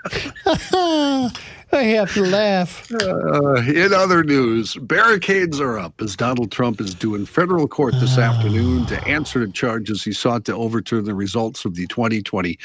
I 1.71 1.83
have 1.83 2.13
to 2.13 2.25
laugh. 2.25 2.91
Uh, 2.91 3.55
in 3.61 3.93
other 3.93 4.23
news, 4.23 4.75
barricades 4.75 5.59
are 5.59 5.77
up 5.77 6.01
as 6.01 6.15
Donald 6.15 6.51
Trump 6.51 6.79
is 6.79 6.93
due 6.93 7.15
in 7.15 7.25
federal 7.25 7.67
court 7.67 7.93
this 7.99 8.17
afternoon 8.17 8.85
to 8.87 9.03
answer 9.07 9.45
to 9.45 9.51
charges 9.51 10.03
he 10.03 10.13
sought 10.13 10.45
to 10.45 10.55
overturn 10.55 11.05
the 11.05 11.15
results 11.15 11.65
of 11.65 11.75
the 11.75 11.87
2020 11.87 12.57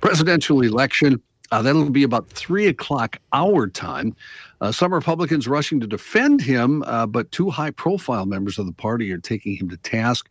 presidential 0.00 0.62
election. 0.62 1.20
Uh, 1.52 1.62
that'll 1.62 1.90
be 1.90 2.02
about 2.02 2.28
three 2.30 2.66
o'clock 2.66 3.18
our 3.32 3.68
time. 3.68 4.16
Uh, 4.60 4.72
some 4.72 4.92
Republicans 4.92 5.46
rushing 5.46 5.78
to 5.78 5.86
defend 5.86 6.40
him, 6.40 6.82
uh, 6.86 7.06
but 7.06 7.30
two 7.30 7.50
high 7.50 7.70
profile 7.70 8.26
members 8.26 8.58
of 8.58 8.66
the 8.66 8.72
party 8.72 9.12
are 9.12 9.18
taking 9.18 9.54
him 9.54 9.68
to 9.68 9.76
task. 9.78 10.28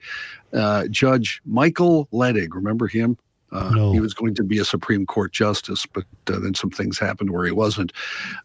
Uh, 0.52 0.88
Judge 0.90 1.42
Michael 1.46 2.08
Luttig, 2.12 2.54
remember 2.54 2.88
him? 2.88 3.18
Uh, 3.56 3.70
No. 3.70 3.92
He 3.94 4.00
was 4.00 4.14
going 4.14 4.36
to 4.36 4.44
be 4.44 4.60
a 4.60 4.66
Supreme 4.66 5.06
Court 5.06 5.32
justice, 5.32 5.86
but 5.86 6.04
uh, 6.28 6.40
then 6.40 6.54
some 6.54 6.70
things 6.70 7.00
happened 7.00 7.32
where 7.32 7.46
he 7.46 7.52
wasn't. 7.52 7.94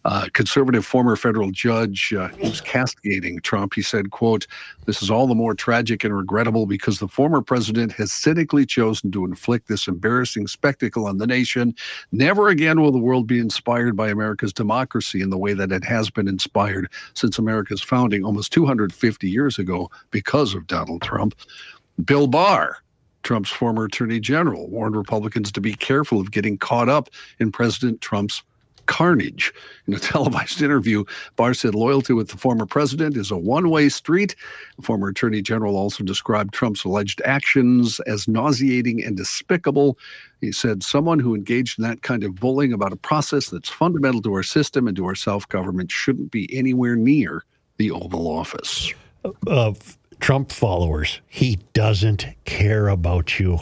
Uh, 0.04 0.28
conservative 0.32 0.86
former 0.86 1.16
federal 1.16 1.50
judge, 1.50 2.12
uh, 2.12 2.28
he 2.28 2.48
was 2.48 2.60
castigating 2.60 3.40
Trump. 3.40 3.74
He 3.74 3.82
said, 3.82 4.10
"quote 4.10 4.46
This 4.86 5.02
is 5.02 5.10
all 5.10 5.26
the 5.26 5.34
more 5.34 5.54
tragic 5.54 6.04
and 6.04 6.16
regrettable 6.16 6.66
because 6.66 6.98
the 6.98 7.08
former 7.08 7.42
president 7.42 7.92
has 7.92 8.12
cynically 8.12 8.64
chosen 8.66 9.10
to 9.12 9.24
inflict 9.24 9.68
this 9.68 9.88
embarrassing 9.88 10.46
spectacle 10.46 11.06
on 11.06 11.18
the 11.18 11.26
nation. 11.26 11.74
Never 12.12 12.48
again 12.48 12.80
will 12.80 12.92
the 12.92 12.98
world 12.98 13.26
be 13.26 13.38
inspired 13.38 13.96
by 13.96 14.08
America's 14.08 14.52
democracy 14.52 15.20
in 15.20 15.30
the 15.30 15.38
way 15.38 15.54
that 15.54 15.72
it 15.72 15.84
has 15.84 16.10
been 16.10 16.28
inspired 16.28 16.88
since 17.14 17.38
America's 17.38 17.82
founding 17.82 18.24
almost 18.24 18.52
250 18.52 19.28
years 19.28 19.58
ago 19.58 19.90
because 20.10 20.54
of 20.54 20.66
Donald 20.66 21.02
Trump." 21.02 21.34
Bill 22.04 22.26
Barr, 22.26 22.78
Trump's 23.22 23.50
former 23.50 23.84
attorney 23.84 24.20
general, 24.20 24.68
warned 24.68 24.96
Republicans 24.96 25.52
to 25.52 25.60
be 25.60 25.74
careful 25.74 26.20
of 26.20 26.30
getting 26.30 26.58
caught 26.58 26.88
up 26.88 27.08
in 27.38 27.52
President 27.52 28.00
Trump's 28.00 28.42
carnage. 28.90 29.54
In 29.86 29.94
a 29.94 29.98
televised 30.12 30.60
interview, 30.60 31.04
Barr 31.36 31.54
said 31.54 31.74
loyalty 31.74 32.12
with 32.12 32.28
the 32.28 32.36
former 32.36 32.66
president 32.66 33.16
is 33.16 33.30
a 33.30 33.36
one 33.36 33.70
way 33.70 33.88
street. 33.88 34.34
The 34.76 34.82
former 34.82 35.08
attorney 35.08 35.42
general 35.42 35.76
also 35.76 36.02
described 36.02 36.52
Trump's 36.52 36.84
alleged 36.84 37.22
actions 37.24 38.00
as 38.00 38.26
nauseating 38.26 39.02
and 39.02 39.16
despicable. 39.16 39.96
He 40.40 40.50
said, 40.50 40.82
Someone 40.82 41.20
who 41.20 41.36
engaged 41.36 41.78
in 41.78 41.84
that 41.84 42.02
kind 42.02 42.24
of 42.24 42.34
bullying 42.34 42.72
about 42.72 42.92
a 42.92 42.96
process 42.96 43.48
that's 43.48 43.68
fundamental 43.68 44.22
to 44.22 44.34
our 44.34 44.42
system 44.42 44.88
and 44.88 44.96
to 44.96 45.06
our 45.06 45.14
self 45.14 45.48
government 45.48 45.92
shouldn't 45.92 46.32
be 46.32 46.52
anywhere 46.56 46.96
near 46.96 47.44
the 47.76 47.92
Oval 47.92 48.26
Office. 48.26 48.92
Uh, 49.46 49.72
Trump 50.20 50.52
followers, 50.52 51.20
he 51.26 51.58
doesn't 51.72 52.26
care 52.44 52.88
about 52.88 53.40
you. 53.40 53.58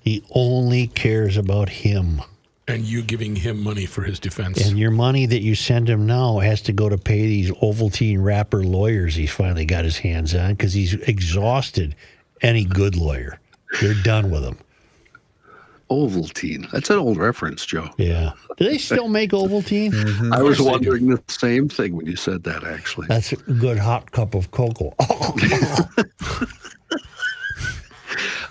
He 0.00 0.24
only 0.32 0.88
cares 0.88 1.36
about 1.36 1.68
him. 1.68 2.20
And 2.68 2.84
you 2.84 3.02
giving 3.02 3.36
him 3.36 3.62
money 3.62 3.86
for 3.86 4.02
his 4.02 4.18
defense. 4.18 4.66
And 4.66 4.78
your 4.78 4.90
money 4.90 5.26
that 5.26 5.42
you 5.42 5.54
send 5.54 5.88
him 5.88 6.06
now 6.06 6.38
has 6.38 6.62
to 6.62 6.72
go 6.72 6.88
to 6.88 6.98
pay 6.98 7.26
these 7.26 7.50
Ovaltine 7.50 8.22
rapper 8.22 8.62
lawyers 8.62 9.14
he's 9.14 9.32
finally 9.32 9.64
got 9.64 9.84
his 9.84 9.98
hands 9.98 10.34
on 10.34 10.54
because 10.54 10.72
he's 10.72 10.94
exhausted 10.94 11.94
any 12.40 12.64
good 12.64 12.96
lawyer. 12.96 13.40
They're 13.80 14.00
done 14.02 14.30
with 14.30 14.44
him. 14.44 14.58
Ovaltine. 15.92 16.70
That's 16.70 16.90
an 16.90 16.98
old 16.98 17.18
reference, 17.18 17.64
Joe. 17.64 17.88
Yeah. 17.98 18.32
Do 18.56 18.64
they 18.64 18.78
still 18.78 19.08
make 19.08 19.30
Ovaltine? 19.30 19.92
I 20.32 20.42
was 20.42 20.56
course 20.56 20.58
they 20.58 20.64
do. 20.64 20.70
wondering 20.70 21.08
the 21.08 21.22
same 21.28 21.68
thing 21.68 21.94
when 21.96 22.06
you 22.06 22.16
said 22.16 22.44
that, 22.44 22.64
actually. 22.64 23.06
That's 23.06 23.32
a 23.32 23.36
good 23.36 23.78
hot 23.78 24.10
cup 24.12 24.34
of 24.34 24.50
cocoa. 24.50 24.94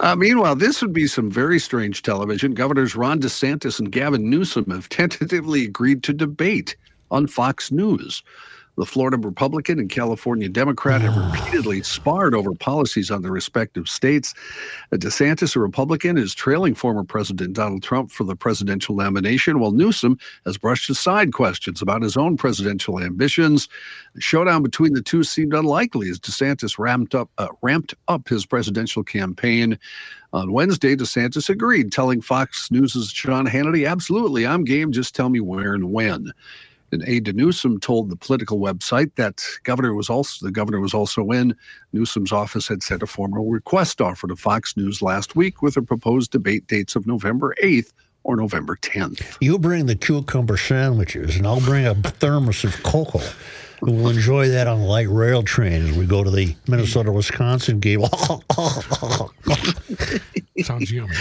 Uh, 0.02 0.16
meanwhile, 0.16 0.56
this 0.56 0.82
would 0.82 0.94
be 0.94 1.06
some 1.06 1.30
very 1.30 1.60
strange 1.60 2.02
television. 2.02 2.56
Governors 2.56 2.96
Ron 2.96 3.22
DeSantis 3.22 3.80
and 3.80 3.92
Gavin 3.92 4.32
Newsom 4.32 4.66
have 4.72 4.90
tentatively 4.90 5.64
agreed 5.64 6.02
to 6.04 6.12
debate 6.12 6.76
on 7.12 7.28
Fox 7.28 7.72
News. 7.72 8.24
The 8.78 8.86
Florida 8.86 9.18
Republican 9.18 9.80
and 9.80 9.90
California 9.90 10.50
Democrat 10.50 11.02
have 11.02 11.16
repeatedly 11.16 11.84
sparred 11.84 12.34
over 12.34 12.54
policies 12.54 13.12
on 13.12 13.22
their 13.22 13.32
respective 13.32 13.88
states. 13.88 14.34
DeSantis, 14.94 15.56
a 15.56 15.60
Republican, 15.60 16.18
is 16.18 16.34
trailing 16.34 16.74
former 16.74 17.04
President 17.04 17.54
Donald 17.54 17.84
Trump 17.84 18.12
for 18.12 18.24
the 18.24 18.36
presidential 18.36 18.96
nomination, 18.96 19.60
while 19.60 19.72
Newsom 19.72 20.18
has 20.46 20.58
brushed 20.58 20.90
aside 20.90 21.34
questions 21.34 21.82
about 21.82 22.02
his 22.02 22.16
own 22.16 22.38
presidential 22.38 23.02
ambitions. 23.02 23.68
The 24.16 24.22
showdown 24.22 24.64
between 24.64 24.94
the 24.94 25.02
two 25.02 25.24
seemed 25.24 25.54
unlikely 25.54 26.10
as 26.10 26.20
DeSantis 26.20 26.80
ramped 26.80 27.14
up, 27.14 27.30
uh, 27.38 27.50
ramped 27.62 27.94
up 28.08 28.30
his 28.30 28.46
presidential 28.46 29.04
campaign. 29.04 29.78
On 30.34 30.54
Wednesday, 30.54 30.96
DeSantis 30.96 31.50
agreed, 31.50 31.92
telling 31.92 32.22
Fox 32.22 32.72
News' 32.72 33.12
Sean 33.12 33.46
Hannity, 33.46 33.86
"Absolutely, 33.88 34.48
I'm 34.48 34.64
game. 34.64 34.94
Just 34.94 35.14
tell 35.14 35.28
me 35.28 35.42
where 35.42 35.74
and 35.74 35.92
when." 35.92 36.32
An 36.92 37.04
aide 37.08 37.26
to 37.26 37.34
Newsom 37.34 37.80
told 37.80 38.10
the 38.10 38.16
political 38.16 38.60
website 38.60 39.16
that 39.16 39.44
governor 39.64 39.94
was 39.94 40.10
also 40.10 40.46
the 40.46 40.52
governor 40.52 40.82
was 40.82 40.94
also 40.94 41.30
in. 41.32 41.56
Newsom's 41.94 42.32
office 42.32 42.68
had 42.68 42.84
sent 42.84 43.02
a 43.02 43.08
formal 43.08 43.50
request 43.50 44.02
offer 44.02 44.28
to 44.28 44.36
Fox 44.36 44.76
News 44.76 45.02
last 45.02 45.36
week 45.36 45.62
with 45.62 45.76
the 45.76 45.82
proposed 45.82 46.32
debate 46.32 46.68
dates 46.68 46.96
of 46.96 47.08
November 47.08 47.56
8th 47.64 47.94
or 48.24 48.36
November 48.36 48.76
10th. 48.78 49.38
You 49.40 49.58
bring 49.58 49.86
the 49.86 49.96
cucumber 49.96 50.58
sandwiches, 50.58 51.38
and 51.38 51.48
I'll 51.48 51.62
bring 51.62 51.88
a 51.88 51.96
thermos 51.96 52.64
of 52.64 52.84
cocoa. 52.84 53.22
We'll 53.82 54.10
enjoy 54.10 54.50
that 54.50 54.68
on 54.68 54.82
the 54.82 54.86
light 54.86 55.10
rail 55.10 55.42
train 55.42 55.88
as 55.88 55.98
we 55.98 56.06
go 56.06 56.24
to 56.24 56.30
the 56.30 56.56
Minnesota 56.68 57.12
Wisconsin 57.12 57.80
game. 57.80 58.02
Sounds 60.64 60.92
yummy. 60.92 61.16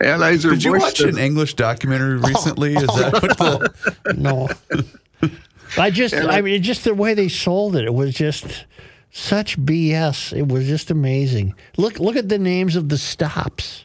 Anheuser 0.00 0.50
Did 0.50 0.64
you 0.64 0.72
Busch 0.72 0.82
watch 0.82 0.98
says- 0.98 1.14
an 1.14 1.18
English 1.22 1.54
documentary 1.54 2.16
recently? 2.16 2.74
Is 2.74 2.86
that 2.86 3.12
what 3.22 3.38
the, 3.38 4.14
no. 4.16 4.48
I 5.78 5.90
just, 5.90 6.14
I 6.14 6.40
mean, 6.40 6.62
just 6.62 6.84
the 6.84 6.94
way 6.94 7.14
they 7.14 7.28
sold 7.28 7.76
it, 7.76 7.84
it 7.84 7.94
was 7.94 8.14
just 8.14 8.64
such 9.12 9.58
BS. 9.58 10.36
It 10.36 10.48
was 10.48 10.66
just 10.66 10.90
amazing. 10.90 11.54
Look, 11.76 11.98
look 12.00 12.16
at 12.16 12.28
the 12.28 12.38
names 12.38 12.76
of 12.76 12.88
the 12.88 12.98
stops. 12.98 13.84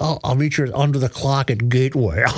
I'll, 0.00 0.20
I'll 0.24 0.34
meet 0.34 0.58
you 0.58 0.70
under 0.74 0.98
the 0.98 1.08
clock 1.08 1.50
at 1.50 1.68
Gateway. 1.68 2.24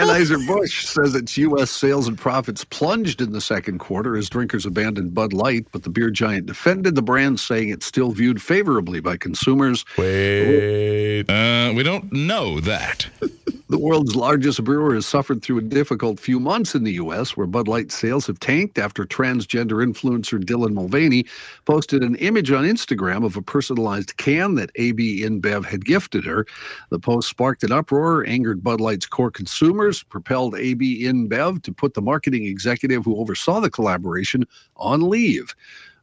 Anheuser-Busch 0.00 0.86
says 0.86 1.14
its 1.14 1.36
U.S. 1.38 1.70
sales 1.70 2.08
and 2.08 2.18
profits 2.18 2.64
plunged 2.64 3.20
in 3.20 3.32
the 3.32 3.40
second 3.40 3.78
quarter 3.78 4.16
as 4.16 4.28
drinkers 4.28 4.66
abandoned 4.66 5.14
Bud 5.14 5.32
Light, 5.32 5.66
but 5.72 5.82
the 5.82 5.90
beer 5.90 6.10
giant 6.10 6.46
defended 6.46 6.94
the 6.94 7.02
brand, 7.02 7.38
saying 7.40 7.68
it's 7.68 7.86
still 7.86 8.10
viewed 8.12 8.40
favorably 8.40 9.00
by 9.00 9.16
consumers. 9.16 9.84
wait? 9.98 11.09
Uh, 11.28 11.72
we 11.74 11.82
don't 11.82 12.12
know 12.12 12.60
that. 12.60 13.06
The 13.70 13.78
world's 13.78 14.16
largest 14.16 14.64
brewer 14.64 14.94
has 14.94 15.06
suffered 15.06 15.42
through 15.42 15.58
a 15.58 15.62
difficult 15.62 16.18
few 16.18 16.40
months 16.40 16.74
in 16.74 16.82
the 16.82 16.94
U.S., 16.94 17.36
where 17.36 17.46
Bud 17.46 17.68
Light 17.68 17.92
sales 17.92 18.26
have 18.26 18.40
tanked 18.40 18.78
after 18.78 19.04
transgender 19.04 19.86
influencer 19.86 20.42
Dylan 20.42 20.72
Mulvaney 20.72 21.24
posted 21.66 22.02
an 22.02 22.16
image 22.16 22.50
on 22.50 22.64
Instagram 22.64 23.24
of 23.24 23.36
a 23.36 23.42
personalized 23.42 24.16
can 24.16 24.56
that 24.56 24.72
AB 24.74 25.20
InBev 25.22 25.64
had 25.66 25.84
gifted 25.84 26.24
her. 26.24 26.46
The 26.88 26.98
post 26.98 27.28
sparked 27.28 27.62
an 27.62 27.70
uproar, 27.70 28.26
angered 28.26 28.64
Bud 28.64 28.80
Light's 28.80 29.06
core 29.06 29.30
consumers, 29.30 30.02
propelled 30.02 30.56
AB 30.56 31.04
InBev 31.04 31.62
to 31.62 31.72
put 31.72 31.94
the 31.94 32.02
marketing 32.02 32.46
executive 32.46 33.04
who 33.04 33.18
oversaw 33.18 33.60
the 33.60 33.70
collaboration 33.70 34.42
on 34.78 35.08
leave. 35.08 35.54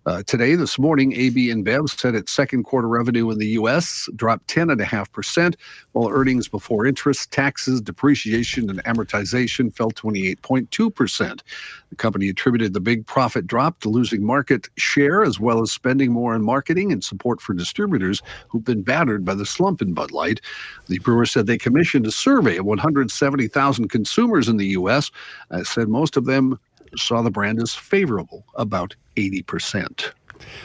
Uh, 0.08 0.24
today, 0.24 0.56
this 0.56 0.80
morning, 0.80 1.12
AB 1.12 1.50
InBev 1.50 1.90
said 1.90 2.16
its 2.16 2.32
second 2.32 2.64
quarter 2.64 2.88
revenue 2.88 3.30
in 3.30 3.40
the 3.40 3.48
U.S. 3.60 4.08
dropped 4.16 4.48
10.5%, 4.48 5.56
while 5.92 6.08
earnings 6.08 6.48
before 6.48 6.86
interest, 6.86 7.30
taxes, 7.30 7.82
depreciation, 7.82 8.70
and 8.70 8.82
amortization 8.86 9.76
fell 9.76 9.92
28.2%. 9.92 11.42
The 11.90 11.96
company 11.98 12.30
attributed 12.30 12.72
the 12.72 12.80
big 12.80 13.06
profit 13.06 13.48
drop 13.48 13.82
to 13.82 13.90
losing 13.90 14.26
market 14.26 14.70
share 14.78 15.24
as 15.24 15.42
well 15.42 15.62
as 15.62 15.74
spending 15.74 16.14
more 16.14 16.34
on 16.34 16.42
marketing 16.42 16.94
and 16.94 17.04
support 17.04 17.42
for 17.42 17.54
distributors 17.54 18.22
who've 18.48 18.64
been 18.64 18.84
battered 18.84 19.26
by 19.26 19.36
the 19.36 19.46
slump 19.46 19.82
in 19.82 19.94
Bud 19.94 20.14
Light. 20.14 20.40
The 20.88 21.00
brewer 21.00 21.26
said 21.26 21.48
they 21.48 21.58
commissioned 21.58 22.08
a 22.08 22.12
survey 22.12 22.56
of 22.56 22.66
170,000 22.66 23.90
consumers 23.90 24.48
in 24.48 24.56
the 24.56 24.68
U.S. 24.68 25.12
Uh, 25.52 25.66
said 25.66 25.90
most 25.90 26.16
of 26.16 26.24
them 26.24 26.58
saw 26.96 27.22
the 27.22 27.32
brand 27.32 27.62
as 27.62 27.74
favorable, 27.74 28.46
about 28.56 28.96
80%. 29.16 30.12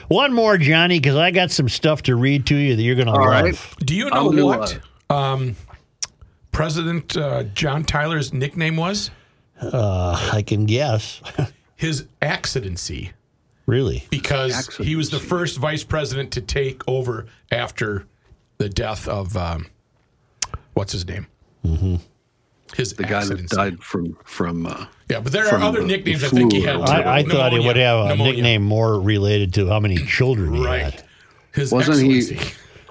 One 0.08 0.32
more, 0.32 0.58
Johnny, 0.58 1.00
because 1.00 1.16
I 1.16 1.30
got 1.30 1.50
some 1.50 1.68
stuff 1.68 2.02
to 2.02 2.16
read 2.16 2.46
to 2.46 2.56
you 2.56 2.76
that 2.76 2.82
you're 2.82 2.94
going 2.94 3.06
to 3.06 3.12
All 3.12 3.26
love. 3.26 3.44
right. 3.44 3.86
Do 3.86 3.94
you 3.94 4.04
know 4.10 4.16
I'll 4.16 4.30
do, 4.30 4.46
what 4.46 4.78
um, 5.08 5.56
President 6.50 7.16
uh, 7.16 7.44
John 7.44 7.84
Tyler's 7.84 8.32
nickname 8.32 8.76
was? 8.76 9.10
Uh, 9.60 10.30
I 10.32 10.42
can 10.42 10.66
guess. 10.66 11.22
His 11.76 12.06
accidency, 12.20 13.12
really? 13.66 14.04
because 14.10 14.76
he 14.76 14.94
was 14.94 15.10
the 15.10 15.18
first 15.18 15.58
vice 15.58 15.82
president 15.82 16.30
to 16.32 16.40
take 16.40 16.86
over 16.86 17.26
after 17.50 18.06
the 18.58 18.68
death 18.68 19.08
of 19.08 19.36
um, 19.36 19.66
what's 20.74 20.92
his 20.92 21.04
name? 21.06 21.26
Mm-hmm. 21.66 21.96
His 22.76 22.94
The 22.94 23.02
guy 23.02 23.10
that 23.24 23.32
accidency. 23.32 23.56
died 23.56 23.82
from 23.82 24.16
from 24.24 24.66
uh, 24.66 24.86
Yeah, 25.10 25.20
but 25.20 25.32
there 25.32 25.46
are 25.48 25.60
other 25.60 25.80
the- 25.80 25.86
nicknames 25.86 26.20
the 26.22 26.26
I 26.28 26.30
think 26.30 26.52
he 26.52 26.62
had. 26.62 26.76
too. 26.76 26.82
I, 26.92 27.18
I 27.18 27.22
thought 27.24 27.52
he 27.52 27.58
would 27.60 27.76
have 27.76 27.98
a 28.06 28.08
Pneumonia. 28.10 28.32
nickname 28.32 28.62
more 28.62 29.00
related 29.00 29.52
to 29.54 29.68
how 29.68 29.78
many 29.80 29.96
children 29.98 30.54
he 30.54 30.64
Right. 30.64 30.82
had. 30.94 31.04
His 31.52 31.70
Wasn't 31.72 32.00
he- 32.00 32.36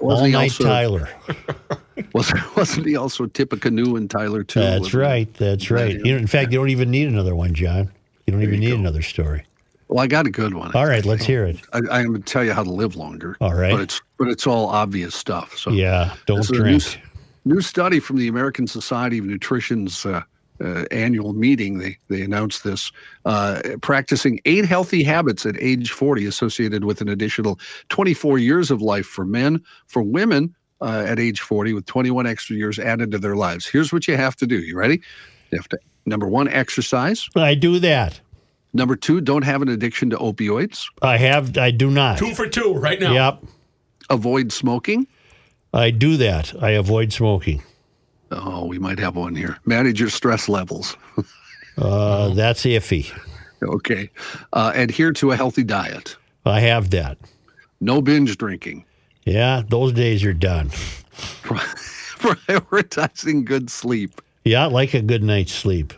All 0.00 0.24
he 0.24 0.32
night 0.32 0.50
also- 0.52 0.64
Tyler. 0.64 1.08
wasn't 2.14 2.56
wasn't 2.56 2.86
he 2.86 2.96
also 2.96 3.26
Tippecanoe 3.26 3.96
and 3.96 4.08
Tyler 4.10 4.42
too? 4.44 4.60
That's 4.60 4.80
Wasn't 4.80 4.92
he? 4.92 4.98
right. 5.08 5.34
That's 5.34 5.70
right. 5.70 5.92
You 6.04 6.12
know, 6.12 6.18
in 6.18 6.26
fact, 6.26 6.52
you 6.52 6.58
don't 6.58 6.70
even 6.70 6.90
need 6.90 7.08
another 7.08 7.34
one, 7.34 7.54
John. 7.54 7.90
You 8.26 8.32
don't 8.32 8.42
even 8.42 8.60
need 8.60 8.72
another 8.74 9.02
story. 9.02 9.44
Well, 9.88 9.98
I 10.02 10.06
got 10.06 10.26
a 10.26 10.30
good 10.30 10.54
one. 10.54 10.72
All 10.74 10.86
right, 10.86 11.04
let's 11.04 11.24
hear 11.24 11.44
it. 11.44 11.58
I, 11.74 11.78
I'm 11.78 12.06
going 12.06 12.14
to 12.14 12.32
tell 12.32 12.42
you 12.42 12.52
how 12.52 12.62
to 12.62 12.70
live 12.70 12.96
longer. 12.96 13.36
All 13.42 13.52
right. 13.54 13.72
but 13.72 13.80
it's 13.82 14.00
but 14.18 14.28
it's 14.28 14.46
all 14.46 14.66
obvious 14.68 15.14
stuff. 15.14 15.56
So 15.58 15.70
Yeah, 15.70 16.14
don't 16.26 16.38
This 16.38 16.46
is 16.46 16.50
a 16.50 16.54
new, 16.54 16.58
drink. 16.60 16.82
s- 16.82 16.96
new 17.44 17.60
study 17.60 18.00
from 18.00 18.16
the 18.16 18.28
American 18.28 18.66
Society 18.66 19.18
of 19.18 19.24
Nutrition's 19.24 20.04
uh, 20.06 20.22
uh, 20.62 20.84
annual 20.90 21.32
meeting. 21.32 21.78
They 21.78 21.98
they 22.08 22.22
announced 22.22 22.64
this. 22.64 22.92
Uh, 23.24 23.60
practicing 23.80 24.40
eight 24.44 24.64
healthy 24.64 25.02
habits 25.02 25.44
at 25.46 25.56
age 25.58 25.90
40 25.92 26.26
associated 26.26 26.84
with 26.84 27.00
an 27.00 27.08
additional 27.08 27.58
24 27.88 28.38
years 28.38 28.70
of 28.70 28.80
life 28.80 29.06
for 29.06 29.24
men. 29.24 29.62
For 29.86 30.02
women 30.02 30.54
uh, 30.80 31.04
at 31.06 31.18
age 31.18 31.40
40 31.40 31.74
with 31.74 31.86
21 31.86 32.26
extra 32.26 32.56
years 32.56 32.78
added 32.78 33.10
to 33.12 33.18
their 33.18 33.36
lives. 33.36 33.66
Here's 33.66 33.92
what 33.92 34.06
you 34.06 34.16
have 34.16 34.36
to 34.36 34.46
do. 34.46 34.58
You 34.58 34.76
ready? 34.76 35.00
You 35.50 35.58
have 35.58 35.68
to 35.68 35.78
number 36.06 36.26
one, 36.26 36.48
exercise. 36.48 37.28
I 37.36 37.54
do 37.54 37.78
that. 37.80 38.20
Number 38.72 38.96
two, 38.96 39.20
don't 39.20 39.44
have 39.44 39.62
an 39.62 39.68
addiction 39.68 40.10
to 40.10 40.16
opioids. 40.16 40.86
I 41.02 41.18
have. 41.18 41.56
I 41.58 41.70
do 41.70 41.90
not. 41.90 42.18
Two 42.18 42.34
for 42.34 42.46
two 42.46 42.72
right 42.72 42.98
now. 42.98 43.12
Yep. 43.12 43.44
Avoid 44.10 44.50
smoking. 44.52 45.06
I 45.72 45.90
do 45.90 46.16
that. 46.18 46.52
I 46.62 46.70
avoid 46.70 47.12
smoking. 47.12 47.62
Oh, 48.30 48.64
we 48.66 48.78
might 48.78 48.98
have 48.98 49.16
one 49.16 49.34
here. 49.34 49.58
Manage 49.66 50.00
your 50.00 50.10
stress 50.10 50.48
levels. 50.48 50.96
Uh, 51.78 52.28
that's 52.34 52.64
iffy. 52.64 53.10
Okay. 53.62 54.10
Uh, 54.52 54.72
adhere 54.74 55.10
to 55.10 55.30
a 55.30 55.36
healthy 55.36 55.64
diet. 55.64 56.16
I 56.44 56.60
have 56.60 56.90
that. 56.90 57.16
No 57.80 58.02
binge 58.02 58.36
drinking. 58.36 58.84
Yeah, 59.24 59.62
those 59.66 59.94
days 59.94 60.22
are 60.22 60.34
done. 60.34 60.68
Prioritizing 62.22 63.46
good 63.46 63.70
sleep 63.70 64.20
Yeah, 64.44 64.64
I 64.64 64.66
like 64.66 64.92
a 64.92 65.00
good 65.00 65.22
night's 65.22 65.52
sleep. 65.52 65.94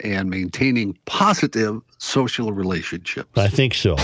and 0.00 0.28
maintaining 0.28 0.98
positive 1.06 1.80
social 1.96 2.52
relationships. 2.52 3.30
I 3.38 3.48
think 3.48 3.72
so. 3.72 3.96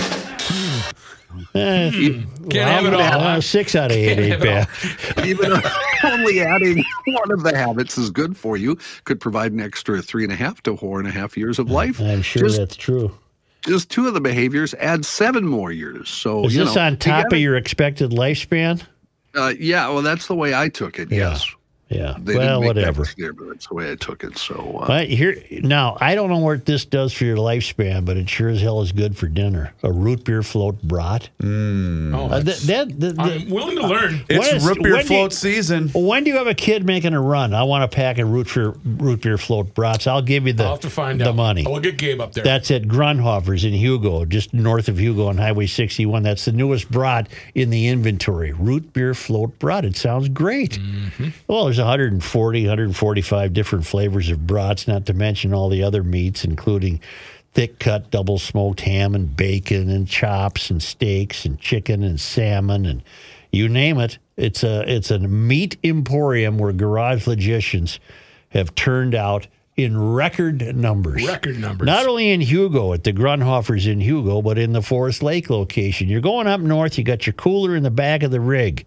Eh, 1.54 1.90
Can't 1.90 2.54
have 2.54 2.84
it 2.86 2.94
all, 2.94 3.00
well. 3.00 3.42
Six 3.42 3.74
out 3.74 3.90
of 3.90 3.96
eight 3.96 4.08
Can't 4.08 4.20
ain't 4.20 4.32
have 4.42 4.42
it 4.42 5.16
bad. 5.16 5.26
Even 5.26 5.52
only 6.04 6.40
adding 6.40 6.84
one 7.06 7.30
of 7.30 7.42
the 7.42 7.56
habits 7.56 7.96
is 7.98 8.10
good 8.10 8.36
for 8.36 8.56
you 8.56 8.78
could 9.04 9.20
provide 9.20 9.52
an 9.52 9.60
extra 9.60 10.00
three 10.02 10.24
and 10.24 10.32
a 10.32 10.36
half 10.36 10.62
to 10.64 10.76
four 10.76 10.98
and 10.98 11.08
a 11.08 11.12
half 11.12 11.36
years 11.36 11.58
of 11.58 11.70
life. 11.70 12.00
I'm 12.00 12.22
sure 12.22 12.42
just, 12.44 12.58
that's 12.58 12.76
true. 12.76 13.14
just 13.66 13.90
two 13.90 14.06
of 14.08 14.14
the 14.14 14.20
behaviors 14.20 14.74
add 14.74 15.04
seven 15.04 15.46
more 15.46 15.72
years. 15.72 16.08
So 16.08 16.44
Is 16.46 16.54
you 16.56 16.64
this 16.64 16.74
know, 16.74 16.82
on 16.82 16.92
you 16.92 16.98
top 16.98 17.24
gotta- 17.24 17.36
of 17.36 17.40
your 17.42 17.56
expected 17.56 18.10
lifespan? 18.10 18.82
Uh, 19.34 19.54
yeah, 19.58 19.88
well, 19.88 20.02
that's 20.02 20.26
the 20.26 20.34
way 20.34 20.54
I 20.54 20.68
took 20.68 20.98
it. 20.98 21.10
Yeah. 21.10 21.30
Yes. 21.30 21.46
Yeah. 21.92 22.16
They 22.18 22.36
well, 22.36 22.60
didn't 22.60 22.60
make 22.60 22.66
whatever. 22.68 23.02
That 23.04 23.14
clear, 23.14 23.32
but 23.32 23.48
that's 23.48 23.66
the 23.68 23.74
way 23.74 23.92
I 23.92 23.94
took 23.96 24.24
it. 24.24 24.38
So 24.38 24.80
uh, 24.82 24.86
Right 24.88 25.08
here 25.08 25.36
now, 25.50 25.96
I 26.00 26.14
don't 26.14 26.28
know 26.30 26.38
what 26.38 26.64
this 26.66 26.84
does 26.84 27.12
for 27.12 27.24
your 27.24 27.36
lifespan, 27.36 28.04
but 28.04 28.16
it 28.16 28.28
sure 28.28 28.48
as 28.48 28.60
hell 28.60 28.80
is 28.82 28.92
good 28.92 29.16
for 29.16 29.26
dinner. 29.28 29.72
A 29.82 29.92
root 29.92 30.24
beer 30.24 30.42
float 30.42 30.80
brat. 30.82 31.28
Oh, 31.42 31.46
Uh, 32.30 32.40
that, 32.40 32.56
that, 32.66 33.00
that- 33.00 33.18
I'm 33.18 33.50
willing 33.50 33.76
to 33.76 33.86
learn. 33.86 34.14
When 34.28 34.38
It's 34.40 34.52
is- 34.54 34.66
root 34.66 34.82
beer 34.82 34.92
when 34.94 35.06
do 35.06 35.14
you- 35.14 35.20
float 35.20 35.32
season. 35.32 35.88
When 35.94 36.24
do 36.24 36.30
you 36.30 36.36
have 36.38 36.46
a 36.46 36.54
kid 36.54 36.84
making 36.86 37.14
a 37.14 37.20
run? 37.20 37.54
I 37.54 37.62
want 37.64 37.84
a 37.84 37.88
pack 37.88 38.18
of 38.18 38.28
root 38.30 38.52
beer 38.52 38.74
root 38.84 39.22
beer 39.22 39.38
float 39.38 39.74
brats. 39.74 40.06
I'll 40.06 40.22
give 40.22 40.46
you 40.46 40.52
the 40.52 40.64
I'll 40.64 40.70
have 40.70 40.80
to 40.80 40.90
find 40.90 41.20
the 41.20 41.28
out. 41.30 41.36
money. 41.36 41.64
We'll 41.66 41.80
get 41.80 41.96
Gabe 41.98 42.20
up 42.20 42.32
there. 42.32 42.44
That's 42.44 42.70
at 42.70 42.82
Grundhofer's 42.82 43.64
in 43.64 43.72
Hugo, 43.72 44.24
just 44.24 44.52
north 44.54 44.88
of 44.88 44.98
Hugo 44.98 45.26
on 45.26 45.36
Highway 45.38 45.66
61. 45.66 46.22
That's 46.22 46.44
the 46.44 46.52
newest 46.52 46.90
brat 46.90 47.28
in 47.54 47.70
the 47.70 47.88
inventory. 47.88 48.52
Root 48.52 48.92
beer 48.92 49.14
float 49.14 49.58
brat. 49.58 49.84
It 49.84 49.96
sounds 49.96 50.28
great. 50.28 50.78
Mm-hmm. 50.78 51.28
Well, 51.48 51.64
there's 51.64 51.78
140, 51.82 52.62
145 52.62 53.52
different 53.52 53.86
flavors 53.86 54.30
of 54.30 54.46
brats, 54.46 54.88
not 54.88 55.06
to 55.06 55.14
mention 55.14 55.52
all 55.52 55.68
the 55.68 55.82
other 55.82 56.02
meats, 56.02 56.44
including 56.44 57.00
thick 57.52 57.78
cut 57.78 58.10
double 58.10 58.38
smoked 58.38 58.80
ham 58.80 59.14
and 59.14 59.36
bacon 59.36 59.90
and 59.90 60.08
chops 60.08 60.70
and 60.70 60.82
steaks 60.82 61.44
and 61.44 61.60
chicken 61.60 62.02
and 62.02 62.18
salmon 62.18 62.86
and 62.86 63.02
you 63.50 63.68
name 63.68 63.98
it. 63.98 64.18
It's 64.36 64.64
a 64.64 64.82
it's 64.90 65.10
a 65.10 65.18
meat 65.18 65.76
emporium 65.84 66.58
where 66.58 66.72
garage 66.72 67.26
logicians 67.26 68.00
have 68.48 68.74
turned 68.74 69.14
out 69.14 69.46
in 69.76 70.14
record 70.14 70.74
numbers. 70.74 71.26
Record 71.26 71.58
numbers. 71.58 71.86
Not 71.86 72.06
only 72.06 72.30
in 72.30 72.40
Hugo 72.40 72.92
at 72.92 73.04
the 73.04 73.12
Grundhofers 73.12 73.90
in 73.90 74.00
Hugo, 74.00 74.42
but 74.42 74.58
in 74.58 74.72
the 74.72 74.82
Forest 74.82 75.22
Lake 75.22 75.50
location. 75.50 76.08
You're 76.08 76.20
going 76.20 76.46
up 76.46 76.60
north, 76.60 76.98
you 76.98 77.04
got 77.04 77.26
your 77.26 77.34
cooler 77.34 77.76
in 77.76 77.82
the 77.82 77.90
back 77.90 78.22
of 78.22 78.30
the 78.30 78.40
rig. 78.40 78.86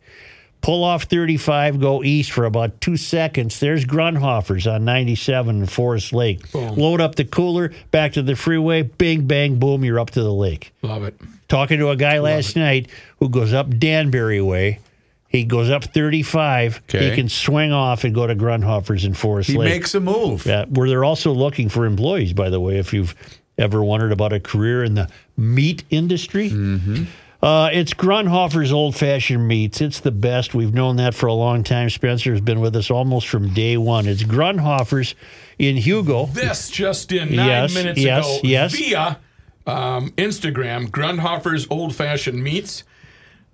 Pull 0.66 0.84
off 0.84 1.04
35, 1.04 1.80
go 1.80 2.04
east 2.04 2.32
for 2.32 2.46
about 2.46 2.82
two 2.82 2.98
seconds. 2.98 3.60
There's 3.60 3.86
Grundhofers 3.86 4.66
on 4.66 4.84
97 4.84 5.60
in 5.60 5.66
Forest 5.68 6.12
Lake. 6.12 6.52
Load 6.56 7.02
up 7.02 7.14
the 7.14 7.24
cooler, 7.24 7.72
back 7.92 8.14
to 8.14 8.24
the 8.24 8.36
freeway, 8.36 8.82
bing, 8.82 9.28
bang, 9.28 9.60
boom, 9.60 9.86
you're 9.86 10.00
up 10.00 10.10
to 10.10 10.24
the 10.24 10.34
lake. 10.34 10.74
Love 10.82 11.04
it. 11.04 11.22
Talking 11.50 11.78
to 11.78 11.92
a 11.92 11.96
guy 11.96 12.18
last 12.18 12.56
night 12.56 12.90
who 13.20 13.30
goes 13.30 13.54
up 13.54 13.78
Danbury 13.78 14.42
way. 14.42 14.80
He 15.28 15.44
goes 15.44 15.70
up 15.70 15.84
35. 15.84 16.82
Okay. 16.90 17.12
He 17.12 17.16
can 17.16 17.30
swing 17.30 17.72
off 17.72 18.04
and 18.04 18.16
go 18.16 18.26
to 18.26 18.36
Grundhofers 18.36 19.06
in 19.06 19.14
Forest 19.14 19.52
He 19.52 19.60
Lake. 19.60 19.68
He 19.68 19.76
makes 19.76 19.94
a 19.94 20.00
move. 20.00 20.48
Yeah, 20.48 20.66
where 20.66 20.90
they're 20.90 21.06
also 21.06 21.32
looking 21.32 21.70
for 21.70 21.86
employees, 21.86 22.34
by 22.34 22.50
the 22.50 22.60
way, 22.60 22.80
if 22.80 22.92
you've 22.92 23.14
ever 23.60 23.84
wondered 23.84 24.12
about 24.12 24.34
a 24.34 24.40
career 24.40 24.84
in 24.84 24.96
the 24.96 25.10
meat 25.38 25.84
industry. 25.92 26.50
Mm-hmm. 26.50 27.04
Uh, 27.46 27.70
it's 27.72 27.94
Grundhofer's 27.94 28.72
Old 28.74 28.96
Fashioned 28.96 29.48
Meats. 29.48 29.80
It's 29.80 30.00
the 30.00 30.10
best. 30.10 30.56
We've 30.56 30.74
known 30.74 30.96
that 30.96 31.14
for 31.14 31.28
a 31.28 31.34
long 31.34 31.64
time. 31.64 31.92
Spencer 31.92 32.32
has 32.32 32.42
been 32.42 32.60
with 32.60 32.76
us 32.76 32.90
almost 32.90 33.28
from 33.28 33.54
day 33.54 33.78
one. 33.78 34.08
It's 34.08 34.24
Grundhofer's 34.24 35.14
in 35.60 35.78
Hugo. 35.78 36.26
This 36.26 36.72
just 36.72 37.12
in 37.12 37.36
nine 37.36 37.48
Yes, 37.48 37.74
minutes 37.76 38.00
yes, 38.00 38.26
ago 38.26 38.40
yes. 38.44 38.76
via 38.76 39.20
um, 39.68 40.10
Instagram. 40.14 40.90
Grundhofer's 40.90 41.68
Old 41.70 41.96
Fashioned 41.96 42.44
Meats. 42.44 42.84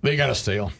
They 0.00 0.16
got 0.16 0.30
a 0.30 0.34
sale, 0.34 0.72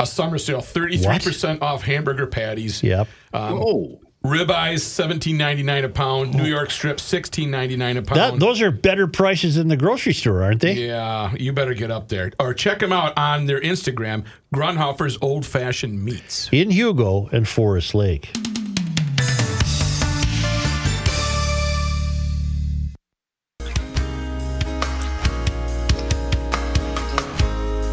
a 0.00 0.06
summer 0.06 0.38
sale, 0.38 0.62
thirty 0.62 0.96
three 0.96 1.18
percent 1.18 1.60
off 1.60 1.82
hamburger 1.82 2.26
patties. 2.26 2.82
Yep. 2.82 3.08
Um, 3.34 3.60
oh, 3.62 4.00
Ribeyes 4.24 4.80
seventeen 4.80 5.36
ninety 5.38 5.62
nine 5.62 5.84
a 5.84 5.88
pound. 5.88 6.34
New 6.34 6.42
oh. 6.42 6.46
York 6.46 6.70
strip 6.72 6.98
sixteen 6.98 7.50
ninety 7.52 7.76
nine 7.76 7.96
a 7.96 8.00
That, 8.02 8.30
pound. 8.30 8.42
those 8.42 8.60
are 8.60 8.72
better 8.72 9.06
prices 9.06 9.54
than 9.54 9.68
the 9.68 9.76
grocery 9.76 10.12
store, 10.12 10.42
aren't 10.42 10.60
they? 10.60 10.72
yeah, 10.72 11.32
you 11.38 11.52
better 11.52 11.72
get 11.72 11.90
up 11.92 12.08
there 12.08 12.32
or 12.40 12.52
check 12.52 12.80
them 12.80 12.92
out 12.92 13.16
on 13.16 13.46
their 13.46 13.60
Instagram. 13.60 14.24
Grundhofer's 14.52 15.16
Old 15.22 15.46
Fashioned 15.46 16.04
Meats. 16.04 16.48
In 16.50 16.70
Hugo 16.70 17.28
and 17.32 17.46
Forest 17.46 17.94
Lake. 17.94 18.30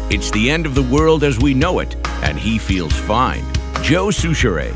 It's 0.08 0.30
the 0.30 0.50
end 0.50 0.66
of 0.66 0.74
the 0.74 0.82
world 0.82 1.24
as 1.24 1.38
we 1.38 1.52
know 1.52 1.80
it, 1.80 1.94
and 2.22 2.38
he 2.38 2.58
feels 2.58 2.92
fine. 2.94 3.44
Joe 3.82 4.06
Soucheray. 4.06 4.72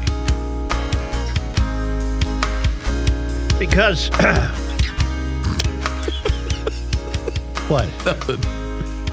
Because. 3.61 4.09
what? 7.69 7.87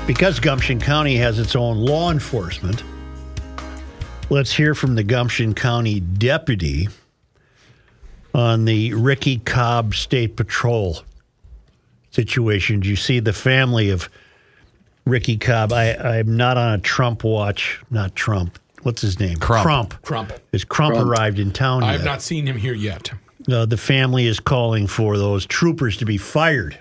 Because 0.07 0.39
Gumption 0.39 0.79
County 0.79 1.17
has 1.17 1.37
its 1.37 1.53
own 1.53 1.79
law 1.79 2.11
enforcement, 2.11 2.81
let's 4.29 4.53
hear 4.53 4.73
from 4.73 4.95
the 4.95 5.03
Gumption 5.03 5.53
County 5.53 5.99
deputy 5.99 6.87
on 8.33 8.63
the 8.63 8.93
Ricky 8.93 9.39
Cobb 9.39 9.93
State 9.93 10.37
Patrol 10.37 10.99
situation. 12.11 12.79
Do 12.79 12.87
you 12.87 12.95
see 12.95 13.19
the 13.19 13.33
family 13.33 13.89
of 13.89 14.09
Ricky 15.05 15.35
Cobb? 15.37 15.73
I, 15.73 15.93
I'm 15.95 16.37
not 16.37 16.57
on 16.57 16.71
a 16.71 16.77
Trump 16.77 17.25
watch, 17.25 17.81
not 17.91 18.15
Trump. 18.15 18.57
What's 18.83 19.01
his 19.01 19.19
name? 19.19 19.35
Crump. 19.39 19.63
Crump. 19.65 20.01
Crump. 20.03 20.31
Has 20.53 20.63
Crump, 20.63 20.93
Crump. 20.95 21.09
arrived 21.09 21.37
in 21.37 21.51
town 21.51 21.83
I 21.83 21.87
yet? 21.87 21.97
have 21.97 22.05
not 22.05 22.21
seen 22.21 22.47
him 22.47 22.55
here 22.55 22.73
yet. 22.73 23.11
Uh, 23.51 23.65
the 23.65 23.77
family 23.77 24.25
is 24.25 24.39
calling 24.39 24.87
for 24.87 25.17
those 25.17 25.45
troopers 25.45 25.97
to 25.97 26.05
be 26.05 26.17
fired. 26.17 26.77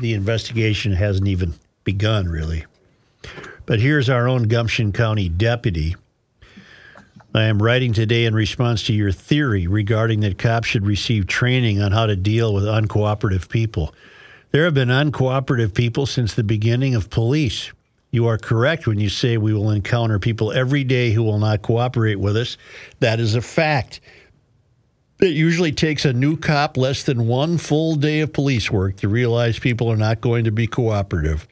The 0.00 0.14
investigation 0.14 0.92
hasn't 0.92 1.28
even 1.28 1.54
begun, 1.84 2.28
really. 2.28 2.64
But 3.66 3.80
here's 3.80 4.10
our 4.10 4.26
own 4.26 4.44
Gumption 4.44 4.92
County 4.92 5.28
deputy. 5.28 5.94
I 7.34 7.44
am 7.44 7.62
writing 7.62 7.92
today 7.92 8.26
in 8.26 8.34
response 8.34 8.84
to 8.84 8.92
your 8.92 9.12
theory 9.12 9.66
regarding 9.66 10.20
that 10.20 10.38
cops 10.38 10.68
should 10.68 10.86
receive 10.86 11.26
training 11.26 11.80
on 11.80 11.92
how 11.92 12.06
to 12.06 12.16
deal 12.16 12.54
with 12.54 12.64
uncooperative 12.64 13.48
people. 13.48 13.94
There 14.52 14.64
have 14.64 14.74
been 14.74 14.88
uncooperative 14.88 15.74
people 15.74 16.06
since 16.06 16.34
the 16.34 16.44
beginning 16.44 16.94
of 16.94 17.10
police. 17.10 17.72
You 18.12 18.28
are 18.28 18.38
correct 18.38 18.86
when 18.86 19.00
you 19.00 19.08
say 19.08 19.36
we 19.36 19.52
will 19.52 19.70
encounter 19.70 20.20
people 20.20 20.52
every 20.52 20.84
day 20.84 21.10
who 21.10 21.24
will 21.24 21.40
not 21.40 21.62
cooperate 21.62 22.20
with 22.20 22.36
us. 22.36 22.56
That 23.00 23.18
is 23.18 23.34
a 23.34 23.42
fact. 23.42 24.00
It 25.24 25.34
usually 25.34 25.72
takes 25.72 26.04
a 26.04 26.12
new 26.12 26.36
cop 26.36 26.76
less 26.76 27.02
than 27.02 27.26
one 27.26 27.56
full 27.56 27.96
day 27.96 28.20
of 28.20 28.34
police 28.34 28.70
work 28.70 28.96
to 28.96 29.08
realize 29.08 29.58
people 29.58 29.90
are 29.90 29.96
not 29.96 30.20
going 30.20 30.44
to 30.44 30.52
be 30.52 30.66
cooperative. 30.66 31.48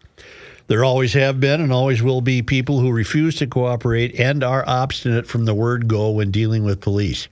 There 0.67 0.85
always 0.85 1.15
have 1.15 1.41
been 1.41 1.61
and 1.61 1.73
always 1.73 2.03
will 2.03 2.21
be 2.21 2.43
people 2.43 2.81
who 2.81 2.93
refuse 2.93 3.37
to 3.37 3.47
cooperate 3.47 4.19
and 4.21 4.45
are 4.45 4.65
obstinate 4.67 5.27
from 5.27 5.47
the 5.47 5.55
word 5.55 5.89
go 5.89 6.11
when 6.11 6.31
dealing 6.31 6.65
with 6.65 6.81
police. 6.83 7.29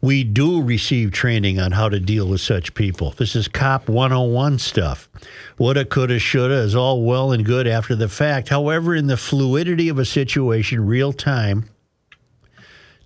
We 0.00 0.22
do 0.22 0.62
receive 0.62 1.10
training 1.10 1.58
on 1.58 1.72
how 1.72 1.88
to 1.88 1.98
deal 1.98 2.28
with 2.28 2.40
such 2.40 2.74
people. 2.74 3.10
This 3.16 3.34
is 3.34 3.48
Cop 3.48 3.88
101 3.88 4.60
stuff. 4.60 5.08
Woulda, 5.58 5.84
coulda, 5.84 6.20
shoulda 6.20 6.54
is 6.54 6.76
all 6.76 7.02
well 7.02 7.32
and 7.32 7.44
good 7.44 7.66
after 7.66 7.96
the 7.96 8.08
fact. 8.08 8.48
However, 8.48 8.94
in 8.94 9.08
the 9.08 9.16
fluidity 9.16 9.88
of 9.88 9.98
a 9.98 10.04
situation, 10.04 10.86
real 10.86 11.12
time, 11.12 11.68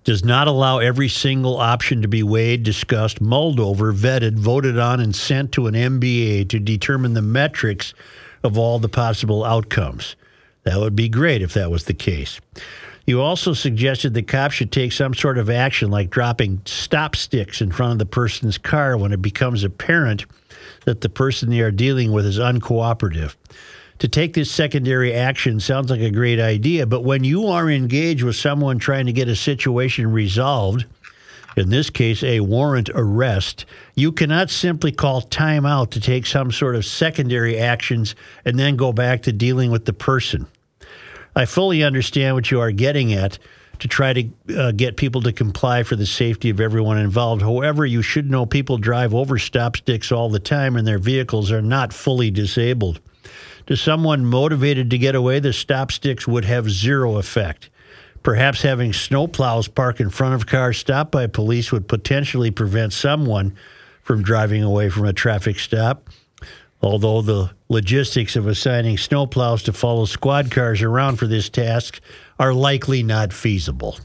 does 0.03 0.23
not 0.23 0.47
allow 0.47 0.79
every 0.79 1.07
single 1.07 1.57
option 1.57 2.01
to 2.01 2.07
be 2.07 2.23
weighed, 2.23 2.63
discussed, 2.63 3.21
mulled 3.21 3.59
over, 3.59 3.93
vetted, 3.93 4.37
voted 4.37 4.77
on, 4.77 4.99
and 4.99 5.15
sent 5.15 5.51
to 5.53 5.67
an 5.67 5.73
MBA 5.73 6.49
to 6.49 6.59
determine 6.59 7.13
the 7.13 7.21
metrics 7.21 7.93
of 8.43 8.57
all 8.57 8.79
the 8.79 8.89
possible 8.89 9.43
outcomes. 9.43 10.15
That 10.63 10.79
would 10.79 10.95
be 10.95 11.09
great 11.09 11.41
if 11.41 11.53
that 11.53 11.71
was 11.71 11.85
the 11.85 11.93
case. 11.93 12.39
You 13.05 13.21
also 13.21 13.53
suggested 13.53 14.13
the 14.13 14.23
cops 14.23 14.55
should 14.55 14.71
take 14.71 14.93
some 14.93 15.13
sort 15.13 15.37
of 15.37 15.49
action, 15.49 15.91
like 15.91 16.09
dropping 16.09 16.61
stop 16.65 17.15
sticks 17.15 17.61
in 17.61 17.71
front 17.71 17.93
of 17.93 17.99
the 17.99 18.05
person's 18.05 18.57
car 18.57 18.97
when 18.97 19.11
it 19.11 19.21
becomes 19.21 19.63
apparent 19.63 20.25
that 20.85 21.01
the 21.01 21.09
person 21.09 21.49
they 21.49 21.59
are 21.59 21.71
dealing 21.71 22.13
with 22.13 22.25
is 22.25 22.39
uncooperative. 22.39 23.35
To 24.03 24.09
take 24.09 24.33
this 24.33 24.51
secondary 24.51 25.13
action 25.13 25.61
sounds 25.61 25.89
like 25.89 26.01
a 26.01 26.11
great 26.11 26.37
idea, 26.37 26.85
but 26.85 27.05
when 27.05 27.23
you 27.23 27.47
are 27.47 27.69
engaged 27.69 28.21
with 28.21 28.35
someone 28.35 28.77
trying 28.77 29.05
to 29.05 29.13
get 29.13 29.29
a 29.29 29.35
situation 29.37 30.11
resolved, 30.11 30.85
in 31.55 31.69
this 31.69 31.89
case, 31.89 32.21
a 32.21 32.41
warrant 32.41 32.89
arrest, 32.95 33.65
you 33.95 34.11
cannot 34.11 34.49
simply 34.49 34.91
call 34.91 35.21
time 35.21 35.65
out 35.65 35.91
to 35.91 36.01
take 36.01 36.25
some 36.25 36.51
sort 36.51 36.75
of 36.75 36.83
secondary 36.83 37.57
actions 37.57 38.13
and 38.43 38.59
then 38.59 38.75
go 38.75 38.91
back 38.91 39.21
to 39.21 39.31
dealing 39.31 39.71
with 39.71 39.85
the 39.85 39.93
person. 39.93 40.47
I 41.33 41.45
fully 41.45 41.81
understand 41.81 42.35
what 42.35 42.51
you 42.51 42.59
are 42.59 42.73
getting 42.73 43.13
at 43.13 43.39
to 43.79 43.87
try 43.87 44.11
to 44.11 44.29
uh, 44.53 44.71
get 44.73 44.97
people 44.97 45.21
to 45.21 45.31
comply 45.31 45.83
for 45.83 45.95
the 45.95 46.05
safety 46.05 46.49
of 46.49 46.59
everyone 46.59 46.97
involved. 46.97 47.41
However, 47.41 47.85
you 47.85 48.01
should 48.01 48.29
know 48.29 48.45
people 48.45 48.77
drive 48.77 49.13
over 49.13 49.39
stop 49.39 49.77
sticks 49.77 50.11
all 50.11 50.27
the 50.27 50.39
time 50.39 50.75
and 50.75 50.85
their 50.85 50.99
vehicles 50.99 51.53
are 51.53 51.61
not 51.61 51.93
fully 51.93 52.29
disabled. 52.29 52.99
To 53.67 53.77
someone 53.77 54.25
motivated 54.25 54.89
to 54.89 54.97
get 54.97 55.15
away, 55.15 55.39
the 55.39 55.53
stop 55.53 55.91
sticks 55.91 56.27
would 56.27 56.45
have 56.45 56.69
zero 56.69 57.17
effect. 57.17 57.69
Perhaps 58.21 58.61
having 58.61 58.91
snowplows 58.91 59.73
park 59.73 59.99
in 59.99 60.09
front 60.09 60.35
of 60.35 60.47
cars 60.47 60.77
stopped 60.77 61.11
by 61.11 61.27
police 61.27 61.71
would 61.71 61.87
potentially 61.87 62.51
prevent 62.51 62.93
someone 62.93 63.55
from 64.01 64.23
driving 64.23 64.63
away 64.63 64.89
from 64.89 65.05
a 65.05 65.13
traffic 65.13 65.59
stop. 65.59 66.09
Although 66.81 67.21
the 67.21 67.51
logistics 67.69 68.35
of 68.35 68.47
assigning 68.47 68.97
snowplows 68.97 69.63
to 69.63 69.73
follow 69.73 70.05
squad 70.05 70.51
cars 70.51 70.81
around 70.81 71.15
for 71.17 71.27
this 71.27 71.49
task 71.49 72.01
are 72.39 72.53
likely 72.53 73.03
not 73.03 73.31
feasible. 73.31 73.97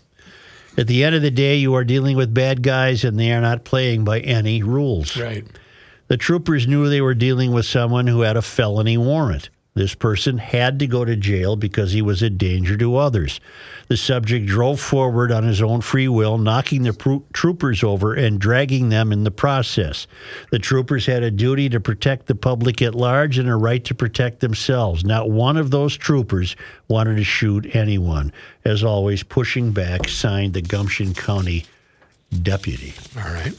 At 0.77 0.87
the 0.87 1.03
end 1.03 1.17
of 1.17 1.23
the 1.23 1.33
day, 1.33 1.57
you 1.57 1.75
are 1.75 1.83
dealing 1.83 2.17
with 2.17 2.33
bad 2.33 2.63
guys 2.63 3.03
and 3.03 3.19
they 3.19 3.33
are 3.33 3.41
not 3.41 3.65
playing 3.65 4.05
by 4.05 4.21
any 4.21 4.63
rules. 4.63 5.17
Right. 5.17 5.45
The 6.09 6.17
troopers 6.17 6.67
knew 6.67 6.89
they 6.89 7.01
were 7.01 7.15
dealing 7.15 7.53
with 7.53 7.67
someone 7.67 8.07
who 8.07 8.23
had 8.23 8.37
a 8.37 8.43
felony 8.43 8.99
warrant. 8.99 9.51
This 9.79 9.95
person 9.95 10.39
had 10.39 10.81
to 10.81 10.89
go 10.89 11.05
to 11.05 11.15
jail 11.15 11.55
because 11.55 11.93
he 11.93 12.03
was 12.03 12.21
a 12.21 12.31
danger 12.31 12.77
to 12.79 12.97
others. 12.97 13.39
The 13.87 13.97
subject 13.97 14.47
drove 14.47 14.81
forward 14.81 15.31
on 15.31 15.45
his 15.45 15.63
own 15.63 15.83
free 15.83 16.09
will, 16.09 16.37
knocking 16.37 16.83
the 16.83 16.93
pro- 16.93 17.23
troopers 17.33 17.85
over 17.85 18.13
and 18.13 18.41
dragging 18.41 18.89
them 18.89 19.13
in 19.13 19.23
the 19.23 19.31
process. 19.31 20.09
The 20.51 20.59
troopers 20.59 21.07
had 21.07 21.23
a 21.23 21.31
duty 21.31 21.69
to 21.69 21.79
protect 21.79 22.27
the 22.27 22.35
public 22.35 22.83
at 22.83 22.97
large 22.97 23.39
and 23.39 23.49
a 23.49 23.55
right 23.55 23.85
to 23.85 23.95
protect 23.95 24.41
themselves. 24.41 25.05
Not 25.05 25.31
one 25.31 25.57
of 25.57 25.71
those 25.71 25.97
troopers 25.97 26.57
wanted 26.89 27.15
to 27.15 27.25
shoot 27.25 27.77
anyone. 27.77 28.33
As 28.65 28.83
always, 28.83 29.23
pushing 29.23 29.71
back, 29.71 30.09
signed 30.09 30.55
the 30.55 30.63
Gumption 30.63 31.15
County 31.15 31.67
deputy. 32.43 32.95
All 33.17 33.33
right. 33.33 33.57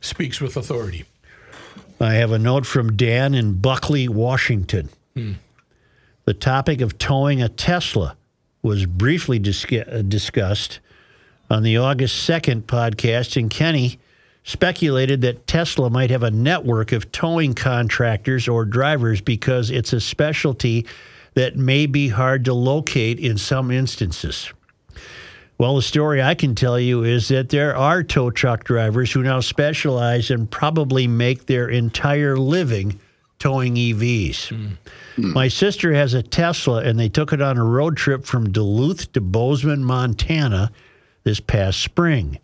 Speaks 0.00 0.40
with 0.40 0.56
authority. 0.56 1.04
I 2.00 2.14
have 2.14 2.32
a 2.32 2.38
note 2.38 2.64
from 2.64 2.96
Dan 2.96 3.34
in 3.34 3.54
Buckley, 3.54 4.08
Washington. 4.08 4.88
Hmm. 5.14 5.32
The 6.24 6.34
topic 6.34 6.80
of 6.80 6.98
towing 6.98 7.42
a 7.42 7.48
Tesla 7.48 8.16
was 8.62 8.86
briefly 8.86 9.38
uh, 9.38 10.02
discussed 10.02 10.80
on 11.50 11.62
the 11.62 11.76
August 11.76 12.28
2nd 12.28 12.62
podcast, 12.62 13.36
and 13.36 13.50
Kenny 13.50 13.98
speculated 14.44 15.22
that 15.22 15.46
Tesla 15.46 15.90
might 15.90 16.10
have 16.10 16.22
a 16.22 16.30
network 16.30 16.92
of 16.92 17.10
towing 17.12 17.54
contractors 17.54 18.46
or 18.46 18.64
drivers 18.64 19.20
because 19.20 19.70
it's 19.70 19.92
a 19.92 20.00
specialty 20.00 20.86
that 21.34 21.56
may 21.56 21.86
be 21.86 22.08
hard 22.08 22.44
to 22.44 22.54
locate 22.54 23.18
in 23.18 23.38
some 23.38 23.70
instances. 23.70 24.52
Well, 25.58 25.74
the 25.74 25.82
story 25.82 26.22
I 26.22 26.36
can 26.36 26.54
tell 26.54 26.78
you 26.78 27.02
is 27.02 27.26
that 27.28 27.48
there 27.48 27.76
are 27.76 28.04
tow 28.04 28.30
truck 28.30 28.62
drivers 28.62 29.10
who 29.10 29.24
now 29.24 29.40
specialize 29.40 30.30
and 30.30 30.48
probably 30.48 31.08
make 31.08 31.46
their 31.46 31.68
entire 31.68 32.36
living 32.36 33.00
towing 33.40 33.74
EVs. 33.74 34.48
Hmm. 35.16 35.32
My 35.32 35.48
sister 35.48 35.92
has 35.92 36.14
a 36.14 36.22
Tesla, 36.22 36.82
and 36.84 36.98
they 36.98 37.08
took 37.08 37.32
it 37.32 37.42
on 37.42 37.58
a 37.58 37.64
road 37.64 37.96
trip 37.96 38.24
from 38.24 38.52
Duluth 38.52 39.12
to 39.12 39.20
Bozeman, 39.20 39.84
Montana 39.84 40.70
this 41.24 41.40
past 41.40 41.80
spring. 41.80 42.38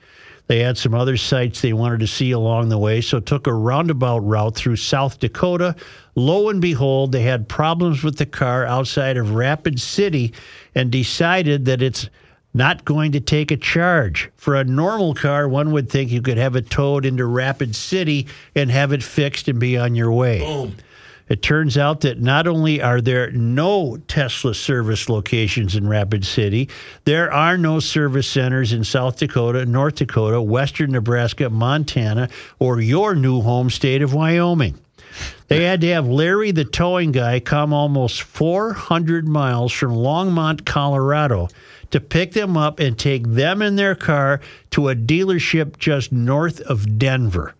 They 0.47 0.59
had 0.59 0.77
some 0.77 0.93
other 0.93 1.17
sites 1.17 1.61
they 1.61 1.73
wanted 1.73 2.01
to 2.01 2.07
see 2.07 2.33
along 2.33 2.69
the 2.69 2.79
way, 2.79 3.01
so 3.01 3.19
took 3.19 3.47
a 3.47 3.55
roundabout 3.55 4.19
route 4.19 4.57
through 4.57 4.77
South 4.77 5.21
Dakota. 5.21 5.75
Lo 6.17 6.49
and 6.49 6.61
behold, 6.61 7.13
they 7.13 7.23
had 7.23 7.49
problems 7.49 8.03
with 8.03 8.19
the 8.19 8.27
car 8.27 8.67
outside 8.67 9.17
of 9.17 9.35
Rapid 9.35 9.81
City 9.81 10.35
and 10.75 10.91
decided 10.91 11.65
that 11.65 11.81
it's 11.81 12.11
not 12.55 12.85
going 12.85 13.13
to 13.13 13.21
take 13.21 13.51
a 13.51 13.57
charge. 13.57 14.31
For 14.37 14.55
a 14.55 14.65
normal 14.65 15.15
car, 15.15 15.49
one 15.49 15.73
would 15.73 15.91
think 15.91 16.11
you 16.11 16.23
could 16.23 16.39
have 16.39 16.55
it 16.55 16.71
towed 16.71 17.05
into 17.05 17.27
Rapid 17.27 17.75
City 17.75 18.29
and 18.55 18.71
have 18.71 18.93
it 18.93 19.03
fixed 19.03 19.49
and 19.49 19.59
be 19.59 19.77
on 19.77 19.95
your 19.95 20.13
way. 20.13 20.39
Boom. 20.39 20.77
It 21.27 21.41
turns 21.41 21.79
out 21.79 22.03
that 22.03 22.21
not 22.21 22.47
only 22.47 22.83
are 22.83 23.01
there 23.01 23.31
no 23.31 23.97
Tesla 24.09 24.55
service 24.55 25.09
locations 25.09 25.75
in 25.75 25.89
Rapid 25.89 26.25
City, 26.25 26.69
there 27.07 27.33
are 27.33 27.57
no 27.57 27.81
service 27.81 28.29
centers 28.29 28.75
in 28.75 28.85
South 28.85 29.19
Dakota, 29.19 29.65
North 29.65 29.97
Dakota, 29.97 30.43
Western 30.43 30.93
Nebraska, 30.93 31.49
Montana, 31.49 32.29
or 32.59 32.81
your 32.81 33.15
new 33.15 33.41
home 33.41 33.71
state 33.71 34.03
of 34.03 34.13
Wyoming. 34.13 34.79
They 35.49 35.65
had 35.65 35.81
to 35.83 35.89
have 35.89 36.07
Larry, 36.07 36.51
the 36.51 36.65
towing 36.65 37.13
guy, 37.13 37.41
come 37.41 37.73
almost 37.73 38.23
400 38.23 39.27
miles 39.27 39.73
from 39.73 39.93
Longmont, 39.93 40.65
Colorado, 40.65 41.49
to 41.95 42.01
pick 42.01 42.33
them 42.33 42.57
up 42.57 42.81
and 42.81 42.99
take 42.99 43.25
them 43.25 43.63
in 43.63 43.77
their 43.77 43.95
car 43.95 44.41
to 44.69 44.89
a 44.89 44.97
dealership 44.97 45.79
just 45.79 46.11
north 46.11 46.61
of 46.63 46.99
Denver. 46.99 47.55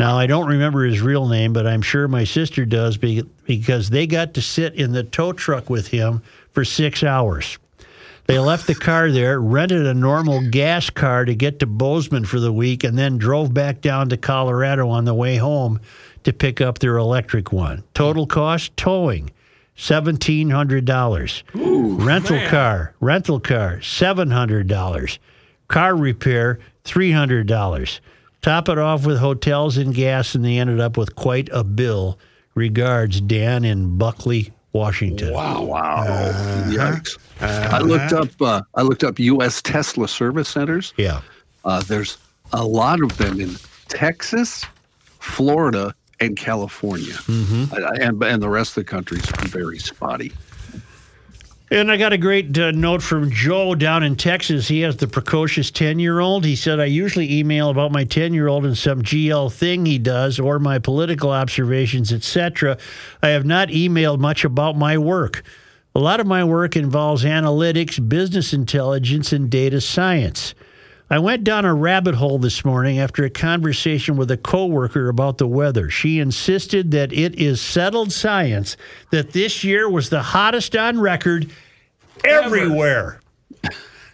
Now, 0.00 0.16
I 0.16 0.26
don't 0.26 0.48
remember 0.48 0.84
his 0.84 1.02
real 1.02 1.28
name, 1.28 1.52
but 1.52 1.66
I'm 1.66 1.82
sure 1.82 2.08
my 2.08 2.24
sister 2.24 2.64
does 2.64 2.96
because 2.96 3.90
they 3.90 4.06
got 4.06 4.32
to 4.32 4.40
sit 4.40 4.74
in 4.74 4.92
the 4.92 5.02
tow 5.02 5.34
truck 5.34 5.68
with 5.68 5.88
him 5.88 6.22
for 6.52 6.64
six 6.64 7.02
hours. 7.02 7.58
They 8.24 8.38
left 8.38 8.66
the 8.66 8.74
car 8.74 9.10
there, 9.10 9.38
rented 9.38 9.84
a 9.84 9.92
normal 9.92 10.48
gas 10.48 10.88
car 10.88 11.26
to 11.26 11.34
get 11.34 11.58
to 11.58 11.66
Bozeman 11.66 12.24
for 12.24 12.40
the 12.40 12.54
week, 12.54 12.84
and 12.84 12.96
then 12.96 13.18
drove 13.18 13.52
back 13.52 13.82
down 13.82 14.08
to 14.08 14.16
Colorado 14.16 14.88
on 14.88 15.04
the 15.04 15.12
way 15.12 15.36
home 15.36 15.78
to 16.24 16.32
pick 16.32 16.62
up 16.62 16.78
their 16.78 16.96
electric 16.96 17.52
one. 17.52 17.84
Total 17.92 18.26
cost 18.26 18.74
towing 18.78 19.30
seventeen 19.78 20.50
hundred 20.50 20.84
dollars. 20.84 21.42
Rental 21.54 22.36
man. 22.36 22.50
car, 22.50 22.94
rental 23.00 23.40
car, 23.40 23.80
seven 23.80 24.30
hundred 24.30 24.66
dollars. 24.66 25.18
Car 25.68 25.96
repair, 25.96 26.58
three 26.84 27.12
hundred 27.12 27.46
dollars. 27.46 28.02
Top 28.42 28.68
it 28.68 28.78
off 28.78 29.06
with 29.06 29.18
hotels 29.18 29.78
and 29.78 29.94
gas, 29.94 30.34
and 30.34 30.44
they 30.44 30.58
ended 30.58 30.80
up 30.80 30.98
with 30.98 31.16
quite 31.16 31.48
a 31.52 31.64
bill. 31.64 32.18
Regards, 32.54 33.20
Dan 33.20 33.64
in 33.64 33.96
Buckley, 33.96 34.52
Washington. 34.72 35.32
Wow. 35.32 35.62
Wow. 35.62 36.04
Yikes. 36.66 37.16
I 37.40 37.78
looked 37.80 38.12
up 38.12 38.28
uh, 38.42 38.62
I 38.74 38.82
looked 38.82 39.04
up 39.04 39.18
US 39.18 39.62
Tesla 39.62 40.08
service 40.08 40.48
centers. 40.48 40.92
Yeah. 40.96 41.20
Uh, 41.64 41.80
there's 41.82 42.18
a 42.52 42.64
lot 42.64 43.02
of 43.02 43.16
them 43.16 43.40
in 43.40 43.56
Texas, 43.88 44.64
Florida, 45.20 45.94
and 46.20 46.36
California. 46.36 47.14
Mhm. 47.26 47.72
And 48.02 48.22
and 48.22 48.42
the 48.42 48.48
rest 48.48 48.70
of 48.76 48.84
the 48.84 48.90
country's 48.90 49.26
very 49.46 49.78
spotty. 49.78 50.32
And 51.70 51.92
I 51.92 51.98
got 51.98 52.14
a 52.14 52.18
great 52.18 52.56
uh, 52.56 52.70
note 52.70 53.02
from 53.02 53.30
Joe 53.30 53.74
down 53.74 54.02
in 54.02 54.16
Texas. 54.16 54.68
He 54.68 54.80
has 54.80 54.96
the 54.96 55.06
precocious 55.06 55.70
10 55.70 55.98
year 55.98 56.18
old. 56.18 56.46
He 56.46 56.56
said, 56.56 56.80
I 56.80 56.86
usually 56.86 57.30
email 57.30 57.68
about 57.68 57.92
my 57.92 58.04
10 58.04 58.32
year 58.32 58.48
old 58.48 58.64
and 58.64 58.76
some 58.76 59.02
GL 59.02 59.52
thing 59.52 59.84
he 59.84 59.98
does 59.98 60.40
or 60.40 60.58
my 60.58 60.78
political 60.78 61.30
observations, 61.30 62.10
etc. 62.10 62.78
I 63.22 63.28
have 63.28 63.44
not 63.44 63.68
emailed 63.68 64.18
much 64.18 64.44
about 64.44 64.78
my 64.78 64.96
work. 64.96 65.42
A 65.94 66.00
lot 66.00 66.20
of 66.20 66.26
my 66.26 66.42
work 66.42 66.74
involves 66.74 67.22
analytics, 67.24 68.06
business 68.08 68.54
intelligence, 68.54 69.32
and 69.34 69.50
data 69.50 69.80
science. 69.82 70.54
I 71.10 71.18
went 71.18 71.42
down 71.42 71.64
a 71.64 71.74
rabbit 71.74 72.16
hole 72.16 72.38
this 72.38 72.66
morning 72.66 72.98
after 72.98 73.24
a 73.24 73.30
conversation 73.30 74.16
with 74.16 74.30
a 74.30 74.36
coworker 74.36 75.08
about 75.08 75.38
the 75.38 75.46
weather. 75.46 75.88
She 75.88 76.18
insisted 76.18 76.90
that 76.90 77.14
it 77.14 77.34
is 77.36 77.62
settled 77.62 78.12
science 78.12 78.76
that 79.10 79.32
this 79.32 79.64
year 79.64 79.88
was 79.88 80.10
the 80.10 80.22
hottest 80.22 80.76
on 80.76 81.00
record 81.00 81.50
everywhere. 82.24 83.20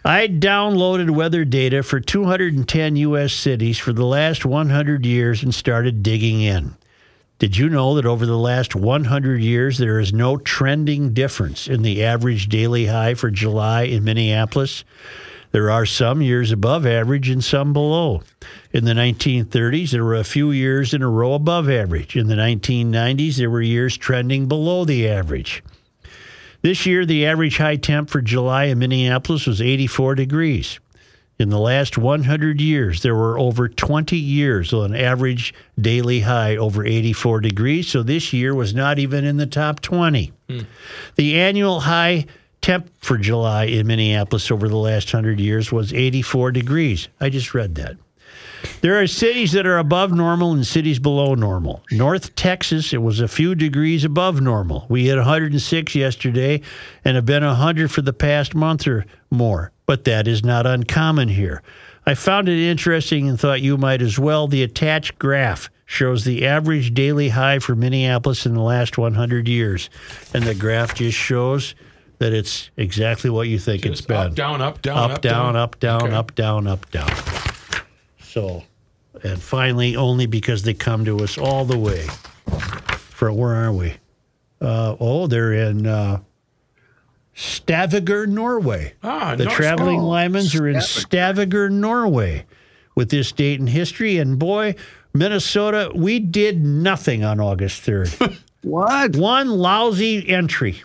I 0.05 0.27
downloaded 0.27 1.09
weather 1.09 1.43
data 1.43 1.83
for 1.83 1.99
210 1.99 2.95
U.S. 2.95 3.33
cities 3.33 3.77
for 3.77 3.91
the 3.91 4.05
last 4.05 4.45
100 4.45 5.05
years 5.05 5.43
and 5.43 5.53
started 5.53 6.01
digging 6.01 6.41
in. 6.41 6.77
Did 7.39 7.57
you 7.57 7.67
know 7.67 7.95
that 7.95 8.05
over 8.05 8.25
the 8.25 8.37
last 8.37 8.75
100 8.75 9.41
years, 9.41 9.77
there 9.77 9.99
is 9.99 10.13
no 10.13 10.37
trending 10.37 11.13
difference 11.13 11.67
in 11.67 11.81
the 11.81 12.05
average 12.05 12.47
daily 12.47 12.85
high 12.85 13.15
for 13.15 13.29
July 13.29 13.83
in 13.83 14.05
Minneapolis? 14.05 14.85
There 15.55 15.71
are 15.71 15.85
some 15.85 16.21
years 16.21 16.51
above 16.51 16.85
average 16.85 17.29
and 17.29 17.41
some 17.41 17.71
below. 17.71 18.23
In 18.73 18.83
the 18.83 18.91
1930s, 18.91 19.91
there 19.91 20.03
were 20.03 20.15
a 20.15 20.25
few 20.25 20.51
years 20.51 20.93
in 20.93 21.01
a 21.01 21.09
row 21.09 21.33
above 21.33 21.69
average. 21.69 22.17
In 22.17 22.27
the 22.27 22.35
1990s, 22.35 23.37
there 23.37 23.49
were 23.49 23.61
years 23.61 23.95
trending 23.95 24.49
below 24.49 24.83
the 24.83 25.07
average. 25.07 25.63
This 26.61 26.85
year, 26.85 27.05
the 27.05 27.25
average 27.25 27.55
high 27.55 27.77
temp 27.77 28.09
for 28.09 28.19
July 28.19 28.65
in 28.65 28.79
Minneapolis 28.79 29.47
was 29.47 29.61
84 29.61 30.15
degrees. 30.15 30.81
In 31.39 31.51
the 31.51 31.59
last 31.59 31.97
100 31.97 32.59
years, 32.59 33.01
there 33.01 33.15
were 33.15 33.39
over 33.39 33.69
20 33.69 34.17
years 34.17 34.73
with 34.73 34.83
an 34.83 34.95
average 34.97 35.53
daily 35.79 36.19
high 36.19 36.57
over 36.57 36.85
84 36.85 37.39
degrees, 37.39 37.87
so 37.87 38.03
this 38.03 38.33
year 38.33 38.53
was 38.53 38.75
not 38.75 38.99
even 38.99 39.23
in 39.23 39.37
the 39.37 39.47
top 39.47 39.79
20. 39.79 40.33
Hmm. 40.49 40.59
The 41.15 41.39
annual 41.39 41.79
high 41.79 42.25
temp 42.65 42.89
for 42.99 43.15
July 43.15 43.65
in 43.65 43.85
Minneapolis 43.85 44.49
over 44.49 44.67
the 44.67 44.75
last 44.75 45.13
100 45.13 45.39
years 45.39 45.71
was 45.71 45.93
84 45.93 46.51
degrees. 46.51 47.07
I 47.21 47.29
just 47.29 47.53
read 47.53 47.75
that. 47.75 47.95
There 48.81 48.99
are 48.99 49.05
cities 49.05 49.51
that 49.51 49.67
are 49.67 49.77
above 49.77 50.11
normal 50.11 50.51
and 50.51 50.65
cities 50.65 50.97
below 50.97 51.35
normal. 51.35 51.83
North 51.91 52.33
Texas, 52.33 52.91
it 52.91 53.03
was 53.03 53.19
a 53.19 53.27
few 53.27 53.53
degrees 53.53 54.03
above 54.03 54.41
normal. 54.41 54.87
We 54.89 55.05
hit 55.05 55.15
106 55.17 55.93
yesterday 55.93 56.61
and 57.03 57.15
have 57.15 57.27
been 57.27 57.45
100 57.45 57.91
for 57.91 58.01
the 58.01 58.13
past 58.13 58.55
month 58.55 58.87
or 58.87 59.05
more, 59.29 59.71
but 59.85 60.05
that 60.05 60.27
is 60.27 60.43
not 60.43 60.65
uncommon 60.65 61.27
here. 61.27 61.61
I 62.07 62.15
found 62.15 62.49
it 62.49 62.57
interesting 62.57 63.29
and 63.29 63.39
thought 63.39 63.61
you 63.61 63.77
might 63.77 64.01
as 64.01 64.17
well. 64.17 64.47
The 64.47 64.63
attached 64.63 65.19
graph 65.19 65.69
shows 65.85 66.25
the 66.25 66.47
average 66.47 66.95
daily 66.95 67.29
high 67.29 67.59
for 67.59 67.75
Minneapolis 67.75 68.47
in 68.47 68.55
the 68.55 68.61
last 68.61 68.97
100 68.97 69.47
years, 69.47 69.91
and 70.33 70.43
the 70.43 70.55
graph 70.55 70.95
just 70.95 71.15
shows 71.15 71.75
that 72.19 72.33
it's 72.33 72.69
exactly 72.77 73.29
what 73.29 73.47
you 73.47 73.59
think 73.59 73.85
it's 73.85 73.99
Just 73.99 74.07
been. 74.07 74.17
up, 74.17 74.35
down, 74.35 74.61
up, 74.61 74.81
down, 74.81 74.97
up, 74.97 75.11
up, 75.11 75.21
down, 75.21 75.53
down. 75.53 75.55
up, 75.55 75.79
down, 75.79 76.03
Okay. 76.03 76.13
up, 76.15 76.35
down, 76.35 76.67
up, 76.67 76.91
down. 76.91 77.11
So, 78.21 78.63
and 79.23 79.41
finally, 79.41 79.95
only 79.95 80.25
because 80.25 80.63
they 80.63 80.73
come 80.73 81.05
to 81.05 81.19
us 81.19 81.37
all 81.37 81.65
the 81.65 81.77
way. 81.77 82.07
For 82.97 83.31
where 83.31 83.55
are 83.55 83.71
we? 83.73 83.93
Uh, 84.61 84.95
oh, 84.99 85.27
they're 85.27 85.53
in 85.53 85.85
uh, 85.87 86.19
Stavanger, 87.33 88.27
Norway. 88.27 88.93
Ah, 89.03 89.35
the 89.35 89.45
North- 89.45 89.55
traveling 89.55 89.99
oh, 89.99 90.03
Lymans 90.05 90.59
are 90.59 90.67
in 90.67 90.81
Stavanger, 90.81 91.69
Norway, 91.69 92.45
with 92.95 93.09
this 93.09 93.31
date 93.31 93.59
in 93.59 93.67
history. 93.67 94.17
And 94.17 94.39
boy, 94.39 94.75
Minnesota, 95.13 95.91
we 95.93 96.19
did 96.19 96.63
nothing 96.63 97.23
on 97.23 97.39
August 97.39 97.81
third. 97.81 98.09
what? 98.61 99.15
One 99.15 99.49
lousy 99.49 100.27
entry. 100.29 100.81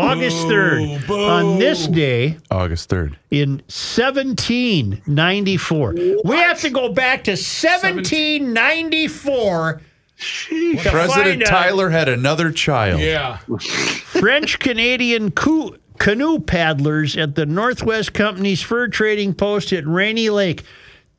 August 0.00 0.48
third. 0.48 1.06
Boo, 1.06 1.28
On 1.28 1.58
this 1.58 1.86
day, 1.86 2.38
August 2.50 2.88
3rd. 2.90 3.16
in 3.30 3.62
1794. 3.68 5.94
We 6.24 6.36
have 6.36 6.60
to 6.60 6.70
go 6.70 6.92
back 6.92 7.24
to 7.24 7.32
1794. 7.32 9.82
to 10.18 10.76
President 10.76 11.14
find 11.14 11.42
out 11.42 11.48
Tyler 11.48 11.90
had 11.90 12.08
another 12.08 12.50
child. 12.52 13.00
Yeah. 13.00 13.38
French 13.38 14.58
Canadian 14.58 15.30
coo- 15.30 15.76
canoe 15.98 16.38
paddlers 16.40 17.16
at 17.16 17.34
the 17.36 17.46
Northwest 17.46 18.12
Company's 18.12 18.60
fur 18.62 18.88
trading 18.88 19.34
post 19.34 19.72
at 19.72 19.86
Rainy 19.86 20.30
Lake 20.30 20.64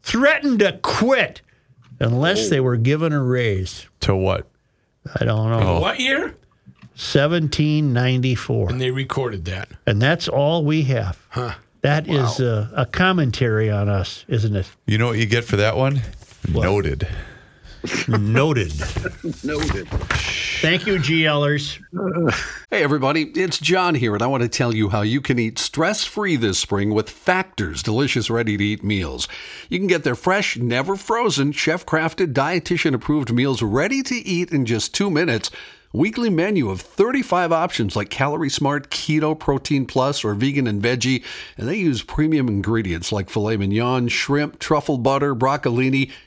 threatened 0.03 0.59
to 0.59 0.77
quit 0.81 1.41
unless 1.99 2.47
oh. 2.47 2.49
they 2.49 2.59
were 2.59 2.77
given 2.77 3.13
a 3.13 3.23
raise. 3.23 3.87
To 4.01 4.15
what? 4.15 4.47
I 5.19 5.25
don't 5.25 5.49
know. 5.49 5.79
What 5.79 5.99
year? 5.99 6.35
1794. 7.01 8.69
And 8.69 8.79
they 8.79 8.91
recorded 8.91 9.45
that. 9.45 9.69
And 9.87 9.99
that's 9.99 10.27
all 10.27 10.63
we 10.63 10.83
have. 10.83 11.17
Huh. 11.29 11.55
That 11.81 12.07
is 12.07 12.39
a, 12.39 12.69
uh, 12.75 12.83
a 12.83 12.85
commentary 12.85 13.71
on 13.71 13.89
us, 13.89 14.23
isn't 14.27 14.55
it? 14.55 14.69
You 14.85 14.99
know 14.99 15.07
what 15.07 15.17
you 15.17 15.25
get 15.25 15.43
for 15.43 15.55
that 15.55 15.75
one? 15.75 16.01
Noted. 16.47 17.07
Noted. 18.07 18.71
Noted. 19.43 19.87
Thank 20.61 20.85
you, 20.85 20.97
GLers. 20.97 21.79
Hey, 22.69 22.83
everybody, 22.83 23.23
it's 23.35 23.57
John 23.57 23.95
here, 23.95 24.13
and 24.13 24.21
I 24.21 24.27
want 24.27 24.43
to 24.43 24.49
tell 24.49 24.75
you 24.75 24.89
how 24.89 25.01
you 25.01 25.21
can 25.21 25.39
eat 25.39 25.57
stress 25.57 26.03
free 26.05 26.35
this 26.35 26.59
spring 26.59 26.93
with 26.93 27.09
Factor's 27.09 27.81
delicious, 27.81 28.29
ready 28.29 28.57
to 28.57 28.63
eat 28.63 28.83
meals. 28.83 29.27
You 29.69 29.79
can 29.79 29.87
get 29.87 30.03
their 30.03 30.13
fresh, 30.13 30.55
never 30.57 30.95
frozen, 30.95 31.51
chef 31.51 31.83
crafted, 31.83 32.33
dietitian 32.33 32.93
approved 32.93 33.33
meals 33.33 33.63
ready 33.63 34.03
to 34.03 34.15
eat 34.15 34.51
in 34.51 34.67
just 34.67 34.93
two 34.93 35.09
minutes. 35.09 35.49
Weekly 35.93 36.29
menu 36.29 36.69
of 36.69 36.79
35 36.79 37.51
options 37.51 37.97
like 37.97 38.09
Calorie 38.09 38.49
Smart, 38.49 38.89
Keto, 38.89 39.37
Protein 39.37 39.85
Plus, 39.85 40.23
or 40.23 40.33
Vegan 40.33 40.65
and 40.65 40.81
Veggie, 40.81 41.21
and 41.57 41.67
they 41.67 41.75
use 41.75 42.01
premium 42.01 42.47
ingredients 42.47 43.11
like 43.11 43.29
filet 43.29 43.57
mignon, 43.57 44.07
shrimp, 44.07 44.57
truffle 44.57 44.97
butter, 44.97 45.35
broccolini, 45.35 46.09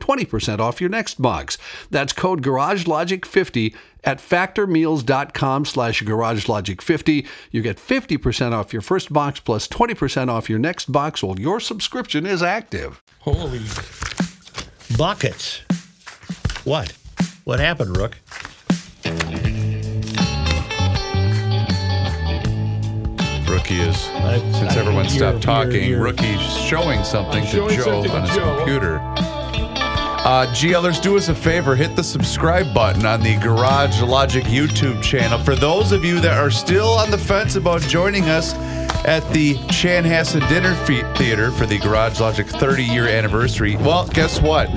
20% 0.00 0.58
off 0.58 0.80
your 0.80 0.90
next 0.90 1.20
box. 1.22 1.58
That's 1.90 2.12
code 2.12 2.42
garagelogic50 2.42 3.74
at 4.02 4.18
factormeals.com 4.18 5.64
slash 5.66 6.02
garagelogic50. 6.02 7.26
You 7.50 7.62
get 7.62 7.76
50% 7.76 8.52
off 8.52 8.72
your 8.72 8.82
first 8.82 9.12
box 9.12 9.40
plus 9.40 9.68
20% 9.68 10.28
off 10.28 10.48
your 10.48 10.58
next 10.58 10.90
box 10.90 11.22
while 11.22 11.38
your 11.38 11.60
subscription 11.60 12.26
is 12.26 12.42
active. 12.42 13.02
Holy. 13.20 13.60
Buckets. 14.96 15.60
What? 16.64 16.92
What 17.44 17.60
happened, 17.60 17.96
Rook? 17.96 18.16
Rookie 23.48 23.80
is, 23.80 23.96
since 23.96 24.72
I- 24.72 24.76
everyone 24.78 25.04
you're- 25.06 25.16
stopped 25.18 25.42
talking, 25.42 25.72
you're- 25.72 25.86
you're- 25.88 26.00
Rookie's 26.02 26.40
showing 26.68 27.02
something 27.02 27.42
I'm 27.42 27.46
to 27.46 27.50
showing 27.56 27.76
Joe 27.76 27.82
something 27.84 28.10
on 28.12 28.22
his 28.26 28.36
Joe. 28.36 28.56
computer. 28.56 29.00
Uh, 30.22 30.46
GLers, 30.52 31.00
do 31.00 31.16
us 31.16 31.28
a 31.28 31.34
favor, 31.34 31.74
hit 31.74 31.96
the 31.96 32.04
subscribe 32.04 32.74
button 32.74 33.06
on 33.06 33.22
the 33.22 33.36
Garage 33.38 34.02
Logic 34.02 34.44
YouTube 34.44 35.02
channel. 35.02 35.38
For 35.38 35.56
those 35.56 35.92
of 35.92 36.04
you 36.04 36.20
that 36.20 36.36
are 36.36 36.50
still 36.50 36.88
on 36.88 37.10
the 37.10 37.18
fence 37.18 37.56
about 37.56 37.80
joining 37.82 38.24
us, 38.24 38.52
at 39.04 39.28
the 39.32 39.54
Chanhassen 39.68 40.46
Dinner 40.48 40.74
Theater 41.14 41.50
for 41.50 41.66
the 41.66 41.78
Garage 41.78 42.20
Logic 42.20 42.46
30 42.46 42.84
year 42.84 43.08
anniversary. 43.08 43.76
Well, 43.76 44.06
guess 44.08 44.40
what? 44.40 44.68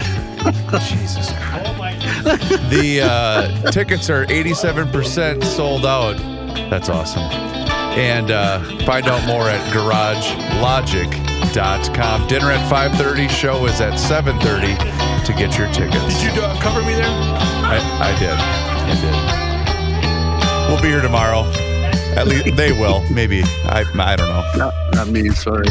Jesus 0.88 1.32
Christ. 1.40 2.40
The 2.70 3.02
uh, 3.04 3.72
tickets 3.72 4.10
are 4.10 4.26
87% 4.26 5.44
sold 5.44 5.86
out. 5.86 6.18
That's 6.70 6.88
awesome. 6.90 7.24
And 7.24 8.32
uh, 8.32 8.62
find 8.86 9.08
out 9.08 9.26
more 9.28 9.50
at 9.50 9.62
garagelogic.com. 9.74 12.28
Dinner 12.28 12.52
at 12.52 12.72
5.30, 12.72 13.30
show 13.30 13.66
is 13.66 13.82
at 13.82 13.94
7.30 13.94 14.93
to 15.26 15.34
get 15.34 15.58
your 15.58 15.72
tickets. 15.72 16.22
Did 16.22 16.36
you 16.36 16.42
uh, 16.42 16.60
cover 16.60 16.82
me 16.82 16.94
there? 16.94 17.06
I, 17.06 17.80
I 18.02 18.20
did. 18.20 18.30
I 18.32 18.96
did. 19.02 20.70
We'll 20.70 20.82
be 20.82 20.90
here 20.90 21.02
tomorrow. 21.02 21.44
At 22.16 22.28
least 22.28 22.56
they 22.58 22.72
will. 22.74 23.04
Maybe. 23.10 23.44
I, 23.66 23.86
I 23.96 24.16
don't 24.16 24.28
know. 24.28 24.44
Not, 24.58 24.74
not 24.94 25.08
me, 25.08 25.30
sorry. 25.30 25.68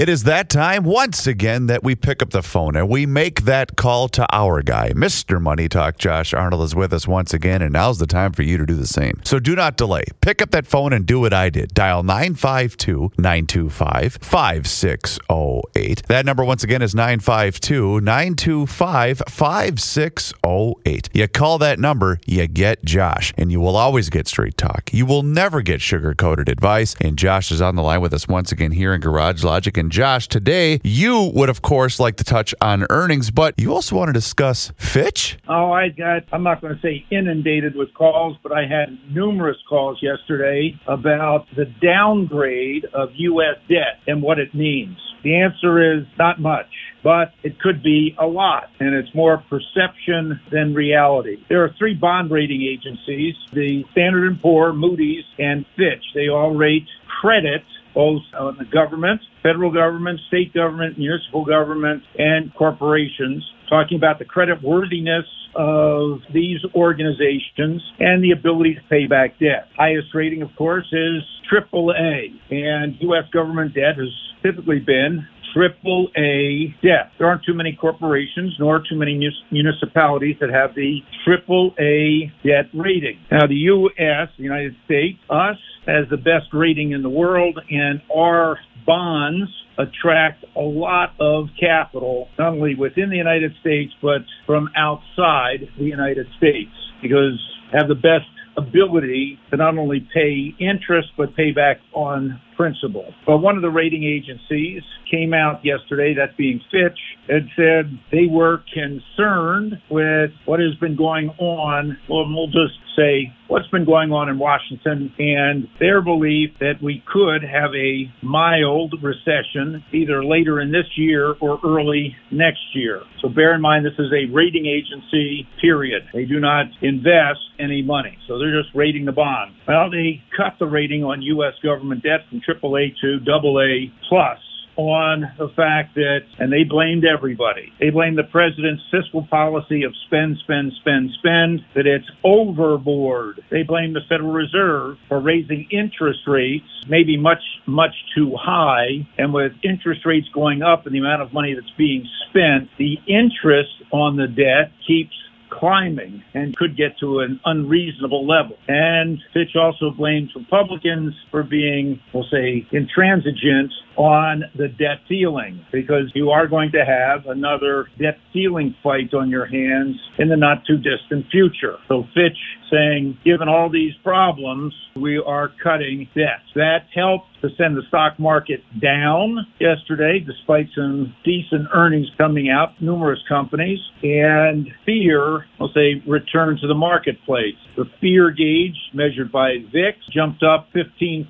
It 0.00 0.08
is 0.08 0.22
that 0.22 0.48
time 0.48 0.84
once 0.84 1.26
again 1.26 1.66
that 1.66 1.84
we 1.84 1.94
pick 1.94 2.22
up 2.22 2.30
the 2.30 2.40
phone 2.40 2.74
and 2.74 2.88
we 2.88 3.04
make 3.04 3.42
that 3.42 3.76
call 3.76 4.08
to 4.08 4.26
our 4.34 4.62
guy. 4.62 4.92
Mr. 4.94 5.38
Money 5.38 5.68
Talk 5.68 5.98
Josh 5.98 6.32
Arnold 6.32 6.62
is 6.62 6.74
with 6.74 6.94
us 6.94 7.06
once 7.06 7.34
again, 7.34 7.60
and 7.60 7.74
now's 7.74 7.98
the 7.98 8.06
time 8.06 8.32
for 8.32 8.42
you 8.42 8.56
to 8.56 8.64
do 8.64 8.76
the 8.76 8.86
same. 8.86 9.20
So 9.24 9.38
do 9.38 9.54
not 9.54 9.76
delay. 9.76 10.04
Pick 10.22 10.40
up 10.40 10.52
that 10.52 10.66
phone 10.66 10.94
and 10.94 11.04
do 11.04 11.20
what 11.20 11.34
I 11.34 11.50
did. 11.50 11.74
Dial 11.74 12.02
952 12.02 13.12
925 13.18 14.16
5608. 14.22 16.02
That 16.08 16.24
number 16.24 16.46
once 16.46 16.64
again 16.64 16.80
is 16.80 16.94
952 16.94 18.00
925 18.00 19.22
5608. 19.28 21.10
You 21.12 21.28
call 21.28 21.58
that 21.58 21.78
number, 21.78 22.20
you 22.24 22.46
get 22.46 22.82
Josh, 22.86 23.34
and 23.36 23.52
you 23.52 23.60
will 23.60 23.76
always 23.76 24.08
get 24.08 24.26
straight 24.28 24.56
talk. 24.56 24.94
You 24.94 25.04
will 25.04 25.24
never 25.24 25.60
get 25.60 25.82
sugar 25.82 26.14
coated 26.14 26.48
advice. 26.48 26.94
And 27.02 27.18
Josh 27.18 27.52
is 27.52 27.60
on 27.60 27.76
the 27.76 27.82
line 27.82 28.00
with 28.00 28.14
us 28.14 28.26
once 28.26 28.50
again 28.50 28.72
here 28.72 28.94
in 28.94 29.02
Garage 29.02 29.44
Logic. 29.44 29.76
And 29.76 29.89
Josh, 29.90 30.28
today 30.28 30.80
you 30.84 31.32
would, 31.34 31.48
of 31.48 31.62
course, 31.62 31.98
like 31.98 32.16
to 32.16 32.24
touch 32.24 32.54
on 32.60 32.86
earnings, 32.90 33.30
but 33.30 33.54
you 33.58 33.74
also 33.74 33.96
want 33.96 34.08
to 34.08 34.12
discuss 34.12 34.72
Fitch? 34.76 35.36
Oh, 35.48 35.72
I 35.72 35.88
got, 35.88 36.22
I'm 36.32 36.44
not 36.44 36.60
going 36.60 36.74
to 36.74 36.80
say 36.80 37.04
inundated 37.10 37.74
with 37.74 37.92
calls, 37.94 38.36
but 38.42 38.52
I 38.52 38.66
had 38.66 38.98
numerous 39.12 39.56
calls 39.68 39.98
yesterday 40.00 40.78
about 40.86 41.46
the 41.56 41.64
downgrade 41.82 42.84
of 42.94 43.10
U.S. 43.14 43.56
debt 43.68 44.00
and 44.06 44.22
what 44.22 44.38
it 44.38 44.54
means. 44.54 44.96
The 45.22 45.36
answer 45.36 45.98
is 45.98 46.06
not 46.18 46.40
much, 46.40 46.70
but 47.02 47.34
it 47.42 47.60
could 47.60 47.82
be 47.82 48.14
a 48.18 48.26
lot, 48.26 48.70
and 48.78 48.94
it's 48.94 49.14
more 49.14 49.44
perception 49.50 50.40
than 50.50 50.72
reality. 50.72 51.44
There 51.48 51.62
are 51.62 51.74
three 51.78 51.94
bond 51.94 52.30
rating 52.30 52.62
agencies, 52.62 53.34
the 53.52 53.84
Standard 53.92 54.40
& 54.40 54.42
Poor, 54.42 54.72
Moody's, 54.72 55.24
and 55.38 55.66
Fitch. 55.76 56.04
They 56.14 56.28
all 56.28 56.54
rate 56.54 56.86
credit 57.20 57.64
both 57.94 58.22
on 58.38 58.56
the 58.58 58.64
government, 58.64 59.20
federal 59.42 59.72
government, 59.72 60.20
state 60.28 60.52
government, 60.54 60.98
municipal 60.98 61.44
government, 61.44 62.02
and 62.18 62.54
corporations, 62.54 63.44
talking 63.68 63.96
about 63.96 64.18
the 64.18 64.24
credit 64.24 64.62
worthiness 64.62 65.24
of 65.56 66.20
these 66.32 66.60
organizations 66.74 67.82
and 67.98 68.22
the 68.22 68.30
ability 68.30 68.74
to 68.74 68.80
pay 68.88 69.06
back 69.06 69.38
debt. 69.38 69.66
Highest 69.76 70.08
rating, 70.14 70.42
of 70.42 70.50
course, 70.56 70.86
is 70.92 71.22
AAA, 71.52 72.30
and 72.50 72.94
U.S. 73.00 73.24
government 73.32 73.74
debt 73.74 73.96
has 73.96 74.08
typically 74.42 74.78
been 74.78 75.26
triple 75.52 76.08
A 76.16 76.74
debt. 76.82 77.10
There 77.18 77.26
aren't 77.26 77.44
too 77.44 77.54
many 77.54 77.76
corporations 77.78 78.54
nor 78.60 78.78
too 78.78 78.96
many 78.96 79.18
municipalities 79.50 80.36
that 80.40 80.50
have 80.50 80.74
the 80.74 81.00
triple 81.24 81.74
A 81.80 82.30
debt 82.46 82.66
rating. 82.72 83.18
Now, 83.30 83.46
the 83.48 83.54
U.S., 83.54 84.28
the 84.36 84.44
United 84.44 84.76
States, 84.84 85.18
us, 85.28 85.56
has 85.90 86.08
the 86.10 86.16
best 86.16 86.52
rating 86.52 86.92
in 86.92 87.02
the 87.02 87.10
world, 87.10 87.58
and 87.70 88.00
our 88.14 88.58
bonds 88.86 89.50
attract 89.78 90.44
a 90.56 90.60
lot 90.60 91.14
of 91.20 91.48
capital, 91.58 92.28
not 92.38 92.52
only 92.52 92.74
within 92.74 93.10
the 93.10 93.16
United 93.16 93.52
States, 93.60 93.92
but 94.02 94.22
from 94.46 94.68
outside 94.76 95.68
the 95.78 95.84
United 95.84 96.26
States, 96.36 96.70
because 97.02 97.38
have 97.72 97.88
the 97.88 97.94
best 97.94 98.26
ability 98.56 99.38
to 99.50 99.56
not 99.56 99.78
only 99.78 100.06
pay 100.12 100.54
interest, 100.58 101.08
but 101.16 101.34
pay 101.36 101.52
back 101.52 101.78
on 101.92 102.40
principal. 102.60 103.14
But 103.26 103.38
one 103.38 103.56
of 103.56 103.62
the 103.62 103.70
rating 103.70 104.04
agencies 104.04 104.82
came 105.10 105.32
out 105.32 105.64
yesterday, 105.64 106.12
that 106.18 106.36
being 106.36 106.60
Fitch, 106.70 106.98
and 107.26 107.48
said 107.56 107.98
they 108.12 108.26
were 108.28 108.62
concerned 108.74 109.80
with 109.90 110.30
what 110.44 110.60
has 110.60 110.74
been 110.78 110.94
going 110.94 111.30
on. 111.38 111.96
Well, 112.06 112.26
we'll 112.28 112.48
just 112.48 112.76
say 112.94 113.32
what's 113.48 113.66
been 113.68 113.86
going 113.86 114.12
on 114.12 114.28
in 114.28 114.38
Washington 114.38 115.12
and 115.18 115.68
their 115.78 116.02
belief 116.02 116.50
that 116.60 116.74
we 116.82 117.02
could 117.10 117.42
have 117.42 117.70
a 117.74 118.12
mild 118.22 118.94
recession 119.02 119.82
either 119.92 120.24
later 120.24 120.60
in 120.60 120.70
this 120.70 120.86
year 120.96 121.34
or 121.40 121.58
early 121.64 122.14
next 122.30 122.62
year. 122.74 123.00
So 123.22 123.28
bear 123.28 123.54
in 123.54 123.60
mind 123.60 123.86
this 123.86 123.98
is 123.98 124.12
a 124.12 124.30
rating 124.32 124.66
agency, 124.66 125.48
period. 125.60 126.02
They 126.12 126.24
do 126.26 126.40
not 126.40 126.66
invest 126.82 127.40
any 127.58 127.82
money. 127.82 128.16
So 128.28 128.38
they're 128.38 128.62
just 128.62 128.74
rating 128.74 129.04
the 129.04 129.12
bond. 129.12 129.54
Well, 129.66 129.90
they 129.90 130.22
cut 130.36 130.58
the 130.58 130.66
rating 130.66 131.04
on 131.04 131.22
U.S. 131.22 131.54
government 131.62 132.02
debt 132.02 132.20
from 132.28 132.40
AAA 132.54 132.94
to 133.00 133.18
AA 133.30 133.92
plus 134.08 134.38
on 134.76 135.30
the 135.36 135.48
fact 135.54 135.94
that, 135.94 136.20
and 136.38 136.50
they 136.50 136.64
blamed 136.64 137.04
everybody. 137.04 137.72
They 137.78 137.90
blamed 137.90 138.16
the 138.16 138.24
president's 138.24 138.82
fiscal 138.90 139.26
policy 139.28 139.82
of 139.82 139.92
spend, 140.06 140.38
spend, 140.42 140.72
spend, 140.80 141.10
spend, 141.18 141.60
that 141.74 141.86
it's 141.86 142.08
overboard. 142.24 143.42
They 143.50 143.62
blamed 143.62 143.94
the 143.94 144.00
Federal 144.08 144.32
Reserve 144.32 144.96
for 145.08 145.20
raising 145.20 145.68
interest 145.70 146.20
rates, 146.26 146.64
maybe 146.88 147.18
much, 147.18 147.42
much 147.66 147.94
too 148.16 148.32
high. 148.40 149.06
And 149.18 149.34
with 149.34 149.52
interest 149.62 150.06
rates 150.06 150.28
going 150.32 150.62
up 150.62 150.86
and 150.86 150.94
the 150.94 151.00
amount 151.00 151.22
of 151.22 151.32
money 151.32 151.54
that's 151.54 151.76
being 151.76 152.08
spent, 152.30 152.70
the 152.78 152.96
interest 153.06 153.74
on 153.92 154.16
the 154.16 154.28
debt 154.28 154.72
keeps 154.86 155.14
climbing 155.50 156.22
and 156.34 156.56
could 156.56 156.76
get 156.76 156.98
to 157.00 157.20
an 157.20 157.40
unreasonable 157.44 158.26
level. 158.26 158.56
And 158.68 159.18
Fitch 159.34 159.56
also 159.56 159.90
blames 159.90 160.30
Republicans 160.34 161.14
for 161.30 161.42
being, 161.42 162.00
we'll 162.14 162.26
say, 162.30 162.66
intransigent 162.72 163.72
on 163.96 164.44
the 164.56 164.68
debt 164.68 165.00
ceiling 165.08 165.64
because 165.72 166.10
you 166.14 166.30
are 166.30 166.46
going 166.46 166.72
to 166.72 166.84
have 166.84 167.26
another 167.26 167.88
debt 167.98 168.18
ceiling 168.32 168.74
fight 168.82 169.12
on 169.12 169.28
your 169.28 169.46
hands 169.46 169.96
in 170.18 170.28
the 170.28 170.36
not 170.36 170.64
too 170.66 170.76
distant 170.76 171.26
future. 171.30 171.76
So 171.88 172.04
Fitch 172.14 172.38
saying, 172.70 173.18
given 173.24 173.48
all 173.48 173.68
these 173.68 173.94
problems, 174.02 174.74
we 174.96 175.18
are 175.18 175.50
cutting 175.62 176.08
debt. 176.14 176.40
That 176.54 176.86
helped 176.94 177.26
to 177.42 177.48
send 177.56 177.76
the 177.76 177.82
stock 177.88 178.18
market 178.18 178.62
down 178.80 179.46
yesterday, 179.58 180.20
despite 180.20 180.68
some 180.74 181.14
decent 181.24 181.68
earnings 181.74 182.08
coming 182.18 182.50
out, 182.50 182.80
numerous 182.80 183.20
companies, 183.28 183.78
and 184.02 184.68
fear, 184.84 185.46
I'll 185.60 185.72
say, 185.72 186.02
returned 186.06 186.60
to 186.60 186.66
the 186.66 186.74
marketplace. 186.74 187.56
The 187.76 187.86
fear 188.00 188.30
gauge 188.30 188.76
measured 188.92 189.32
by 189.32 189.58
VIX 189.72 189.98
jumped 190.12 190.42
up 190.42 190.68
15%, 190.74 191.26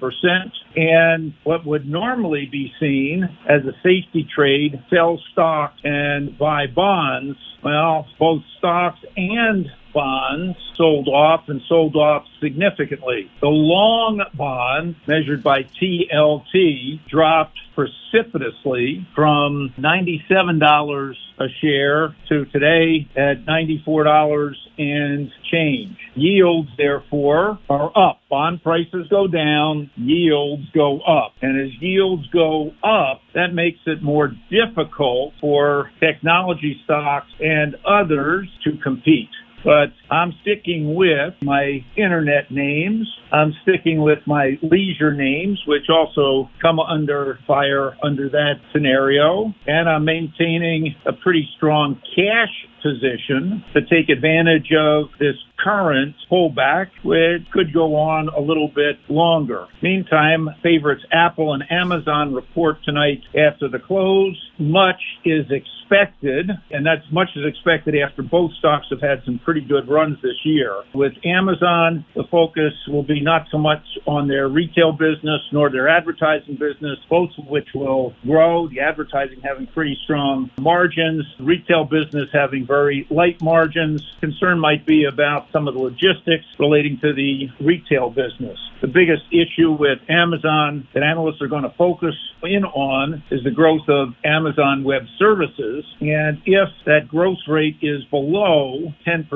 and 0.77 1.33
what 1.45 1.65
would 1.67 1.89
normally 1.89 2.49
be 2.51 2.73
seen 2.81 3.25
as 3.49 3.63
a 3.65 3.73
safety 3.83 4.29
trade, 4.35 4.83
sell 4.91 5.21
stocks 5.33 5.81
and 5.85 6.37
buy 6.39 6.67
bonds, 6.67 7.39
well, 7.63 8.07
both 8.19 8.43
stocks 8.59 9.01
and 9.17 9.67
bonds 9.93 10.57
sold 10.77 11.09
off 11.09 11.45
and 11.49 11.61
sold 11.69 11.97
off 11.97 12.25
significantly. 12.41 13.31
The 13.41 13.49
long 13.49 14.23
bond, 14.35 14.97
measured 15.07 15.43
by 15.43 15.65
TLT, 15.65 17.07
dropped 17.09 17.59
precipitously 17.75 19.07
from 19.15 19.73
$97 19.79 21.15
a 21.41 21.49
share 21.61 22.15
to 22.29 22.45
today 22.47 23.09
at 23.17 23.47
$94 23.47 24.53
and 24.79 25.31
change. 25.51 25.97
Yields, 26.15 26.69
therefore, 26.77 27.59
are 27.69 27.91
up. 27.97 28.21
Bond 28.29 28.63
prices 28.63 29.07
go 29.09 29.27
down, 29.27 29.91
yields 29.97 30.71
go 30.75 31.01
up. 31.01 31.33
And 31.41 31.61
as 31.61 31.81
yields 31.81 32.27
go 32.29 32.73
up, 32.85 33.23
that 33.35 33.55
makes 33.55 33.81
it 33.87 34.03
more 34.03 34.33
difficult 34.51 35.33
for 35.41 35.91
technology 35.99 36.81
stocks 36.85 37.31
and 37.41 37.77
others 37.87 38.49
to 38.65 38.77
compete 38.83 39.31
but 39.65 39.93
I'm 40.11 40.33
sticking 40.43 40.95
with 40.95 41.35
my 41.43 41.85
internet 41.97 42.51
names. 42.51 43.09
I'm 43.33 43.53
sticking 43.63 44.03
with 44.03 44.19
my 44.27 44.59
leisure 44.63 45.15
names, 45.15 45.61
which 45.67 45.89
also 45.89 46.51
come 46.61 46.81
under 46.81 47.39
fire 47.47 47.97
under 48.03 48.29
that 48.31 48.55
scenario. 48.73 49.55
And 49.67 49.89
I'm 49.89 50.05
maintaining 50.05 50.95
a 51.07 51.13
pretty 51.13 51.49
strong 51.57 52.01
cash 52.17 52.67
position 52.83 53.63
to 53.75 53.83
take 53.83 54.09
advantage 54.09 54.73
of 54.77 55.11
this 55.19 55.37
current 55.63 56.15
pullback, 56.31 56.89
which 57.03 57.51
could 57.53 57.73
go 57.73 57.97
on 57.97 58.29
a 58.29 58.41
little 58.41 58.69
bit 58.69 58.99
longer. 59.09 59.67
Meantime, 59.83 60.49
favorites 60.63 61.03
Apple 61.13 61.55
and 61.55 61.65
Amazon 61.71 62.35
report 62.35 62.79
tonight 62.85 63.23
after 63.37 63.69
the 63.69 63.79
close. 63.79 64.37
Much 64.59 65.01
is 65.25 65.47
expected, 65.51 66.51
and 66.71 66.87
that's 66.87 67.05
much 67.11 67.29
is 67.37 67.45
expected 67.47 67.95
after 67.97 68.23
both 68.23 68.53
stocks 68.59 68.87
have 68.91 69.01
had 69.01 69.23
some 69.25 69.39
pretty 69.45 69.61
good 69.61 69.89
runs 69.89 70.17
this 70.23 70.45
year. 70.45 70.83
With 70.95 71.13
Amazon, 71.25 72.05
the 72.15 72.25
focus 72.31 72.73
will 72.89 73.03
be 73.03 73.21
not 73.21 73.47
so 73.51 73.59
much 73.59 73.83
on 74.07 74.29
their 74.29 74.49
retail 74.49 74.93
business 74.93 75.41
nor 75.53 75.71
their 75.71 75.89
advertising 75.89 76.55
business, 76.55 76.99
both 77.09 77.31
of 77.39 77.47
which 77.47 77.69
will 77.75 78.15
grow. 78.25 78.69
The 78.69 78.81
advertising 78.81 79.41
having 79.43 79.67
pretty 79.67 79.99
strong 80.05 80.51
margins, 80.59 81.25
retail 81.39 81.85
business 81.85 82.29
having 82.33 82.67
very 82.67 83.07
light 83.11 83.41
margins. 83.43 84.03
Concern 84.21 84.59
might 84.59 84.87
be 84.87 85.05
about 85.05 85.50
some 85.53 85.69
of 85.69 85.75
the 85.75 85.81
logistics 85.81 86.45
relating 86.59 86.99
to 87.03 87.13
the 87.15 87.49
retail 87.65 88.11
business. 88.11 88.59
The 88.81 88.89
biggest 88.89 89.23
issue 89.31 89.73
with 89.73 89.99
Amazon 90.09 90.89
that 90.95 91.03
analysts 91.03 91.43
are 91.43 91.49
going 91.49 91.65
to 91.65 91.75
focus 91.77 92.15
in 92.43 92.65
on 92.65 93.23
is 93.31 93.45
the 93.45 93.51
growth 93.51 93.89
of 93.89 94.15
Amazon 94.25 94.85
Web 94.85 95.03
Services. 95.19 95.85
And 96.01 96.41
if 96.47 96.69
that 96.87 97.09
growth 97.09 97.39
rate 97.47 97.77
is 97.83 98.03
below 98.11 98.93
10% 99.07 99.29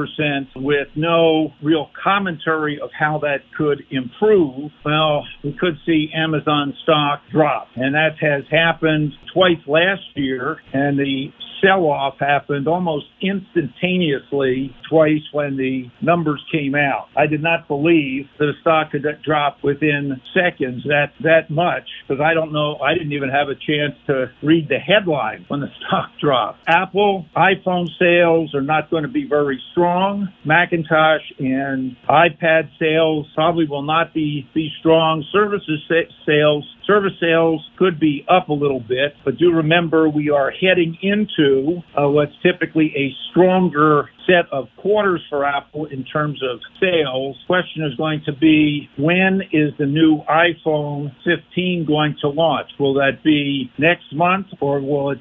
with 0.56 0.88
no 0.96 1.52
real 1.62 1.90
commentary 2.02 2.80
of 2.80 2.90
how 2.98 3.18
that 3.18 3.38
could 3.56 3.84
improve, 3.90 4.70
well, 4.84 5.24
we 5.42 5.52
could 5.52 5.76
see 5.84 6.10
Amazon 6.14 6.74
stock 6.82 7.20
drop. 7.30 7.68
And 7.76 7.94
that 7.94 8.16
has 8.20 8.44
happened 8.50 9.12
twice 9.32 9.60
last 9.66 10.02
year. 10.14 10.58
And 10.72 10.98
the 10.98 11.32
sell 11.64 11.84
off 11.86 12.14
happened 12.18 12.68
almost 12.68 13.06
instantaneously 13.20 14.74
twice 14.88 15.22
when 15.32 15.56
the 15.56 15.90
numbers 16.00 16.42
came 16.52 16.74
out. 16.74 17.08
I 17.16 17.26
did 17.26 17.42
not 17.42 17.68
believe 17.68 18.28
that 18.38 18.48
a 18.48 18.60
stock 18.60 18.90
could 18.90 19.04
drop 19.24 19.62
within 19.62 20.20
seconds 20.34 20.84
that 20.84 21.12
that 21.20 21.50
much 21.50 21.88
because 22.06 22.20
I 22.20 22.34
don't 22.34 22.52
know 22.52 22.76
I 22.76 22.94
didn't 22.94 23.12
even 23.12 23.30
have 23.30 23.48
a 23.48 23.54
chance 23.54 23.94
to 24.06 24.30
read 24.42 24.68
the 24.68 24.78
headline 24.78 25.44
when 25.48 25.60
the 25.60 25.68
stock 25.86 26.10
dropped. 26.20 26.60
Apple 26.66 27.26
iPhone 27.36 27.88
sales 27.98 28.54
are 28.54 28.62
not 28.62 28.90
going 28.90 29.02
to 29.02 29.08
be 29.08 29.26
very 29.26 29.60
strong. 29.72 30.28
Macintosh 30.44 31.22
and 31.38 31.96
iPad 32.08 32.70
sales 32.78 33.26
probably 33.34 33.66
will 33.66 33.82
not 33.82 34.12
be 34.12 34.46
be 34.54 34.70
strong. 34.80 35.24
Services 35.32 35.80
sales 36.26 36.64
Service 36.86 37.12
sales 37.20 37.66
could 37.78 37.98
be 37.98 38.26
up 38.28 38.48
a 38.48 38.52
little 38.52 38.80
bit, 38.80 39.14
but 39.24 39.38
do 39.38 39.50
remember 39.50 40.08
we 40.08 40.30
are 40.30 40.50
heading 40.50 40.98
into 41.02 41.82
uh, 41.96 42.08
what's 42.08 42.32
typically 42.42 42.92
a 42.96 43.10
stronger 43.30 44.10
set 44.26 44.50
of 44.52 44.68
quarters 44.76 45.22
for 45.28 45.44
Apple 45.44 45.86
in 45.86 46.04
terms 46.04 46.40
of 46.42 46.60
sales. 46.80 47.36
Question 47.46 47.84
is 47.84 47.94
going 47.96 48.22
to 48.26 48.32
be 48.32 48.88
when 48.98 49.40
is 49.52 49.72
the 49.78 49.86
new 49.86 50.22
iPhone 50.28 51.12
15 51.24 51.86
going 51.86 52.16
to 52.20 52.28
launch? 52.28 52.68
Will 52.78 52.94
that 52.94 53.22
be 53.24 53.70
next 53.78 54.14
month 54.14 54.46
or 54.60 54.80
will 54.80 55.10
it 55.10 55.18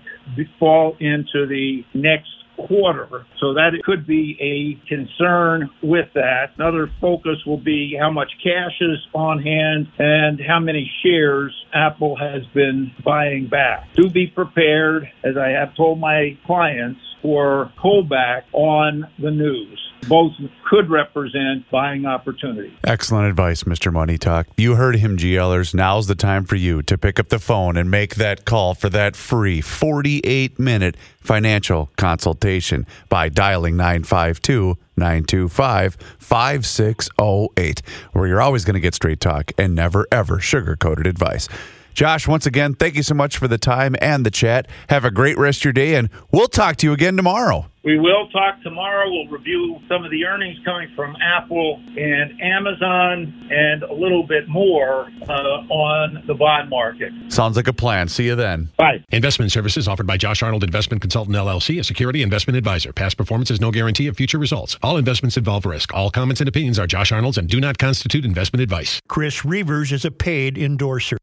fall 0.59 0.97
into 0.99 1.47
the 1.47 1.83
next 1.93 2.29
quarter. 2.57 3.25
So 3.39 3.53
that 3.53 3.71
could 3.83 4.05
be 4.07 4.37
a 4.39 4.87
concern 4.87 5.69
with 5.81 6.07
that. 6.13 6.51
Another 6.57 6.89
focus 7.01 7.37
will 7.45 7.57
be 7.57 7.97
how 7.99 8.11
much 8.11 8.31
cash 8.43 8.77
is 8.81 8.99
on 9.13 9.41
hand 9.41 9.87
and 9.97 10.39
how 10.39 10.59
many 10.59 10.91
shares 11.03 11.53
Apple 11.73 12.15
has 12.15 12.45
been 12.53 12.91
buying 13.03 13.47
back. 13.47 13.93
Do 13.95 14.09
be 14.09 14.27
prepared, 14.27 15.09
as 15.23 15.37
I 15.37 15.49
have 15.49 15.75
told 15.75 15.99
my 15.99 16.37
clients, 16.45 16.99
for 17.23 17.71
pullback 17.81 18.43
on 18.51 19.07
the 19.17 19.31
news. 19.31 19.79
Both 20.07 20.33
could 20.69 20.89
represent 20.89 21.69
buying 21.71 22.05
opportunity. 22.05 22.77
Excellent 22.83 23.27
advice, 23.27 23.63
Mr. 23.63 23.91
Money 23.91 24.17
Talk. 24.17 24.47
You 24.57 24.75
heard 24.75 24.97
him, 24.97 25.17
GLers. 25.17 25.73
Now's 25.73 26.07
the 26.07 26.15
time 26.15 26.43
for 26.43 26.55
you 26.55 26.81
to 26.83 26.97
pick 26.97 27.19
up 27.21 27.29
the 27.29 27.39
phone 27.39 27.77
and 27.77 27.89
make 27.89 28.15
that 28.15 28.43
call 28.43 28.73
for 28.73 28.89
that 28.89 29.15
free 29.15 29.61
48 29.61 30.59
minute 30.59 30.97
financial 31.23 31.89
consultation 31.97 32.85
by 33.09 33.29
dialing 33.29 33.75
952 33.77 34.77
925 34.97 35.97
5608, 36.19 37.81
where 38.11 38.27
you're 38.27 38.41
always 38.41 38.65
going 38.65 38.75
to 38.75 38.79
get 38.79 38.93
straight 38.93 39.19
talk 39.19 39.51
and 39.57 39.73
never, 39.73 40.07
ever 40.11 40.39
sugar 40.39 40.75
coated 40.75 41.07
advice. 41.07 41.47
Josh, 41.93 42.27
once 42.27 42.45
again, 42.45 42.73
thank 42.73 42.95
you 42.95 43.03
so 43.03 43.13
much 43.13 43.37
for 43.37 43.47
the 43.47 43.57
time 43.57 43.95
and 44.01 44.25
the 44.25 44.31
chat. 44.31 44.67
Have 44.89 45.05
a 45.05 45.11
great 45.11 45.37
rest 45.37 45.59
of 45.59 45.65
your 45.65 45.73
day, 45.73 45.95
and 45.95 46.09
we'll 46.31 46.47
talk 46.47 46.77
to 46.77 46.87
you 46.87 46.93
again 46.93 47.15
tomorrow. 47.15 47.67
We 47.83 47.99
will 47.99 48.29
talk 48.29 48.63
tomorrow. 48.63 49.09
We'll 49.09 49.27
review 49.27 49.77
some 49.89 50.05
of 50.05 50.11
the 50.11 50.23
earnings 50.23 50.57
coming 50.63 50.87
from 50.95 51.17
Apple 51.21 51.81
and 51.97 52.41
Amazon 52.41 53.47
and 53.51 53.83
a 53.83 53.93
little 53.93 54.25
bit 54.25 54.47
more 54.47 55.09
uh, 55.27 55.33
on 55.33 56.23
the 56.25 56.33
bond 56.33 56.69
market. 56.69 57.11
Sounds 57.27 57.57
like 57.57 57.67
a 57.67 57.73
plan. 57.73 58.07
See 58.07 58.25
you 58.25 58.35
then. 58.35 58.69
Bye. 58.77 59.03
Investment 59.11 59.51
services 59.51 59.89
offered 59.89 60.07
by 60.07 60.15
Josh 60.15 60.41
Arnold 60.41 60.63
Investment 60.63 61.01
Consultant 61.01 61.35
LLC, 61.35 61.77
a 61.77 61.83
security 61.83 62.23
investment 62.23 62.55
advisor. 62.55 62.93
Past 62.93 63.17
performance 63.17 63.51
is 63.51 63.59
no 63.59 63.69
guarantee 63.69 64.07
of 64.07 64.15
future 64.15 64.39
results. 64.39 64.77
All 64.81 64.95
investments 64.95 65.35
involve 65.35 65.65
risk. 65.65 65.93
All 65.93 66.09
comments 66.09 66.39
and 66.39 66.47
opinions 66.47 66.79
are 66.79 66.87
Josh 66.87 67.11
Arnold's 67.11 67.37
and 67.37 67.49
do 67.49 67.59
not 67.59 67.77
constitute 67.79 68.23
investment 68.23 68.63
advice. 68.63 69.01
Chris 69.09 69.43
Reeves 69.43 69.91
is 69.91 70.05
a 70.05 70.11
paid 70.11 70.57
endorser. 70.57 71.17